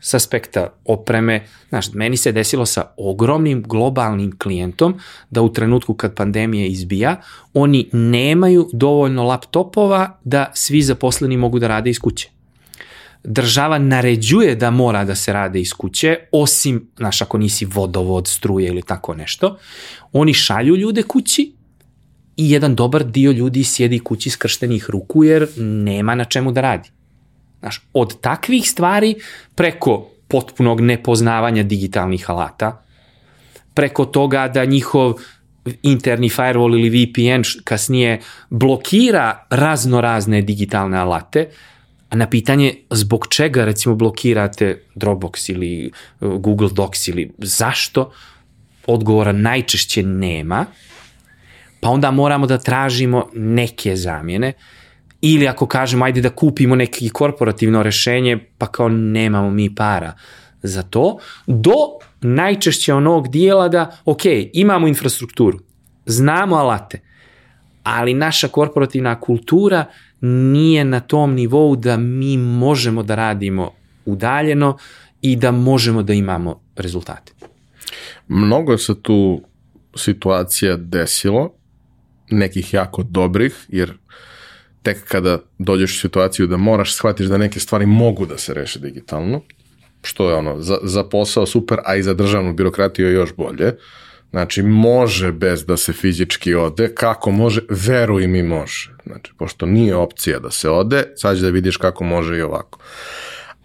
s 0.00 0.14
aspekta 0.14 0.68
opreme. 0.84 1.46
Znaš, 1.68 1.92
meni 1.92 2.16
se 2.16 2.32
desilo 2.32 2.66
sa 2.66 2.84
ogromnim 2.96 3.62
globalnim 3.62 4.38
klijentom 4.38 4.94
da 5.30 5.42
u 5.42 5.52
trenutku 5.52 5.94
kad 5.94 6.14
pandemija 6.14 6.66
izbija, 6.66 7.20
oni 7.54 7.88
nemaju 7.92 8.68
dovoljno 8.72 9.24
laptopova 9.24 10.18
da 10.24 10.50
svi 10.54 10.82
zaposleni 10.82 11.36
mogu 11.36 11.58
da 11.58 11.68
rade 11.68 11.90
iz 11.90 11.98
kuće. 11.98 12.30
Država 13.24 13.78
naređuje 13.78 14.54
da 14.54 14.70
mora 14.70 15.04
da 15.04 15.14
se 15.14 15.32
rade 15.32 15.60
iz 15.60 15.72
kuće, 15.72 16.16
osim, 16.32 16.90
znaš, 16.96 17.22
ako 17.22 17.38
nisi 17.38 17.64
vodovod, 17.64 18.28
struje 18.28 18.68
ili 18.68 18.82
tako 18.82 19.14
nešto. 19.14 19.58
Oni 20.12 20.34
šalju 20.34 20.76
ljude 20.76 21.02
kući 21.02 21.52
i 22.36 22.50
jedan 22.50 22.74
dobar 22.74 23.04
dio 23.04 23.30
ljudi 23.30 23.64
sjedi 23.64 23.98
kući 23.98 24.30
skrštenih 24.30 24.90
ruku 24.90 25.24
jer 25.24 25.48
nema 25.56 26.14
na 26.14 26.24
čemu 26.24 26.52
da 26.52 26.60
radi. 26.60 26.90
Znaš, 27.60 27.82
od 27.92 28.20
takvih 28.20 28.70
stvari 28.70 29.14
preko 29.54 30.08
potpunog 30.28 30.80
nepoznavanja 30.80 31.62
digitalnih 31.62 32.30
alata, 32.30 32.82
preko 33.74 34.04
toga 34.04 34.48
da 34.48 34.64
njihov 34.64 35.14
interni 35.82 36.28
firewall 36.28 36.78
ili 36.78 36.90
VPN 36.90 37.42
kasnije 37.64 38.20
blokira 38.50 39.46
razno 39.50 40.00
razne 40.00 40.42
digitalne 40.42 40.98
alate, 40.98 41.48
a 42.08 42.16
na 42.16 42.26
pitanje 42.30 42.74
zbog 42.90 43.26
čega 43.30 43.64
recimo 43.64 43.94
blokirate 43.94 44.82
Dropbox 44.94 45.50
ili 45.52 45.90
uh, 46.20 46.34
Google 46.34 46.68
Docs 46.72 47.08
ili 47.08 47.32
zašto, 47.38 48.12
odgovora 48.86 49.32
najčešće 49.32 50.02
nema, 50.02 50.66
pa 51.80 51.88
onda 51.88 52.10
moramo 52.10 52.46
da 52.46 52.58
tražimo 52.58 53.28
neke 53.34 53.96
zamjene, 53.96 54.52
ili 55.20 55.48
ako 55.48 55.66
kažemo 55.66 56.04
ajde 56.04 56.20
da 56.20 56.30
kupimo 56.30 56.76
neki 56.76 57.08
korporativno 57.08 57.82
rešenje, 57.82 58.38
pa 58.58 58.66
kao 58.66 58.88
nemamo 58.88 59.50
mi 59.50 59.74
para 59.74 60.12
za 60.62 60.82
to, 60.82 61.18
do 61.46 61.74
najčešće 62.20 62.94
onog 62.94 63.28
dijela 63.28 63.68
da, 63.68 63.96
ok, 64.04 64.22
imamo 64.52 64.88
infrastrukturu, 64.88 65.58
znamo 66.06 66.56
alate, 66.56 67.00
ali 67.82 68.14
naša 68.14 68.48
korporativna 68.48 69.20
kultura 69.20 69.84
nije 70.20 70.84
na 70.84 71.00
tom 71.00 71.34
nivou 71.34 71.76
da 71.76 71.96
mi 71.96 72.36
možemo 72.36 73.02
da 73.02 73.14
radimo 73.14 73.70
udaljeno 74.04 74.76
i 75.22 75.36
da 75.36 75.50
možemo 75.50 76.02
da 76.02 76.12
imamo 76.12 76.60
rezultate. 76.76 77.32
Mnogo 78.28 78.78
se 78.78 79.02
tu 79.02 79.42
situacija 79.96 80.76
desilo, 80.76 81.52
nekih 82.30 82.74
jako 82.74 83.02
dobrih, 83.02 83.66
jer 83.68 83.92
tek 84.82 85.04
kada 85.04 85.38
dođeš 85.58 85.96
u 85.96 86.00
situaciju 86.00 86.46
da 86.46 86.56
moraš 86.56 86.94
shvatiš 86.94 87.26
da 87.26 87.38
neke 87.38 87.60
stvari 87.60 87.86
mogu 87.86 88.26
da 88.26 88.38
se 88.38 88.54
reše 88.54 88.78
digitalno, 88.78 89.42
što 90.02 90.30
je 90.30 90.34
ono, 90.34 90.60
za, 90.62 90.78
za 90.82 91.04
posao 91.04 91.46
super, 91.46 91.78
a 91.84 91.96
i 91.96 92.02
za 92.02 92.14
državnu 92.14 92.52
birokratiju 92.52 93.06
je 93.06 93.14
još 93.14 93.34
bolje. 93.36 93.74
Znači, 94.30 94.62
može 94.62 95.32
bez 95.32 95.64
da 95.66 95.76
se 95.76 95.92
fizički 95.92 96.54
ode. 96.54 96.94
Kako 96.94 97.30
može? 97.30 97.60
Veruj 97.68 98.26
mi 98.26 98.42
može. 98.42 98.90
Znači, 99.06 99.32
pošto 99.38 99.66
nije 99.66 99.96
opcija 99.96 100.38
da 100.38 100.50
se 100.50 100.70
ode, 100.70 101.04
sad 101.16 101.38
da 101.38 101.48
vidiš 101.48 101.76
kako 101.76 102.04
može 102.04 102.38
i 102.38 102.42
ovako. 102.42 102.78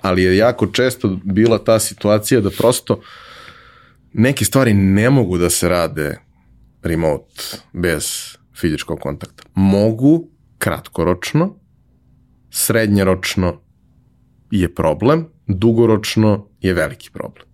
Ali 0.02 0.24
je 0.24 0.38
jako 0.38 0.68
često 0.68 1.20
bila 1.24 1.58
ta 1.58 1.80
situacija 1.80 2.42
da 2.42 2.50
prosto 2.50 3.02
neke 4.14 4.46
stvari 4.46 4.74
ne 4.74 5.10
mogu 5.10 5.38
da 5.38 5.50
se 5.50 5.70
rade 5.70 6.18
remote 6.84 7.44
bez 7.74 8.36
fizičkog 8.56 9.00
kontakta. 9.00 9.44
Mogu, 9.56 10.28
kratkoročno, 10.58 11.56
srednjeročno 12.50 13.62
je 14.52 14.76
problem, 14.76 15.28
dugoročno 15.48 16.48
je 16.62 16.74
veliki 16.74 17.10
problem. 17.14 17.46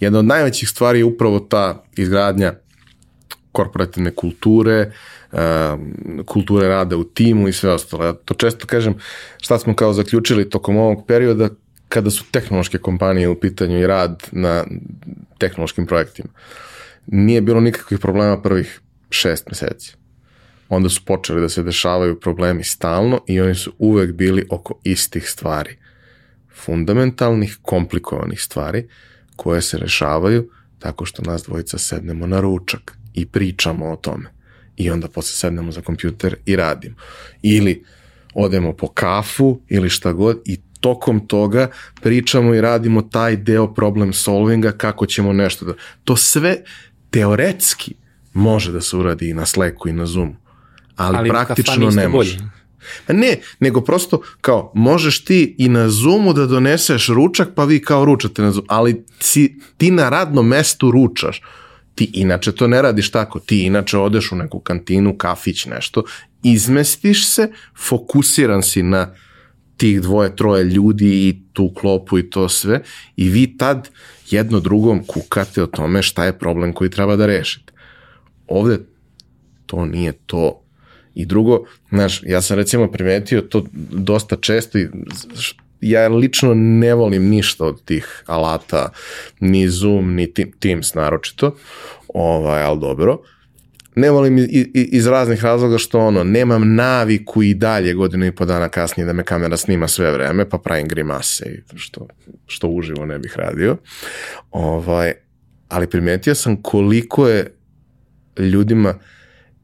Jedna 0.00 0.18
od 0.18 0.24
najvećih 0.24 0.68
stvari 0.68 0.98
je 0.98 1.04
upravo 1.04 1.40
ta 1.40 1.84
izgradnja 1.96 2.54
korporativne 3.52 4.10
kulture, 4.14 4.92
kulture 6.26 6.68
rada 6.68 6.96
u 6.96 7.04
timu 7.04 7.48
i 7.48 7.52
sve 7.52 7.72
ostalo. 7.72 8.04
Ja 8.04 8.12
to 8.12 8.34
često 8.34 8.66
kažem, 8.66 8.94
šta 9.38 9.58
smo 9.58 9.74
kao 9.74 9.92
zaključili 9.92 10.50
tokom 10.50 10.76
ovog 10.76 11.06
perioda 11.06 11.48
kada 11.88 12.10
su 12.10 12.24
tehnološke 12.30 12.78
kompanije 12.78 13.28
u 13.28 13.40
pitanju 13.40 13.80
i 13.80 13.86
rad 13.86 14.22
na 14.32 14.64
tehnološkim 15.38 15.86
projektima. 15.86 16.28
Nije 17.06 17.40
bilo 17.40 17.60
nikakvih 17.60 18.00
problema 18.00 18.42
prvih 18.42 18.80
šest 19.10 19.48
meseci 19.48 19.97
onda 20.68 20.88
su 20.88 21.04
počeli 21.04 21.40
da 21.40 21.48
se 21.48 21.62
dešavaju 21.62 22.20
problemi 22.20 22.64
stalno 22.64 23.20
i 23.26 23.40
oni 23.40 23.54
su 23.54 23.72
uvek 23.78 24.12
bili 24.12 24.46
oko 24.50 24.80
istih 24.84 25.30
stvari. 25.30 25.76
Fundamentalnih, 26.64 27.58
komplikovanih 27.62 28.42
stvari 28.42 28.88
koje 29.36 29.62
se 29.62 29.78
rešavaju 29.78 30.50
tako 30.78 31.04
što 31.04 31.22
nas 31.22 31.42
dvojica 31.42 31.78
sednemo 31.78 32.26
na 32.26 32.40
ručak 32.40 32.98
i 33.14 33.26
pričamo 33.26 33.92
o 33.92 33.96
tome. 33.96 34.38
i 34.78 34.90
onda 34.90 35.08
posle 35.08 35.32
sednemo 35.32 35.72
za 35.72 35.80
kompjuter 35.80 36.36
i 36.46 36.56
radimo. 36.56 36.96
Ili 37.42 37.84
odemo 38.34 38.72
po 38.72 38.88
kafu 38.88 39.60
ili 39.68 39.90
šta 39.90 40.12
god 40.12 40.42
i 40.44 40.60
tokom 40.80 41.26
toga 41.26 41.70
pričamo 42.02 42.54
i 42.54 42.60
radimo 42.60 43.02
taj 43.02 43.36
deo 43.36 43.74
problem 43.74 44.12
solvinga 44.12 44.72
kako 44.72 45.06
ćemo 45.06 45.32
nešto 45.32 45.64
da... 45.64 45.72
To 46.04 46.16
sve 46.16 46.56
teoretski 47.10 47.94
može 48.32 48.72
da 48.72 48.80
se 48.80 48.96
uradi 48.96 49.28
i 49.28 49.34
na 49.34 49.46
Slacku 49.46 49.88
i 49.88 49.92
na 49.92 50.06
Zoomu, 50.06 50.36
ali, 50.98 51.16
ali 51.16 51.28
praktično 51.28 51.90
ne 51.90 52.08
može. 52.08 52.38
Pa 53.06 53.12
ne, 53.12 53.36
nego 53.60 53.80
prosto 53.80 54.20
kao 54.40 54.72
možeš 54.74 55.24
ti 55.24 55.54
i 55.58 55.68
na 55.68 55.88
Zoomu 55.88 56.32
da 56.32 56.46
doneseš 56.46 57.08
ručak 57.08 57.48
pa 57.54 57.64
vi 57.64 57.82
kao 57.82 58.04
ručate 58.04 58.42
na 58.42 58.52
Zoomu, 58.52 58.66
ali 58.68 59.04
si, 59.20 59.60
ti 59.76 59.90
na 59.90 60.08
radnom 60.08 60.48
mestu 60.48 60.90
ručaš. 60.90 61.42
Ti 61.94 62.10
inače 62.14 62.52
to 62.52 62.66
ne 62.68 62.82
radiš 62.82 63.10
tako, 63.10 63.38
ti 63.40 63.62
inače 63.62 63.98
odeš 63.98 64.32
u 64.32 64.36
neku 64.36 64.60
kantinu, 64.60 65.16
kafić, 65.16 65.66
nešto, 65.66 66.02
izmestiš 66.42 67.28
se, 67.28 67.50
fokusiran 67.76 68.62
si 68.62 68.82
na 68.82 69.14
tih 69.76 70.00
dvoje, 70.00 70.36
troje 70.36 70.64
ljudi 70.64 71.28
i 71.28 71.42
tu 71.52 71.72
klopu 71.74 72.18
i 72.18 72.30
to 72.30 72.48
sve 72.48 72.82
i 73.16 73.28
vi 73.28 73.56
tad 73.56 73.88
jedno 74.30 74.60
drugom 74.60 75.04
kukate 75.04 75.62
o 75.62 75.66
tome 75.66 76.02
šta 76.02 76.24
je 76.24 76.38
problem 76.38 76.72
koji 76.72 76.90
treba 76.90 77.16
da 77.16 77.26
rešite. 77.26 77.72
Ovde 78.46 78.78
to 79.66 79.86
nije 79.86 80.12
to. 80.12 80.67
I 81.18 81.26
drugo, 81.26 81.64
znaš, 81.90 82.22
ja 82.26 82.42
sam 82.42 82.56
recimo 82.56 82.90
primetio 82.90 83.40
to 83.40 83.64
dosta 83.90 84.36
često 84.36 84.78
i 84.78 84.86
ja 85.80 86.08
lično 86.08 86.54
ne 86.54 86.94
volim 86.94 87.28
ništa 87.28 87.64
od 87.64 87.84
tih 87.84 88.22
alata, 88.26 88.92
ni 89.40 89.68
Zoom, 89.68 90.14
ni 90.14 90.32
Teams 90.60 90.94
naročito, 90.94 91.56
ovaj, 92.08 92.62
ali 92.62 92.80
dobro. 92.80 93.18
Ne 93.94 94.10
volim 94.10 94.46
iz 94.74 95.06
raznih 95.06 95.44
razloga 95.44 95.78
što 95.78 95.98
ono, 96.00 96.24
nemam 96.24 96.74
naviku 96.74 97.42
i 97.42 97.54
dalje 97.54 97.94
godinu 97.94 98.26
i 98.26 98.34
po 98.34 98.44
dana 98.44 98.68
kasnije 98.68 99.06
da 99.06 99.12
me 99.12 99.24
kamera 99.24 99.56
snima 99.56 99.88
sve 99.88 100.12
vreme, 100.12 100.48
pa 100.48 100.58
pravim 100.58 100.88
grimase, 100.88 101.62
što, 101.74 102.06
što 102.46 102.68
uživo 102.68 103.06
ne 103.06 103.18
bih 103.18 103.36
radio. 103.36 103.76
Ovaj, 104.50 105.12
ali 105.68 105.90
primetio 105.90 106.34
sam 106.34 106.62
koliko 106.62 107.28
je 107.28 107.54
ljudima 108.38 108.94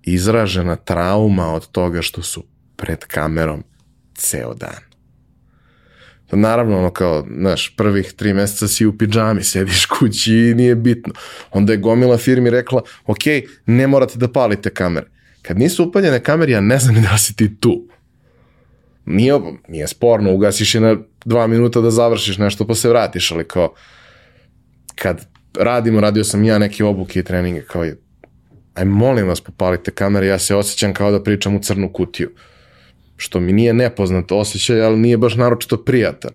izražena 0.06 0.76
trauma 0.76 1.54
od 1.54 1.70
toga 1.70 2.02
što 2.02 2.22
su 2.22 2.44
pred 2.76 3.04
kamerom 3.04 3.64
ceo 4.14 4.54
dan. 4.54 4.94
Naravno, 6.32 6.78
ono 6.78 6.90
kao, 6.90 7.26
znaš, 7.38 7.76
prvih 7.76 8.12
tri 8.12 8.34
meseca 8.34 8.68
si 8.68 8.86
u 8.86 8.98
pidžami, 8.98 9.42
sediš 9.42 9.86
kući 9.86 10.34
i 10.34 10.54
nije 10.54 10.74
bitno. 10.74 11.14
Onda 11.50 11.72
je 11.72 11.76
gomila 11.76 12.16
firmi 12.16 12.50
rekla, 12.50 12.82
ok, 13.06 13.18
ne 13.66 13.86
morate 13.86 14.18
da 14.18 14.32
palite 14.32 14.70
kamere. 14.70 15.06
Kad 15.42 15.58
nisu 15.58 15.84
upaljene 15.84 16.20
kamere, 16.20 16.52
ja 16.52 16.60
ne 16.60 16.78
znam 16.78 17.02
da 17.02 17.18
si 17.18 17.36
ti 17.36 17.60
tu. 17.60 17.88
Nije, 19.06 19.40
nije 19.68 19.88
sporno, 19.88 20.32
ugasiš 20.32 20.74
je 20.74 20.80
na 20.80 20.96
dva 21.24 21.46
minuta 21.46 21.80
da 21.80 21.90
završiš 21.90 22.38
nešto 22.38 22.66
pa 22.66 22.74
se 22.74 22.88
vratiš, 22.88 23.32
ali 23.32 23.48
kao, 23.48 23.74
kad 24.94 25.26
radimo, 25.58 26.00
radio 26.00 26.24
sam 26.24 26.44
ja 26.44 26.58
neke 26.58 26.84
obuke 26.84 27.20
i 27.20 27.24
treninge, 27.24 27.62
kao 27.62 27.84
je, 27.84 28.00
aj 28.74 28.84
molim 28.84 29.28
vas 29.28 29.40
popalite 29.40 29.90
kamere, 29.90 30.26
ja 30.26 30.38
se 30.38 30.54
osjećam 30.54 30.94
kao 30.94 31.10
da 31.10 31.22
pričam 31.22 31.56
u 31.56 31.62
crnu 31.62 31.92
kutiju 31.92 32.30
što 33.16 33.40
mi 33.40 33.52
nije 33.52 33.74
nepoznat 33.74 34.32
osjećaj, 34.32 34.82
ali 34.82 34.98
nije 34.98 35.18
baš 35.18 35.34
naročito 35.34 35.84
prijatan. 35.84 36.30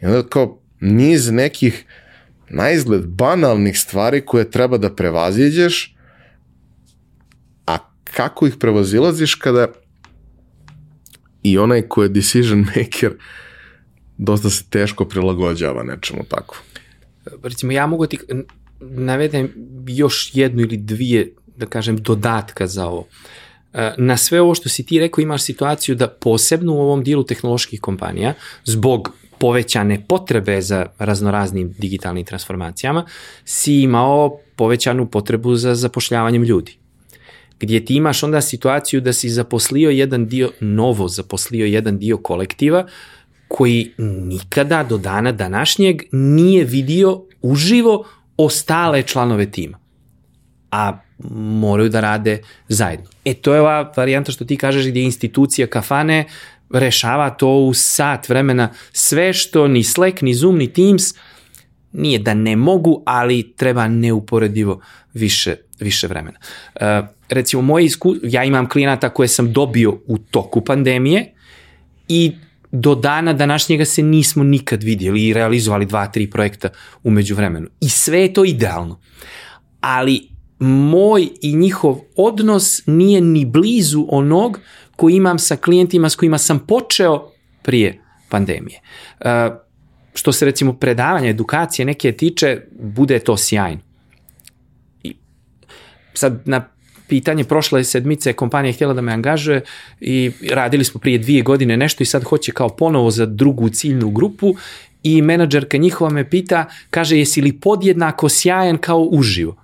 I 0.00 0.06
onda 0.06 0.28
kao 0.28 0.60
niz 0.80 1.30
nekih 1.30 1.84
na 2.48 2.70
izgled 2.70 3.06
banalnih 3.06 3.78
stvari 3.78 4.26
koje 4.26 4.50
treba 4.50 4.78
da 4.78 4.94
prevaziđeš, 4.94 5.96
a 7.66 7.78
kako 8.04 8.46
ih 8.46 8.54
prevazilaziš 8.60 9.34
kada 9.34 9.68
i 11.42 11.58
onaj 11.58 11.82
ko 11.82 12.02
je 12.02 12.08
decision 12.08 12.66
maker 12.76 13.12
dosta 14.18 14.50
se 14.50 14.64
teško 14.70 15.04
prilagođava 15.04 15.82
nečemu 15.82 16.24
tako. 16.28 16.62
Recimo, 17.42 17.72
ja 17.72 17.86
mogu 17.86 18.06
ti 18.06 18.18
navedem 18.90 19.52
još 19.86 20.30
jednu 20.34 20.62
ili 20.62 20.76
dvije, 20.76 21.32
da 21.56 21.66
kažem, 21.66 21.96
dodatka 21.96 22.66
za 22.66 22.86
ovo. 22.86 22.98
Uh, 23.00 23.80
na 23.96 24.16
sve 24.16 24.40
ovo 24.40 24.54
što 24.54 24.68
si 24.68 24.86
ti 24.86 24.98
rekao 24.98 25.22
imaš 25.22 25.42
situaciju 25.42 25.94
da 25.94 26.08
posebno 26.08 26.74
u 26.74 26.80
ovom 26.80 27.04
dijelu 27.04 27.24
tehnoloških 27.24 27.80
kompanija, 27.80 28.34
zbog 28.64 29.12
povećane 29.38 30.04
potrebe 30.08 30.60
za 30.62 30.86
raznoraznim 30.98 31.74
digitalnim 31.78 32.24
transformacijama, 32.24 33.06
si 33.44 33.80
imao 33.80 34.38
povećanu 34.56 35.06
potrebu 35.06 35.56
za 35.56 35.74
zapošljavanjem 35.74 36.42
ljudi. 36.42 36.76
Gdje 37.60 37.84
ti 37.84 37.94
imaš 37.94 38.22
onda 38.22 38.40
situaciju 38.40 39.00
da 39.00 39.12
si 39.12 39.28
zaposlio 39.28 39.90
jedan 39.90 40.26
dio, 40.26 40.50
novo 40.60 41.08
zaposlio 41.08 41.66
jedan 41.66 41.98
dio 41.98 42.16
kolektiva, 42.16 42.86
koji 43.48 43.92
nikada 43.98 44.82
do 44.82 44.98
dana 44.98 45.32
današnjeg 45.32 46.02
nije 46.12 46.64
vidio 46.64 47.22
uživo 47.42 48.04
ostale 48.36 49.02
članove 49.02 49.50
tima. 49.50 49.78
A 50.70 50.98
moraju 51.34 51.88
da 51.88 52.00
rade 52.00 52.38
zajedno. 52.68 53.06
E 53.24 53.34
to 53.34 53.54
je 53.54 53.60
ova 53.60 53.92
varijanta 53.96 54.32
što 54.32 54.44
ti 54.44 54.56
kažeš 54.56 54.86
gdje 54.86 55.02
institucija 55.02 55.66
kafane 55.66 56.24
rešava 56.70 57.30
to 57.30 57.48
u 57.48 57.74
sat 57.74 58.28
vremena. 58.28 58.68
Sve 58.92 59.32
što 59.32 59.68
ni 59.68 59.82
Slack, 59.82 60.22
ni 60.22 60.34
Zoom, 60.34 60.58
ni 60.58 60.72
Teams 60.72 61.14
nije 61.92 62.18
da 62.18 62.34
ne 62.34 62.56
mogu, 62.56 63.02
ali 63.06 63.52
treba 63.56 63.88
neuporedivo 63.88 64.80
više, 65.12 65.56
više 65.80 66.06
vremena. 66.06 66.38
Uh, 66.74 66.80
recimo, 67.28 67.62
moje 67.62 67.84
isku... 67.84 68.14
ja 68.22 68.44
imam 68.44 68.68
klijenata 68.68 69.08
koje 69.08 69.28
sam 69.28 69.52
dobio 69.52 69.98
u 70.06 70.18
toku 70.18 70.60
pandemije 70.60 71.32
i 72.08 72.32
do 72.76 72.94
dana 72.94 73.32
današnjega 73.32 73.84
se 73.84 74.02
nismo 74.02 74.44
nikad 74.44 74.82
vidjeli 74.82 75.26
i 75.26 75.32
realizovali 75.32 75.86
dva, 75.86 76.06
tri 76.06 76.30
projekta 76.30 76.68
umeđu 77.02 77.34
vremenu. 77.34 77.68
I 77.80 77.88
sve 77.88 78.20
je 78.20 78.32
to 78.32 78.44
idealno. 78.44 79.00
Ali 79.80 80.28
moj 80.58 81.28
i 81.42 81.56
njihov 81.56 82.00
odnos 82.16 82.86
nije 82.86 83.20
ni 83.20 83.44
blizu 83.44 84.06
onog 84.08 84.60
koji 84.96 85.14
imam 85.14 85.38
sa 85.38 85.56
klijentima 85.56 86.08
s 86.08 86.16
kojima 86.16 86.38
sam 86.38 86.66
počeo 86.66 87.30
prije 87.62 88.00
pandemije. 88.28 88.80
Uh, 89.20 89.26
što 90.14 90.32
se 90.32 90.44
recimo 90.44 90.72
predavanja, 90.72 91.28
edukacije 91.28 91.86
neke 91.86 92.12
tiče, 92.12 92.60
bude 92.80 93.18
to 93.18 93.36
sjajno. 93.36 93.80
I 95.02 95.16
sad 96.14 96.42
na 96.44 96.73
pitanje 97.08 97.44
prošle 97.44 97.84
sedmice 97.84 98.32
kompanija 98.32 98.68
je 98.68 98.72
htjela 98.72 98.94
da 98.94 99.00
me 99.00 99.12
angažuje 99.12 99.62
i 100.00 100.30
radili 100.50 100.84
smo 100.84 101.00
prije 101.00 101.18
dvije 101.18 101.42
godine 101.42 101.76
nešto 101.76 102.02
i 102.02 102.06
sad 102.06 102.24
hoće 102.24 102.52
kao 102.52 102.68
ponovo 102.68 103.10
za 103.10 103.26
drugu 103.26 103.68
ciljnu 103.68 104.10
grupu 104.10 104.54
i 105.02 105.22
menadžerka 105.22 105.76
njihova 105.76 106.10
me 106.10 106.30
pita, 106.30 106.66
kaže 106.90 107.18
jesi 107.18 107.40
li 107.42 107.52
podjednako 107.60 108.28
sjajan 108.28 108.78
kao 108.78 109.00
uživo? 109.00 109.56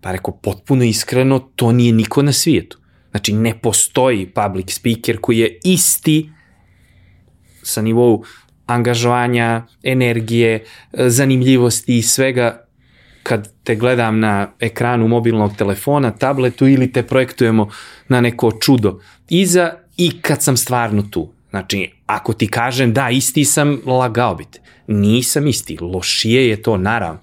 Pa 0.00 0.12
rekao, 0.12 0.36
potpuno 0.36 0.84
iskreno, 0.84 1.38
to 1.38 1.72
nije 1.72 1.92
niko 1.92 2.22
na 2.22 2.32
svijetu. 2.32 2.78
Znači, 3.10 3.32
ne 3.32 3.58
postoji 3.58 4.26
public 4.26 4.72
speaker 4.72 5.18
koji 5.20 5.38
je 5.38 5.58
isti 5.64 6.30
sa 7.62 7.82
nivou 7.82 8.24
angažovanja, 8.66 9.66
energije, 9.82 10.64
zanimljivosti 10.92 11.98
i 11.98 12.02
svega 12.02 12.64
kad 13.22 13.52
te 13.64 13.74
gledam 13.74 14.20
na 14.20 14.52
ekranu 14.60 15.08
mobilnog 15.08 15.56
telefona, 15.56 16.10
tabletu 16.10 16.66
ili 16.68 16.92
te 16.92 17.02
projektujemo 17.02 17.68
na 18.08 18.20
neko 18.20 18.52
čudo 18.60 19.00
iza 19.28 19.72
i 19.96 20.20
kad 20.20 20.42
sam 20.42 20.56
stvarno 20.56 21.02
tu. 21.02 21.32
Znači, 21.50 21.90
ako 22.06 22.32
ti 22.32 22.48
kažem 22.48 22.92
da, 22.92 23.10
isti 23.10 23.44
sam, 23.44 23.80
lagao 23.86 24.34
bi 24.34 24.44
te. 24.44 24.60
Nisam 24.86 25.46
isti, 25.46 25.78
lošije 25.80 26.48
je 26.48 26.62
to, 26.62 26.76
naravno. 26.76 27.20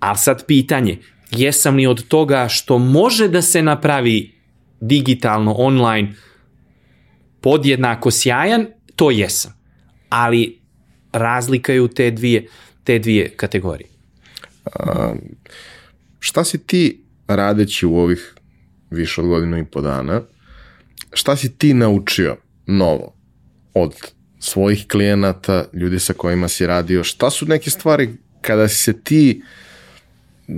Ali 0.00 0.18
sad 0.18 0.46
pitanje, 0.46 0.98
jesam 1.30 1.76
li 1.76 1.86
od 1.86 2.08
toga 2.08 2.48
što 2.48 2.78
može 2.78 3.28
da 3.28 3.42
se 3.42 3.62
napravi 3.62 4.34
digitalno, 4.80 5.54
online, 5.58 6.14
podjednako 7.40 8.10
sjajan, 8.10 8.66
to 8.96 9.10
jesam. 9.10 9.52
Ali 10.08 10.60
razlika 11.12 11.72
je 11.72 11.80
u 11.80 11.88
te 11.88 12.10
dvije, 12.10 12.46
te 12.84 12.98
dvije 12.98 13.28
kategorije. 13.28 13.97
Šta 16.18 16.44
si 16.44 16.58
ti 16.58 17.04
radeći 17.28 17.86
u 17.86 17.96
ovih 17.96 18.34
više 18.90 19.20
od 19.20 19.26
godinu 19.26 19.58
i 19.58 19.64
po 19.64 19.80
dana, 19.80 20.22
šta 21.12 21.36
si 21.36 21.56
ti 21.56 21.74
naučio 21.74 22.36
novo 22.66 23.14
od 23.74 23.94
svojih 24.38 24.86
klijenata, 24.88 25.64
ljudi 25.72 25.98
sa 25.98 26.12
kojima 26.12 26.48
si 26.48 26.66
radio, 26.66 27.04
šta 27.04 27.30
su 27.30 27.46
neke 27.46 27.70
stvari 27.70 28.10
kada 28.40 28.68
si 28.68 28.76
se 28.76 29.00
ti 29.00 29.42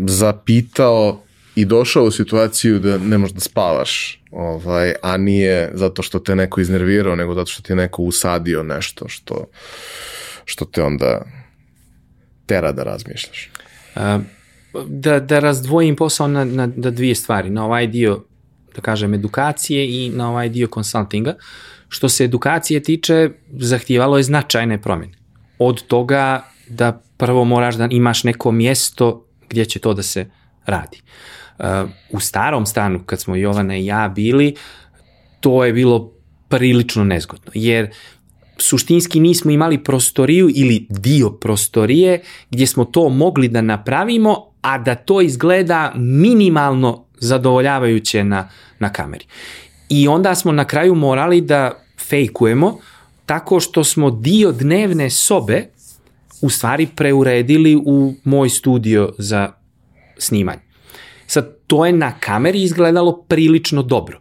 zapitao 0.06 1.22
i 1.54 1.64
došao 1.64 2.04
u 2.04 2.10
situaciju 2.10 2.78
da 2.78 2.98
ne 2.98 3.18
možeš 3.18 3.34
da 3.34 3.40
spavaš, 3.40 4.22
ovaj, 4.30 4.94
a 5.02 5.16
nije 5.16 5.70
zato 5.74 6.02
što 6.02 6.18
te 6.18 6.36
neko 6.36 6.60
iznervirao, 6.60 7.16
nego 7.16 7.34
zato 7.34 7.50
što 7.50 7.62
ti 7.62 7.74
neko 7.74 8.02
usadio 8.02 8.62
nešto 8.62 9.08
što, 9.08 9.50
što 10.44 10.64
te 10.64 10.82
onda 10.82 11.24
tera 12.46 12.72
da 12.72 12.82
razmišljaš. 12.82 13.50
A, 13.94 14.18
da, 14.86 15.20
da 15.20 15.38
razdvojim 15.38 15.96
posao 15.96 16.28
na, 16.28 16.44
na, 16.44 16.68
na 16.76 16.90
dvije 16.90 17.14
stvari, 17.14 17.50
na 17.50 17.64
ovaj 17.64 17.86
dio, 17.86 18.24
da 18.74 18.80
kažem, 18.80 19.14
edukacije 19.14 19.88
i 19.88 20.10
na 20.10 20.30
ovaj 20.30 20.48
dio 20.48 20.68
konsultinga. 20.68 21.34
Što 21.88 22.08
se 22.08 22.24
edukacije 22.24 22.82
tiče, 22.82 23.30
zahtijevalo 23.52 24.16
je 24.16 24.22
značajne 24.22 24.82
promjene. 24.82 25.14
Od 25.58 25.82
toga 25.82 26.44
da 26.68 27.02
prvo 27.16 27.44
moraš 27.44 27.74
da 27.74 27.88
imaš 27.90 28.24
neko 28.24 28.52
mjesto 28.52 29.26
gdje 29.48 29.64
će 29.64 29.78
to 29.78 29.94
da 29.94 30.02
se 30.02 30.26
radi. 30.66 31.00
Uh, 31.58 31.66
u 32.10 32.20
starom 32.20 32.66
stanu, 32.66 33.02
kad 33.06 33.20
smo 33.20 33.36
Jovana 33.36 33.76
i 33.76 33.86
ja 33.86 34.12
bili, 34.14 34.54
to 35.40 35.64
je 35.64 35.72
bilo 35.72 36.12
prilično 36.48 37.04
nezgodno, 37.04 37.52
jer 37.54 37.90
suštinski 38.60 39.20
nismo 39.20 39.50
imali 39.50 39.84
prostoriju 39.84 40.50
ili 40.54 40.86
dio 40.88 41.30
prostorije 41.30 42.22
gdje 42.50 42.66
smo 42.66 42.84
to 42.84 43.08
mogli 43.08 43.48
da 43.48 43.60
napravimo, 43.60 44.46
a 44.60 44.78
da 44.78 44.94
to 44.94 45.20
izgleda 45.20 45.92
minimalno 45.96 47.04
zadovoljavajuće 47.18 48.24
na, 48.24 48.48
na 48.78 48.92
kameri. 48.92 49.24
I 49.88 50.08
onda 50.08 50.34
smo 50.34 50.52
na 50.52 50.64
kraju 50.64 50.94
morali 50.94 51.40
da 51.40 51.84
fejkujemo 52.08 52.78
tako 53.26 53.60
što 53.60 53.84
smo 53.84 54.10
dio 54.10 54.52
dnevne 54.52 55.10
sobe 55.10 55.66
u 56.42 56.50
stvari 56.50 56.88
preuredili 56.96 57.76
u 57.86 58.14
moj 58.24 58.48
studio 58.48 59.12
za 59.18 59.52
snimanje. 60.18 60.60
Sad, 61.26 61.56
to 61.66 61.86
je 61.86 61.92
na 61.92 62.12
kameri 62.20 62.62
izgledalo 62.62 63.24
prilično 63.28 63.82
dobro 63.82 64.20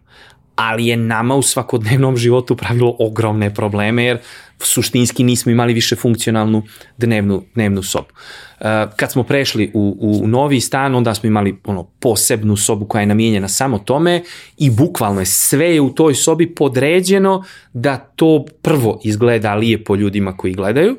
ali 0.60 0.88
je 0.88 0.98
nama 0.98 1.36
u 1.36 1.42
svakodnevnom 1.42 2.18
životu 2.18 2.56
pravilo 2.56 2.96
ogromne 3.00 3.54
probleme 3.54 4.04
jer 4.04 4.18
suštinski 4.60 5.24
nismo 5.24 5.52
imali 5.52 5.74
više 5.74 5.96
funkcionalnu 5.96 6.64
dnevnu, 6.98 7.44
dnevnu 7.56 7.84
sobu. 7.84 8.08
Uh, 8.08 8.66
kad 8.96 9.12
smo 9.12 9.24
prešli 9.24 9.72
u, 9.74 9.98
u 10.24 10.28
novi 10.28 10.62
stan, 10.62 10.96
onda 10.96 11.14
smo 11.16 11.28
imali 11.28 11.60
ono 11.66 11.84
posebnu 11.84 12.58
sobu 12.58 12.86
koja 12.86 13.00
je 13.00 13.06
namijenjena 13.06 13.48
samo 13.48 13.80
tome 13.80 14.24
i 14.58 14.70
bukvalno 14.70 15.20
je 15.20 15.26
sve 15.26 15.74
je 15.74 15.82
u 15.82 15.90
toj 15.90 16.16
sobi 16.16 16.56
podređeno 16.56 17.44
da 17.74 17.98
to 17.98 18.46
prvo 18.62 19.00
izgleda 19.04 19.56
lijepo 19.56 19.96
ljudima 19.96 20.38
koji 20.38 20.54
gledaju, 20.54 20.98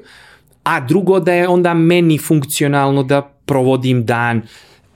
a 0.62 0.80
drugo 0.80 1.20
da 1.20 1.32
je 1.32 1.48
onda 1.48 1.74
meni 1.74 2.18
funkcionalno 2.18 3.02
da 3.02 3.22
provodim 3.44 4.06
dan 4.06 4.42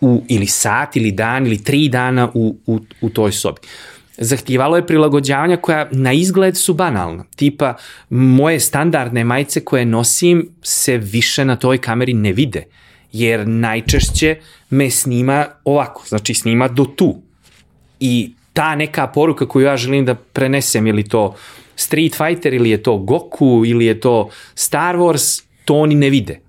u, 0.01 0.23
ili 0.29 0.47
sat 0.47 0.97
ili 0.97 1.13
dan 1.13 1.47
ili 1.47 1.65
tri 1.65 1.89
dana 1.89 2.31
u, 2.35 2.57
u, 2.67 2.79
u 3.01 3.09
toj 3.09 3.33
sobi. 3.33 3.61
Uh, 3.63 3.94
zahtijevalo 4.19 4.77
je 4.77 4.87
prilagođavanja 4.87 5.57
koja 5.57 5.89
na 5.93 6.13
izgled 6.13 6.57
su 6.57 6.75
banalna. 6.75 7.25
Tipa, 7.37 7.75
moje 8.11 8.61
standardne 8.61 9.25
majice 9.25 9.61
koje 9.61 9.85
nosim 9.85 10.49
se 10.63 10.99
više 10.99 11.45
na 11.45 11.57
toj 11.57 11.79
kameri 11.79 12.13
ne 12.13 12.33
vide, 12.33 12.65
jer 13.13 13.49
najčešće 13.49 14.37
me 14.71 14.91
snima 14.91 15.47
ovako, 15.65 16.05
znači 16.09 16.35
snima 16.35 16.69
do 16.69 16.85
tu. 16.85 17.21
I 18.01 18.33
ta 18.53 18.75
neka 18.75 19.07
poruka 19.07 19.49
koju 19.49 19.67
ja 19.67 19.77
želim 19.77 20.05
da 20.05 20.15
prenesem, 20.15 20.87
ili 20.87 21.09
to 21.09 21.35
Street 21.77 22.15
Fighter, 22.17 22.55
ili 22.55 22.71
je 22.71 22.83
to 22.83 22.97
Goku, 22.97 23.63
ili 23.67 23.87
je 23.87 24.01
to 24.01 24.31
Star 24.55 24.97
Wars, 24.97 25.43
to 25.65 25.75
oni 25.75 25.95
ne 25.95 26.11
vide 26.11 26.44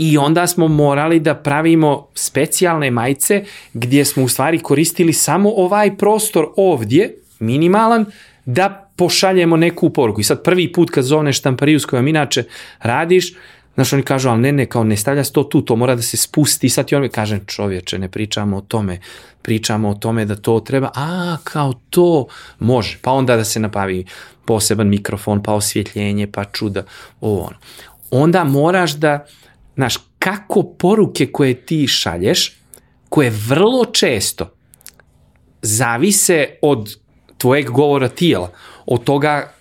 i 0.00 0.18
onda 0.18 0.46
smo 0.46 0.68
morali 0.68 1.20
da 1.20 1.34
pravimo 1.34 2.08
specijalne 2.14 2.90
majice 2.90 3.44
gdje 3.72 4.04
smo 4.04 4.24
u 4.24 4.28
stvari 4.28 4.58
koristili 4.58 5.12
samo 5.12 5.52
ovaj 5.56 5.96
prostor 5.96 6.46
ovdje, 6.56 7.14
minimalan, 7.38 8.04
da 8.44 8.90
pošaljemo 8.96 9.56
neku 9.56 9.90
poruku. 9.90 10.20
I 10.20 10.24
sad 10.24 10.42
prvi 10.42 10.72
put 10.72 10.90
kad 10.90 11.04
zovneš 11.04 11.38
štampariju 11.38 11.80
s 11.80 11.84
kojom 11.84 12.08
inače 12.08 12.44
radiš, 12.82 13.34
Znaš, 13.74 13.92
oni 13.92 14.02
kažu, 14.02 14.28
ali 14.28 14.40
ne, 14.40 14.52
ne, 14.52 14.66
kao 14.66 14.84
ne 14.84 14.96
stavlja 14.96 15.24
se 15.24 15.32
to 15.32 15.42
tu, 15.42 15.62
to 15.62 15.76
mora 15.76 15.94
da 15.94 16.02
se 16.02 16.16
spusti. 16.16 16.66
I 16.66 16.70
sad 16.70 16.86
ti 16.86 16.94
on 16.94 17.02
mi 17.02 17.08
kaže, 17.08 17.38
čovječe, 17.46 17.98
ne 17.98 18.08
pričamo 18.08 18.56
o 18.56 18.60
tome, 18.60 18.98
pričamo 19.42 19.88
o 19.88 19.94
tome 19.94 20.24
da 20.24 20.36
to 20.36 20.60
treba, 20.60 20.90
a, 20.94 21.36
kao 21.44 21.72
to 21.90 22.26
može. 22.58 22.98
Pa 23.02 23.12
onda 23.12 23.36
da 23.36 23.44
se 23.44 23.60
napavi 23.60 24.04
poseban 24.44 24.88
mikrofon, 24.88 25.42
pa 25.42 25.54
osvjetljenje, 25.54 26.26
pa 26.26 26.44
čuda, 26.44 26.82
ovo 27.20 27.40
ono. 27.40 27.56
Onda 28.10 28.44
moraš 28.44 28.92
da, 28.92 29.26
Znaš, 29.80 29.96
kako 30.18 30.62
poruke 30.62 31.26
koje 31.26 31.54
ti 31.54 31.86
šalješ, 31.86 32.52
koje 33.08 33.30
vrlo 33.30 33.84
često 33.84 34.50
zavise 35.62 36.46
od 36.62 36.96
tvojeg 37.38 37.70
govora 37.70 38.08
tijela, 38.08 38.50
od 38.86 39.04
toga 39.04 39.52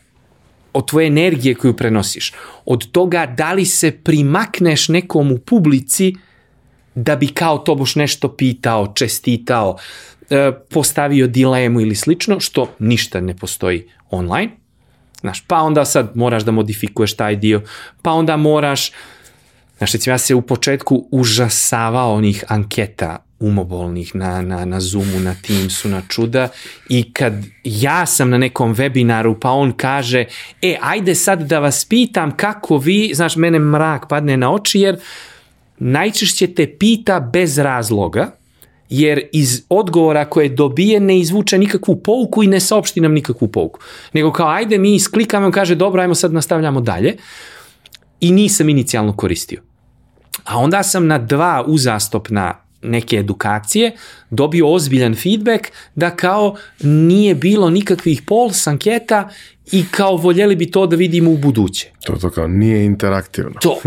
od 0.74 0.88
tvoje 0.88 1.08
energije 1.08 1.56
koju 1.56 1.76
prenosiš, 1.76 2.34
od 2.66 2.92
toga 2.92 3.26
da 3.26 3.54
li 3.54 3.66
se 3.66 3.92
primakneš 3.92 4.88
nekom 4.90 5.32
u 5.32 5.38
publici 5.38 6.16
da 6.96 7.16
bi 7.16 7.28
kao 7.28 7.58
to 7.58 7.76
boš 7.76 7.96
nešto 7.96 8.36
pitao, 8.36 8.94
čestitao, 8.96 9.78
e, 10.30 10.52
postavio 10.70 11.28
dilemu 11.28 11.82
ili 11.82 11.96
slično, 11.96 12.40
što 12.40 12.68
ništa 12.80 13.22
ne 13.22 13.38
postoji 13.38 13.88
online. 14.10 14.52
Znaš, 15.22 15.44
pa 15.48 15.62
onda 15.62 15.86
sad 15.86 16.12
moraš 16.16 16.44
da 16.44 16.52
modifikuješ 16.52 17.16
taj 17.16 17.36
dio, 17.36 17.62
pa 18.02 18.12
onda 18.12 18.38
moraš 18.38 18.92
Znaš, 19.80 19.94
recimo 19.94 20.14
ja 20.14 20.18
se 20.18 20.36
u 20.36 20.42
početku 20.42 21.08
užasavao 21.12 22.14
onih 22.14 22.44
anketa 22.48 23.18
umobolnih 23.40 24.16
na, 24.16 24.42
na, 24.42 24.66
na 24.66 24.80
Zoomu, 24.80 25.20
na 25.20 25.36
Teamsu, 25.48 25.90
na 25.90 26.02
čuda 26.10 26.50
i 26.90 27.14
kad 27.14 27.34
ja 27.64 28.06
sam 28.06 28.30
na 28.30 28.38
nekom 28.38 28.76
webinaru 28.76 29.36
pa 29.42 29.52
on 29.52 29.72
kaže, 29.72 30.26
e, 30.62 30.78
ajde 30.82 31.16
sad 31.16 31.42
da 31.42 31.60
vas 31.60 31.86
pitam 31.86 32.38
kako 32.38 32.78
vi, 32.78 33.12
znaš, 33.14 33.36
mene 33.36 33.60
mrak 33.60 34.08
padne 34.10 34.38
na 34.38 34.54
oči 34.54 34.80
jer 34.80 35.00
najčešće 35.78 36.48
te 36.48 36.78
pita 36.78 37.20
bez 37.20 37.58
razloga, 37.58 38.32
jer 38.90 39.22
iz 39.32 39.64
odgovora 39.70 40.26
koje 40.26 40.50
dobije 40.50 41.00
ne 41.00 41.20
izvuče 41.20 41.58
nikakvu 41.58 41.96
pouku 42.04 42.44
i 42.44 42.48
ne 42.48 42.60
saopšti 42.60 43.02
nam 43.02 43.14
nikakvu 43.14 43.48
pouku. 43.48 43.80
Nego 44.14 44.32
kao 44.32 44.50
ajde 44.50 44.78
mi 44.78 44.96
isklikamo 44.96 45.52
kaže 45.52 45.76
dobro 45.76 46.02
ajmo 46.02 46.16
sad 46.16 46.34
nastavljamo 46.34 46.82
dalje 46.82 47.18
i 48.22 48.32
nisam 48.32 48.70
inicijalno 48.70 49.14
koristio. 49.14 49.69
A 50.44 50.58
onda 50.58 50.84
sam 50.84 51.08
na 51.08 51.18
dva 51.18 51.64
uzastopna 51.68 52.54
neke 52.82 53.18
edukacije 53.18 53.92
dobio 54.30 54.74
ozbiljan 54.74 55.16
feedback 55.16 55.68
da 55.96 56.10
kao 56.10 56.56
nije 56.82 57.36
bilo 57.36 57.70
nikakvih 57.70 58.22
pols 58.22 58.68
anketa 58.68 59.30
i 59.72 59.86
kao 59.92 60.16
voljeli 60.16 60.56
bi 60.56 60.72
to 60.72 60.88
da 60.88 60.96
vidimo 60.96 61.32
u 61.32 61.38
buduće. 61.38 61.92
To 62.06 62.16
to 62.16 62.30
kao 62.30 62.48
nije 62.48 62.86
interaktivno. 62.86 63.60
To. 63.62 63.80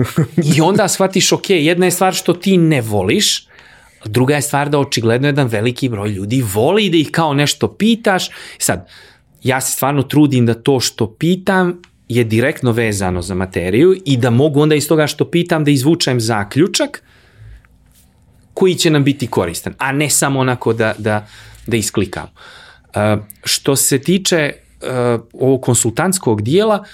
I 0.56 0.60
onda 0.60 0.88
shvatiš, 0.88 1.32
ok, 1.32 1.50
jedna 1.50 1.86
je 1.86 1.90
stvar 1.90 2.14
što 2.14 2.32
ti 2.32 2.56
ne 2.56 2.80
voliš, 2.80 3.46
druga 4.04 4.34
je 4.34 4.42
stvar 4.42 4.68
da 4.68 4.78
očigledno 4.78 5.28
jedan 5.28 5.46
veliki 5.46 5.88
broj 5.88 6.08
ljudi 6.08 6.44
voli 6.54 6.90
da 6.90 6.96
ih 6.96 7.10
kao 7.10 7.34
nešto 7.34 7.68
pitaš. 7.68 8.30
Sad, 8.58 8.88
ja 9.42 9.60
se 9.60 9.72
stvarno 9.72 10.02
trudim 10.02 10.46
da 10.46 10.54
to 10.54 10.80
što 10.80 11.14
pitam 11.14 11.82
je 12.16 12.24
direktno 12.24 12.72
vezano 12.72 13.22
za 13.22 13.34
materiju 13.34 13.97
i 14.05 14.16
da 14.16 14.30
mogu 14.30 14.60
onda 14.60 14.74
iz 14.74 14.89
toga 14.89 15.06
što 15.06 15.30
pitam 15.30 15.64
da 15.64 15.70
izvučem 15.70 16.20
zaključak 16.20 17.02
koji 18.55 18.74
će 18.74 18.90
nam 18.90 19.05
biti 19.05 19.26
koristan, 19.26 19.74
a 19.78 19.93
ne 19.93 20.10
samo 20.10 20.40
onako 20.40 20.72
da, 20.72 20.94
da, 20.98 21.26
da 21.66 21.76
isklikam. 21.76 22.26
Uh, 22.26 23.24
što 23.44 23.76
se 23.76 23.98
tiče 23.98 24.52
uh, 24.52 24.89
ovog 25.32 25.62
konsultantskog 25.62 26.43
dijela, 26.43 26.84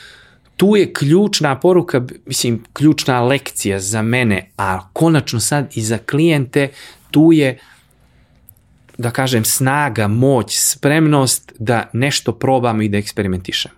tu 0.56 0.76
je 0.76 0.92
ključna 0.92 1.60
poruka, 1.60 2.02
mislim, 2.26 2.64
ključna 2.72 3.22
lekcija 3.22 3.80
za 3.80 4.02
mene, 4.02 4.50
a 4.56 4.88
konačno 4.92 5.40
sad 5.40 5.66
i 5.74 5.82
za 5.82 5.98
klijente, 5.98 6.68
tu 7.10 7.32
je 7.32 7.58
da 8.98 9.10
kažem 9.10 9.44
snaga, 9.44 10.08
moć, 10.08 10.58
spremnost 10.58 11.52
da 11.58 11.90
nešto 11.92 12.32
probamo 12.32 12.82
i 12.82 12.88
da 12.88 12.98
eksperimentišemo. 12.98 13.77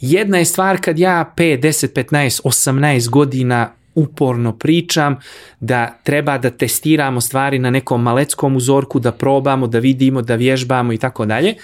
Jedna 0.00 0.38
je 0.38 0.44
stvar 0.44 0.80
kad 0.80 0.98
ja 0.98 1.32
5, 1.36 1.60
10, 1.60 1.92
15, 1.92 2.40
18 2.44 3.08
godina 3.08 3.72
uporno 3.94 4.58
pričam 4.58 5.16
da 5.60 5.98
treba 6.02 6.38
da 6.38 6.50
testiramo 6.50 7.20
stvari 7.20 7.58
na 7.58 7.70
nekom 7.70 8.02
maleckom 8.02 8.56
uzorku, 8.56 9.00
da 9.00 9.12
probamo, 9.12 9.66
da 9.66 9.78
vidimo, 9.78 10.22
da 10.22 10.34
vježbamo 10.34 10.92
i 10.92 10.98
tako 10.98 11.26
dalje. 11.26 11.54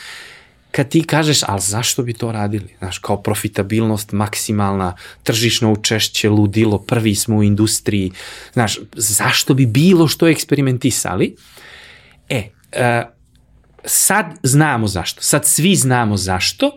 Kad 0.71 0.89
ti 0.89 1.05
kažeš, 1.05 1.43
ali 1.47 1.61
zašto 1.61 2.03
bi 2.03 2.13
to 2.13 2.33
radili? 2.33 2.75
Znaš, 2.79 2.99
kao 2.99 3.23
profitabilnost 3.23 4.13
maksimalna, 4.13 4.97
tržišno 5.23 5.73
učešće, 5.73 6.29
ludilo, 6.31 6.79
prvi 6.79 7.15
smo 7.15 7.37
u 7.37 7.43
industriji. 7.43 8.13
Znaš, 8.53 8.79
zašto 8.93 9.55
bi 9.55 9.67
bilo 9.67 10.09
što 10.09 10.29
eksperimentisali? 10.29 11.37
E, 12.29 12.43
uh, 12.73 13.11
sad 13.85 14.27
znamo 14.43 14.87
zašto. 14.87 15.23
Sad 15.23 15.47
svi 15.47 15.77
znamo 15.77 16.17
zašto 16.17 16.71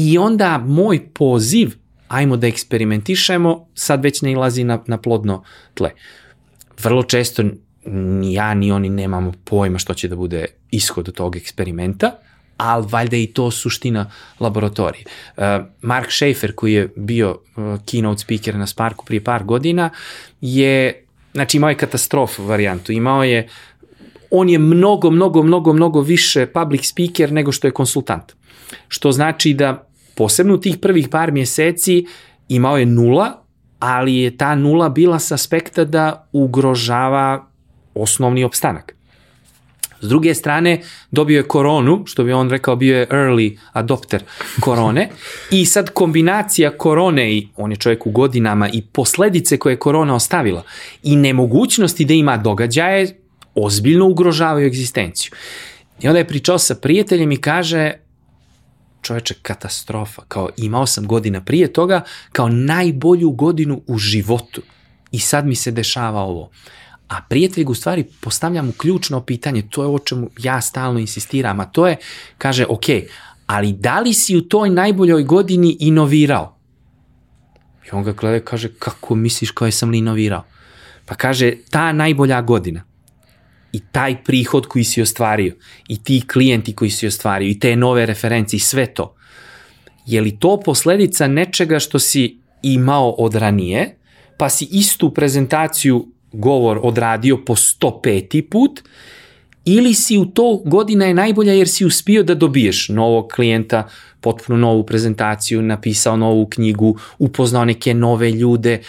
I 0.00 0.18
onda 0.18 0.58
moj 0.58 1.08
poziv, 1.14 1.74
ajmo 2.08 2.36
da 2.36 2.46
eksperimentišemo, 2.46 3.66
sad 3.74 4.02
već 4.02 4.22
ne 4.22 4.32
ilazi 4.32 4.64
na, 4.64 4.78
na 4.86 4.98
plodno 4.98 5.42
tle. 5.74 5.90
Vrlo 6.82 7.02
često 7.02 7.42
ni 7.84 8.34
ja 8.34 8.54
ni 8.54 8.72
oni 8.72 8.88
nemamo 8.88 9.32
pojma 9.44 9.78
što 9.78 9.94
će 9.94 10.08
da 10.08 10.16
bude 10.16 10.46
ishod 10.70 11.12
tog 11.14 11.36
eksperimenta, 11.36 12.12
ali 12.56 12.86
valjda 12.90 13.16
je 13.16 13.22
i 13.22 13.32
to 13.32 13.50
suština 13.50 14.10
laboratorije. 14.40 15.04
Uh, 15.36 15.44
Mark 15.82 16.12
Schaefer, 16.12 16.54
koji 16.54 16.72
je 16.72 16.92
bio 16.96 17.30
uh, 17.30 17.64
keynote 17.64 18.22
speaker 18.22 18.54
na 18.54 18.66
Sparku 18.66 19.04
prije 19.04 19.24
par 19.24 19.44
godina, 19.44 19.90
je 20.40 21.04
znači 21.34 21.56
imao 21.56 21.70
je 21.70 21.76
katastrofu 21.76 22.44
varijantu, 22.44 22.92
imao 22.92 23.24
je, 23.24 23.48
on 24.30 24.48
je 24.48 24.58
mnogo, 24.58 25.10
mnogo, 25.10 25.42
mnogo, 25.42 25.72
mnogo 25.72 26.00
više 26.00 26.46
public 26.46 26.86
speaker 26.88 27.32
nego 27.32 27.52
što 27.52 27.66
je 27.66 27.72
konsultant. 27.72 28.32
Što 28.88 29.12
znači 29.12 29.54
da 29.54 29.87
posebno 30.18 30.54
u 30.54 30.60
tih 30.60 30.78
prvih 30.78 31.08
par 31.08 31.32
mjeseci 31.32 32.06
imao 32.48 32.78
je 32.78 32.86
nula, 32.86 33.42
ali 33.78 34.16
je 34.16 34.36
ta 34.36 34.54
nula 34.54 34.88
bila 34.88 35.18
sa 35.18 35.34
aspekta 35.34 35.84
da 35.84 36.28
ugrožava 36.32 37.46
osnovni 37.94 38.44
opstanak. 38.44 38.94
S 40.00 40.08
druge 40.08 40.34
strane, 40.34 40.80
dobio 41.10 41.36
je 41.36 41.48
koronu, 41.48 42.02
što 42.06 42.24
bi 42.24 42.32
on 42.32 42.50
rekao 42.50 42.76
bio 42.76 42.98
je 42.98 43.06
early 43.08 43.58
adopter 43.72 44.22
korone 44.60 45.08
i 45.50 45.64
sad 45.66 45.90
kombinacija 45.90 46.70
korone 46.70 47.32
i 47.32 47.48
on 47.56 47.70
je 47.70 47.76
čovjek 47.76 48.06
u 48.06 48.10
godinama 48.10 48.68
i 48.68 48.82
posledice 48.82 49.58
koje 49.58 49.72
je 49.72 49.78
korona 49.78 50.14
ostavila 50.14 50.62
i 51.02 51.16
nemogućnosti 51.16 52.04
da 52.04 52.14
ima 52.14 52.36
događaje 52.36 53.18
ozbiljno 53.54 54.06
ugrožavaju 54.06 54.66
egzistenciju. 54.66 55.32
I 56.00 56.08
onda 56.08 56.18
je 56.18 56.28
pričao 56.28 56.58
sa 56.58 56.74
prijateljem 56.74 57.32
i 57.32 57.36
kaže 57.40 58.07
čoveče 59.02 59.34
katastrofa, 59.42 60.22
kao 60.28 60.48
imao 60.56 60.86
sam 60.86 61.06
godina 61.06 61.40
prije 61.40 61.72
toga 61.72 62.02
kao 62.32 62.48
najbolju 62.48 63.30
godinu 63.30 63.82
u 63.86 63.98
životu 63.98 64.62
i 65.10 65.18
sad 65.18 65.46
mi 65.46 65.54
se 65.54 65.70
dešava 65.70 66.20
ovo. 66.20 66.50
A 67.08 67.22
prijatelj 67.28 67.64
u 67.68 67.74
stvari 67.74 68.04
postavlja 68.20 68.62
mu 68.62 68.72
ključno 68.72 69.20
pitanje, 69.20 69.62
to 69.70 69.82
je 69.82 69.88
o 69.88 69.98
čemu 69.98 70.30
ja 70.38 70.60
stalno 70.60 71.00
insistiram, 71.00 71.60
a 71.60 71.64
to 71.64 71.86
je, 71.86 71.96
kaže, 72.38 72.66
ok, 72.68 72.84
ali 73.46 73.72
da 73.72 74.00
li 74.00 74.12
si 74.14 74.36
u 74.36 74.40
toj 74.40 74.70
najboljoj 74.70 75.22
godini 75.22 75.76
inovirao? 75.80 76.58
I 77.86 77.90
on 77.92 78.04
ga 78.04 78.12
gleda 78.12 78.36
i 78.36 78.40
kaže, 78.40 78.68
kako 78.78 79.14
misliš 79.14 79.50
koje 79.50 79.72
sam 79.72 79.90
li 79.90 79.98
inovirao? 79.98 80.44
Pa 81.06 81.14
kaže, 81.14 81.52
ta 81.70 81.92
najbolja 81.92 82.42
godina 82.42 82.87
i 83.72 83.80
taj 83.92 84.24
prihod 84.24 84.66
koji 84.66 84.84
si 84.84 85.02
ostvario 85.02 85.54
i 85.88 86.02
ti 86.02 86.22
klijenti 86.32 86.72
koji 86.72 86.90
si 86.90 87.06
ostvario 87.06 87.48
i 87.48 87.58
te 87.58 87.76
nove 87.76 88.06
referencije 88.06 88.58
i 88.58 88.60
sve 88.60 88.86
to, 88.86 89.14
je 90.06 90.20
li 90.20 90.38
to 90.38 90.60
posledica 90.60 91.26
nečega 91.26 91.78
što 91.78 91.98
si 91.98 92.38
imao 92.62 93.10
od 93.10 93.34
ranije, 93.34 93.96
pa 94.36 94.48
si 94.48 94.68
istu 94.70 95.14
prezentaciju 95.14 96.06
govor 96.32 96.80
odradio 96.82 97.36
po 97.44 97.56
105. 97.56 98.42
put, 98.50 98.80
ili 99.64 99.94
si 99.94 100.18
u 100.18 100.26
to 100.26 100.62
godina 100.64 101.04
je 101.06 101.14
najbolja 101.14 101.52
jer 101.52 101.68
si 101.68 101.84
uspio 101.84 102.22
da 102.22 102.34
dobiješ 102.34 102.88
novog 102.88 103.28
klijenta, 103.34 103.88
potpuno 104.20 104.58
novu 104.58 104.86
prezentaciju, 104.86 105.62
napisao 105.62 106.16
novu 106.16 106.46
knjigu, 106.46 106.98
upoznao 107.18 107.64
neke 107.64 107.94
nove 107.94 108.30
ljude, 108.30 108.80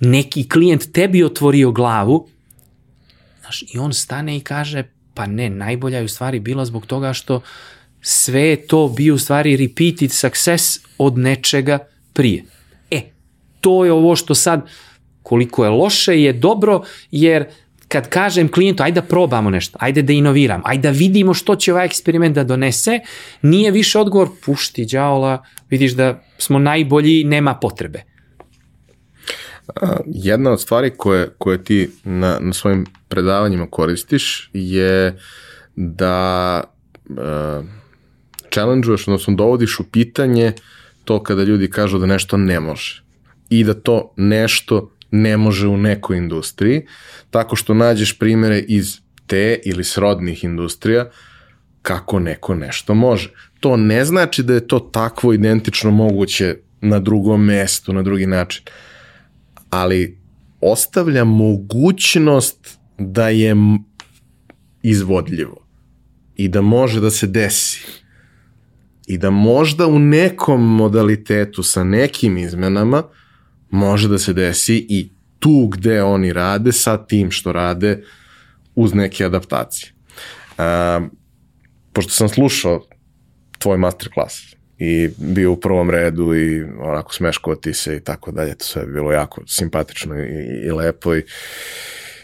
neki 0.00 0.48
klijent 0.48 0.92
tebi 0.92 1.24
otvorio 1.24 1.70
glavu, 1.70 2.28
znaš, 3.46 3.62
i 3.74 3.78
on 3.78 3.92
stane 3.92 4.36
i 4.36 4.40
kaže, 4.40 4.84
pa 5.14 5.26
ne, 5.26 5.50
najbolja 5.50 5.98
je 5.98 6.04
u 6.04 6.08
stvari 6.08 6.40
bila 6.40 6.64
zbog 6.64 6.86
toga 6.86 7.12
što 7.12 7.40
sve 8.00 8.56
to 8.56 8.88
bio 8.88 9.14
u 9.14 9.18
stvari 9.18 9.56
repeated 9.56 10.12
success 10.12 10.78
od 10.98 11.18
nečega 11.18 11.78
prije. 12.12 12.44
E, 12.90 13.00
to 13.60 13.84
je 13.84 13.92
ovo 13.92 14.16
što 14.16 14.34
sad 14.34 14.66
koliko 15.22 15.64
je 15.64 15.70
loše 15.70 16.22
je 16.22 16.32
dobro, 16.32 16.82
jer 17.10 17.44
kad 17.88 18.08
kažem 18.08 18.48
klijentu, 18.48 18.82
ajde 18.82 19.00
da 19.00 19.06
probamo 19.06 19.50
nešto, 19.50 19.78
ajde 19.80 20.02
da 20.02 20.12
inoviram, 20.12 20.62
ajde 20.64 20.82
da 20.82 20.98
vidimo 20.98 21.34
što 21.34 21.56
će 21.56 21.72
ovaj 21.72 21.86
eksperiment 21.86 22.34
da 22.34 22.44
donese, 22.44 23.00
nije 23.42 23.70
više 23.70 23.98
odgovor, 23.98 24.28
pušti 24.44 24.86
đavola, 24.86 25.44
vidiš 25.70 25.92
da 25.92 26.22
smo 26.38 26.58
najbolji, 26.58 27.24
nema 27.24 27.54
potrebe. 27.54 28.15
Jedna 30.06 30.50
od 30.50 30.60
stvari 30.60 30.92
koje, 30.96 31.28
koje 31.38 31.64
ti 31.64 31.90
na, 32.04 32.38
na 32.40 32.52
svojim 32.52 32.86
predavanjima 33.08 33.66
koristiš 33.70 34.50
je 34.52 35.18
da 35.76 36.62
uh, 37.08 37.16
challenge-uješ, 38.50 39.08
odnosno 39.08 39.34
dovodiš 39.34 39.80
u 39.80 39.84
pitanje 39.84 40.52
to 41.04 41.22
kada 41.22 41.42
ljudi 41.42 41.70
kažu 41.70 41.98
da 41.98 42.06
nešto 42.06 42.36
ne 42.36 42.60
može 42.60 43.02
i 43.50 43.64
da 43.64 43.74
to 43.74 44.12
nešto 44.16 44.92
ne 45.10 45.36
može 45.36 45.68
u 45.68 45.76
nekoj 45.76 46.16
industriji, 46.16 46.86
tako 47.30 47.56
što 47.56 47.74
nađeš 47.74 48.18
primere 48.18 48.58
iz 48.58 48.98
te 49.26 49.58
ili 49.64 49.84
srodnih 49.84 50.44
industrija 50.44 51.10
kako 51.82 52.18
neko 52.18 52.54
nešto 52.54 52.94
može. 52.94 53.32
To 53.60 53.76
ne 53.76 54.04
znači 54.04 54.42
da 54.42 54.54
je 54.54 54.68
to 54.68 54.78
takvo 54.78 55.32
identično 55.32 55.90
moguće 55.90 56.56
na 56.80 56.98
drugom 56.98 57.44
mestu, 57.44 57.92
na 57.92 58.02
drugi 58.02 58.26
način, 58.26 58.64
ali 59.76 60.18
ostavlja 60.60 61.24
mogućnost 61.24 62.78
da 62.98 63.28
je 63.28 63.56
izvodljivo 64.82 65.66
i 66.36 66.48
da 66.48 66.62
može 66.62 67.00
da 67.00 67.10
se 67.10 67.26
desi 67.26 67.80
i 69.06 69.18
da 69.18 69.30
možda 69.30 69.86
u 69.86 69.98
nekom 69.98 70.76
modalitetu 70.76 71.62
sa 71.62 71.84
nekim 71.84 72.38
izmenama 72.38 73.02
može 73.70 74.08
da 74.08 74.18
se 74.18 74.32
desi 74.32 74.86
i 74.88 75.10
tu 75.38 75.68
gde 75.72 76.02
oni 76.02 76.32
rade 76.32 76.72
sa 76.72 76.96
tim 77.06 77.30
što 77.30 77.52
rade 77.52 78.02
uz 78.74 78.94
neke 78.94 79.24
adaptacije. 79.24 79.92
Um, 80.58 81.10
pošto 81.92 82.12
sam 82.12 82.28
slušao 82.28 82.86
tvoj 83.58 83.78
masterclass 83.78 84.55
i 84.78 85.08
bio 85.16 85.52
u 85.52 85.60
prvom 85.60 85.90
redu 85.90 86.34
i 86.34 86.62
onako 86.62 87.14
smeško 87.14 87.54
ti 87.54 87.74
se 87.74 87.96
i 87.96 88.00
tako 88.00 88.30
dalje, 88.30 88.54
to 88.54 88.64
sve 88.64 88.82
je 88.82 88.86
bilo 88.86 89.12
jako 89.12 89.42
simpatično 89.46 90.18
i, 90.18 90.66
i 90.66 90.70
lepo 90.70 91.16
i 91.16 91.22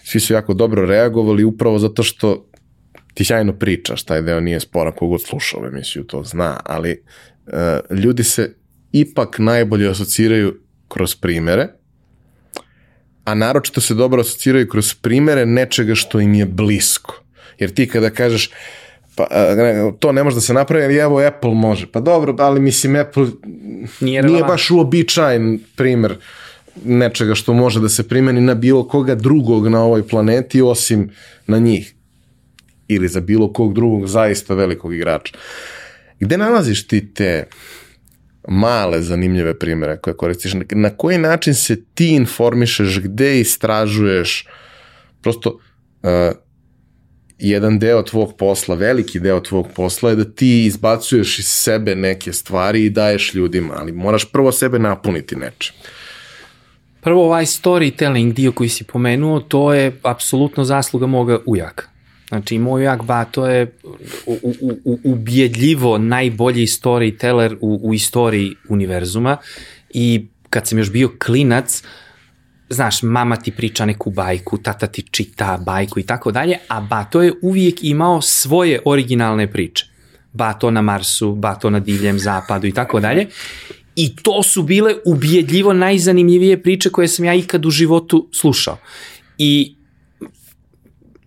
svi 0.05 0.21
su 0.21 0.33
jako 0.33 0.55
dobro 0.55 0.87
reagovali 0.87 1.45
upravo 1.45 1.79
zato 1.79 2.03
što 2.03 2.49
ti 3.15 3.25
sjajno 3.25 3.53
pričaš, 3.53 4.05
taj 4.05 4.23
deo 4.23 4.41
nije 4.41 4.61
spora, 4.61 4.93
kogod 4.93 5.23
slušao 5.23 5.67
emisiju 5.67 6.05
to 6.05 6.23
zna, 6.25 6.61
ali 6.65 7.03
uh, 7.47 7.99
ljudi 7.99 8.25
se 8.25 8.55
ipak 8.93 9.39
najbolje 9.39 9.91
asociraju 9.91 10.61
kroz 10.89 11.17
primere, 11.17 11.69
a 13.25 13.35
naročito 13.35 13.81
se 13.81 13.95
dobro 13.95 14.21
asociraju 14.21 14.69
kroz 14.69 14.95
primere 14.95 15.47
nečega 15.47 15.95
što 15.95 16.21
im 16.21 16.35
je 16.35 16.47
blisko. 16.47 17.23
Jer 17.59 17.75
ti 17.75 17.89
kada 17.89 18.11
kažeš, 18.11 18.51
pa, 19.17 19.27
to 19.99 20.13
ne 20.13 20.25
može 20.25 20.35
da 20.35 20.41
se 20.41 20.55
napravi, 20.55 20.85
ali 20.85 20.97
evo 20.97 21.21
Apple 21.21 21.55
može. 21.55 21.87
Pa 21.93 22.01
dobro, 22.01 22.37
ali 22.39 22.61
mislim 22.61 22.97
Apple 22.97 23.27
nije, 24.01 24.23
nije 24.23 24.45
baš 24.45 24.71
uobičajen 24.71 25.61
primer 25.77 26.17
nečega 26.85 27.35
što 27.35 27.55
može 27.55 27.81
da 27.81 27.89
se 27.89 28.09
primeni 28.09 28.41
na 28.41 28.55
bilo 28.55 28.89
koga 28.89 29.15
drugog 29.15 29.69
na 29.69 29.83
ovoj 29.83 30.09
planeti 30.09 30.63
osim 30.63 31.11
na 31.47 31.59
njih 31.59 31.95
ili 32.89 33.09
za 33.09 33.21
bilo 33.21 33.53
kog 33.53 33.75
drugog 33.75 34.07
zaista 34.07 34.55
velikog 34.55 34.95
igrača. 34.95 35.35
Gde 36.21 36.39
nalaziš 36.39 36.87
ti 36.87 37.15
te 37.15 37.45
male 38.49 39.03
zanimljive 39.03 39.59
primere 39.59 39.97
koje 39.97 40.17
koristiš, 40.17 40.53
na 40.71 40.91
koji 40.91 41.19
način 41.19 41.55
se 41.55 41.85
ti 41.85 42.09
informišeš, 42.09 43.01
gde 43.01 43.41
istražuješ, 43.41 44.47
prosto 45.23 45.51
uh, 45.51 46.11
jedan 47.51 47.79
deo 47.79 48.03
tvog 48.03 48.37
posla, 48.37 48.75
veliki 48.75 49.21
deo 49.21 49.41
tvog 49.41 49.69
posla 49.75 50.11
je 50.11 50.17
da 50.17 50.25
ti 50.25 50.65
izbacuješ 50.65 51.39
iz 51.39 51.47
sebe 51.47 51.95
neke 51.95 52.33
stvari 52.33 52.85
i 52.85 52.91
daješ 52.91 53.35
ljudima, 53.35 53.75
ali 53.77 53.93
moraš 53.93 54.25
prvo 54.33 54.53
sebe 54.53 54.79
napuniti 54.79 55.37
nečem. 55.37 55.75
Prvo 57.01 57.25
ovaj 57.25 57.45
storytelling 57.45 58.33
dio 58.33 58.53
koji 58.53 58.69
si 58.69 58.85
pomenuo, 58.85 59.41
to 59.41 59.75
je 59.75 59.93
apsolutno 60.03 60.65
zasluga 60.65 61.07
moga 61.07 61.39
ujaka. 61.47 61.87
Znači, 62.29 62.59
moj 62.59 62.85
jak 62.85 63.03
bato 63.03 63.47
je 63.47 63.73
u, 64.27 64.39
u, 64.43 64.73
u, 64.85 64.99
ubjedljivo 65.05 65.99
najbolji 65.99 66.67
storyteller 66.67 67.57
u, 67.61 67.81
u 67.83 67.95
istoriji 67.95 68.55
univerzuma 68.69 69.37
i 69.91 70.27
kad 70.51 70.67
sam 70.67 70.79
još 70.79 70.91
bio 70.91 71.11
klinac, 71.27 71.83
znaš, 72.73 73.03
mama 73.03 73.37
ti 73.37 73.51
priča 73.51 73.85
neku 73.87 74.11
bajku, 74.11 74.59
tata 74.59 74.87
ti 74.87 75.03
čita 75.03 75.59
bajku 75.67 76.01
i 76.01 76.03
tako 76.03 76.31
dalje, 76.33 76.59
a 76.69 76.81
Bato 76.81 77.23
je 77.23 77.33
uvijek 77.43 77.85
imao 77.85 78.23
svoje 78.23 78.81
originalne 78.85 79.53
priče. 79.53 79.87
Bato 80.33 80.71
na 80.71 80.83
Marsu, 80.83 81.35
Bato 81.35 81.71
na 81.71 81.81
divljem 81.81 82.19
zapadu 82.19 82.67
i 82.67 82.73
tako 82.73 83.01
dalje. 83.01 83.27
I 83.97 84.17
to 84.17 84.43
su 84.43 84.63
bile 84.63 84.95
ubjedljivo 85.05 85.73
najzanimljivije 85.73 86.63
priče 86.63 86.91
koje 86.91 87.09
sam 87.09 87.25
ja 87.25 87.35
ikad 87.35 87.67
u 87.67 87.71
životu 87.71 88.29
slušao. 88.33 88.79
I 89.39 89.77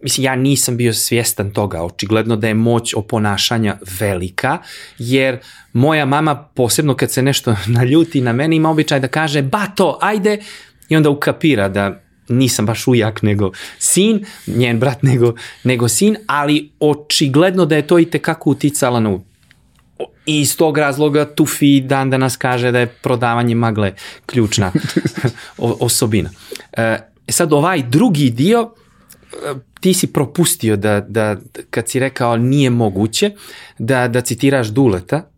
mislim, 0.06 0.26
ja 0.26 0.36
nisam 0.36 0.78
bio 0.78 0.94
svjestan 0.94 1.52
toga, 1.52 1.84
očigledno 1.84 2.36
da 2.36 2.48
je 2.48 2.54
moć 2.54 2.94
oponašanja 2.94 3.78
velika, 4.00 4.58
jer 4.98 5.40
moja 5.74 6.06
mama, 6.06 6.36
posebno 6.36 6.96
kad 6.96 7.12
se 7.12 7.22
nešto 7.22 7.56
naljuti 7.78 8.22
na 8.22 8.34
mene, 8.34 8.56
ima 8.56 8.70
običaj 8.70 9.00
da 9.00 9.08
kaže, 9.08 9.42
bato, 9.42 9.98
ajde, 10.02 10.38
i 10.90 10.96
onda 10.96 11.10
ukapira 11.10 11.70
da 11.70 12.02
nisam 12.28 12.66
baš 12.66 12.88
ujak 12.88 13.22
nego 13.22 13.52
sin, 13.80 14.26
njen 14.48 14.80
brat 14.80 15.04
nego, 15.04 15.34
nego 15.64 15.88
sin, 15.88 16.18
ali 16.28 16.72
očigledno 16.80 17.66
da 17.66 17.76
je 17.76 17.88
to 17.88 18.00
i 18.00 18.06
tekako 18.06 18.50
uticala 18.50 19.00
na 19.00 19.20
I 20.26 20.42
iz 20.42 20.58
tog 20.58 20.78
razloga 20.78 21.26
Tufi 21.26 21.82
dan 21.82 22.10
danas 22.10 22.38
kaže 22.38 22.72
da 22.72 22.80
je 22.80 22.88
prodavanje 22.88 23.56
magle 23.56 23.94
ključna 24.26 24.72
osobina. 25.58 26.30
E, 26.74 26.98
sad 27.30 27.54
ovaj 27.54 27.84
drugi 27.84 28.30
dio, 28.30 28.72
e, 29.34 29.54
ti 29.80 29.94
si 29.94 30.08
propustio 30.08 30.76
da, 30.76 31.00
da 31.00 31.38
kad 31.70 31.90
si 31.90 32.00
rekao 32.00 32.38
nije 32.38 32.70
moguće, 32.70 33.32
da, 33.80 34.08
da 34.08 34.22
citiraš 34.22 34.68
Duleta 34.68 35.30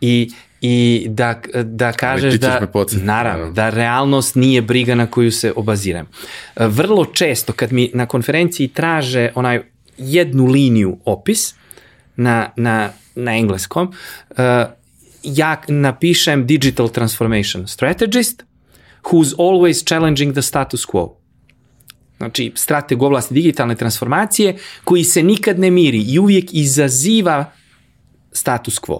i 0.00 0.30
i 0.60 1.06
da, 1.08 1.40
da 1.64 1.92
kažeš 1.92 2.34
da, 2.34 2.66
naravno, 3.02 3.52
da 3.52 3.70
realnost 3.70 4.34
nije 4.34 4.62
briga 4.62 4.94
na 4.94 5.06
koju 5.06 5.32
se 5.32 5.52
obaziram. 5.56 6.06
Vrlo 6.56 7.04
često 7.04 7.52
kad 7.52 7.72
mi 7.72 7.90
na 7.94 8.06
konferenciji 8.06 8.68
traže 8.68 9.30
onaj 9.34 9.60
jednu 9.98 10.46
liniju 10.46 10.98
opis 11.04 11.54
na, 12.16 12.50
na, 12.56 12.90
na 13.14 13.36
engleskom, 13.36 13.92
uh, 14.30 14.36
ja 15.22 15.62
napišem 15.68 16.46
digital 16.46 16.88
transformation 16.88 17.66
strategist 17.66 18.44
who's 19.02 19.34
always 19.38 19.84
challenging 19.84 20.32
the 20.32 20.42
status 20.42 20.86
quo. 20.86 21.14
Znači, 22.16 22.52
strateg 22.54 23.02
oblasti 23.02 23.34
digitalne 23.34 23.74
transformacije 23.74 24.56
koji 24.84 25.04
se 25.04 25.22
nikad 25.22 25.58
ne 25.58 25.70
miri 25.70 26.02
i 26.02 26.18
uvijek 26.18 26.44
izaziva 26.52 27.52
status 28.32 28.80
quo. 28.80 28.98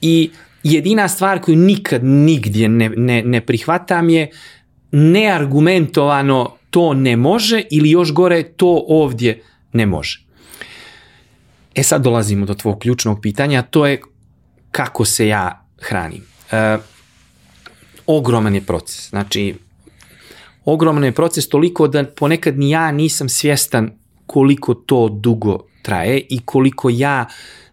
I 0.00 0.30
jedina 0.62 1.08
stvar 1.08 1.40
koju 1.40 1.56
nikad 1.56 2.04
nigdje 2.04 2.68
ne, 2.68 2.88
ne, 2.88 3.22
ne 3.22 3.40
prihvatam 3.40 4.10
je 4.10 4.30
neargumentovano 4.92 6.56
to 6.70 6.94
ne 6.94 7.16
može 7.16 7.62
ili 7.70 7.90
još 7.90 8.12
gore 8.12 8.42
to 8.42 8.84
ovdje 8.88 9.42
ne 9.72 9.86
može. 9.86 10.20
E 11.74 11.82
sad 11.82 12.02
dolazimo 12.02 12.46
do 12.46 12.54
tvog 12.54 12.78
ključnog 12.78 13.20
pitanja, 13.20 13.62
to 13.62 13.86
je 13.86 14.00
kako 14.70 15.04
se 15.04 15.26
ja 15.26 15.66
hranim. 15.80 16.22
E, 16.52 16.76
ogroman 18.06 18.54
je 18.54 18.60
proces. 18.60 19.08
Znači, 19.08 19.54
ogroman 20.64 21.04
je 21.04 21.12
proces 21.12 21.48
toliko 21.48 21.88
da 21.88 22.04
ponekad 22.04 22.58
ni 22.58 22.70
ja 22.70 22.92
nisam 22.92 23.28
svjestan 23.28 23.90
koliko 24.26 24.74
to 24.74 25.08
dugo 25.08 25.69
traje 25.90 26.20
i 26.28 26.40
koliko 26.44 26.90
ja 26.90 27.26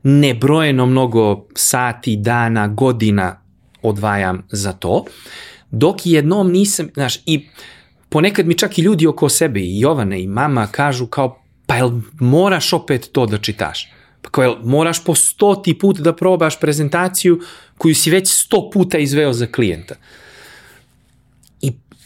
nebrojeno 0.03 0.85
mnogo 0.85 1.45
sati, 1.55 2.15
dana, 2.17 2.67
godina 2.67 3.41
odvajam 3.81 4.43
za 4.51 4.73
to, 4.73 5.05
dok 5.71 6.05
jednom 6.05 6.51
nisam, 6.51 6.89
znaš, 6.93 7.19
i 7.25 7.47
ponekad 8.09 8.47
mi 8.47 8.57
čak 8.57 8.77
i 8.77 8.81
ljudi 8.81 9.07
oko 9.07 9.29
sebe, 9.29 9.59
i 9.59 9.79
Jovane 9.79 10.21
i 10.21 10.27
mama 10.27 10.67
kažu 10.67 11.07
kao, 11.07 11.43
pa 11.65 11.75
jel 11.75 11.91
moraš 12.19 12.73
opet 12.73 13.09
to 13.11 13.25
da 13.25 13.37
čitaš? 13.37 13.91
Pa 14.21 14.29
kao, 14.29 14.43
jel 14.43 14.55
moraš 14.63 15.03
po 15.03 15.15
stoti 15.15 15.77
put 15.77 15.99
da 15.99 16.15
probaš 16.15 16.59
prezentaciju 16.59 17.39
koju 17.77 17.95
si 17.95 18.11
već 18.11 18.31
sto 18.31 18.69
puta 18.73 18.97
izveo 18.97 19.33
za 19.33 19.45
klijenta? 19.45 19.95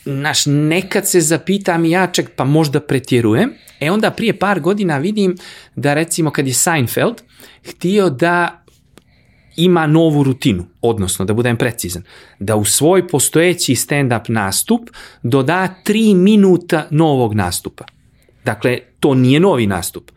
I, 0.06 0.10
znaš, 0.10 0.46
nekad 0.46 1.08
se 1.08 1.22
zapitam 1.22 1.86
ja, 1.86 2.08
ček, 2.08 2.30
pa 2.36 2.44
možda 2.44 2.80
pretjerujem, 2.80 3.54
e 3.80 3.92
onda 3.92 4.12
prije 4.12 4.40
par 4.40 4.60
godina 4.60 4.98
vidim 4.98 5.36
da 5.76 5.94
recimo 5.94 6.32
kad 6.32 6.48
je 6.48 6.54
Seinfeld, 6.54 7.22
htio 7.64 8.10
da 8.10 8.64
ima 9.56 9.88
novu 9.88 10.24
rutinu, 10.24 10.66
odnosno 10.82 11.26
da 11.26 11.34
budem 11.34 11.58
precizan, 11.58 12.04
da 12.40 12.56
u 12.56 12.66
svoj 12.66 13.08
postojeći 13.08 13.76
stand-up 13.76 14.30
nastup 14.30 14.90
doda 15.24 15.76
3 15.86 16.16
minuta 16.16 16.88
novog 16.90 17.34
nastupa. 17.34 17.86
Dakle, 18.46 18.80
to 19.00 19.14
nije 19.16 19.40
novi 19.40 19.68
nastup. 19.68 20.12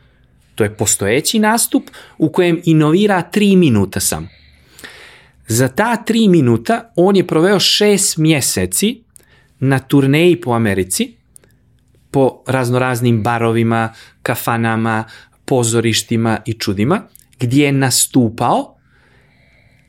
To 0.54 0.64
je 0.64 0.74
postojeći 0.74 1.38
nastup 1.38 1.90
u 2.18 2.28
kojem 2.28 2.60
inovira 2.64 3.22
3 3.32 3.56
minuta 3.56 4.00
sam. 4.00 4.28
Za 5.48 5.68
ta 5.68 6.04
3 6.06 6.28
minuta 6.28 6.92
on 6.96 7.16
je 7.16 7.26
proveo 7.26 7.56
6 7.56 8.18
mjeseci 8.18 9.03
na 9.60 9.78
turneji 9.78 10.40
po 10.40 10.52
Americi, 10.52 11.16
po 12.10 12.42
raznoraznim 12.46 13.22
barovima, 13.22 13.92
kafanama, 14.22 15.04
pozorištima 15.44 16.38
i 16.46 16.52
čudima 16.52 17.02
gdje 17.40 17.64
je 17.64 17.72
nastupao 17.72 18.76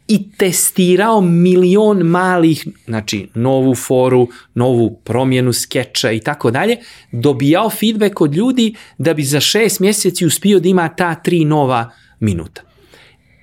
i 0.08 0.32
testirao 0.38 1.22
milion 1.22 1.98
malih, 1.98 2.68
znači 2.86 3.30
novu 3.34 3.76
foru, 3.76 4.28
novu 4.54 5.00
promjenu 5.04 5.54
skeča 5.54 6.12
i 6.12 6.20
tako 6.20 6.52
dalje, 6.52 6.78
dobijao 7.12 7.70
feedback 7.70 8.22
od 8.22 8.36
ljudi 8.36 8.76
da 8.98 9.14
bi 9.14 9.24
za 9.24 9.40
šest 9.40 9.80
mjeseci 9.80 10.26
uspio 10.26 10.60
da 10.60 10.70
ima 10.70 10.90
ta 10.90 11.16
tri 11.16 11.46
nova 11.46 11.92
minuta. 12.20 12.62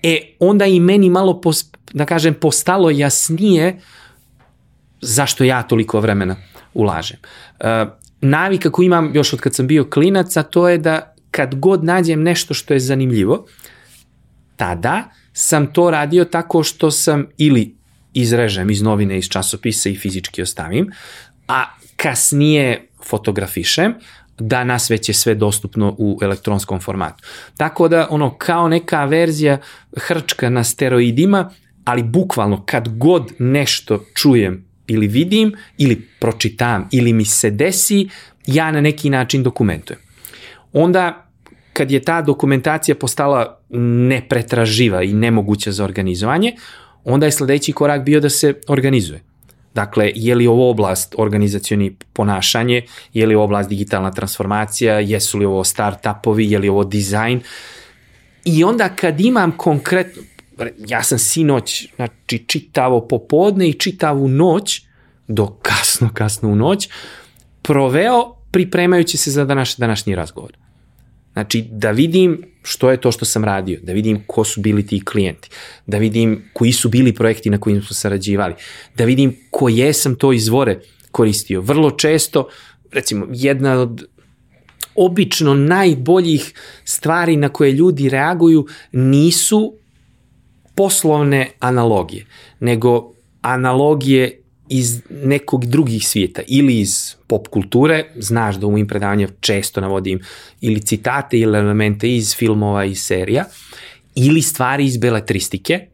E, 0.02 0.20
onda 0.38 0.66
i 0.66 0.80
meni 0.80 1.10
malo, 1.10 1.40
pos, 1.40 1.64
da 1.92 2.06
kažem, 2.06 2.34
postalo 2.34 2.90
jasnije 2.90 3.80
zašto 5.02 5.44
ja 5.44 5.62
toliko 5.62 6.00
vremena 6.00 6.36
ulažem. 6.74 7.18
E, 7.60 7.86
navika 8.20 8.70
koju 8.70 8.86
imam 8.86 9.10
još 9.14 9.32
od 9.32 9.40
kad 9.40 9.54
sam 9.54 9.66
bio 9.66 9.84
klinac, 9.84 10.36
a 10.36 10.42
to 10.42 10.68
je 10.68 10.78
da 10.78 11.14
kad 11.30 11.54
god 11.54 11.84
nađem 11.84 12.22
nešto 12.22 12.54
što 12.54 12.74
je 12.74 12.80
zanimljivo, 12.80 13.46
tada 14.56 15.04
sam 15.32 15.72
to 15.72 15.90
radio 15.90 16.24
tako 16.24 16.62
što 16.62 16.90
sam 16.90 17.26
ili 17.36 17.74
izrežem 18.14 18.70
iz 18.70 18.82
novine, 18.82 19.18
iz 19.18 19.28
časopisa 19.28 19.88
i 19.88 19.96
fizički 19.96 20.42
ostavim, 20.42 20.90
a 21.48 21.64
kasnije 21.96 22.88
fotografišem, 23.04 23.94
danas 24.38 24.90
već 24.90 25.08
je 25.08 25.14
sve 25.14 25.34
dostupno 25.34 25.94
u 25.98 26.18
elektronskom 26.22 26.80
formatu. 26.80 27.24
Tako 27.56 27.88
da 27.88 28.06
ono 28.10 28.34
kao 28.38 28.68
neka 28.68 29.04
verzija 29.04 29.58
hrčka 29.96 30.50
na 30.50 30.64
steroidima, 30.64 31.50
ali 31.84 32.02
bukvalno 32.02 32.62
kad 32.66 32.88
god 32.88 33.32
nešto 33.38 34.04
čujem 34.14 34.71
ili 34.86 35.08
vidim 35.08 35.52
ili 35.78 36.08
pročitam 36.20 36.88
ili 36.90 37.12
mi 37.12 37.24
se 37.24 37.50
desi, 37.50 38.08
ja 38.46 38.72
na 38.72 38.80
neki 38.80 39.10
način 39.10 39.42
dokumentujem. 39.42 40.00
Onda 40.72 41.26
kad 41.72 41.90
je 41.90 42.00
ta 42.00 42.22
dokumentacija 42.22 42.94
postala 42.94 43.60
nepretraživa 44.08 45.02
i 45.02 45.12
nemoguća 45.12 45.72
za 45.72 45.84
organizovanje, 45.84 46.52
onda 47.04 47.26
je 47.26 47.32
sledeći 47.32 47.72
korak 47.72 48.04
bio 48.04 48.20
da 48.20 48.30
se 48.30 48.54
organizuje. 48.68 49.22
Dakle, 49.74 50.12
je 50.14 50.34
li 50.34 50.46
ovo 50.46 50.70
oblast 50.70 51.14
organizacioni 51.18 51.96
ponašanje, 52.12 52.82
je 53.14 53.26
li 53.26 53.34
ovo 53.34 53.44
oblast 53.44 53.68
digitalna 53.68 54.10
transformacija, 54.10 55.00
jesu 55.00 55.38
li 55.38 55.44
ovo 55.44 55.64
start-upovi, 55.64 56.52
je 56.52 56.58
li 56.58 56.68
ovo 56.68 56.84
dizajn. 56.84 57.40
I 58.44 58.64
onda 58.64 58.88
kad 58.88 59.20
imam 59.20 59.52
konkretno, 59.56 60.22
ja 60.88 61.02
sam 61.02 61.18
sinoć, 61.18 61.88
znači 61.96 62.44
čitavo 62.46 63.08
popodne 63.08 63.68
i 63.68 63.72
čitavu 63.72 64.28
noć, 64.28 64.82
do 65.28 65.46
kasno, 65.62 66.10
kasno 66.14 66.48
u 66.48 66.56
noć, 66.56 66.88
proveo 67.62 68.34
pripremajući 68.50 69.16
se 69.16 69.30
za 69.30 69.44
današ, 69.44 69.76
današnji 69.76 70.14
razgovor. 70.14 70.52
Znači, 71.32 71.64
da 71.70 71.90
vidim 71.90 72.42
što 72.62 72.90
je 72.90 73.00
to 73.00 73.12
što 73.12 73.24
sam 73.24 73.44
radio, 73.44 73.80
da 73.82 73.92
vidim 73.92 74.24
ko 74.26 74.44
su 74.44 74.60
bili 74.60 74.86
ti 74.86 75.04
klijenti, 75.04 75.48
da 75.86 75.98
vidim 75.98 76.50
koji 76.52 76.72
su 76.72 76.88
bili 76.88 77.14
projekti 77.14 77.50
na 77.50 77.58
kojim 77.58 77.82
smo 77.82 77.94
sarađivali, 77.94 78.54
da 78.96 79.04
vidim 79.04 79.36
koje 79.50 79.92
sam 79.92 80.14
to 80.14 80.32
izvore 80.32 80.80
koristio. 81.10 81.60
Vrlo 81.60 81.90
često, 81.90 82.48
recimo, 82.92 83.26
jedna 83.32 83.72
od 83.72 84.04
obično 84.94 85.54
najboljih 85.54 86.52
stvari 86.84 87.36
na 87.36 87.48
koje 87.48 87.72
ljudi 87.72 88.08
reaguju 88.08 88.66
nisu 88.92 89.74
poslovne 90.74 91.50
analogije, 91.60 92.26
nego 92.60 93.12
analogije 93.40 94.42
iz 94.68 95.00
nekog 95.10 95.66
drugih 95.66 96.08
svijeta 96.08 96.42
ili 96.46 96.80
iz 96.80 97.14
pop 97.26 97.48
kulture, 97.48 98.04
znaš 98.16 98.56
da 98.56 98.66
u 98.66 98.70
mojim 98.70 98.86
predavanjima 98.86 99.32
često 99.40 99.80
navodim 99.80 100.20
ili 100.60 100.80
citate 100.80 101.38
ili 101.38 101.58
elemente 101.58 102.14
iz 102.14 102.36
filmova 102.36 102.84
i 102.84 102.94
serija, 102.94 103.44
ili 104.14 104.42
stvari 104.42 104.86
iz 104.86 104.96
beletristike, 104.96 105.86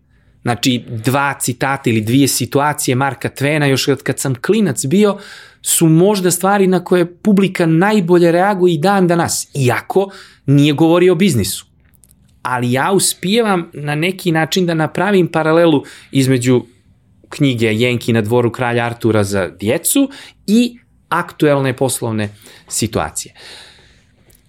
znači 0.42 0.84
dva 1.05 1.34
citata 1.40 1.90
ili 1.90 2.00
dvije 2.00 2.28
situacije 2.28 2.94
Marka 2.94 3.28
Tvena 3.28 3.66
još 3.66 3.86
kad 4.02 4.18
sam 4.18 4.34
klinac 4.34 4.86
bio, 4.86 5.18
su 5.62 5.86
možda 5.86 6.30
stvari 6.30 6.66
na 6.66 6.84
koje 6.84 7.14
publika 7.16 7.66
najbolje 7.66 8.32
reaguje 8.32 8.74
i 8.74 8.78
dan 8.78 9.09
danas, 9.09 9.48
iako 9.55 10.10
nije 10.46 10.72
govorio 10.72 11.12
o 11.12 11.16
biznisu. 11.16 11.68
Ali 12.48 12.72
ja 12.72 12.92
uspijevam 12.92 13.70
na 13.72 13.94
neki 13.94 14.32
način 14.32 14.66
da 14.66 14.74
napravim 14.74 15.26
paralelu 15.32 15.84
između 16.12 16.62
knjige 17.28 17.66
Jenki 17.66 18.12
na 18.12 18.20
dvoru 18.20 18.52
kralja 18.52 18.84
Artura 18.84 19.24
za 19.24 19.48
djecu 19.60 20.10
i 20.46 20.78
aktuelne 21.08 21.76
poslovne 21.76 22.28
situacije. 22.68 23.34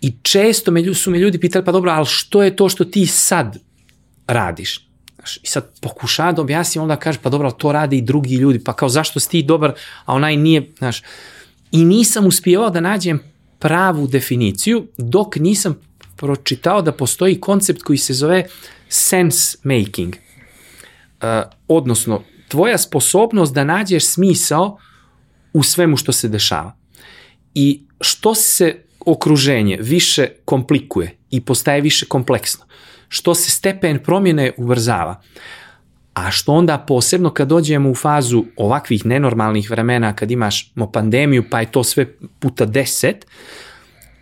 I 0.01 0.13
često 0.21 0.71
me, 0.71 0.93
su 0.93 1.11
me 1.11 1.19
ljudi 1.19 1.39
pitali, 1.39 1.65
pa 1.65 1.71
dobro, 1.71 1.91
ali 1.91 2.05
što 2.05 2.43
je 2.43 2.55
to 2.55 2.69
što 2.69 2.85
ti 2.85 3.05
sad 3.05 3.57
radiš? 4.27 4.89
I 5.43 5.47
sad 5.47 5.79
pokušava 5.81 6.31
da 6.31 6.41
objasnim, 6.41 6.81
onda 6.81 6.95
kaže, 6.95 7.19
pa 7.23 7.29
dobro, 7.29 7.51
to 7.51 7.71
rade 7.71 7.97
i 7.97 8.01
drugi 8.01 8.35
ljudi, 8.35 8.63
pa 8.63 8.73
kao 8.73 8.89
zašto 8.89 9.19
si 9.19 9.29
ti 9.29 9.43
dobar, 9.43 9.73
a 10.05 10.13
onaj 10.13 10.37
nije, 10.37 10.71
znaš. 10.77 11.03
I 11.71 11.85
nisam 11.85 12.25
uspijevao 12.25 12.69
da 12.69 12.79
nađem 12.79 13.19
pravu 13.59 14.07
definiciju, 14.07 14.87
dok 14.97 15.35
nisam 15.35 15.88
pročitao 16.19 16.81
da 16.81 16.91
postoji 16.91 17.39
koncept 17.39 17.83
koji 17.83 17.97
se 17.97 18.13
zove 18.13 18.43
sense 18.89 19.57
making. 19.63 20.15
Uh, 20.15 21.27
odnosno, 21.67 22.21
tvoja 22.47 22.77
sposobnost 22.77 23.53
da 23.53 23.63
nađeš 23.63 24.05
smisao 24.05 24.77
u 25.53 25.63
svemu 25.63 25.97
što 25.97 26.11
se 26.11 26.27
dešava. 26.27 26.75
I 27.53 27.81
što 28.01 28.35
se 28.35 28.83
okruženje 29.05 29.77
više 29.81 30.27
komplikuje 30.45 31.17
i 31.31 31.41
postaje 31.41 31.81
više 31.81 32.05
kompleksno, 32.05 32.65
što 33.07 33.35
se 33.35 33.51
stepen 33.51 33.99
promjene 34.03 34.51
ubrzava, 34.57 35.21
a 36.13 36.31
što 36.31 36.53
onda 36.53 36.77
posebno 36.77 37.29
kad 37.33 37.47
dođemo 37.47 37.89
u 37.89 37.95
fazu 37.95 38.43
ovakvih 38.57 39.05
nenormalnih 39.05 39.71
vremena, 39.71 40.15
kad 40.15 40.31
imaš 40.31 40.73
pandemiju 40.93 41.43
pa 41.49 41.59
je 41.59 41.71
to 41.71 41.83
sve 41.83 42.05
puta 42.39 42.65
deset, 42.65 43.25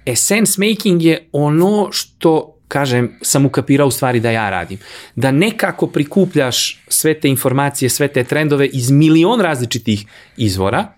e 0.08 0.16
sense 0.16 0.62
making 0.62 1.04
je 1.04 1.30
ono 1.32 1.90
što 1.92 2.54
kažem, 2.68 3.18
sam 3.22 3.46
ukapirao 3.46 3.88
u 3.88 3.92
stvari 3.92 4.20
da 4.20 4.32
ja 4.32 4.50
radim. 4.50 4.80
Da 5.16 5.32
nekako 5.32 5.88
prikupljaš 5.88 6.84
sve 6.88 7.20
te 7.20 7.30
informacije, 7.30 7.90
sve 7.90 8.08
te 8.08 8.24
trendove 8.24 8.68
iz 8.68 8.92
milion 8.92 9.42
različitih 9.42 10.06
izvora 10.38 10.94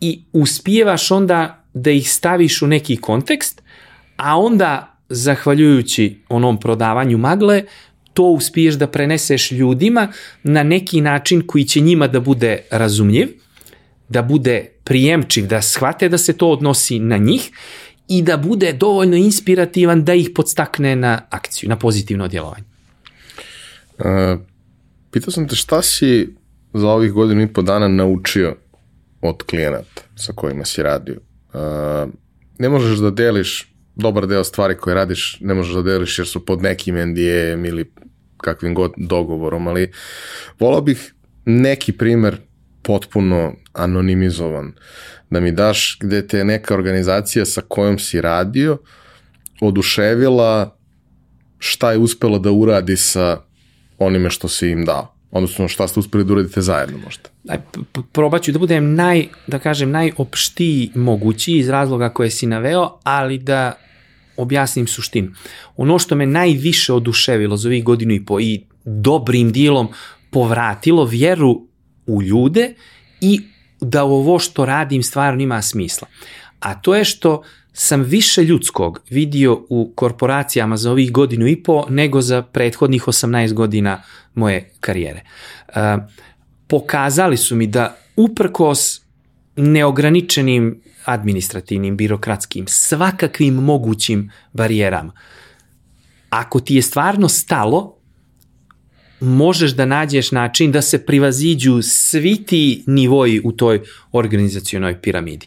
i 0.00 0.22
uspijevaš 0.32 1.10
onda 1.10 1.64
da 1.74 1.90
ih 1.90 2.12
staviš 2.12 2.62
u 2.62 2.66
neki 2.66 2.96
kontekst, 2.96 3.62
a 4.16 4.38
onda, 4.38 4.94
zahvaljujući 5.08 6.18
onom 6.28 6.60
prodavanju 6.60 7.18
magle, 7.18 7.64
to 8.14 8.22
uspiješ 8.22 8.74
da 8.74 8.86
preneseš 8.86 9.50
ljudima 9.52 10.12
na 10.42 10.62
neki 10.62 11.00
način 11.00 11.46
koji 11.46 11.64
će 11.64 11.80
njima 11.80 12.06
da 12.06 12.20
bude 12.20 12.62
razumljiv, 12.70 13.28
da 14.08 14.22
bude 14.22 14.68
prijemčiv, 14.84 15.46
da 15.46 15.62
shvate 15.62 16.08
da 16.08 16.18
se 16.18 16.32
to 16.32 16.50
odnosi 16.50 16.98
na 16.98 17.16
njih 17.16 17.50
i 18.08 18.22
da 18.22 18.36
bude 18.36 18.72
dovoljno 18.72 19.16
inspirativan 19.16 20.04
da 20.04 20.14
ih 20.14 20.30
podstakne 20.34 20.96
na 20.96 21.20
akciju, 21.30 21.68
na 21.68 21.76
pozitivno 21.76 22.28
djelovanje. 22.28 22.64
Uh, 23.98 24.04
pitao 25.10 25.30
sam 25.30 25.48
te 25.48 25.56
šta 25.56 25.82
si 25.82 26.34
za 26.74 26.88
ovih 26.88 27.12
godinu 27.12 27.42
i 27.42 27.52
po 27.52 27.62
dana 27.62 27.88
naučio 27.88 28.56
od 29.20 29.42
klijenata 29.42 30.02
sa 30.16 30.32
kojima 30.32 30.64
si 30.64 30.82
radio. 30.82 31.16
Uh, 31.52 31.60
ne 32.58 32.68
možeš 32.68 32.98
da 32.98 33.10
deliš 33.10 33.72
dobar 33.94 34.26
deo 34.26 34.44
stvari 34.44 34.76
koje 34.76 34.94
radiš, 34.94 35.38
ne 35.40 35.54
možeš 35.54 35.74
da 35.74 35.82
deliš 35.82 36.18
jer 36.18 36.26
su 36.26 36.44
pod 36.46 36.62
nekim 36.62 36.94
NDA-em 36.94 37.64
ili 37.64 37.92
kakvim 38.36 38.74
god 38.74 38.92
dogovorom, 38.96 39.68
ali 39.68 39.92
volao 40.58 40.80
bih 40.80 41.14
neki 41.44 41.92
primer 41.92 42.36
potpuno 42.82 43.54
anonimizovan, 43.72 44.72
da 45.30 45.40
mi 45.40 45.52
daš 45.52 45.98
gde 46.00 46.26
te 46.26 46.44
neka 46.44 46.74
organizacija 46.74 47.46
sa 47.46 47.62
kojom 47.68 47.98
si 47.98 48.20
radio 48.20 48.78
oduševila 49.60 50.76
šta 51.58 51.92
je 51.92 51.98
uspela 51.98 52.38
da 52.38 52.52
uradi 52.52 52.96
sa 52.96 53.40
onime 53.98 54.30
što 54.30 54.48
si 54.48 54.70
im 54.70 54.84
dao. 54.84 55.14
Odnosno 55.30 55.68
šta 55.68 55.88
ste 55.88 56.00
uspeli 56.00 56.24
da 56.24 56.32
uradite 56.32 56.60
zajedno 56.60 56.98
možda. 57.04 57.28
Aj, 57.48 57.58
probat 58.12 58.42
ću 58.42 58.52
da 58.52 58.58
budem 58.58 58.94
naj, 58.94 59.26
da 59.46 59.58
kažem, 59.58 59.90
najopštiji 59.90 60.90
mogući 60.94 61.52
iz 61.52 61.68
razloga 61.68 62.08
koje 62.08 62.30
si 62.30 62.46
naveo, 62.46 62.98
ali 63.02 63.38
da 63.38 63.72
objasnim 64.36 64.86
suštinu. 64.86 65.30
Ono 65.76 65.98
što 65.98 66.16
me 66.16 66.26
najviše 66.26 66.92
oduševilo 66.92 67.56
za 67.56 67.68
ovih 67.68 67.84
godinu 67.84 68.14
i 68.14 68.24
po 68.24 68.40
i 68.40 68.64
dobrim 68.84 69.52
dijelom 69.52 69.88
povratilo 70.30 71.04
vjeru 71.04 71.66
u 72.06 72.22
ljude 72.22 72.74
i 73.20 73.40
da 73.80 74.04
ovo 74.04 74.38
što 74.38 74.64
radim 74.64 75.02
stvarno 75.02 75.42
ima 75.42 75.62
smisla. 75.62 76.08
A 76.60 76.74
to 76.80 76.94
je 76.94 77.04
što 77.04 77.42
sam 77.72 78.02
više 78.02 78.44
ljudskog 78.44 79.02
vidio 79.10 79.64
u 79.68 79.92
korporacijama 79.94 80.76
za 80.76 80.90
ovih 80.90 81.12
godinu 81.12 81.46
i 81.46 81.62
po 81.62 81.86
nego 81.88 82.20
za 82.20 82.42
prethodnih 82.42 83.02
18 83.02 83.52
godina 83.52 84.02
moje 84.34 84.70
karijere. 84.80 85.22
Uh, 85.68 85.74
pokazali 86.68 87.36
su 87.36 87.56
mi 87.56 87.66
da 87.66 87.96
uprkos 88.16 89.00
neograničenim 89.56 90.82
administrativnim, 91.04 91.96
birokratskim, 91.96 92.64
svakakvim 92.68 93.54
mogućim 93.54 94.30
barijerama, 94.52 95.12
ako 96.30 96.60
ti 96.60 96.74
je 96.74 96.82
stvarno 96.82 97.28
stalo, 97.28 97.97
možeš 99.20 99.70
da 99.70 99.86
nađeš 99.86 100.32
način 100.32 100.72
da 100.72 100.82
se 100.82 101.06
privaziđu 101.06 101.82
svi 101.82 102.36
ti 102.36 102.82
nivoji 102.86 103.40
u 103.44 103.52
toj 103.52 103.80
organizacionoj 104.12 105.00
piramidi. 105.00 105.46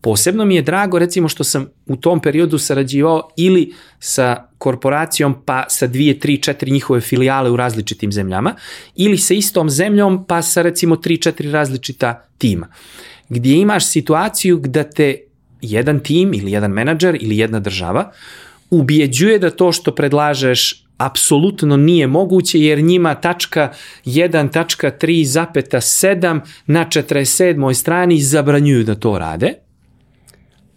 Posebno 0.00 0.44
mi 0.44 0.54
je 0.56 0.62
drago 0.62 0.98
recimo 0.98 1.28
što 1.28 1.44
sam 1.44 1.66
u 1.86 1.96
tom 1.96 2.20
periodu 2.20 2.58
sarađivao 2.58 3.28
ili 3.36 3.72
sa 3.98 4.48
korporacijom 4.58 5.34
pa 5.44 5.64
sa 5.68 5.86
dvije, 5.86 6.18
tri, 6.18 6.42
četiri 6.42 6.70
njihove 6.70 7.00
filijale 7.00 7.50
u 7.50 7.56
različitim 7.56 8.12
zemljama 8.12 8.54
ili 8.96 9.18
sa 9.18 9.34
istom 9.34 9.70
zemljom 9.70 10.24
pa 10.28 10.42
sa 10.42 10.62
recimo 10.62 10.96
tri, 10.96 11.16
četiri 11.16 11.50
različita 11.50 12.28
tima. 12.38 12.66
Gdje 13.28 13.56
imaš 13.56 13.86
situaciju 13.86 14.58
gda 14.58 14.84
te 14.84 15.16
jedan 15.60 16.00
tim 16.00 16.34
ili 16.34 16.52
jedan 16.52 16.70
menadžer 16.70 17.18
ili 17.20 17.38
jedna 17.38 17.60
država 17.60 18.12
ubjeđuje 18.70 19.38
da 19.38 19.50
to 19.50 19.72
što 19.72 19.94
predlažeš 19.94 20.85
apsolutno 20.96 21.76
nije 21.76 22.06
moguće 22.06 22.60
jer 22.60 22.82
njima 22.82 23.14
tačka 23.14 23.72
1.3.7 24.04 26.40
na 26.66 26.84
47. 26.84 27.74
strani 27.74 28.20
zabranjuju 28.20 28.84
da 28.84 28.94
to 28.94 29.18
rade, 29.18 29.54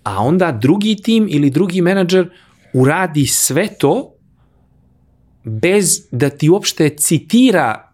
a 0.04 0.24
onda 0.24 0.52
drugi 0.52 0.96
tim 0.96 1.28
ili 1.30 1.50
drugi 1.50 1.82
menadžer 1.82 2.30
uradi 2.74 3.26
sve 3.26 3.68
to 3.68 4.14
bez 5.44 6.08
da 6.12 6.30
ti 6.30 6.50
uopšte 6.50 6.90
citira 6.90 7.92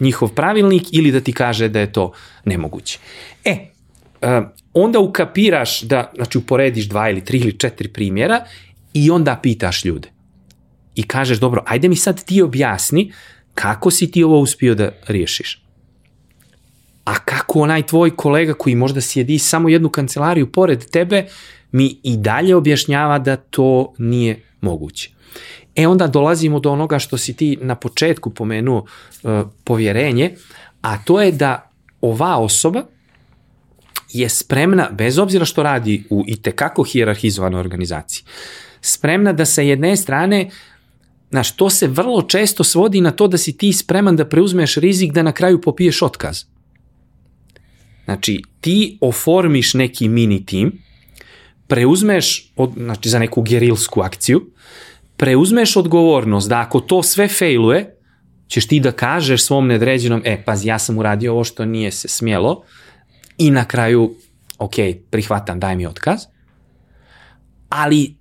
njihov 0.00 0.28
pravilnik 0.28 0.82
ili 0.92 1.12
da 1.12 1.20
ti 1.20 1.32
kaže 1.32 1.68
da 1.68 1.80
je 1.80 1.92
to 1.92 2.12
nemoguće. 2.44 2.98
E, 3.44 3.70
onda 4.72 4.98
ukapiraš 4.98 5.82
da, 5.82 6.12
znači 6.14 6.38
uporediš 6.38 6.88
dva 6.88 7.10
ili 7.10 7.24
tri 7.24 7.38
ili 7.38 7.58
četiri 7.58 7.88
primjera 7.88 8.44
i 8.94 9.10
onda 9.10 9.40
pitaš 9.42 9.84
ljude 9.84 10.13
i 10.94 11.02
kažeš, 11.02 11.38
dobro, 11.38 11.62
ajde 11.66 11.88
mi 11.88 11.96
sad 11.96 12.24
ti 12.24 12.42
objasni 12.42 13.12
kako 13.54 13.90
si 13.90 14.10
ti 14.10 14.24
ovo 14.24 14.40
uspio 14.40 14.74
da 14.74 14.90
riješiš. 15.06 15.64
A 17.04 17.14
kako 17.18 17.60
onaj 17.60 17.82
tvoj 17.82 18.16
kolega 18.16 18.54
koji 18.54 18.74
možda 18.74 19.00
sjedi 19.00 19.38
samo 19.38 19.68
jednu 19.68 19.88
kancelariju 19.88 20.52
pored 20.52 20.90
tebe, 20.90 21.26
mi 21.72 22.00
i 22.02 22.16
dalje 22.16 22.56
objašnjava 22.56 23.18
da 23.18 23.36
to 23.36 23.94
nije 23.98 24.42
moguće. 24.60 25.10
E 25.76 25.86
onda 25.86 26.06
dolazimo 26.06 26.60
do 26.60 26.70
onoga 26.70 26.98
što 26.98 27.18
si 27.18 27.36
ti 27.36 27.58
na 27.60 27.74
početku 27.74 28.30
pomenuo 28.30 28.84
uh, 29.22 29.30
povjerenje, 29.64 30.34
a 30.80 31.04
to 31.04 31.20
je 31.20 31.32
da 31.32 31.70
ova 32.00 32.38
osoba 32.38 32.82
je 34.12 34.28
spremna, 34.28 34.88
bez 34.92 35.18
obzira 35.18 35.44
što 35.44 35.62
radi 35.62 36.04
u 36.10 36.24
i 36.26 36.42
tekako 36.42 36.82
hijerarhizovanoj 36.82 37.60
organizaciji, 37.60 38.24
spremna 38.80 39.32
da 39.32 39.44
sa 39.44 39.62
jedne 39.62 39.96
strane 39.96 40.50
Znaš, 41.34 41.56
to 41.56 41.70
se 41.70 41.86
vrlo 41.86 42.22
često 42.22 42.64
svodi 42.64 43.00
na 43.00 43.10
to 43.10 43.26
da 43.28 43.38
si 43.38 43.56
ti 43.56 43.72
spreman 43.72 44.16
da 44.16 44.24
preuzmeš 44.24 44.76
rizik 44.76 45.12
da 45.12 45.22
na 45.22 45.32
kraju 45.32 45.60
popiješ 45.60 46.02
otkaz. 46.02 46.44
Znači, 48.04 48.42
ti 48.60 48.98
oformiš 49.00 49.74
neki 49.74 50.08
mini 50.08 50.46
tim, 50.46 50.78
preuzmeš, 51.66 52.52
od, 52.56 52.72
znači 52.76 53.08
za 53.08 53.18
neku 53.18 53.42
gerilsku 53.42 54.00
akciju, 54.00 54.44
preuzmeš 55.16 55.76
odgovornost 55.76 56.48
da 56.48 56.60
ako 56.60 56.80
to 56.80 57.02
sve 57.02 57.28
failuje, 57.28 57.96
ćeš 58.48 58.68
ti 58.68 58.80
da 58.80 58.92
kažeš 58.92 59.44
svom 59.44 59.66
nedređenom, 59.66 60.22
e, 60.24 60.42
pazi, 60.44 60.68
ja 60.68 60.78
sam 60.78 60.98
uradio 60.98 61.32
ovo 61.32 61.44
što 61.44 61.64
nije 61.64 61.90
se 61.90 62.08
smjelo 62.08 62.62
i 63.38 63.50
na 63.50 63.64
kraju, 63.64 64.14
ok, 64.58 64.74
prihvatam, 65.10 65.60
daj 65.60 65.76
mi 65.76 65.86
otkaz, 65.86 66.20
ali 67.68 68.14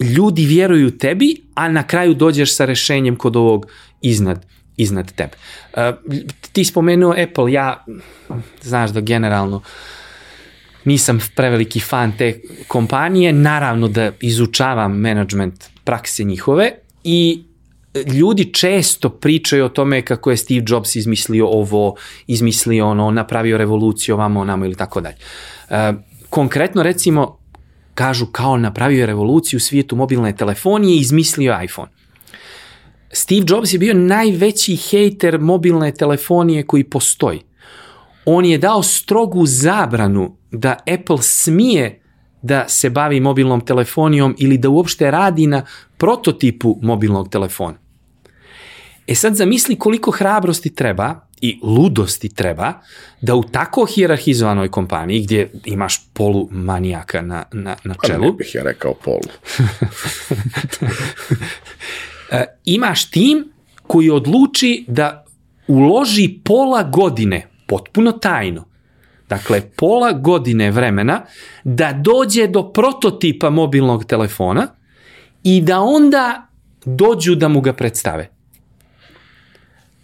ljudi 0.00 0.46
vjeruju 0.46 0.98
tebi, 0.98 1.36
a 1.54 1.68
na 1.68 1.86
kraju 1.86 2.14
dođeš 2.14 2.56
sa 2.56 2.64
rešenjem 2.64 3.16
kod 3.16 3.36
ovog 3.36 3.66
iznad, 4.00 4.46
iznad 4.76 5.12
tebe. 5.12 5.32
Uh, 5.72 5.80
ti 6.52 6.64
spomenuo 6.64 7.14
Apple, 7.22 7.52
ja, 7.52 7.84
znaš 8.62 8.90
da 8.90 9.00
generalno 9.00 9.62
nisam 10.84 11.20
preveliki 11.36 11.80
fan 11.80 12.12
te 12.18 12.40
kompanije, 12.68 13.32
naravno 13.32 13.88
da 13.88 14.12
izučavam 14.20 15.00
management 15.00 15.64
prakse 15.84 16.24
njihove 16.24 16.70
i 17.04 17.44
ljudi 18.06 18.52
često 18.52 19.08
pričaju 19.08 19.64
o 19.64 19.68
tome 19.68 20.02
kako 20.02 20.30
je 20.30 20.36
Steve 20.36 20.64
Jobs 20.68 20.96
izmislio 20.96 21.46
ovo, 21.46 21.94
izmislio 22.26 22.86
ono, 22.86 23.10
napravio 23.10 23.58
revoluciju 23.58 24.14
ovamo, 24.14 24.40
onamo 24.40 24.64
ili 24.64 24.74
tako 24.74 25.00
dalje. 25.00 25.16
Uh, 25.70 25.76
konkretno 26.30 26.82
recimo 26.82 27.38
kažu 27.94 28.26
kao 28.26 28.56
napravio 28.56 29.00
je 29.00 29.06
revoluciju 29.06 29.56
u 29.56 29.60
svijetu 29.60 29.96
mobilne 29.96 30.36
telefonije 30.36 30.96
i 30.96 31.00
izmislio 31.00 31.58
iPhone. 31.64 31.90
Steve 33.12 33.46
Jobs 33.48 33.72
je 33.72 33.78
bio 33.78 33.94
najveći 33.94 34.76
hejter 34.76 35.38
mobilne 35.38 35.92
telefonije 35.94 36.66
koji 36.66 36.84
postoji. 36.84 37.40
On 38.24 38.44
je 38.44 38.58
dao 38.58 38.82
strogu 38.82 39.46
zabranu 39.46 40.36
da 40.50 40.76
Apple 40.94 41.22
smije 41.22 42.00
da 42.42 42.68
se 42.68 42.90
bavi 42.90 43.20
mobilnom 43.20 43.60
telefonijom 43.60 44.34
ili 44.38 44.58
da 44.58 44.68
uopšte 44.68 45.10
radi 45.10 45.46
na 45.46 45.64
prototipu 45.96 46.78
mobilnog 46.82 47.28
telefona. 47.28 47.78
E 49.06 49.14
sad 49.14 49.34
zamisli 49.34 49.76
koliko 49.76 50.10
hrabrosti 50.10 50.74
treba 50.74 51.23
i 51.40 51.58
ludosti 51.62 52.34
treba 52.34 52.72
da 53.20 53.34
u 53.34 53.42
tako 53.42 53.86
hijerarhizovanoj 53.86 54.70
kompaniji 54.70 55.22
gdje 55.22 55.50
imaš 55.64 56.08
polu 56.12 56.48
manijaka 56.50 57.22
na, 57.22 57.44
na, 57.52 57.76
na 57.84 57.94
čelu. 58.06 58.20
Pa 58.20 58.26
ne 58.26 58.32
bih 58.32 58.54
ja 58.54 58.62
rekao 58.62 58.94
polu. 58.94 59.20
E, 62.30 62.44
imaš 62.64 63.10
tim 63.10 63.52
koji 63.86 64.10
odluči 64.10 64.84
da 64.88 65.24
uloži 65.68 66.38
pola 66.44 66.82
godine, 66.82 67.48
potpuno 67.66 68.12
tajno, 68.12 68.64
dakle 69.28 69.60
pola 69.76 70.12
godine 70.12 70.70
vremena, 70.70 71.22
da 71.64 71.92
dođe 71.92 72.46
do 72.46 72.72
prototipa 72.72 73.50
mobilnog 73.50 74.04
telefona 74.04 74.66
i 75.42 75.60
da 75.60 75.80
onda 75.80 76.48
dođu 76.84 77.34
da 77.34 77.48
mu 77.48 77.60
ga 77.60 77.72
predstave. 77.72 78.33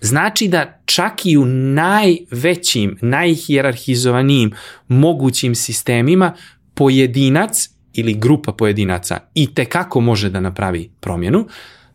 Znači 0.01 0.48
da 0.48 0.81
čak 0.85 1.27
i 1.27 1.36
u 1.36 1.44
najvećim, 1.47 2.98
najhijerarhizovanijim 3.01 4.52
mogućim 4.89 5.55
sistemima 5.55 6.35
pojedinac 6.74 7.68
ili 7.93 8.14
grupa 8.14 8.52
pojedinaca 8.52 9.18
i 9.35 9.55
te 9.55 9.64
kako 9.64 10.01
može 10.01 10.31
da 10.31 10.40
napravi 10.40 10.90
promjenu, 11.01 11.47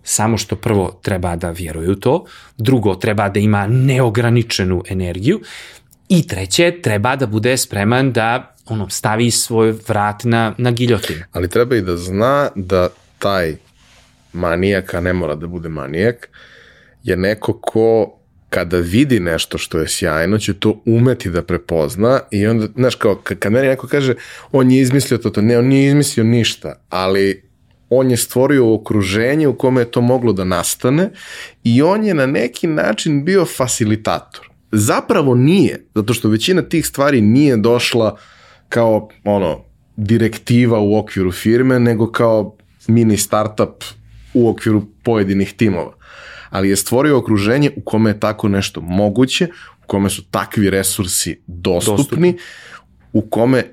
samo 0.03 0.38
što 0.38 0.56
prvo 0.56 0.99
treba 1.02 1.36
da 1.36 1.49
vjeruje 1.49 1.90
u 1.90 1.95
to, 1.95 2.26
drugo 2.57 2.95
treba 2.95 3.30
da 3.30 3.40
ima 3.40 3.68
neograničenu 3.68 4.84
energiju 4.90 5.41
i 6.10 6.27
treće 6.27 6.82
treba 6.82 7.15
da 7.15 7.27
bude 7.27 7.57
spreman 7.57 8.11
da 8.11 8.56
ono, 8.65 8.90
stavi 8.90 9.32
svoj 9.32 9.73
vrat 9.88 10.23
na, 10.23 10.53
na 10.57 10.72
giljotinu. 10.72 11.23
Ali 11.32 11.49
treba 11.49 11.76
i 11.76 11.82
da 11.82 11.98
zna 11.98 12.49
da 12.56 12.90
taj 13.19 13.56
manijak, 14.34 14.94
a 14.94 14.99
ne 14.99 15.14
mora 15.14 15.36
da 15.36 15.48
bude 15.48 15.69
manijak, 15.69 16.30
je 17.06 17.18
neko 17.18 17.53
ko 17.53 18.19
kada 18.49 18.77
vidi 18.77 19.19
nešto 19.19 19.57
što 19.57 19.80
je 19.80 19.88
sjajno, 19.88 20.38
će 20.38 20.53
to 20.53 20.82
umeti 20.86 21.30
da 21.30 21.41
prepozna 21.41 22.19
i 22.32 22.48
onda, 22.48 22.68
znaš, 22.76 22.95
kao, 22.95 23.15
kad 23.15 23.52
meni 23.52 23.68
neko 23.68 23.88
kaže, 23.88 24.15
on 24.52 24.72
je 24.72 24.82
izmislio 24.82 25.18
to, 25.18 25.30
to, 25.30 25.41
ne, 25.41 25.57
on 25.57 25.65
nije 25.65 25.88
izmislio 25.88 26.23
ništa, 26.23 26.76
ali 26.90 27.44
on 27.90 28.11
je 28.11 28.18
stvorio 28.18 28.73
okruženje 28.73 29.48
u 29.48 29.57
kome 29.57 29.82
je 29.82 29.91
to 29.91 30.02
moglo 30.02 30.34
da 30.34 30.44
nastane 30.44 31.10
i 31.64 31.82
on 31.82 32.06
je 32.06 32.14
na 32.14 32.26
neki 32.26 32.68
način 32.68 33.26
bio 33.26 33.45
facilitator. 33.45 34.49
Zapravo 34.72 35.36
nije, 35.36 35.86
zato 35.95 36.14
što 36.14 36.30
većina 36.30 36.61
tih 36.61 36.86
stvari 36.86 37.22
nije 37.22 37.57
došla 37.57 38.18
kao 38.69 39.10
ono 39.23 39.64
direktiva 39.98 40.80
u 40.80 40.98
okviru 40.98 41.32
firme, 41.32 41.80
nego 41.80 42.11
kao 42.11 42.57
mini 42.88 43.18
startup 43.18 43.84
u 44.34 44.49
okviru 44.49 44.84
pojedinih 45.03 45.53
timova. 45.53 46.05
Ali 46.49 46.69
je 46.69 46.76
stvorio 46.76 47.17
okruženje 47.17 47.72
u 47.76 47.81
kome 47.81 48.09
je 48.09 48.19
tako 48.19 48.47
nešto 48.47 48.81
moguće, 48.81 49.47
u 49.84 49.88
kome 49.88 50.09
su 50.09 50.23
takvi 50.31 50.69
resursi 50.69 51.41
dostupni, 51.47 51.97
dostupni. 51.97 52.38
u 53.13 53.22
kome 53.22 53.63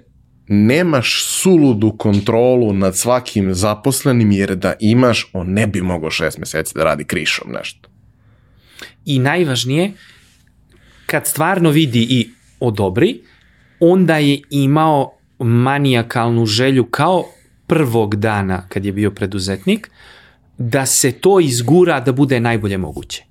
nemaš 0.48 1.24
suludu 1.24 1.96
kontrolu 1.96 2.72
nad 2.72 2.96
svakim 2.96 3.54
zaposlenim, 3.54 4.32
jer 4.32 4.54
da 4.56 4.74
imaš, 4.80 5.30
on 5.32 5.52
ne 5.52 5.66
bi 5.66 5.80
mogao 5.82 6.10
šest 6.10 6.38
meseci 6.38 6.74
da 6.74 6.84
radi 6.84 7.04
krišom 7.04 7.52
nešto. 7.52 7.88
I 9.04 9.18
najvažnije, 9.18 9.92
kad 11.06 11.26
stvarno 11.26 11.70
vidi 11.70 12.06
i 12.10 12.30
odobri, 12.60 13.20
onda 13.80 14.16
je 14.16 14.40
imao 14.50 15.12
manijakalnu 15.38 16.46
želju 16.46 16.84
kao 16.84 17.24
prvog 17.66 18.16
dana 18.16 18.68
kad 18.68 18.84
je 18.84 18.92
bio 18.92 19.10
preduzetnik, 19.10 19.90
da 20.68 20.86
se 20.86 21.12
to 21.12 21.40
izgura 21.40 22.01
da 22.01 22.12
bude 22.12 22.40
najbolje 22.40 22.78
moguće. 22.78 23.24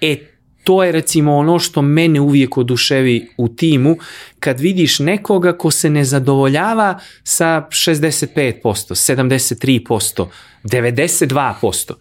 E, 0.00 0.16
to 0.64 0.84
je 0.84 0.92
recimo 0.92 1.36
ono 1.36 1.58
što 1.58 1.82
mene 1.82 2.20
uvijek 2.20 2.58
oduševi 2.58 3.28
u 3.36 3.48
timu 3.48 3.96
kad 4.40 4.60
vidiš 4.60 4.98
nekoga 4.98 5.58
ko 5.58 5.70
se 5.70 5.90
ne 5.90 6.04
zadovoljava 6.04 6.98
sa 7.24 7.66
65%, 7.70 8.26
73%, 8.62 10.26
92%. 10.64 11.92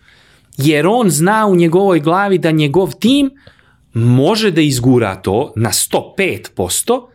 Jer 0.57 0.87
on 0.87 1.09
zna 1.09 1.47
u 1.47 1.55
njegovoj 1.55 1.99
glavi 1.99 2.37
da 2.37 2.51
njegov 2.51 2.93
tim 2.99 3.31
može 3.93 4.51
da 4.51 4.61
izgura 4.61 5.15
to 5.15 5.53
na 5.55 5.69
105%, 5.69 7.07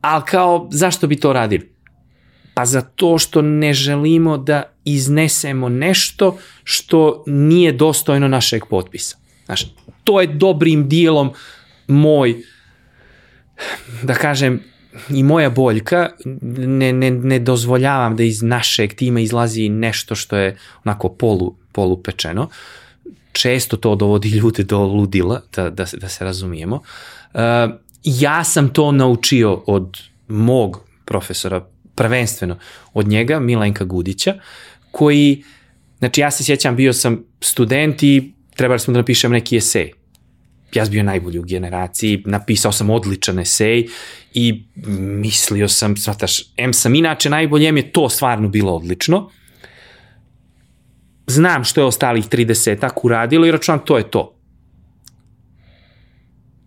ali 0.00 0.22
kao 0.26 0.68
zašto 0.72 1.06
bi 1.06 1.16
to 1.16 1.32
radili? 1.32 1.77
Pa 2.58 2.64
zato 2.64 3.18
što 3.18 3.42
ne 3.42 3.72
želimo 3.72 4.38
da 4.38 4.62
iznesemo 4.84 5.68
nešto 5.68 6.38
što 6.64 7.24
nije 7.26 7.72
dostojno 7.72 8.28
našeg 8.28 8.62
potpisa. 8.70 9.16
Znaš, 9.44 9.74
to 10.04 10.20
je 10.20 10.26
dobrim 10.26 10.88
dijelom 10.88 11.30
moj, 11.88 12.36
da 14.02 14.14
kažem, 14.14 14.60
i 15.10 15.22
moja 15.22 15.50
boljka, 15.50 16.08
ne, 16.52 16.92
ne, 16.92 17.10
ne 17.10 17.38
dozvoljavam 17.38 18.16
da 18.16 18.22
iz 18.22 18.42
našeg 18.42 18.94
tima 18.94 19.20
izlazi 19.20 19.68
nešto 19.68 20.14
što 20.14 20.36
je 20.36 20.56
onako 20.84 21.08
polu, 21.08 21.54
polupečeno. 21.72 22.48
Često 23.32 23.76
to 23.76 23.94
dovodi 23.94 24.28
ljude 24.28 24.62
do 24.62 24.78
ludila, 24.78 25.42
da, 25.56 25.70
da, 25.70 25.86
da 26.00 26.08
se 26.08 26.24
razumijemo. 26.24 26.76
Uh, 27.34 27.40
ja 28.04 28.44
sam 28.44 28.68
to 28.68 28.92
naučio 28.92 29.62
od 29.66 29.98
mog 30.28 30.80
profesora, 31.04 31.64
prvenstveno 31.98 32.58
od 32.94 33.08
njega, 33.08 33.40
Milenka 33.40 33.84
Gudića, 33.84 34.34
koji, 34.90 35.44
znači 35.98 36.20
ja 36.20 36.30
se 36.30 36.44
sjećam, 36.44 36.76
bio 36.76 36.92
sam 36.92 37.24
student 37.40 38.02
i 38.02 38.32
trebali 38.56 38.80
smo 38.80 38.92
da 38.92 39.00
napišem 39.00 39.32
neki 39.32 39.56
esej. 39.56 39.92
Ja 40.74 40.84
sam 40.84 40.92
bio 40.92 41.02
najbolji 41.02 41.38
u 41.38 41.42
generaciji, 41.42 42.22
napisao 42.26 42.72
sam 42.72 42.90
odličan 42.90 43.38
esej 43.38 43.86
i 44.34 44.64
mislio 45.24 45.68
sam, 45.68 45.96
svataš, 45.96 46.52
M 46.56 46.72
sam 46.72 46.94
inače 46.94 47.30
najbolji, 47.30 47.66
M 47.66 47.76
je 47.76 47.92
to 47.92 48.08
stvarno 48.08 48.48
bilo 48.48 48.76
odlično. 48.76 49.30
Znam 51.26 51.64
što 51.64 51.80
je 51.80 51.84
ostalih 51.84 52.28
30 52.28 52.80
tak 52.80 53.04
uradilo 53.04 53.46
i 53.46 53.50
računam 53.50 53.80
to 53.84 53.98
je 53.98 54.10
to. 54.10 54.34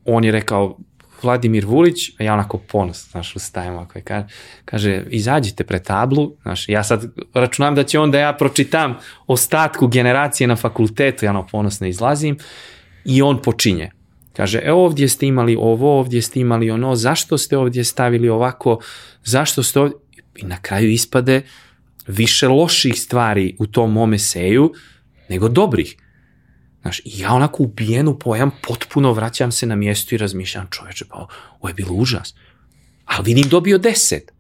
On 0.06 0.24
je 0.24 0.32
rekao, 0.32 0.78
Vladimir 1.24 1.66
Vulić, 1.66 2.10
a 2.20 2.24
ja 2.24 2.34
onako 2.34 2.58
ponos, 2.58 3.12
znaš, 3.12 3.36
ustajem 3.36 3.74
ovako 3.74 4.00
i 4.00 4.02
kaže, 4.02 4.28
kaže, 4.66 5.04
izađite 5.10 5.64
pre 5.64 5.80
tablu, 5.80 6.36
znaš, 6.42 6.70
ja 6.70 6.84
sad 6.84 7.06
računam 7.34 7.76
da 7.76 7.84
će 7.84 8.00
on 8.00 8.12
da 8.12 8.20
ja 8.20 8.34
pročitam 8.34 8.98
ostatku 9.28 9.88
generacije 9.88 10.48
na 10.48 10.56
fakultetu, 10.56 11.26
ja 11.26 11.32
ono 11.32 11.48
ponosno 11.48 11.88
izlazim 11.88 12.38
i 13.06 13.22
on 13.22 13.42
počinje. 13.42 13.92
Kaže, 14.34 14.62
e 14.64 14.72
ovdje 14.72 15.10
ste 15.10 15.28
imali 15.28 15.56
ovo, 15.60 16.00
ovdje 16.00 16.22
ste 16.22 16.40
imali 16.40 16.72
ono, 16.72 16.96
zašto 16.96 17.38
ste 17.38 17.58
ovdje 17.58 17.84
stavili 17.84 18.30
ovako, 18.30 18.80
zašto 19.24 19.64
ste 19.64 19.80
ovdje... 19.80 19.98
I 20.36 20.46
na 20.46 20.62
kraju 20.62 20.90
ispade 20.90 21.42
više 22.08 22.48
loših 22.48 23.02
stvari 23.02 23.56
u 23.60 23.68
tom 23.68 23.92
mome 23.92 24.20
seju 24.20 24.74
nego 25.30 25.50
dobrih. 25.50 25.96
Znaš, 26.82 27.02
ja 27.06 27.34
onako 27.34 27.64
ubijen 27.64 28.08
u 28.08 28.20
pojam, 28.20 28.52
potpuno 28.68 29.14
vraćam 29.14 29.52
se 29.52 29.66
na 29.66 29.76
mjesto 29.76 30.16
i 30.16 30.18
razmišljam, 30.18 30.68
čoveče, 30.72 31.06
pa 31.10 31.28
ovo 31.60 31.70
je 31.70 31.74
bilo 31.74 31.94
užas. 31.94 32.36
Ali 33.06 33.26
vidim 33.26 33.50
dobio 33.50 33.78
deset. 33.78 34.32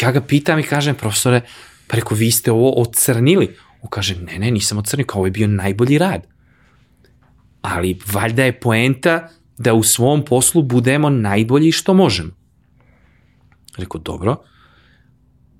Ja 0.00 0.12
ga 0.12 0.20
pitam 0.20 0.58
i 0.58 0.62
kažem, 0.62 0.94
profesore, 0.94 1.40
preko 1.88 2.14
vi 2.14 2.30
ste 2.30 2.52
ovo 2.52 2.80
ocrnili. 2.80 3.56
On 3.82 3.90
kaže, 3.90 4.16
ne, 4.16 4.38
ne, 4.38 4.50
nisam 4.50 4.78
ocrnio, 4.78 5.06
kao 5.06 5.18
ovo 5.18 5.26
je 5.26 5.30
bio 5.30 5.46
najbolji 5.46 5.98
rad. 5.98 6.26
Ali 7.62 7.98
valjda 8.12 8.44
je 8.44 8.60
poenta 8.60 9.28
da 9.58 9.74
u 9.74 9.82
svom 9.82 10.24
poslu 10.24 10.62
budemo 10.62 11.10
najbolji 11.10 11.72
što 11.72 11.94
možemo. 11.94 12.30
Rekao, 13.76 14.00
dobro. 14.00 14.36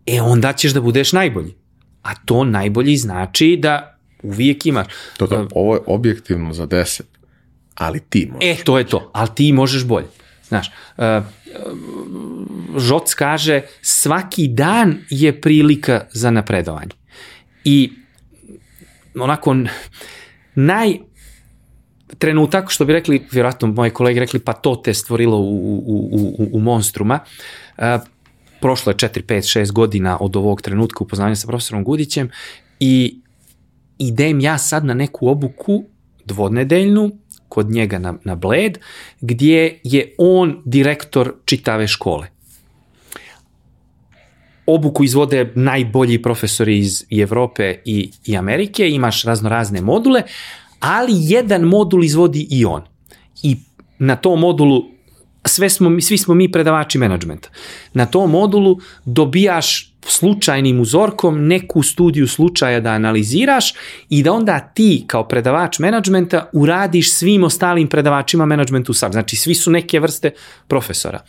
E 0.06 0.20
onda 0.22 0.52
ćeš 0.52 0.72
da 0.72 0.80
budeš 0.80 1.12
najbolji. 1.12 1.54
A 2.02 2.14
to 2.14 2.44
najbolji 2.44 2.96
znači 2.96 3.58
da 3.62 3.97
uvijek 4.22 4.66
imaš. 4.66 4.86
To, 5.16 5.26
to, 5.26 5.48
ovo 5.54 5.74
je 5.74 5.80
objektivno 5.86 6.52
za 6.52 6.66
10, 6.66 7.00
ali 7.74 8.00
ti 8.00 8.30
možeš. 8.32 8.60
E, 8.60 8.64
to 8.64 8.78
je 8.78 8.84
to, 8.84 9.10
ali 9.14 9.28
ti 9.34 9.52
možeš 9.52 9.84
bolje. 9.84 10.06
Znaš, 10.48 10.70
uh, 10.96 11.04
Žoc 12.76 13.14
kaže 13.14 13.62
svaki 13.82 14.48
dan 14.48 14.96
je 15.10 15.40
prilika 15.40 16.04
za 16.12 16.30
napredovanje. 16.30 16.90
I 17.64 17.92
onako 19.14 19.56
naj 20.54 20.98
trenutak, 22.18 22.70
što 22.70 22.84
bi 22.84 22.92
rekli, 22.92 23.26
vjerojatno 23.30 23.68
moji 23.68 23.90
kolege 23.90 24.20
rekli, 24.20 24.40
pa 24.40 24.52
to 24.52 24.76
te 24.76 24.94
stvorilo 24.94 25.38
u, 25.38 25.78
u, 25.86 26.08
u, 26.38 26.48
u 26.52 26.60
Monstruma, 26.60 27.20
uh, 27.78 27.84
prošlo 28.60 28.90
je 28.90 28.96
4, 28.96 29.22
5, 29.22 29.60
6 29.60 29.72
godina 29.72 30.18
od 30.20 30.36
ovog 30.36 30.62
trenutka 30.62 31.04
upoznanja 31.04 31.36
sa 31.36 31.46
profesorom 31.46 31.84
Gudićem 31.84 32.30
i 32.80 33.20
idem 33.98 34.40
ja 34.40 34.58
sad 34.58 34.84
na 34.84 34.94
neku 34.94 35.28
obuku 35.28 35.84
dvodnedeljnu 36.24 37.10
kod 37.48 37.70
njega 37.70 37.98
na, 37.98 38.14
na 38.24 38.34
Bled, 38.34 38.78
gdje 39.20 39.80
je 39.84 40.14
on 40.18 40.62
direktor 40.64 41.34
čitave 41.44 41.86
škole. 41.86 42.26
obuku 44.68 45.04
izvode 45.04 45.52
najbolji 45.54 46.22
profesori 46.22 46.78
iz 46.78 47.04
Evrope 47.10 47.78
i, 47.84 48.10
i 48.24 48.36
Amerike, 48.36 48.88
imaš 48.88 49.22
razno 49.24 49.48
razne 49.48 49.80
module, 49.80 50.22
ali 50.80 51.12
jedan 51.16 51.62
modul 51.62 52.04
izvodi 52.04 52.46
i 52.50 52.64
on. 52.64 52.82
I 53.42 53.56
na 53.98 54.16
tom 54.16 54.40
modulu 54.40 54.84
sve 55.44 55.70
smo, 55.70 56.00
svi 56.00 56.18
smo 56.18 56.34
mi 56.34 56.52
predavači 56.52 56.98
menadžmenta. 56.98 57.48
Na 57.94 58.06
tom 58.06 58.30
modulu 58.30 58.78
dobijaš 59.04 59.87
slučajnim 60.06 60.80
uzorkom 60.80 61.46
neku 61.46 61.82
studiju 61.82 62.28
slučaja 62.28 62.80
da 62.80 62.90
analiziraš 62.90 63.74
i 64.08 64.22
da 64.22 64.32
onda 64.32 64.58
ti 64.58 65.04
kao 65.06 65.28
predavač 65.28 65.78
menadžmenta 65.78 66.50
uradiš 66.52 67.14
svim 67.14 67.44
ostalim 67.44 67.88
predavačima 67.88 68.46
menadžmentu 68.46 68.92
sam. 68.92 69.12
Znači 69.12 69.36
svi 69.36 69.54
su 69.54 69.70
neke 69.70 70.00
vrste 70.00 70.30
profesora. 70.68 71.24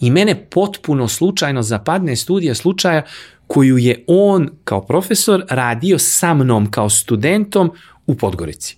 I 0.00 0.10
mene 0.10 0.46
potpuno 0.50 1.08
slučajno 1.08 1.62
zapadne 1.62 2.16
studija 2.16 2.54
slučaja 2.54 3.02
koju 3.46 3.78
je 3.78 4.04
on 4.06 4.50
kao 4.64 4.86
profesor 4.86 5.44
radio 5.50 5.98
sa 5.98 6.34
mnom 6.34 6.70
kao 6.70 6.90
studentom 6.90 7.72
u 8.06 8.14
Podgorici. 8.14 8.76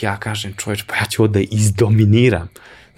Ja 0.00 0.16
kažem, 0.16 0.54
čovječ, 0.56 0.82
pa 0.86 0.96
ja 0.96 1.04
ću 1.10 1.22
ovo 1.22 1.32
da 1.32 1.40
izdominiram. 1.40 2.48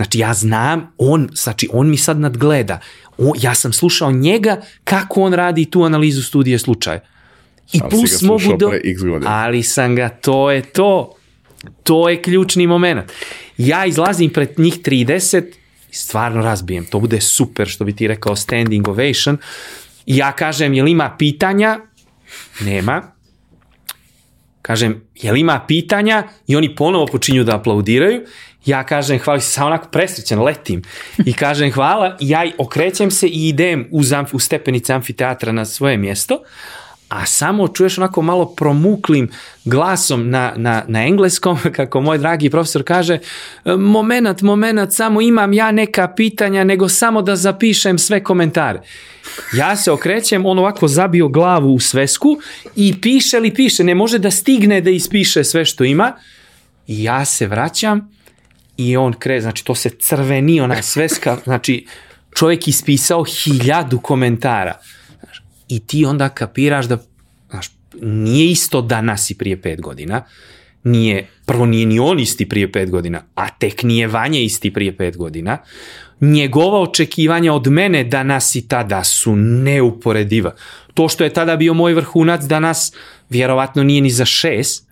Znači 0.00 0.18
ja 0.18 0.34
znam, 0.34 0.92
on, 0.98 1.28
znači 1.32 1.68
on 1.72 1.90
mi 1.90 1.96
sad 1.96 2.20
nadgleda. 2.20 2.80
O, 3.18 3.32
ja 3.40 3.54
sam 3.54 3.72
slušao 3.72 4.12
njega 4.12 4.60
kako 4.84 5.22
on 5.22 5.32
radi 5.32 5.70
tu 5.70 5.82
analizu 5.82 6.22
studije 6.22 6.58
slučaja. 6.58 7.00
I 7.72 7.78
Sam 7.78 7.88
plus 7.88 8.22
mogu 8.22 8.56
do... 8.58 8.70
X 8.84 9.00
Ali 9.26 9.62
sam 9.62 9.96
ga, 9.96 10.08
to 10.08 10.50
je 10.50 10.62
to. 10.62 11.12
To 11.82 12.08
je 12.08 12.22
ključni 12.22 12.66
moment. 12.66 13.12
Ja 13.58 13.86
izlazim 13.86 14.30
pred 14.30 14.58
njih 14.58 14.78
30 14.82 15.44
i 15.90 15.94
stvarno 15.94 16.42
razbijem. 16.42 16.84
To 16.84 17.00
bude 17.00 17.20
super, 17.20 17.68
što 17.68 17.84
bi 17.84 17.96
ti 17.96 18.08
rekao, 18.08 18.36
standing 18.36 18.88
ovation. 18.88 19.36
I 20.06 20.16
ja 20.16 20.32
kažem, 20.32 20.74
jel 20.74 20.88
ima 20.88 21.16
pitanja? 21.18 21.80
Nema. 22.60 23.12
Kažem, 24.62 25.02
jel 25.14 25.36
ima 25.36 25.64
pitanja? 25.68 26.22
I 26.46 26.56
oni 26.56 26.74
ponovo 26.74 27.06
počinju 27.06 27.44
da 27.44 27.56
aplaudiraju 27.56 28.20
ja 28.66 28.84
kažem 28.84 29.18
hvala, 29.18 29.40
sam 29.40 29.66
onako 29.66 29.88
presrećan, 29.88 30.42
letim 30.42 30.82
i 31.24 31.32
kažem 31.32 31.72
hvala, 31.72 32.16
ja 32.20 32.44
okrećem 32.58 33.10
se 33.10 33.26
i 33.28 33.48
idem 33.48 33.88
u, 33.90 34.02
u 34.32 34.38
stepenice 34.38 34.92
amfiteatra 34.92 35.52
na 35.52 35.64
svoje 35.64 35.96
mjesto, 35.96 36.42
a 37.08 37.26
samo 37.26 37.68
čuješ 37.68 37.98
onako 37.98 38.22
malo 38.22 38.46
promuklim 38.46 39.28
glasom 39.64 40.30
na, 40.30 40.52
na, 40.56 40.84
na 40.88 41.04
engleskom, 41.06 41.58
kako 41.76 42.00
moj 42.00 42.18
dragi 42.18 42.50
profesor 42.50 42.82
kaže, 42.84 43.18
moment, 43.64 44.42
moment, 44.42 44.92
samo 44.92 45.20
imam 45.20 45.52
ja 45.52 45.72
neka 45.72 46.08
pitanja, 46.16 46.64
nego 46.64 46.88
samo 46.88 47.22
da 47.22 47.36
zapišem 47.36 47.98
sve 47.98 48.24
komentare. 48.24 48.80
Ja 49.52 49.76
se 49.76 49.90
okrećem, 49.90 50.46
on 50.46 50.58
ovako 50.58 50.88
zabio 50.88 51.28
glavu 51.28 51.74
u 51.74 51.80
svesku 51.80 52.38
i 52.76 53.00
piše 53.00 53.40
li 53.40 53.54
piše, 53.54 53.84
ne 53.84 53.94
može 53.94 54.18
da 54.18 54.30
stigne 54.30 54.80
da 54.80 54.90
ispiše 54.90 55.44
sve 55.44 55.64
što 55.64 55.84
ima. 55.84 56.12
I 56.86 57.02
ja 57.02 57.24
se 57.24 57.46
vraćam 57.46 58.19
i 58.80 58.96
on 58.96 59.12
kre, 59.12 59.40
znači 59.40 59.64
to 59.64 59.74
se 59.74 59.90
crveni, 59.90 60.60
ona 60.60 60.82
sveska, 60.92 61.38
znači 61.44 61.86
čovjek 62.34 62.68
ispisao 62.68 63.24
hiljadu 63.24 63.98
komentara. 63.98 64.78
I 65.68 65.80
ti 65.80 66.04
onda 66.04 66.28
kapiraš 66.28 66.86
da, 66.86 66.98
znaš, 67.50 67.70
nije 68.02 68.50
isto 68.50 68.82
danas 68.82 69.30
i 69.30 69.38
prije 69.38 69.62
pet 69.62 69.80
godina, 69.80 70.24
nije, 70.84 71.26
prvo 71.46 71.66
nije 71.66 71.86
ni 71.86 71.98
on 71.98 72.20
isti 72.20 72.48
prije 72.48 72.72
pet 72.72 72.90
godina, 72.90 73.22
a 73.34 73.48
tek 73.48 73.82
nije 73.82 74.06
Vanje 74.06 74.44
isti 74.44 74.72
prije 74.72 74.96
pet 74.96 75.16
godina, 75.16 75.58
njegova 76.20 76.80
očekivanja 76.80 77.52
od 77.52 77.66
mene 77.66 78.04
danas 78.04 78.54
i 78.54 78.68
tada 78.68 79.04
su 79.04 79.36
neuporediva. 79.36 80.54
To 80.94 81.08
što 81.08 81.24
je 81.24 81.32
tada 81.32 81.56
bio 81.56 81.74
moj 81.74 81.94
vrhunac, 81.94 82.44
danas 82.44 82.92
vjerovatno 83.30 83.82
nije 83.82 84.00
ni 84.00 84.10
za 84.10 84.24
šest, 84.24 84.90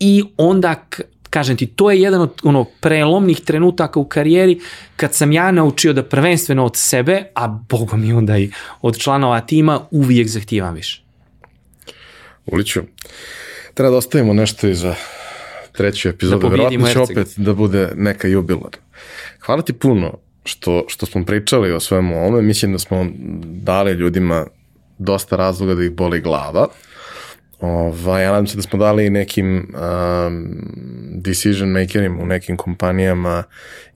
i 0.00 0.24
onda 0.36 0.86
kažem 1.30 1.56
ti, 1.56 1.66
to 1.66 1.90
je 1.90 2.00
jedan 2.00 2.20
od 2.20 2.32
ono, 2.42 2.64
prelomnih 2.80 3.40
trenutaka 3.40 4.00
u 4.00 4.04
karijeri 4.04 4.60
kad 4.96 5.14
sam 5.14 5.32
ja 5.32 5.50
naučio 5.50 5.92
da 5.92 6.02
prvenstveno 6.02 6.64
od 6.64 6.72
sebe, 6.76 7.22
a 7.34 7.48
bogom 7.48 8.04
i 8.04 8.12
onda 8.12 8.38
i 8.38 8.50
od 8.82 8.98
članova 8.98 9.40
tima, 9.40 9.80
uvijek 9.90 10.28
zahtijevam 10.28 10.74
više. 10.74 11.02
Uliću, 12.46 12.80
treba 13.74 13.90
da 13.90 13.96
ostavimo 13.96 14.32
nešto 14.32 14.68
i 14.68 14.74
za 14.74 14.94
treću 15.72 16.08
epizodu. 16.08 16.48
Da 16.48 16.54
Vjerojatno 16.54 16.92
će 16.92 16.98
opet 16.98 17.28
da 17.36 17.54
bude 17.54 17.92
neka 17.96 18.28
jubilar. 18.28 18.76
Hvala 19.40 19.62
ti 19.62 19.72
puno 19.72 20.18
što, 20.44 20.84
što 20.88 21.06
smo 21.06 21.24
pričali 21.24 21.72
o 21.72 21.80
svemu 21.80 22.16
ovome. 22.16 22.42
Mislim 22.42 22.72
da 22.72 22.78
smo 22.78 23.06
dali 23.42 23.92
ljudima 23.92 24.46
dosta 24.98 25.36
razloga 25.36 25.74
da 25.74 25.84
ih 25.84 25.90
boli 25.90 26.20
glava. 26.20 26.68
Ovaj, 27.60 28.22
ja 28.22 28.30
nadam 28.30 28.46
se 28.46 28.56
da 28.56 28.62
smo 28.62 28.78
dali 28.78 29.10
nekim 29.10 29.56
um, 29.56 30.46
decision 31.14 31.68
makerima 31.68 32.22
u 32.22 32.26
nekim 32.26 32.56
kompanijama 32.56 33.42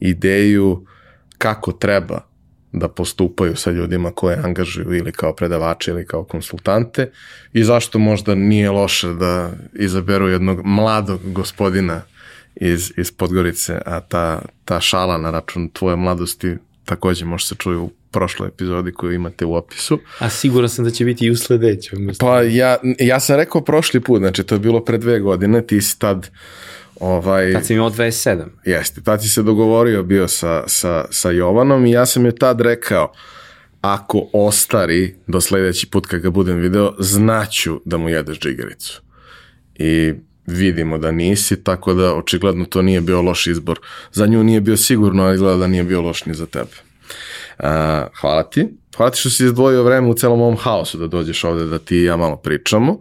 ideju 0.01 0.87
kako 1.39 1.73
treba 1.73 2.31
da 2.73 2.89
postupaju 2.89 3.57
sa 3.57 3.71
ljudima 3.71 4.11
koje 4.11 4.39
angažuju 4.45 4.95
ili 4.95 5.13
kao 5.13 5.35
predavače 5.35 5.91
ili 5.91 6.07
kao 6.07 6.25
konsultante 6.25 7.11
i 7.53 7.65
zašto 7.65 7.99
možda 7.99 8.35
nije 8.35 8.71
loše 8.71 9.09
da 9.09 9.51
izaberu 9.75 10.29
jednog 10.29 10.61
mladog 10.65 11.33
gospodina 11.33 12.03
iz, 12.55 12.93
iz 12.97 13.13
Podgorice, 13.13 13.81
a 13.87 14.01
ta, 14.01 14.43
ta 14.65 14.81
šala 14.81 15.19
na 15.19 15.31
račun 15.31 15.69
tvoje 15.69 15.97
mladosti 15.97 16.57
takođe 16.91 17.25
može 17.25 17.47
se 17.47 17.55
čuju 17.55 17.83
u 17.83 17.91
prošloj 18.11 18.49
epizodi 18.49 18.93
koju 18.93 19.13
imate 19.13 19.45
u 19.45 19.55
opisu. 19.55 19.99
A 20.19 20.31
siguran 20.31 20.69
sam 20.69 20.85
da 20.85 20.91
će 20.91 21.05
biti 21.05 21.27
i 21.27 21.31
u 21.31 21.37
sledećem. 21.37 22.11
Pa 22.19 22.43
ja, 22.43 22.77
ja 22.99 23.21
sam 23.21 23.37
rekao 23.37 23.61
prošli 23.61 24.01
put, 24.01 24.19
znači 24.19 24.43
to 24.43 24.55
je 24.55 24.59
bilo 24.59 24.85
pre 24.85 24.99
dve 24.99 25.21
godine, 25.21 25.67
ti 25.67 25.81
si 25.81 25.99
tad 25.99 26.31
Ovaj, 27.01 27.53
tad 27.53 27.67
si 27.67 27.75
imao 27.75 27.91
27. 27.91 28.45
Jeste, 28.65 29.01
tad 29.01 29.23
si 29.23 29.29
se 29.29 29.43
dogovorio 29.43 30.03
bio 30.03 30.29
sa, 30.29 30.65
sa, 30.67 31.05
sa 31.11 31.31
Jovanom 31.31 31.87
i 31.87 31.91
ja 31.91 32.07
sam 32.07 32.25
je 32.27 32.37
tad 32.37 32.61
rekao, 32.61 33.13
ako 33.81 34.29
ostari 34.33 35.15
do 35.27 35.41
sledeći 35.41 35.87
put 35.91 36.07
kad 36.07 36.21
ga 36.21 36.31
budem 36.31 36.59
video, 36.59 36.95
znaću 36.99 37.81
da 37.85 37.97
mu 37.97 38.09
jedeš 38.09 38.39
džigericu. 38.39 39.03
I 39.75 40.15
vidimo 40.51 40.99
da 40.99 41.11
nisi, 41.11 41.65
tako 41.65 41.95
da 41.95 42.15
očigledno 42.15 42.65
to 42.65 42.83
nije 42.83 43.01
bio 43.01 43.23
loš 43.23 43.47
izbor. 43.47 43.79
Za 44.13 44.27
nju 44.27 44.45
nije 44.45 44.61
bio 44.61 44.77
sigurno, 44.77 45.25
ali 45.25 45.39
gleda 45.39 45.57
da 45.57 45.67
nije 45.67 45.85
bio 45.85 46.03
loš 46.03 46.25
ni 46.25 46.35
za 46.35 46.47
tebe. 46.47 46.77
Uh, 47.59 47.67
hvala 48.21 48.43
ti. 48.43 48.69
Hvala 48.97 49.11
ti 49.11 49.21
što 49.21 49.31
si 49.31 49.45
izdvojio 49.45 49.83
vreme 49.83 50.09
u 50.09 50.15
celom 50.15 50.41
ovom 50.41 50.57
haosu 50.57 50.99
da 50.99 51.07
dođeš 51.07 51.45
ovde 51.45 51.65
da 51.65 51.79
ti 51.79 51.97
i 51.97 52.05
ja 52.05 52.17
malo 52.17 52.37
pričamo. 52.37 52.99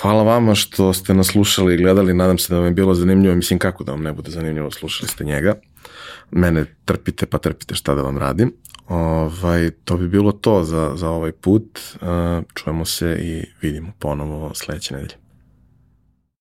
Hvala 0.00 0.22
vama 0.22 0.54
što 0.54 0.92
ste 0.92 1.14
nas 1.14 1.26
slušali 1.26 1.74
i 1.74 1.76
gledali, 1.76 2.14
nadam 2.14 2.38
se 2.38 2.52
da 2.52 2.58
vam 2.58 2.66
je 2.66 2.72
bilo 2.72 2.94
zanimljivo, 2.94 3.34
mislim 3.34 3.58
kako 3.58 3.84
da 3.84 3.92
vam 3.92 4.02
ne 4.02 4.12
bude 4.12 4.30
zanimljivo, 4.30 4.70
slušali 4.70 5.08
ste 5.08 5.24
njega. 5.24 5.54
Mene 6.30 6.64
trpite 6.84 7.26
pa 7.26 7.38
trpite 7.38 7.74
šta 7.74 7.94
da 7.94 8.02
vam 8.02 8.18
radim. 8.18 8.52
Ovaj, 8.88 9.70
to 9.84 9.96
bi 9.96 10.08
bilo 10.08 10.32
to 10.32 10.64
za, 10.64 10.92
za 10.94 11.08
ovaj 11.08 11.32
put. 11.32 11.80
Uh, 11.94 12.44
čujemo 12.54 12.84
se 12.84 13.18
i 13.20 13.44
vidimo 13.60 13.92
ponovo 13.98 14.54
sledeće 14.54 14.94
nedelje. 14.94 15.25